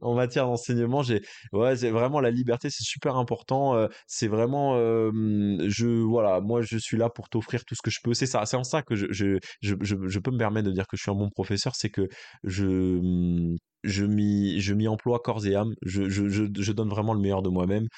en 0.00 0.14
matière 0.14 0.46
d'enseignement, 0.46 1.02
j'ai 1.02 1.22
ouais, 1.52 1.76
c'est 1.76 1.90
vraiment 1.90 2.20
la 2.20 2.30
liberté, 2.30 2.70
c'est 2.70 2.84
super 2.84 3.16
important. 3.16 3.76
Euh, 3.76 3.88
c'est 4.06 4.28
vraiment, 4.28 4.76
je 4.76 6.02
voilà, 6.02 6.40
moi 6.40 6.62
je 6.62 6.78
suis 6.78 6.96
là 6.96 7.10
pour 7.10 7.28
t'offrir 7.28 7.64
tout 7.64 7.74
ce 7.74 7.82
que 7.82 7.90
je 7.90 8.00
peux. 8.02 8.14
C'est 8.14 8.26
ça, 8.26 8.44
c'est 8.46 8.56
en 8.56 8.64
ça 8.64 8.82
que 8.82 8.94
je 8.94 9.06
je, 9.10 9.38
je, 9.60 9.74
je, 9.80 10.18
peux 10.18 10.30
me 10.30 10.38
permettre 10.38 10.66
de 10.66 10.72
dire 10.72 10.86
que 10.86 10.96
je 10.96 11.02
suis 11.02 11.10
un 11.10 11.14
bon 11.14 11.30
professeur, 11.30 11.74
c'est 11.76 11.90
que 11.90 12.08
je 12.44 13.56
je 13.86 14.72
m'y 14.74 14.88
emploie 14.88 15.20
corps 15.20 15.46
et 15.46 15.54
âme. 15.54 15.74
Je, 15.82 16.72
donne 16.72 16.88
vraiment 16.88 17.14
le 17.14 17.20
meilleur 17.20 17.42
de 17.42 17.48
moi-même. 17.48 17.88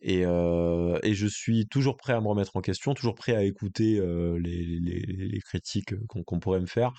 Et, 0.00 0.24
euh, 0.24 0.98
et, 1.02 1.14
je 1.14 1.26
suis 1.26 1.66
toujours 1.66 1.96
prêt 1.96 2.12
à 2.12 2.20
me 2.20 2.28
remettre 2.28 2.56
en 2.56 2.60
question, 2.60 2.94
toujours 2.94 3.16
prêt 3.16 3.34
à 3.34 3.42
écouter 3.42 3.98
euh, 3.98 4.38
les, 4.38 5.40
critiques 5.40 5.94
qu'on 6.06 6.38
pourrait 6.38 6.60
me 6.60 6.66
faire. 6.66 6.92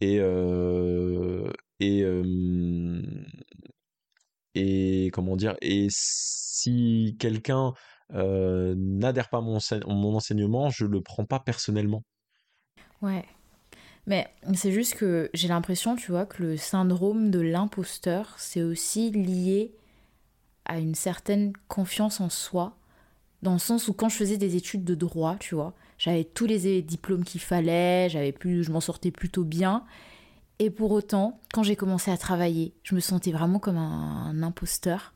Et, 0.00 0.18
euh, 0.18 1.52
et 4.54 5.10
comment 5.12 5.36
dire 5.36 5.54
Et 5.62 5.86
si 5.90 7.16
quelqu'un 7.20 7.72
n'adhère 8.10 9.28
pas 9.28 9.38
à 9.38 9.40
mon, 9.40 9.58
mon 9.86 10.16
enseignement, 10.16 10.70
je 10.70 10.84
le 10.86 11.00
prends 11.00 11.24
pas 11.24 11.38
personnellement. 11.38 12.02
Ouais. 13.00 13.24
Mais 14.06 14.28
c'est 14.54 14.72
juste 14.72 14.94
que 14.94 15.30
j'ai 15.32 15.48
l'impression, 15.48 15.94
tu 15.94 16.10
vois, 16.10 16.26
que 16.26 16.42
le 16.42 16.56
syndrome 16.56 17.30
de 17.30 17.40
l'imposteur, 17.40 18.34
c'est 18.38 18.62
aussi 18.62 19.10
lié 19.10 19.72
à 20.64 20.78
une 20.78 20.94
certaine 20.94 21.52
confiance 21.68 22.20
en 22.20 22.28
soi, 22.28 22.76
dans 23.42 23.52
le 23.52 23.58
sens 23.58 23.88
où 23.88 23.92
quand 23.92 24.08
je 24.08 24.16
faisais 24.16 24.38
des 24.38 24.56
études 24.56 24.84
de 24.84 24.94
droit, 24.94 25.36
tu 25.38 25.54
vois, 25.54 25.74
j'avais 25.98 26.24
tous 26.24 26.46
les 26.46 26.82
diplômes 26.82 27.24
qu'il 27.24 27.40
fallait, 27.40 28.08
j'avais 28.08 28.32
plus, 28.32 28.64
je 28.64 28.72
m'en 28.72 28.80
sortais 28.80 29.10
plutôt 29.10 29.44
bien. 29.44 29.84
Et 30.58 30.70
pour 30.70 30.92
autant, 30.92 31.40
quand 31.52 31.62
j'ai 31.62 31.76
commencé 31.76 32.10
à 32.10 32.16
travailler, 32.16 32.72
je 32.82 32.94
me 32.94 33.00
sentais 33.00 33.32
vraiment 33.32 33.58
comme 33.58 33.78
un 33.78 34.42
imposteur 34.42 35.12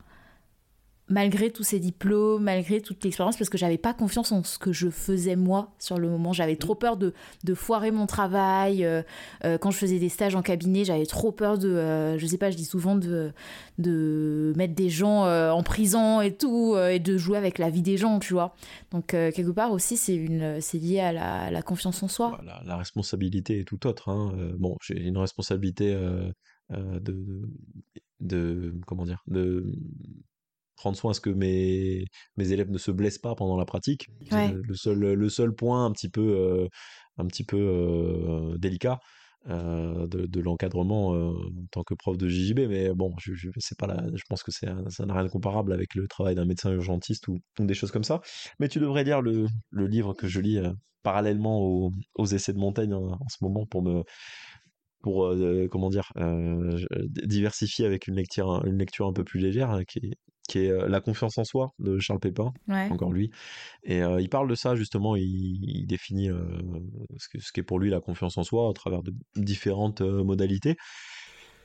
malgré 1.09 1.51
tous 1.51 1.63
ces 1.63 1.79
diplômes, 1.79 2.43
malgré 2.43 2.81
toute 2.81 3.03
l'expérience, 3.03 3.37
parce 3.37 3.49
que 3.49 3.57
j'avais 3.57 3.77
pas 3.77 3.93
confiance 3.93 4.31
en 4.31 4.43
ce 4.43 4.57
que 4.59 4.73
je 4.73 4.89
faisais 4.89 5.35
moi 5.35 5.73
sur 5.79 5.97
le 5.97 6.09
moment. 6.09 6.33
J'avais 6.33 6.57
trop 6.57 6.75
peur 6.75 6.97
de, 6.97 7.13
de 7.43 7.53
foirer 7.53 7.91
mon 7.91 8.07
travail. 8.07 8.83
Euh, 8.83 9.01
euh, 9.45 9.57
quand 9.57 9.71
je 9.71 9.77
faisais 9.77 9.99
des 9.99 10.09
stages 10.09 10.35
en 10.35 10.41
cabinet, 10.41 10.83
j'avais 10.83 11.05
trop 11.05 11.31
peur 11.31 11.57
de, 11.57 11.69
euh, 11.69 12.17
je 12.17 12.25
sais 12.25 12.37
pas, 12.37 12.51
je 12.51 12.57
dis 12.57 12.65
souvent 12.65 12.95
de, 12.95 13.31
de 13.77 14.53
mettre 14.57 14.75
des 14.75 14.89
gens 14.89 15.25
en 15.27 15.63
prison 15.63 16.21
et 16.21 16.35
tout, 16.35 16.75
et 16.77 16.99
de 16.99 17.17
jouer 17.17 17.37
avec 17.37 17.57
la 17.57 17.69
vie 17.69 17.81
des 17.81 17.97
gens, 17.97 18.19
tu 18.19 18.33
vois. 18.33 18.55
Donc 18.91 19.07
quelque 19.07 19.51
part 19.51 19.71
aussi, 19.71 19.97
c'est 19.97 20.17
lié 20.17 20.99
à 20.99 21.51
la, 21.51 21.61
confiance 21.61 22.01
en 22.03 22.07
soi. 22.07 22.39
La, 22.45 22.61
la 22.65 22.77
responsabilité 22.77 23.59
est 23.59 23.63
tout 23.63 23.87
autre. 23.87 24.09
Hein. 24.09 24.33
bon, 24.57 24.77
j'ai 24.81 24.99
une 24.99 25.17
responsabilité 25.17 25.93
de, 25.93 26.99
de, 26.99 27.49
de, 28.19 28.73
comment 28.85 29.05
dire, 29.05 29.23
de 29.27 29.73
prendre 30.77 30.95
soin 30.95 31.11
à 31.11 31.13
ce 31.13 31.19
que 31.19 31.29
mes, 31.29 32.05
mes 32.37 32.53
élèves 32.53 32.71
ne 32.71 32.77
se 32.77 32.91
blessent 32.91 33.17
pas 33.17 33.35
pendant 33.35 33.57
la 33.57 33.65
pratique. 33.65 34.07
Le, 34.31 34.75
seul, 34.75 34.99
le 34.99 35.29
seul 35.29 35.53
point 35.53 35.85
un 35.85 35.91
petit 35.91 36.09
peu, 36.09 36.21
euh, 36.21 36.67
un 37.17 37.25
petit 37.25 37.43
peu 37.43 37.57
euh, 37.57 38.57
délicat 38.57 38.99
euh, 39.49 40.07
de, 40.07 40.25
de 40.25 40.39
l'encadrement 40.39 41.09
en 41.09 41.65
tant 41.71 41.83
que 41.83 41.95
prof 41.95 42.17
de 42.17 42.27
JJB. 42.29 42.59
Mais 42.69 42.93
bon, 42.93 43.13
je, 43.19 43.33
je, 43.33 43.49
pas 43.77 43.87
la, 43.87 44.05
je 44.13 44.23
pense 44.29 44.43
que 44.43 44.51
ça 44.51 45.05
n'a 45.05 45.13
rien 45.13 45.23
de 45.25 45.29
comparable 45.29 45.73
avec 45.73 45.95
le 45.95 46.07
travail 46.07 46.35
d'un 46.35 46.45
médecin 46.45 46.71
urgentiste 46.71 47.27
ou, 47.27 47.39
des 47.59 47.73
choses 47.73 47.91
comme 47.91 48.05
ça. 48.05 48.21
Mais 48.59 48.69
tu 48.69 48.79
devrais 48.79 49.03
lire 49.03 49.21
le, 49.21 49.47
le 49.71 49.87
livre 49.87 50.13
que 50.13 50.27
je 50.27 50.39
lis 50.39 50.59
parallèlement 51.01 51.59
aux, 51.59 51.91
aux, 52.15 52.25
essais 52.25 52.53
de 52.53 52.59
Montaigne 52.59 52.93
en, 52.93 53.13
en 53.13 53.29
ce 53.29 53.37
moment 53.41 53.65
pour 53.65 53.81
me 53.81 54.03
pour 55.01 55.33
comment 55.71 55.89
dire 55.89 56.11
diversifier 57.05 57.85
avec 57.85 58.07
une 58.07 58.15
lecture 58.15 58.65
une 58.65 58.79
lecture 58.79 59.07
un 59.07 59.13
peu 59.13 59.23
plus 59.23 59.39
légère 59.39 59.69
hein, 59.69 59.83
qui 59.85 59.99
est 59.99 60.17
qui 60.47 60.59
est 60.59 60.71
euh, 60.71 60.87
La 60.87 61.01
confiance 61.01 61.37
en 61.37 61.43
soi 61.43 61.73
de 61.79 61.99
Charles 61.99 62.19
Pépin, 62.19 62.53
encore 62.69 63.11
lui. 63.11 63.29
Et 63.83 64.01
euh, 64.01 64.19
il 64.21 64.29
parle 64.29 64.49
de 64.49 64.55
ça 64.55 64.75
justement, 64.75 65.15
il, 65.15 65.85
définit 65.87 66.29
euh, 66.29 66.39
ce, 67.17 67.27
que, 67.29 67.39
ce 67.39 67.51
qu'est 67.51 67.63
pour 67.63 67.79
lui 67.79 67.89
la 67.89 67.99
confiance 67.99 68.37
en 68.37 68.43
soi 68.43 68.69
à 68.69 68.73
travers 68.73 69.03
de 69.03 69.13
différentes 69.35 70.01
modalités. 70.01 70.75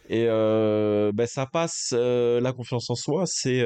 Et 0.09 0.26
ben, 0.26 1.26
ça 1.26 1.46
passe, 1.46 1.92
la 1.92 2.52
confiance 2.52 2.90
en 2.90 2.94
soi, 2.94 3.24
c'est 3.26 3.64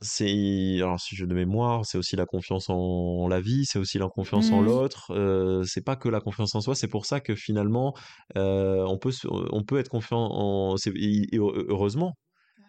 c'est 0.00 0.76
alors 0.76 1.00
si 1.00 1.16
je 1.16 1.24
de 1.24 1.34
mémoire 1.34 1.84
c'est 1.84 1.98
aussi 1.98 2.14
la 2.14 2.24
confiance 2.24 2.70
en, 2.70 3.26
la 3.26 3.40
vie 3.40 3.64
c'est 3.64 3.80
aussi 3.80 3.98
la 3.98 4.06
confiance 4.06 4.52
en 4.52 4.62
mmh. 4.62 4.64
l'autre 4.64 5.64
c'est 5.66 5.84
pas 5.84 5.96
que 5.96 6.08
la 6.08 6.20
confiance 6.20 6.54
en 6.54 6.60
soi 6.60 6.76
c'est 6.76 6.86
pour 6.86 7.04
ça 7.04 7.18
que 7.18 7.34
finalement 7.34 7.94
on 8.36 8.96
peut 9.00 9.10
on 9.26 9.64
peut 9.64 9.80
être 9.80 9.88
confiant 9.88 10.28
en 10.30 10.76
heureusement 11.34 12.14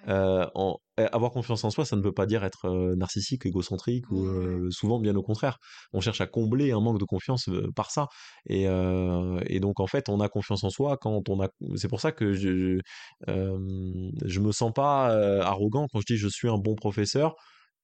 euh, 0.08 0.48
en, 0.56 0.78
eh, 0.98 1.04
avoir 1.12 1.32
confiance 1.32 1.64
en 1.64 1.70
soi, 1.70 1.86
ça 1.86 1.96
ne 1.96 2.02
veut 2.02 2.14
pas 2.14 2.26
dire 2.26 2.44
être 2.44 2.66
euh, 2.66 2.96
narcissique, 2.96 3.46
égocentrique 3.46 4.10
ou 4.12 4.26
euh, 4.26 4.70
souvent 4.72 5.00
bien 5.00 5.16
au 5.16 5.22
contraire. 5.22 5.58
On 5.94 6.02
cherche 6.02 6.22
à 6.22 6.28
combler 6.28 6.72
un 6.72 6.80
manque 6.80 7.00
de 7.00 7.06
confiance 7.06 7.50
par 7.76 7.92
ça. 7.92 8.08
Et, 8.48 8.64
et, 8.64 9.60
donc 9.60 9.80
en 9.80 9.88
fait, 9.88 10.10
on 10.10 10.20
a 10.22 10.30
confiance 10.30 10.64
en 10.64 10.70
soi 10.70 10.98
quand 10.98 11.30
on 11.30 11.42
a. 11.42 11.50
C'est 11.76 11.90
pour 11.90 12.02
ça 12.02 12.12
que 12.12 12.34
je 12.34 12.80
je 13.28 14.40
me 14.40 14.52
sens 14.52 14.72
pas 14.74 15.08
arrogant 15.44 15.88
quand 15.92 16.00
je 16.00 16.06
dis 16.14 16.18
je 16.18 16.28
suis 16.28 16.50
un 16.50 16.58
bon 16.58 16.76
professeur 16.76 17.36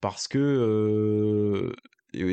parce 0.01 0.27
que 0.27 1.71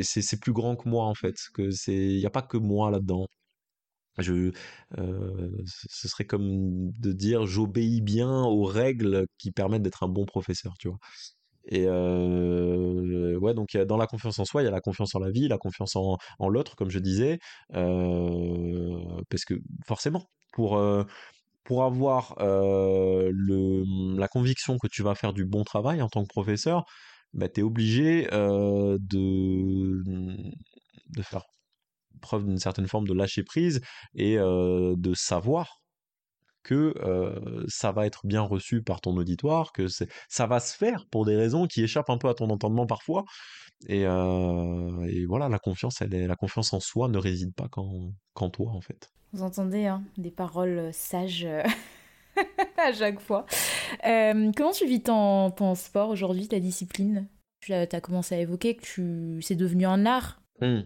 c'est 0.01 0.39
plus 0.39 0.53
grand 0.53 0.75
que 0.75 0.89
moi 0.89 1.05
en 1.05 1.15
fait. 1.15 1.35
Que 1.53 1.71
c'est 1.71 1.93
il 1.93 2.19
n'y 2.19 2.25
a 2.25 2.29
pas 2.29 2.41
que 2.41 2.57
moi 2.57 2.91
là-dedans. 2.91 3.27
Je, 4.19 4.51
euh, 4.97 5.51
ce 5.65 6.07
serait 6.07 6.25
comme 6.25 6.91
de 6.91 7.11
dire 7.11 7.45
j'obéis 7.45 8.01
bien 8.01 8.43
aux 8.43 8.63
règles 8.63 9.25
qui 9.39 9.51
permettent 9.51 9.81
d'être 9.81 10.03
un 10.03 10.07
bon 10.07 10.25
professeur, 10.25 10.73
tu 10.79 10.87
vois. 10.87 10.99
Et 11.65 11.85
euh, 11.87 13.37
ouais, 13.39 13.53
donc 13.53 13.75
dans 13.77 13.97
la 13.97 14.07
confiance 14.07 14.37
en 14.39 14.45
soi, 14.45 14.61
il 14.61 14.65
y 14.65 14.67
a 14.67 14.71
la 14.71 14.81
confiance 14.81 15.15
en 15.15 15.19
la 15.19 15.31
vie, 15.31 15.47
la 15.47 15.57
confiance 15.57 15.95
en, 15.95 16.17
l'autre, 16.49 16.75
comme 16.75 16.89
je 16.89 16.99
disais, 16.99 17.39
euh, 17.73 19.21
parce 19.29 19.45
que 19.45 19.55
forcément, 19.87 20.27
pour 20.51 20.81
pour 21.63 21.83
avoir 21.85 22.35
le, 22.39 24.17
la 24.17 24.27
conviction 24.27 24.77
que 24.77 24.87
tu 24.87 25.03
vas 25.03 25.15
faire 25.15 25.33
du 25.33 25.45
bon 25.45 25.63
travail 25.63 26.01
en 26.01 26.09
tant 26.09 26.23
que 26.23 26.27
professeur, 26.29 26.85
bah, 27.33 27.47
tu 27.49 27.61
es 27.61 27.63
obligé 27.63 28.27
de, 28.31 28.99
de 31.09 31.21
faire 31.21 31.45
preuve 32.23 32.45
d'une 32.45 32.57
certaine 32.57 32.87
forme 32.87 33.07
de 33.07 33.13
lâcher 33.13 33.43
prise 33.43 33.81
et 34.15 34.37
de 34.37 35.13
savoir 35.13 35.83
que 36.63 36.95
ça 37.67 37.91
va 37.91 38.05
être 38.05 38.25
bien 38.25 38.41
reçu 38.41 38.81
par 38.81 39.01
ton 39.01 39.15
auditoire, 39.17 39.71
que 39.73 39.87
ça 39.87 40.47
va 40.47 40.59
se 40.59 40.75
faire 40.75 41.05
pour 41.11 41.25
des 41.25 41.35
raisons 41.35 41.67
qui 41.67 41.83
échappent 41.83 42.09
un 42.09 42.17
peu 42.17 42.29
à 42.29 42.33
ton 42.33 42.49
entendement 42.49 42.87
parfois. 42.87 43.25
Et, 43.87 44.05
voilà, 45.27 45.49
la 45.49 45.59
confiance, 45.59 46.01
elle 46.01 46.13
est, 46.13 46.27
la 46.27 46.35
confiance 46.35 46.73
en 46.73 46.79
soi 46.79 47.09
ne 47.09 47.17
réside 47.17 47.53
pas 47.53 47.67
qu'en 47.67 48.49
toi 48.49 48.71
en 48.71 48.81
fait. 48.81 49.11
Vous 49.33 49.43
entendez 49.43 49.85
hein, 49.85 50.03
des 50.17 50.31
paroles 50.31 50.89
sages 50.93 51.47
à 52.77 52.93
chaque 52.93 53.19
fois. 53.19 53.45
comment 54.01 54.71
tu 54.71 54.87
vis 54.87 55.03
ton, 55.03 55.51
ton 55.51 55.75
sport 55.75 56.09
aujourd'hui, 56.09 56.47
ta 56.47 56.59
discipline? 56.59 57.27
Tu 57.59 57.73
as, 57.73 58.01
commencé 58.01 58.35
à 58.35 58.39
évoquer 58.39 58.75
que 58.75 58.83
tu 58.83 59.41
c'est 59.41 59.55
devenu 59.55 59.85
un 59.85 60.05
art? 60.05 60.41
Mmh. 60.59 60.81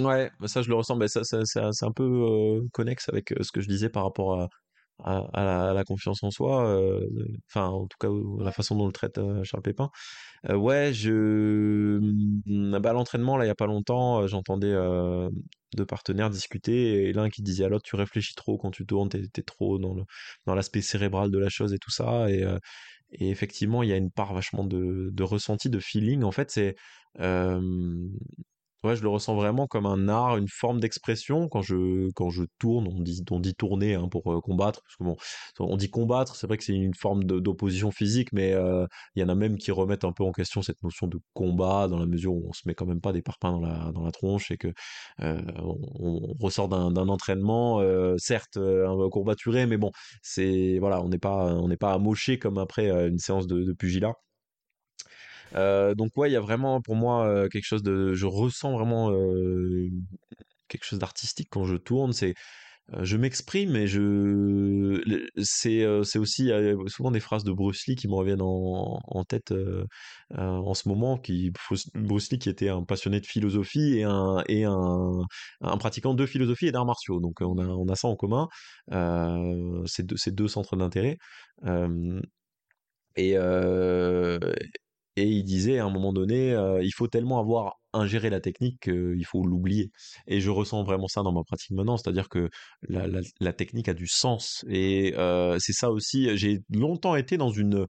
Ouais, 0.00 0.30
bah, 0.40 0.48
ça 0.48 0.62
je 0.62 0.68
le 0.68 0.74
ressens, 0.74 0.96
mais 0.96 1.08
ça, 1.08 1.24
ça, 1.24 1.42
c'est 1.44 1.84
un 1.84 1.92
peu 1.92 2.02
euh, 2.04 2.68
connexe 2.72 3.08
avec 3.08 3.32
euh, 3.32 3.42
ce 3.42 3.50
que 3.52 3.60
je 3.60 3.68
disais 3.68 3.88
par 3.88 4.02
rapport 4.04 4.40
à, 4.40 4.48
à, 5.32 5.72
la, 5.74 5.84
confiance 5.84 6.22
en 6.22 6.30
soi, 6.30 6.66
euh, 6.68 7.06
enfin 7.50 7.68
en 7.68 7.86
tout 7.86 7.96
cas 8.00 8.08
la 8.44 8.52
façon 8.52 8.76
dont 8.76 8.86
le 8.86 8.92
traite 8.92 9.18
Charles 9.44 9.62
Pépin. 9.62 9.90
ouais, 10.50 10.92
je, 10.94 11.98
mmh, 12.00 12.78
bah, 12.80 12.92
l'entraînement 12.92 13.36
là 13.36 13.44
il 13.44 13.48
y 13.48 13.50
a 13.50 13.54
pas 13.54 13.66
longtemps, 13.66 14.26
j'entendais 14.26 14.74
deux 15.76 15.86
partenaires 15.86 16.30
discuter 16.30 17.08
et 17.08 17.12
l'un 17.12 17.28
qui 17.30 17.42
disait 17.42 17.64
à 17.64 17.68
l'autre 17.68 17.84
tu 17.84 17.96
réfléchis 17.96 18.34
trop 18.34 18.58
quand 18.58 18.70
tu 18.70 18.86
tournes, 18.86 19.08
t'es, 19.10 19.20
es 19.22 19.42
trop 19.42 19.78
dans 19.78 19.94
le 19.94 20.02
dans 20.46 20.54
l'aspect 20.54 20.82
cérébral 20.82 21.30
de 21.30 21.38
la 21.38 21.48
chose 21.50 21.72
et 21.74 21.78
tout 21.78 21.90
ça 21.90 22.30
et 22.30 22.44
et 23.12 23.30
effectivement 23.30 23.82
il 23.82 23.90
y 23.90 23.92
a 23.92 23.96
une 23.96 24.10
part 24.10 24.34
vachement 24.34 24.64
de, 24.64 25.10
de 25.12 25.22
ressenti, 25.22 25.70
de 25.70 25.78
feeling. 25.80 26.22
En 26.24 26.32
fait 26.32 26.50
c'est 26.50 26.76
Ouais, 28.84 28.94
je 28.94 29.02
le 29.02 29.08
ressens 29.08 29.34
vraiment 29.34 29.66
comme 29.66 29.86
un 29.86 30.08
art, 30.08 30.36
une 30.36 30.48
forme 30.48 30.80
d'expression. 30.80 31.48
Quand 31.48 31.62
je, 31.62 32.10
quand 32.12 32.30
je 32.30 32.44
tourne, 32.58 32.86
on 32.86 33.00
dit, 33.00 33.22
on 33.30 33.40
dit 33.40 33.54
tourner 33.54 33.94
hein, 33.94 34.06
pour 34.08 34.30
euh, 34.32 34.40
combattre. 34.40 34.80
Parce 34.82 34.96
que 34.96 35.04
bon, 35.04 35.16
on 35.58 35.76
dit 35.76 35.90
combattre, 35.90 36.36
c'est 36.36 36.46
vrai 36.46 36.56
que 36.56 36.64
c'est 36.64 36.74
une 36.74 36.94
forme 36.94 37.24
d'opposition 37.24 37.90
physique, 37.90 38.32
mais 38.32 38.52
euh, 38.52 38.86
il 39.14 39.20
y 39.22 39.24
en 39.24 39.28
a 39.28 39.34
même 39.34 39.56
qui 39.56 39.70
remettent 39.72 40.04
un 40.04 40.12
peu 40.12 40.24
en 40.24 40.32
question 40.32 40.62
cette 40.62 40.82
notion 40.82 41.06
de 41.08 41.18
combat, 41.34 41.88
dans 41.88 41.98
la 41.98 42.06
mesure 42.06 42.34
où 42.34 42.46
on 42.48 42.52
se 42.52 42.62
met 42.66 42.74
quand 42.74 42.86
même 42.86 43.00
pas 43.00 43.12
des 43.12 43.22
parpaings 43.22 43.52
dans 43.52 43.60
la, 43.60 43.92
dans 43.92 44.04
la 44.04 44.12
tronche 44.12 44.50
et 44.50 44.58
que 44.58 44.68
euh, 45.20 45.40
on, 45.58 46.34
ressort 46.40 46.68
d'un 46.68 47.08
entraînement, 47.08 47.80
certes 48.18 48.56
un 48.56 48.96
peu 48.96 49.08
courbaturé, 49.08 49.66
mais 49.66 49.76
bon, 49.78 49.90
c'est 50.22 50.78
voilà, 50.78 51.02
on 51.02 51.08
n'est 51.08 51.18
pas, 51.18 51.54
on 51.54 51.68
n'est 51.68 51.76
pas 51.76 51.92
amoché 51.92 52.38
comme 52.38 52.58
après 52.58 52.90
une 53.08 53.18
séance 53.18 53.46
de, 53.46 53.62
de 53.62 53.72
pugilat. 53.72 54.12
Euh, 55.54 55.94
donc 55.94 56.16
ouais, 56.16 56.30
il 56.30 56.32
y 56.32 56.36
a 56.36 56.40
vraiment 56.40 56.80
pour 56.80 56.96
moi 56.96 57.26
euh, 57.26 57.48
quelque 57.48 57.64
chose 57.64 57.82
de, 57.82 58.14
je 58.14 58.26
ressens 58.26 58.72
vraiment 58.72 59.10
euh, 59.12 59.88
quelque 60.68 60.84
chose 60.84 60.98
d'artistique 60.98 61.48
quand 61.50 61.64
je 61.64 61.76
tourne. 61.76 62.12
C'est 62.12 62.34
je 63.02 63.16
m'exprime 63.16 63.74
et 63.74 63.88
je 63.88 65.02
c'est 65.42 65.84
c'est 66.04 66.18
aussi 66.20 66.52
souvent 66.86 67.10
des 67.10 67.18
phrases 67.18 67.42
de 67.42 67.50
Bruce 67.50 67.84
Lee 67.88 67.96
qui 67.96 68.06
me 68.06 68.14
reviennent 68.14 68.42
en, 68.42 69.24
tête 69.28 69.52
en 70.36 70.72
ce 70.72 70.88
moment 70.88 71.18
qui 71.18 71.52
Bruce 71.94 72.30
Lee 72.30 72.38
qui 72.38 72.48
était 72.48 72.68
un 72.68 72.84
passionné 72.84 73.18
de 73.18 73.26
philosophie 73.26 73.98
et 73.98 74.04
un 74.04 74.44
et 74.46 74.62
un, 74.64 75.20
un 75.62 75.76
pratiquant 75.78 76.14
de 76.14 76.26
philosophie 76.26 76.68
et 76.68 76.72
d'arts 76.72 76.86
martiaux 76.86 77.18
donc 77.18 77.40
on 77.40 77.58
a 77.58 77.66
on 77.66 77.88
a 77.88 77.96
ça 77.96 78.06
en 78.06 78.14
commun 78.14 78.46
ces 79.86 80.04
deux 80.04 80.16
ces 80.16 80.30
deux 80.30 80.46
centres 80.46 80.76
d'intérêt 80.76 81.18
et 83.16 83.36
et 85.16 85.24
il 85.24 85.44
disait 85.44 85.78
à 85.78 85.84
un 85.84 85.90
moment 85.90 86.12
donné, 86.12 86.50
il 86.82 86.92
faut 86.94 87.08
tellement 87.08 87.38
avoir 87.38 87.76
ingéré 87.92 88.28
la 88.30 88.40
technique 88.40 88.80
qu'il 88.82 89.24
faut 89.26 89.46
l'oublier. 89.46 89.90
Et 90.26 90.40
je 90.40 90.50
ressens 90.50 90.84
vraiment 90.84 91.08
ça 91.08 91.22
dans 91.22 91.32
ma 91.32 91.42
pratique 91.42 91.70
maintenant, 91.70 91.96
c'est-à-dire 91.96 92.28
que 92.28 92.50
la, 92.88 93.06
la, 93.40 93.52
technique 93.52 93.88
a 93.88 93.94
du 93.94 94.06
sens. 94.06 94.64
Et 94.68 95.14
c'est 95.58 95.72
ça 95.72 95.90
aussi, 95.90 96.36
j'ai 96.36 96.60
longtemps 96.70 97.16
été 97.16 97.36
dans 97.36 97.50
une 97.50 97.86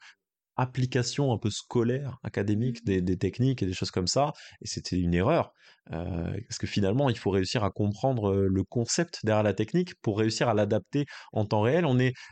application 0.58 1.32
un 1.32 1.38
peu 1.38 1.50
scolaire, 1.50 2.18
académique 2.24 2.82
mmh. 2.86 3.02
des, 3.02 3.18
techniques 3.18 3.64
et 3.64 3.66
des 3.66 3.74
choses 3.74 3.92
comme 3.92 4.08
ça. 4.08 4.34
Et 4.62 4.68
c'était 4.68 4.98
une 4.98 5.14
erreur. 5.14 5.54
Euh, 5.94 6.38
parce 6.48 6.58
que 6.60 6.68
finalement, 6.68 7.10
il 7.10 7.18
faut 7.18 7.30
réussir 7.30 7.64
à 7.64 7.72
comprendre 7.72 8.32
euh, 8.32 8.48
le 8.50 8.64
concept 8.64 9.20
derrière 9.24 9.44
la 9.44 9.54
technique 9.54 9.96
pour 10.02 10.18
réussir 10.20 10.50
à 10.50 10.54
l'adapter 10.54 11.06
en 11.34 11.46
temps 11.46 11.62
réel. 11.62 11.86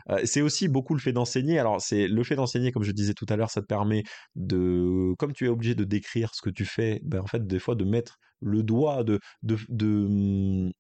Euh, 0.09 0.19
c'est 0.25 0.41
aussi 0.41 0.67
beaucoup 0.67 0.93
le 0.93 0.99
fait 0.99 1.13
d'enseigner. 1.13 1.59
Alors, 1.59 1.81
c'est 1.81 2.07
le 2.07 2.23
fait 2.23 2.35
d'enseigner, 2.35 2.71
comme 2.71 2.83
je 2.83 2.91
disais 2.91 3.13
tout 3.13 3.25
à 3.29 3.35
l'heure, 3.35 3.51
ça 3.51 3.61
te 3.61 3.67
permet 3.67 4.03
de, 4.35 5.13
comme 5.17 5.33
tu 5.33 5.45
es 5.45 5.47
obligé 5.47 5.75
de 5.75 5.83
décrire 5.83 6.33
ce 6.33 6.41
que 6.41 6.49
tu 6.49 6.65
fais, 6.65 6.99
ben, 7.03 7.21
en 7.21 7.27
fait, 7.27 7.45
des 7.45 7.59
fois, 7.59 7.75
de 7.75 7.85
mettre 7.85 8.17
le 8.41 8.63
doigt, 8.63 9.03
de, 9.03 9.19
de, 9.43 9.57
de, 9.69 10.71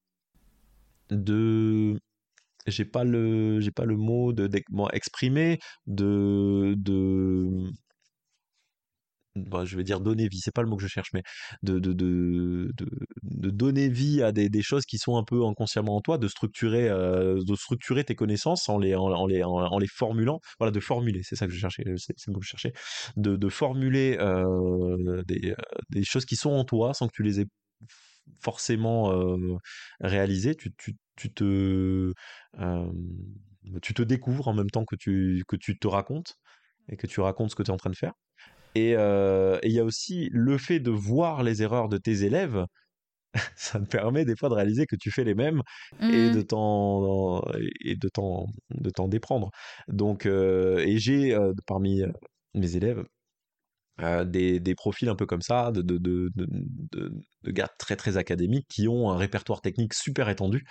de 1.09 1.99
j'ai 2.67 2.85
pas 2.85 3.03
le 3.03 3.59
j'ai 3.59 3.71
pas 3.71 3.85
le 3.85 3.95
mot 3.95 4.33
de, 4.33 4.49
exprimer 4.93 5.59
de 5.87 6.73
de 6.77 7.69
je 9.63 9.77
vais 9.77 9.83
dire 9.83 10.01
donner 10.01 10.27
vie, 10.27 10.39
c'est 10.39 10.53
pas 10.53 10.61
le 10.61 10.67
mot 10.67 10.75
que 10.75 10.83
je 10.83 10.87
cherche, 10.87 11.11
mais 11.13 11.23
de, 11.63 11.79
donner 13.23 13.89
vie 13.89 14.21
à 14.21 14.31
des, 14.31 14.61
choses 14.61 14.85
qui 14.85 14.97
sont 14.97 15.17
un 15.17 15.23
peu 15.23 15.45
inconsciemment 15.45 15.95
en 15.95 16.01
toi, 16.01 16.17
de 16.17 16.27
structurer, 16.27 16.89
euh, 16.89 17.41
de 17.45 17.55
structurer 17.55 18.03
tes 18.03 18.15
connaissances 18.15 18.67
en 18.69 18.79
les, 18.79 18.95
en, 18.95 19.27
les, 19.27 19.43
en, 19.43 19.77
les 19.77 19.87
formulant, 19.87 20.39
voilà, 20.59 20.71
de 20.71 20.79
formuler, 20.79 21.21
c'est 21.23 21.35
ça 21.35 21.47
que 21.47 21.53
je 21.53 21.59
cherchais, 21.59 21.83
c'est 21.97 22.27
le 22.27 22.33
mot 22.33 22.39
que 22.39 22.45
je 22.45 22.49
cherchais, 22.49 22.73
de, 23.15 23.49
formuler 23.49 24.17
euh, 24.19 25.23
des, 25.27 26.03
choses 26.03 26.25
qui 26.25 26.35
sont 26.35 26.51
en 26.51 26.65
toi 26.65 26.93
sans 26.93 27.07
que 27.07 27.13
tu 27.13 27.23
les 27.23 27.39
aies 27.39 27.47
forcément 28.41 29.11
euh, 29.11 29.57
tu, 30.57 30.73
tu 31.15 31.33
te, 31.33 32.11
tu 33.81 33.93
te 33.93 34.01
découvres 34.01 34.47
en 34.47 34.53
même 34.53 34.69
temps 34.69 34.85
que 34.85 34.95
tu, 34.95 35.43
que 35.47 35.55
tu 35.55 35.77
te 35.77 35.87
racontes 35.87 36.37
et 36.89 36.97
que 36.97 37.07
tu 37.07 37.19
racontes 37.19 37.51
ce 37.51 37.55
que 37.55 37.63
tu 37.63 37.71
es 37.71 37.73
en 37.73 37.77
train 37.77 37.89
de 37.89 37.95
faire. 37.95 38.13
Et 38.75 38.91
il 38.91 39.71
y 39.71 39.79
a 39.79 39.83
aussi 39.83 40.29
le 40.31 40.57
fait 40.57 40.79
de 40.79 40.91
voir 40.91 41.43
les 41.43 41.61
erreurs 41.61 41.89
de 41.89 41.97
tes 41.97 42.23
élèves, 42.23 42.65
ça 43.55 43.79
te 43.79 43.85
permet 43.85 44.25
des 44.25 44.35
fois 44.35 44.49
de 44.49 44.53
réaliser 44.55 44.85
que 44.85 44.95
tu 44.95 45.11
fais 45.11 45.23
les 45.23 45.35
mêmes 45.35 45.61
et 46.01 46.29
de 46.29 46.39
mmh. 46.39 46.45
t'en 46.45 47.41
et 47.83 47.95
de 47.95 48.09
t'en 48.09 48.47
de 48.71 48.89
t'en 48.89 49.07
déprendre. 49.07 49.49
Donc 49.87 50.25
et 50.25 50.97
j'ai 50.97 51.37
parmi 51.65 52.01
mes 52.53 52.75
élèves 52.75 53.03
des, 54.25 54.59
des, 54.59 54.75
profils 54.75 55.07
un 55.07 55.15
peu 55.15 55.25
comme 55.25 55.41
ça, 55.41 55.71
de, 55.71 55.81
de, 55.81 55.97
de, 55.97 56.29
de, 56.33 57.51
gars 57.51 57.69
très 57.79 57.95
très 57.95 58.17
académiques 58.17 58.67
qui 58.67 58.87
ont 58.87 59.09
un 59.09 59.17
répertoire 59.17 59.61
technique 59.61 59.93
super 59.93 60.29
étendu 60.29 60.65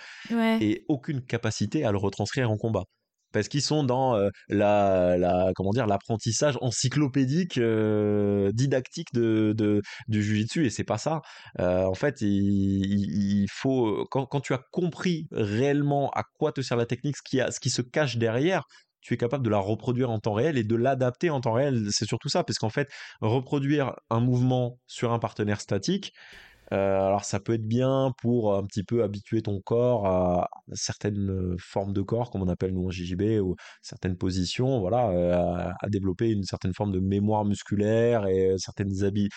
et 0.61 0.85
aucune 0.87 1.21
capacité 1.21 1.85
à 1.85 1.91
le 1.91 1.97
retranscrire 1.97 2.51
en 2.51 2.57
combat. 2.57 2.83
Parce 3.35 3.49
qu'ils 3.49 3.61
sont 3.61 3.83
dans 3.83 4.17
la, 4.47 5.17
la, 5.17 5.51
comment 5.55 5.71
dire 5.71 5.87
l'apprentissage 5.87 6.57
encyclopédique, 6.61 7.59
didactique 8.53 9.13
de, 9.13 9.53
de, 9.57 9.81
du 10.07 10.23
jujitsu 10.23 10.65
et 10.65 10.69
c'est 10.69 10.85
pas 10.85 10.97
ça. 10.97 11.21
en 11.59 11.93
fait, 11.93 12.21
il, 12.21 13.45
faut 13.51 14.07
quand, 14.09 14.39
tu 14.39 14.53
as 14.53 14.61
compris 14.71 15.27
réellement 15.31 16.09
à 16.11 16.23
quoi 16.39 16.53
te 16.53 16.61
sert 16.61 16.77
la 16.77 16.85
technique, 16.85 17.17
ce 17.17 17.21
qui, 17.23 17.41
ce 17.51 17.59
qui 17.59 17.69
se 17.69 17.81
cache 17.81 18.15
derrière, 18.15 18.63
tu 19.01 19.13
es 19.13 19.17
capable 19.17 19.43
de 19.43 19.49
la 19.49 19.59
reproduire 19.59 20.09
en 20.09 20.19
temps 20.19 20.33
réel 20.33 20.57
et 20.57 20.63
de 20.63 20.75
l'adapter 20.75 21.29
en 21.29 21.41
temps 21.41 21.53
réel. 21.53 21.89
C'est 21.91 22.07
surtout 22.07 22.29
ça, 22.29 22.43
parce 22.43 22.57
qu'en 22.57 22.69
fait, 22.69 22.89
reproduire 23.21 23.93
un 24.09 24.19
mouvement 24.21 24.79
sur 24.87 25.11
un 25.13 25.19
partenaire 25.19 25.61
statique, 25.61 26.11
euh, 26.13 26.54
alors 26.71 27.25
ça 27.25 27.39
peut 27.39 27.53
être 27.53 27.67
bien 27.67 28.11
pour 28.21 28.55
un 28.55 28.63
petit 28.63 28.83
peu 28.83 29.03
habituer 29.03 29.41
ton 29.41 29.61
corps 29.61 30.05
à 30.07 30.49
certaines 30.73 31.55
formes 31.59 31.93
de 31.93 32.01
corps, 32.01 32.31
comme 32.31 32.41
on 32.41 32.47
appelle 32.47 32.73
nous 32.73 32.85
en 32.87 32.91
JJB, 32.91 33.41
ou 33.41 33.55
certaines 33.81 34.17
positions, 34.17 34.79
voilà, 34.79 35.09
euh, 35.09 35.71
à, 35.81 35.89
développer 35.89 36.29
une 36.29 36.43
certaine 36.43 36.73
forme 36.73 36.91
de 36.91 36.99
mémoire 36.99 37.45
musculaire 37.45 38.27
et 38.27 38.55
certaines 38.57 39.03
habi 39.03 39.29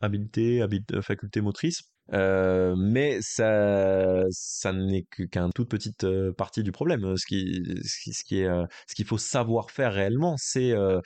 habilités, 0.00 0.64
facultés 1.02 1.40
motrices. 1.40 1.82
Euh, 2.12 2.74
mais 2.76 3.18
ça, 3.22 4.22
ça 4.30 4.72
n'est 4.72 5.04
qu'une 5.04 5.50
toute 5.54 5.70
petite 5.70 6.04
euh, 6.04 6.32
partie 6.32 6.62
du 6.62 6.72
problème. 6.72 7.16
Ce 7.16 7.24
qui, 7.26 7.62
ce 7.82 8.24
qui, 8.24 8.40
est, 8.40 8.46
euh, 8.46 8.66
ce 8.88 8.94
qu'il 8.94 9.06
faut 9.06 9.18
savoir 9.18 9.70
faire 9.70 9.92
réellement, 9.92 10.36
c'est 10.38 10.72
euh, 10.72 11.00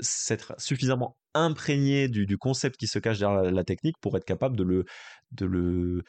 s'être 0.00 0.54
suffisamment 0.58 1.16
imprégné 1.38 2.08
du, 2.08 2.38
concept 2.38 2.76
qui 2.76 2.86
se 2.86 2.98
cache 2.98 3.18
derrière 3.18 3.42
la, 3.42 3.64
technique 3.64 3.96
pour 4.00 4.16
être 4.16 4.24
capable 4.24 4.56
de 4.56 4.64
le, 4.64 4.84
de 5.32 5.46
le, 5.46 6.02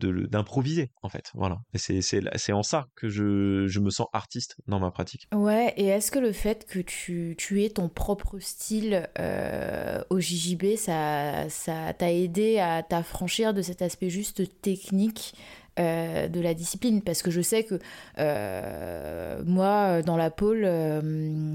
d'improviser 0.00 0.90
en 1.02 1.08
fait. 1.08 1.30
Voilà. 1.34 1.58
Et 1.72 1.78
c'est 1.78 2.52
en 2.52 2.62
ça 2.62 2.86
que 2.96 3.08
je, 3.08 3.66
je, 3.66 3.80
me 3.80 3.90
sens 3.90 4.06
artiste 4.12 4.56
dans 4.66 4.80
ma 4.80 4.90
pratique. 4.90 5.26
Ouais 5.32 5.72
et 5.76 5.86
est-ce 5.86 6.10
que 6.10 6.18
le 6.18 6.32
fait 6.32 6.66
que 6.66 6.80
tu, 6.80 7.34
tu 7.38 7.62
aies 7.62 7.70
ton 7.70 7.88
propre 7.88 8.38
style 8.38 9.08
euh, 9.18 10.02
au 10.10 10.20
JJB 10.20 10.76
ça 10.76 11.48
ça 11.48 11.92
t'a 11.96 12.12
aidé 12.12 12.58
à 12.58 12.82
t'affranchir 12.82 13.54
de 13.54 13.62
cet 13.62 13.82
aspect 13.82 14.10
juste 14.10 14.60
technique 14.60 15.34
euh, 15.78 16.28
de 16.28 16.40
la 16.40 16.54
discipline? 16.54 17.02
Parce 17.02 17.22
que 17.22 17.30
je 17.30 17.40
sais 17.40 17.64
que 17.64 17.78
euh, 18.18 19.42
moi 19.46 20.02
dans 20.02 20.16
la 20.16 20.30
pôle 20.30 20.64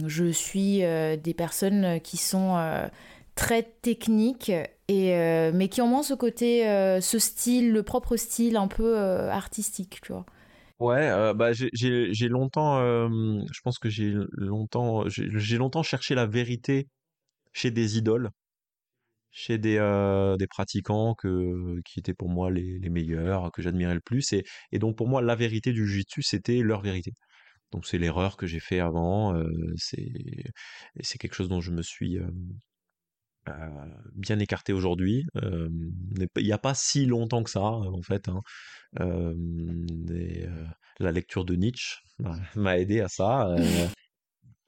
je 0.07 0.31
suis 0.31 0.79
des 0.79 1.33
personnes 1.35 1.99
qui 2.01 2.17
sont 2.17 2.57
très 3.39 3.63
techniques 3.63 4.51
et 4.89 5.15
euh, 5.15 5.51
mais 5.53 5.69
qui 5.69 5.81
ont 5.81 5.87
moins 5.87 6.03
ce 6.03 6.13
côté, 6.13 6.67
euh, 6.67 6.99
ce 6.99 7.19
style, 7.19 7.71
le 7.71 7.83
propre 7.83 8.17
style 8.17 8.57
un 8.57 8.67
peu 8.67 8.99
euh, 8.99 9.31
artistique, 9.31 10.01
tu 10.01 10.11
vois. 10.11 10.25
Ouais, 10.79 11.33
bah 11.33 11.51
j'ai 11.53 12.27
longtemps, 12.29 12.79
je 12.79 13.61
pense 13.63 13.79
que 13.79 13.89
j'ai 13.89 14.13
longtemps, 14.31 15.03
j'ai 15.07 15.57
longtemps 15.57 15.83
cherché 15.83 16.15
la 16.15 16.25
vérité 16.25 16.87
chez 17.51 17.69
des 17.69 17.97
idoles, 17.97 18.29
chez 19.29 19.57
des, 19.57 19.75
des 20.39 20.47
pratiquants 20.47 21.15
que, 21.15 21.81
qui 21.83 21.99
étaient 21.99 22.13
pour 22.13 22.29
moi 22.29 22.49
les, 22.49 22.79
les 22.79 22.89
meilleurs, 22.89 23.51
que 23.51 23.61
j'admirais 23.61 23.93
le 23.93 23.99
plus. 23.99 24.31
Et, 24.31 24.45
et, 24.71 24.79
donc 24.79 24.95
pour 24.95 25.09
moi, 25.09 25.21
la 25.21 25.35
vérité 25.35 25.73
du 25.73 25.85
jiu-jitsu, 25.85 26.21
c'était 26.21 26.61
leur 26.61 26.81
vérité. 26.81 27.11
Donc 27.71 27.85
c'est 27.85 27.97
l'erreur 27.97 28.37
que 28.37 28.47
j'ai 28.47 28.61
fait 28.61 28.79
avant, 28.79 29.37
c'est 29.75 31.17
quelque 31.19 31.35
chose 31.35 31.49
dont 31.49 31.59
je 31.59 31.71
me 31.71 31.81
suis 31.81 32.17
bien 34.13 34.39
écarté 34.39 34.73
aujourd'hui. 34.73 35.25
Euh, 35.37 35.69
il 36.37 36.45
n'y 36.45 36.51
a 36.51 36.57
pas 36.57 36.73
si 36.73 37.05
longtemps 37.05 37.43
que 37.43 37.49
ça, 37.49 37.61
en 37.61 38.01
fait. 38.01 38.27
Hein. 38.29 38.41
Euh, 38.99 39.33
la 40.99 41.11
lecture 41.11 41.45
de 41.45 41.55
Nietzsche 41.55 41.97
m'a 42.55 42.77
aidé 42.77 43.01
à 43.01 43.07
ça. 43.07 43.55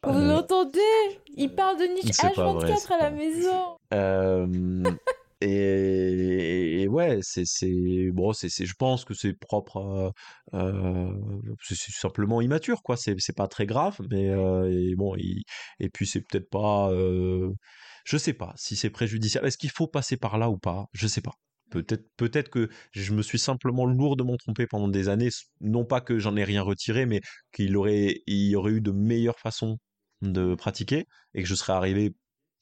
Vous 0.04 0.20
l'entendez? 0.20 0.80
Il 1.36 1.54
parle 1.54 1.78
de 1.78 1.86
Nietzsche 1.86 2.12
H24 2.12 2.94
à 2.94 2.98
la 2.98 3.12
maison. 3.12 3.78
Et, 5.44 6.88
ouais, 6.88 7.20
c'est 7.24 8.12
bon, 8.12 8.32
c'est 8.32 8.50
je 8.50 8.76
pense 8.76 9.06
que 9.06 9.16
c'est 9.16 9.34
propre, 9.34 10.14
c'est 10.54 11.76
simplement 11.76 12.42
immature 12.42 12.84
quoi. 12.84 12.96
C'est 12.96 13.36
pas 13.36 13.48
très 13.48 13.66
grave, 13.66 13.98
mais 14.12 14.26
et 14.72 14.96
bon, 14.96 15.16
et 15.16 15.90
puis 15.90 16.06
c'est 16.06 16.22
peut-être 16.22 16.50
pas 16.50 16.92
je 18.06 18.18
sais 18.18 18.34
pas 18.34 18.54
si 18.58 18.76
c'est 18.76 18.90
préjudiciable. 18.90 19.48
Est-ce 19.48 19.58
qu'il 19.58 19.72
faut 19.72 19.88
passer 19.88 20.18
par 20.18 20.38
là 20.38 20.50
ou 20.50 20.58
pas? 20.58 20.86
Je 20.94 21.08
sais 21.08 21.22
pas. 21.22 21.34
Peut-être, 21.72 22.06
peut-être 22.18 22.50
que 22.50 22.70
je 22.92 23.14
me 23.14 23.22
suis 23.22 23.40
simplement 23.40 23.86
lourdement 23.86 24.36
trompé 24.38 24.68
pendant 24.68 24.90
des 24.90 25.08
années. 25.10 25.30
Non 25.62 25.86
pas 25.86 26.02
que 26.02 26.20
j'en 26.20 26.36
ai 26.36 26.44
rien 26.44 26.62
retiré, 26.62 27.06
mais 27.06 27.22
qu'il 27.54 27.78
aurait, 27.78 28.22
il 28.28 28.50
y 28.50 28.56
aurait 28.56 28.74
eu 28.74 28.82
de 28.82 28.92
meilleures 28.92 29.40
façons 29.40 29.78
de 30.22 30.56
pratiquer 30.56 31.06
et 31.34 31.42
que 31.44 31.48
je 31.48 31.56
serais 31.56 31.74
arrivé 31.74 32.14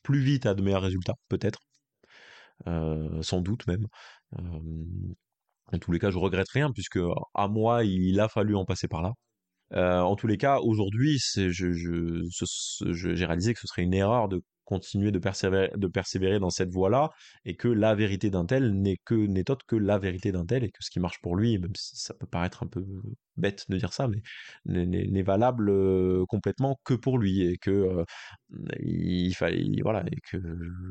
plus 0.03 0.21
vite 0.21 0.45
à 0.45 0.53
de 0.53 0.61
meilleurs 0.61 0.83
résultats, 0.83 1.15
peut-être. 1.27 1.59
Euh, 2.67 3.21
sans 3.21 3.41
doute 3.41 3.65
même. 3.67 3.87
Euh, 4.37 4.59
en 5.71 5.79
tous 5.79 5.91
les 5.91 5.99
cas, 5.99 6.11
je 6.11 6.17
regrette 6.17 6.49
rien 6.49 6.71
puisque 6.71 6.99
à 7.33 7.47
moi, 7.47 7.83
il 7.83 8.19
a 8.19 8.27
fallu 8.29 8.55
en 8.55 8.65
passer 8.65 8.87
par 8.87 9.01
là. 9.01 9.13
Euh, 9.73 10.01
en 10.01 10.15
tous 10.15 10.27
les 10.27 10.37
cas, 10.37 10.59
aujourd'hui, 10.59 11.19
j'ai 11.35 13.25
réalisé 13.25 13.53
que 13.53 13.59
ce 13.59 13.67
serait 13.67 13.83
une 13.83 13.93
erreur 13.93 14.27
de 14.29 14.41
continuer 14.69 15.11
de 15.11 15.19
persévérer, 15.19 16.39
dans 16.39 16.51
cette 16.51 16.69
voie-là 16.69 17.09
et 17.43 17.55
que 17.55 17.67
la 17.67 17.95
vérité 17.95 18.29
d'un 18.29 18.45
tel 18.45 18.73
n'est 18.79 18.97
que 19.03 19.15
n'est 19.15 19.49
autre 19.49 19.65
que 19.65 19.75
la 19.75 19.97
vérité 19.97 20.31
d'un 20.31 20.45
tel 20.45 20.63
et 20.63 20.69
que 20.69 20.83
ce 20.83 20.91
qui 20.91 20.99
marche 20.99 21.19
pour 21.21 21.35
lui, 21.35 21.57
même 21.57 21.73
si 21.75 21.97
ça 21.97 22.13
peut 22.13 22.27
paraître 22.27 22.63
un 22.63 22.67
peu 22.67 22.85
bête 23.37 23.65
de 23.69 23.77
dire 23.77 23.93
ça, 23.93 24.07
mais 24.07 24.21
n'est 24.65 25.23
valable 25.23 25.71
complètement 26.27 26.79
que 26.83 26.93
pour 26.93 27.17
lui 27.17 27.41
et 27.41 27.57
que 27.57 28.03
il 28.79 29.33
fallait 29.33 29.65
voilà 29.81 30.03
et 30.11 30.19
que 30.29 30.37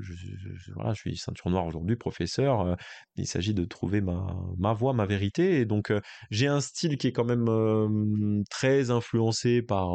je, 0.00 0.72
voilà, 0.74 0.92
je 0.94 1.00
suis 1.00 1.16
ceinture 1.16 1.50
noire 1.50 1.66
aujourd'hui, 1.66 1.96
professeur. 1.96 2.76
il 3.16 3.26
s'agit 3.26 3.54
de 3.54 3.64
trouver 3.64 4.00
ma, 4.00 4.36
ma 4.58 4.72
voie, 4.72 4.92
ma 4.92 5.06
vérité 5.06 5.60
et 5.60 5.66
donc 5.66 5.92
j'ai 6.30 6.48
un 6.48 6.60
style 6.60 6.96
qui 6.98 7.06
est 7.08 7.12
quand 7.12 7.24
même 7.24 8.44
très 8.50 8.90
influencé 8.90 9.62
par 9.62 9.90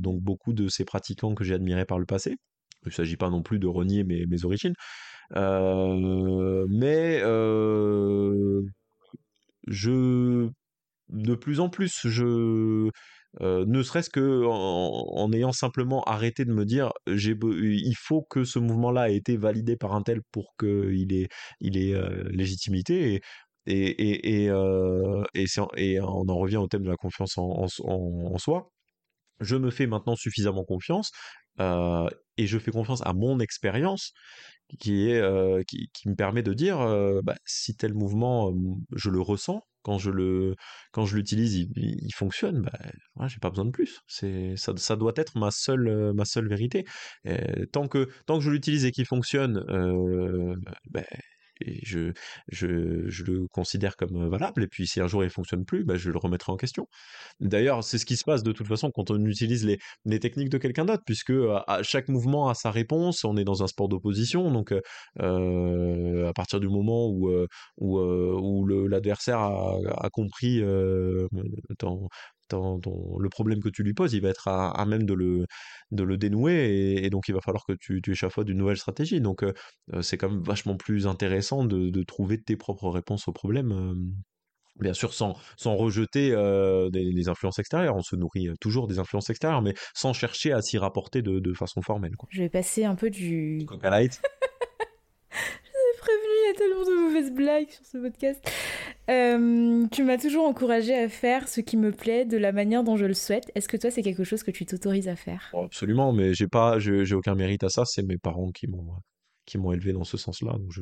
donc 0.00 0.22
beaucoup 0.22 0.52
de 0.54 0.68
ces 0.68 0.84
pratiquants 0.84 1.34
que 1.34 1.44
j'ai 1.44 1.54
admirés 1.54 1.84
par 1.86 1.98
le 1.98 2.06
passé. 2.06 2.36
Il 2.84 2.88
ne 2.88 2.92
s'agit 2.92 3.16
pas 3.16 3.30
non 3.30 3.42
plus 3.42 3.58
de 3.58 3.66
renier 3.66 4.04
mes, 4.04 4.26
mes 4.26 4.44
origines, 4.44 4.74
mais 5.34 7.20
je 9.66 10.48
de 11.08 11.34
plus 11.36 11.60
en 11.60 11.68
plus, 11.68 12.06
je 12.06 12.90
ne 13.40 13.82
serait-ce 13.82 14.10
que 14.10 14.44
en, 14.46 15.32
ayant 15.32 15.52
simplement 15.52 16.02
arrêté 16.04 16.44
de 16.44 16.52
me 16.52 16.64
dire 16.64 16.92
il 17.06 17.94
faut 17.98 18.22
que 18.22 18.44
ce 18.44 18.58
mouvement-là 18.58 19.10
ait 19.10 19.16
été 19.16 19.36
validé 19.36 19.76
par 19.76 19.94
un 19.94 20.02
tel 20.02 20.20
pour 20.32 20.54
qu'il 20.58 21.12
ait 21.12 21.28
il 21.60 21.74
légitimité 22.30 23.14
et 23.14 23.22
et, 23.66 23.88
et, 23.88 24.44
et, 24.44 25.46
et, 25.76 26.00
on 26.00 26.28
en 26.28 26.36
revient 26.38 26.56
au 26.56 26.68
thème 26.68 26.84
de 26.84 26.90
la 26.90 26.96
confiance 26.96 27.36
en, 27.36 27.66
en, 27.84 28.38
soi. 28.38 28.70
Je 29.40 29.56
me 29.56 29.70
fais 29.70 29.86
maintenant 29.86 30.16
suffisamment 30.16 30.64
confiance 30.64 31.10
et 31.58 32.46
je 32.46 32.58
fais 32.58 32.70
confiance 32.70 33.02
à 33.04 33.12
mon 33.12 33.40
expérience 33.40 34.12
qui, 34.80 35.10
est, 35.10 35.64
qui, 35.66 36.08
me 36.08 36.14
permet 36.14 36.42
de 36.42 36.52
dire 36.52 36.78
bah, 37.22 37.36
si 37.44 37.76
tel 37.76 37.94
mouvement, 37.94 38.52
je 38.92 39.10
le 39.10 39.20
ressens, 39.20 39.62
quand 39.82 39.98
je 39.98 40.10
le 40.10 40.56
quand 40.90 41.06
je 41.06 41.16
l'utilise 41.16 41.54
il, 41.54 42.12
fonctionne 42.14 42.62
bah 42.62 43.26
j'ai 43.28 43.38
pas 43.38 43.50
besoin 43.50 43.66
de 43.66 43.70
plus. 43.70 44.00
C'est 44.08 44.54
ça, 44.56 44.96
doit 44.96 45.12
être 45.16 45.38
ma 45.38 45.50
seule 45.52 46.12
ma 46.14 46.24
seule 46.24 46.48
vérité. 46.48 46.84
Tant 47.72 47.88
que 47.88 48.08
tant 48.26 48.38
que 48.38 48.44
je 48.44 48.50
l'utilise 48.50 48.84
et 48.84 48.92
qu'il 48.92 49.06
fonctionne 49.06 49.64
bah, 50.90 51.04
je, 51.60 52.12
le 52.52 53.46
considère 53.48 53.96
comme 53.96 54.28
valable. 54.28 54.64
Et 54.64 54.68
puis 54.68 54.86
si 54.86 55.00
un 55.00 55.06
jour 55.06 55.24
il 55.24 55.30
fonctionne 55.30 55.64
plus, 55.64 55.84
bah, 55.84 55.96
je 55.96 56.10
le 56.10 56.18
remettrai 56.18 56.52
en 56.52 56.56
question. 56.56 56.88
D'ailleurs, 57.40 57.84
c'est 57.84 57.98
ce 57.98 58.06
qui 58.06 58.16
se 58.16 58.24
passe 58.24 58.42
de 58.42 58.52
toute 58.52 58.66
façon 58.66 58.90
quand 58.90 59.10
on 59.10 59.24
utilise 59.24 59.64
les, 59.64 60.20
techniques 60.20 60.48
de 60.48 60.58
quelqu'un 60.58 60.84
d'autre, 60.84 61.02
puisque 61.04 61.32
à 61.66 61.82
chaque 61.82 62.08
mouvement 62.08 62.48
a 62.48 62.54
sa 62.54 62.70
réponse. 62.70 63.24
On 63.24 63.36
est 63.36 63.44
dans 63.44 63.62
un 63.62 63.66
sport 63.66 63.88
d'opposition, 63.88 64.50
donc 64.50 64.72
euh, 65.20 66.28
à 66.28 66.32
partir 66.32 66.60
du 66.60 66.68
moment 66.68 67.08
où, 67.08 67.30
où, 67.78 67.98
où 67.98 68.66
l'adversaire 68.66 69.38
a, 69.38 70.08
compris 70.10 70.60
euh, 70.62 71.28
le 72.52 73.28
problème 73.28 73.60
que 73.60 73.68
tu 73.68 73.82
lui 73.82 73.94
poses, 73.94 74.14
il 74.14 74.20
va 74.22 74.28
être 74.28 74.48
à, 74.48 74.84
même 74.86 75.04
de 75.04 75.14
le, 75.14 75.46
de 75.90 76.02
le 76.02 76.16
dénouer 76.16 77.04
et, 77.04 77.10
donc 77.10 77.28
il 77.28 77.34
va 77.34 77.40
falloir 77.40 77.64
que 77.66 77.74
tu, 77.74 78.00
tu 78.02 78.12
échafaudes 78.12 78.48
une 78.48 78.58
nouvelle 78.58 78.76
stratégie. 78.76 79.20
Donc 79.20 79.42
euh, 79.42 79.52
euh, 79.94 80.02
c'est 80.02 80.16
quand 80.16 80.30
même 80.30 80.42
vachement 80.42 80.76
plus 80.76 81.06
intéressant 81.06 81.64
de, 81.64 81.90
de, 81.90 82.02
trouver 82.02 82.40
tes 82.40 82.56
propres 82.56 82.88
réponses 82.88 83.28
aux 83.28 83.32
problèmes. 83.32 83.72
Euh, 83.72 83.94
bien 84.78 84.92
sûr, 84.92 85.14
sans, 85.14 85.36
sans 85.56 85.74
rejeter 85.74 86.30
des, 86.92 87.28
influences 87.28 87.58
extérieures. 87.58 87.96
On 87.96 88.02
se 88.02 88.14
nourrit 88.14 88.50
toujours 88.60 88.88
des 88.88 88.98
influences 88.98 89.30
extérieures, 89.30 89.62
mais 89.62 89.72
sans 89.94 90.12
chercher 90.12 90.52
à 90.52 90.60
s'y 90.60 90.76
rapporter 90.76 91.22
de, 91.22 91.38
de, 91.38 91.54
façon 91.54 91.80
formelle. 91.80 92.14
Quoi. 92.16 92.28
Je 92.30 92.42
vais 92.42 92.50
passer 92.50 92.84
un 92.84 92.94
peu 92.94 93.08
du... 93.08 93.64
Coca 93.66 93.88
Light 93.88 94.20
prévenu, 96.06 96.34
il 96.44 96.46
y 96.46 96.50
a 96.50 96.54
tellement 96.54 96.84
de 96.84 97.04
mauvaises 97.04 97.32
blagues 97.32 97.70
sur 97.70 97.84
ce 97.84 97.98
podcast. 97.98 98.44
Euh, 99.08 99.86
tu 99.92 100.02
m'as 100.02 100.18
toujours 100.18 100.46
encouragé 100.46 100.94
à 100.94 101.08
faire 101.08 101.48
ce 101.48 101.60
qui 101.60 101.76
me 101.76 101.92
plaît 101.92 102.24
de 102.24 102.36
la 102.36 102.52
manière 102.52 102.82
dont 102.82 102.96
je 102.96 103.04
le 103.04 103.14
souhaite. 103.14 103.50
Est-ce 103.54 103.68
que 103.68 103.76
toi, 103.76 103.90
c'est 103.90 104.02
quelque 104.02 104.24
chose 104.24 104.42
que 104.42 104.50
tu 104.50 104.66
t'autorises 104.66 105.08
à 105.08 105.16
faire? 105.16 105.50
Oh, 105.52 105.64
Absolument, 105.64 106.12
mais 106.12 106.34
j'ai 106.34 106.48
pas, 106.48 106.78
j'ai 106.78 107.14
aucun 107.14 107.34
mérite 107.34 107.62
à 107.62 107.68
ça. 107.68 107.84
C'est 107.84 108.02
mes 108.02 108.18
parents 108.18 108.50
qui 108.50 108.66
m'ont, 108.66 108.94
qui 109.44 109.58
m'ont 109.58 109.72
élevé 109.72 109.92
dans 109.92 110.04
ce 110.04 110.16
sens-là. 110.16 110.52
Donc 110.52 110.72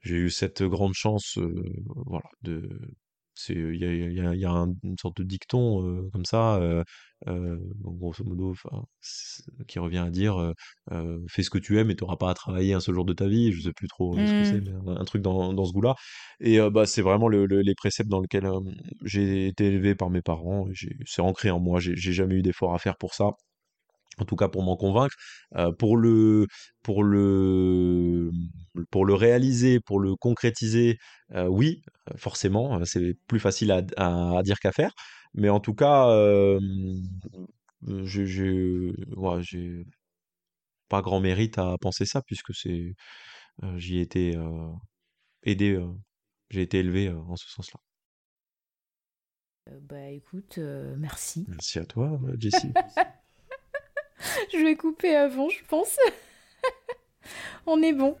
j'ai 0.00 0.16
eu 0.16 0.30
cette 0.30 0.62
grande 0.62 0.94
chance, 0.94 1.38
euh, 1.38 1.64
voilà, 2.06 2.28
de 2.42 2.68
il 3.48 3.76
y 3.76 3.84
a, 3.84 3.92
y, 3.92 4.38
y 4.38 4.44
a 4.44 4.50
une 4.50 4.98
sorte 5.00 5.18
de 5.18 5.24
dicton 5.24 6.08
comme 6.12 6.24
ça, 6.24 6.60
grosso 7.26 8.24
modo, 8.24 8.54
qui 9.66 9.78
revient 9.78 9.98
à 9.98 10.10
dire 10.10 10.52
fais 11.28 11.42
ce 11.42 11.50
que 11.50 11.58
tu 11.58 11.78
aimes 11.78 11.90
et 11.90 11.96
tu 11.96 12.04
n'auras 12.04 12.16
pas 12.16 12.30
à 12.30 12.34
travailler 12.34 12.74
un 12.74 12.80
seul 12.80 12.94
jour 12.94 13.04
de 13.04 13.12
ta 13.12 13.26
vie. 13.28 13.52
Je 13.52 13.62
sais 13.62 13.72
plus 13.72 13.88
trop 13.88 14.16
ce 14.16 14.20
que 14.20 14.44
c'est, 14.44 14.60
mmh. 14.60 14.82
mais 14.84 14.92
un, 14.92 15.04
truc 15.04 15.22
dans, 15.22 15.52
dans 15.52 15.64
ce 15.64 15.72
goût-là. 15.72 15.94
Et 16.40 16.58
bah, 16.70 16.86
c'est 16.86 17.02
vraiment 17.02 17.28
le, 17.28 17.46
les 17.46 17.74
préceptes 17.74 18.10
dans 18.10 18.20
lesquels 18.20 18.48
j'ai 19.04 19.48
été 19.48 19.66
élevé 19.66 19.94
par 19.94 20.10
mes 20.10 20.22
parents. 20.22 20.68
C'est 21.06 21.22
ancré 21.22 21.50
en 21.50 21.60
moi. 21.60 21.80
J'ai 21.80 22.12
jamais 22.12 22.36
eu 22.36 22.42
d'effort 22.42 22.74
à 22.74 22.78
faire 22.78 22.96
pour 22.96 23.14
ça 23.14 23.32
en 24.20 24.24
tout 24.24 24.36
cas 24.36 24.48
pour 24.48 24.62
m'en 24.62 24.76
convaincre, 24.76 25.14
pour 25.78 25.96
le 25.96 26.46
pour 26.82 27.02
le 27.02 28.30
pour 28.90 29.04
le 29.04 29.14
réaliser, 29.14 29.80
pour 29.80 30.00
le 30.00 30.16
concrétiser, 30.16 30.98
oui, 31.48 31.82
forcément, 32.16 32.84
c'est 32.84 33.14
plus 33.26 33.40
facile 33.40 33.72
à, 33.72 33.82
à, 33.96 34.42
dire 34.42 34.58
qu'à 34.60 34.72
faire, 34.72 34.92
mais 35.34 35.48
en 35.48 35.60
tout 35.60 35.74
cas, 35.74 36.08
j'ai 38.04 38.92
ouais, 39.16 39.84
pas 40.88 41.02
grand 41.02 41.20
mérite 41.20 41.58
à 41.58 41.76
penser 41.80 42.06
ça 42.06 42.22
puisque 42.22 42.54
c'est 42.54 42.94
j'y 43.76 43.98
ai 43.98 44.00
été 44.00 44.36
aidé, 45.42 45.78
j'ai 46.50 46.62
été 46.62 46.78
élevé 46.78 47.10
en 47.10 47.36
ce 47.36 47.48
sens-là. 47.50 47.80
Bah 49.82 50.08
écoute, 50.08 50.58
merci. 50.96 51.44
Merci 51.48 51.78
à 51.78 51.84
toi, 51.84 52.18
Jessie. 52.38 52.72
Je 54.52 54.58
vais 54.58 54.76
couper 54.76 55.14
avant, 55.14 55.48
je 55.48 55.62
pense. 55.68 55.96
On 57.66 57.82
est 57.82 57.92
bon. 57.92 58.16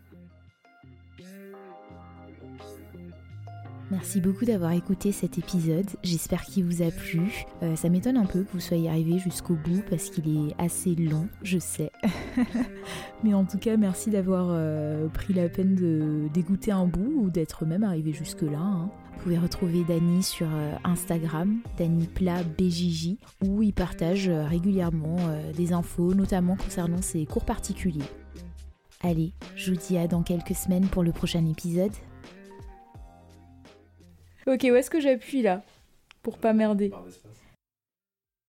Merci 3.90 4.20
beaucoup 4.20 4.44
d'avoir 4.44 4.72
écouté 4.72 5.12
cet 5.12 5.38
épisode. 5.38 5.86
J'espère 6.02 6.42
qu'il 6.42 6.64
vous 6.64 6.82
a 6.82 6.90
plu. 6.90 7.46
Euh, 7.62 7.74
ça 7.74 7.88
m'étonne 7.88 8.18
un 8.18 8.26
peu 8.26 8.42
que 8.42 8.52
vous 8.52 8.60
soyez 8.60 8.90
arrivé 8.90 9.18
jusqu'au 9.18 9.54
bout 9.54 9.82
parce 9.88 10.10
qu'il 10.10 10.28
est 10.28 10.54
assez 10.58 10.94
long, 10.94 11.26
je 11.42 11.58
sais. 11.58 11.90
Mais 13.24 13.32
en 13.32 13.46
tout 13.46 13.56
cas, 13.56 13.78
merci 13.78 14.10
d'avoir 14.10 14.48
euh, 14.50 15.08
pris 15.08 15.32
la 15.32 15.48
peine 15.48 15.74
de 15.74 16.28
un 16.70 16.86
bout 16.86 17.12
ou 17.16 17.30
d'être 17.30 17.64
même 17.64 17.82
arrivé 17.82 18.12
jusque-là. 18.12 18.58
Hein. 18.58 18.90
Vous 19.14 19.22
pouvez 19.22 19.38
retrouver 19.38 19.84
Dany 19.84 20.22
sur 20.22 20.48
euh, 20.52 20.74
Instagram, 20.84 21.60
BJJ, 21.78 23.16
où 23.42 23.62
il 23.62 23.72
partage 23.72 24.28
régulièrement 24.28 25.16
des 25.56 25.72
infos, 25.72 26.12
notamment 26.12 26.56
concernant 26.56 27.00
ses 27.00 27.24
cours 27.24 27.46
particuliers. 27.46 28.04
Allez, 29.00 29.32
je 29.56 29.72
vous 29.72 29.78
dis 29.78 29.96
à 29.96 30.06
dans 30.08 30.22
quelques 30.22 30.54
semaines 30.54 30.88
pour 30.88 31.02
le 31.02 31.12
prochain 31.12 31.46
épisode. 31.46 31.92
Ok, 34.48 34.60
où 34.64 34.74
est-ce 34.76 34.88
que 34.88 34.98
j'appuie 34.98 35.42
là? 35.42 35.62
Pour 36.22 36.38
pas 36.38 36.54
merder. 36.54 36.90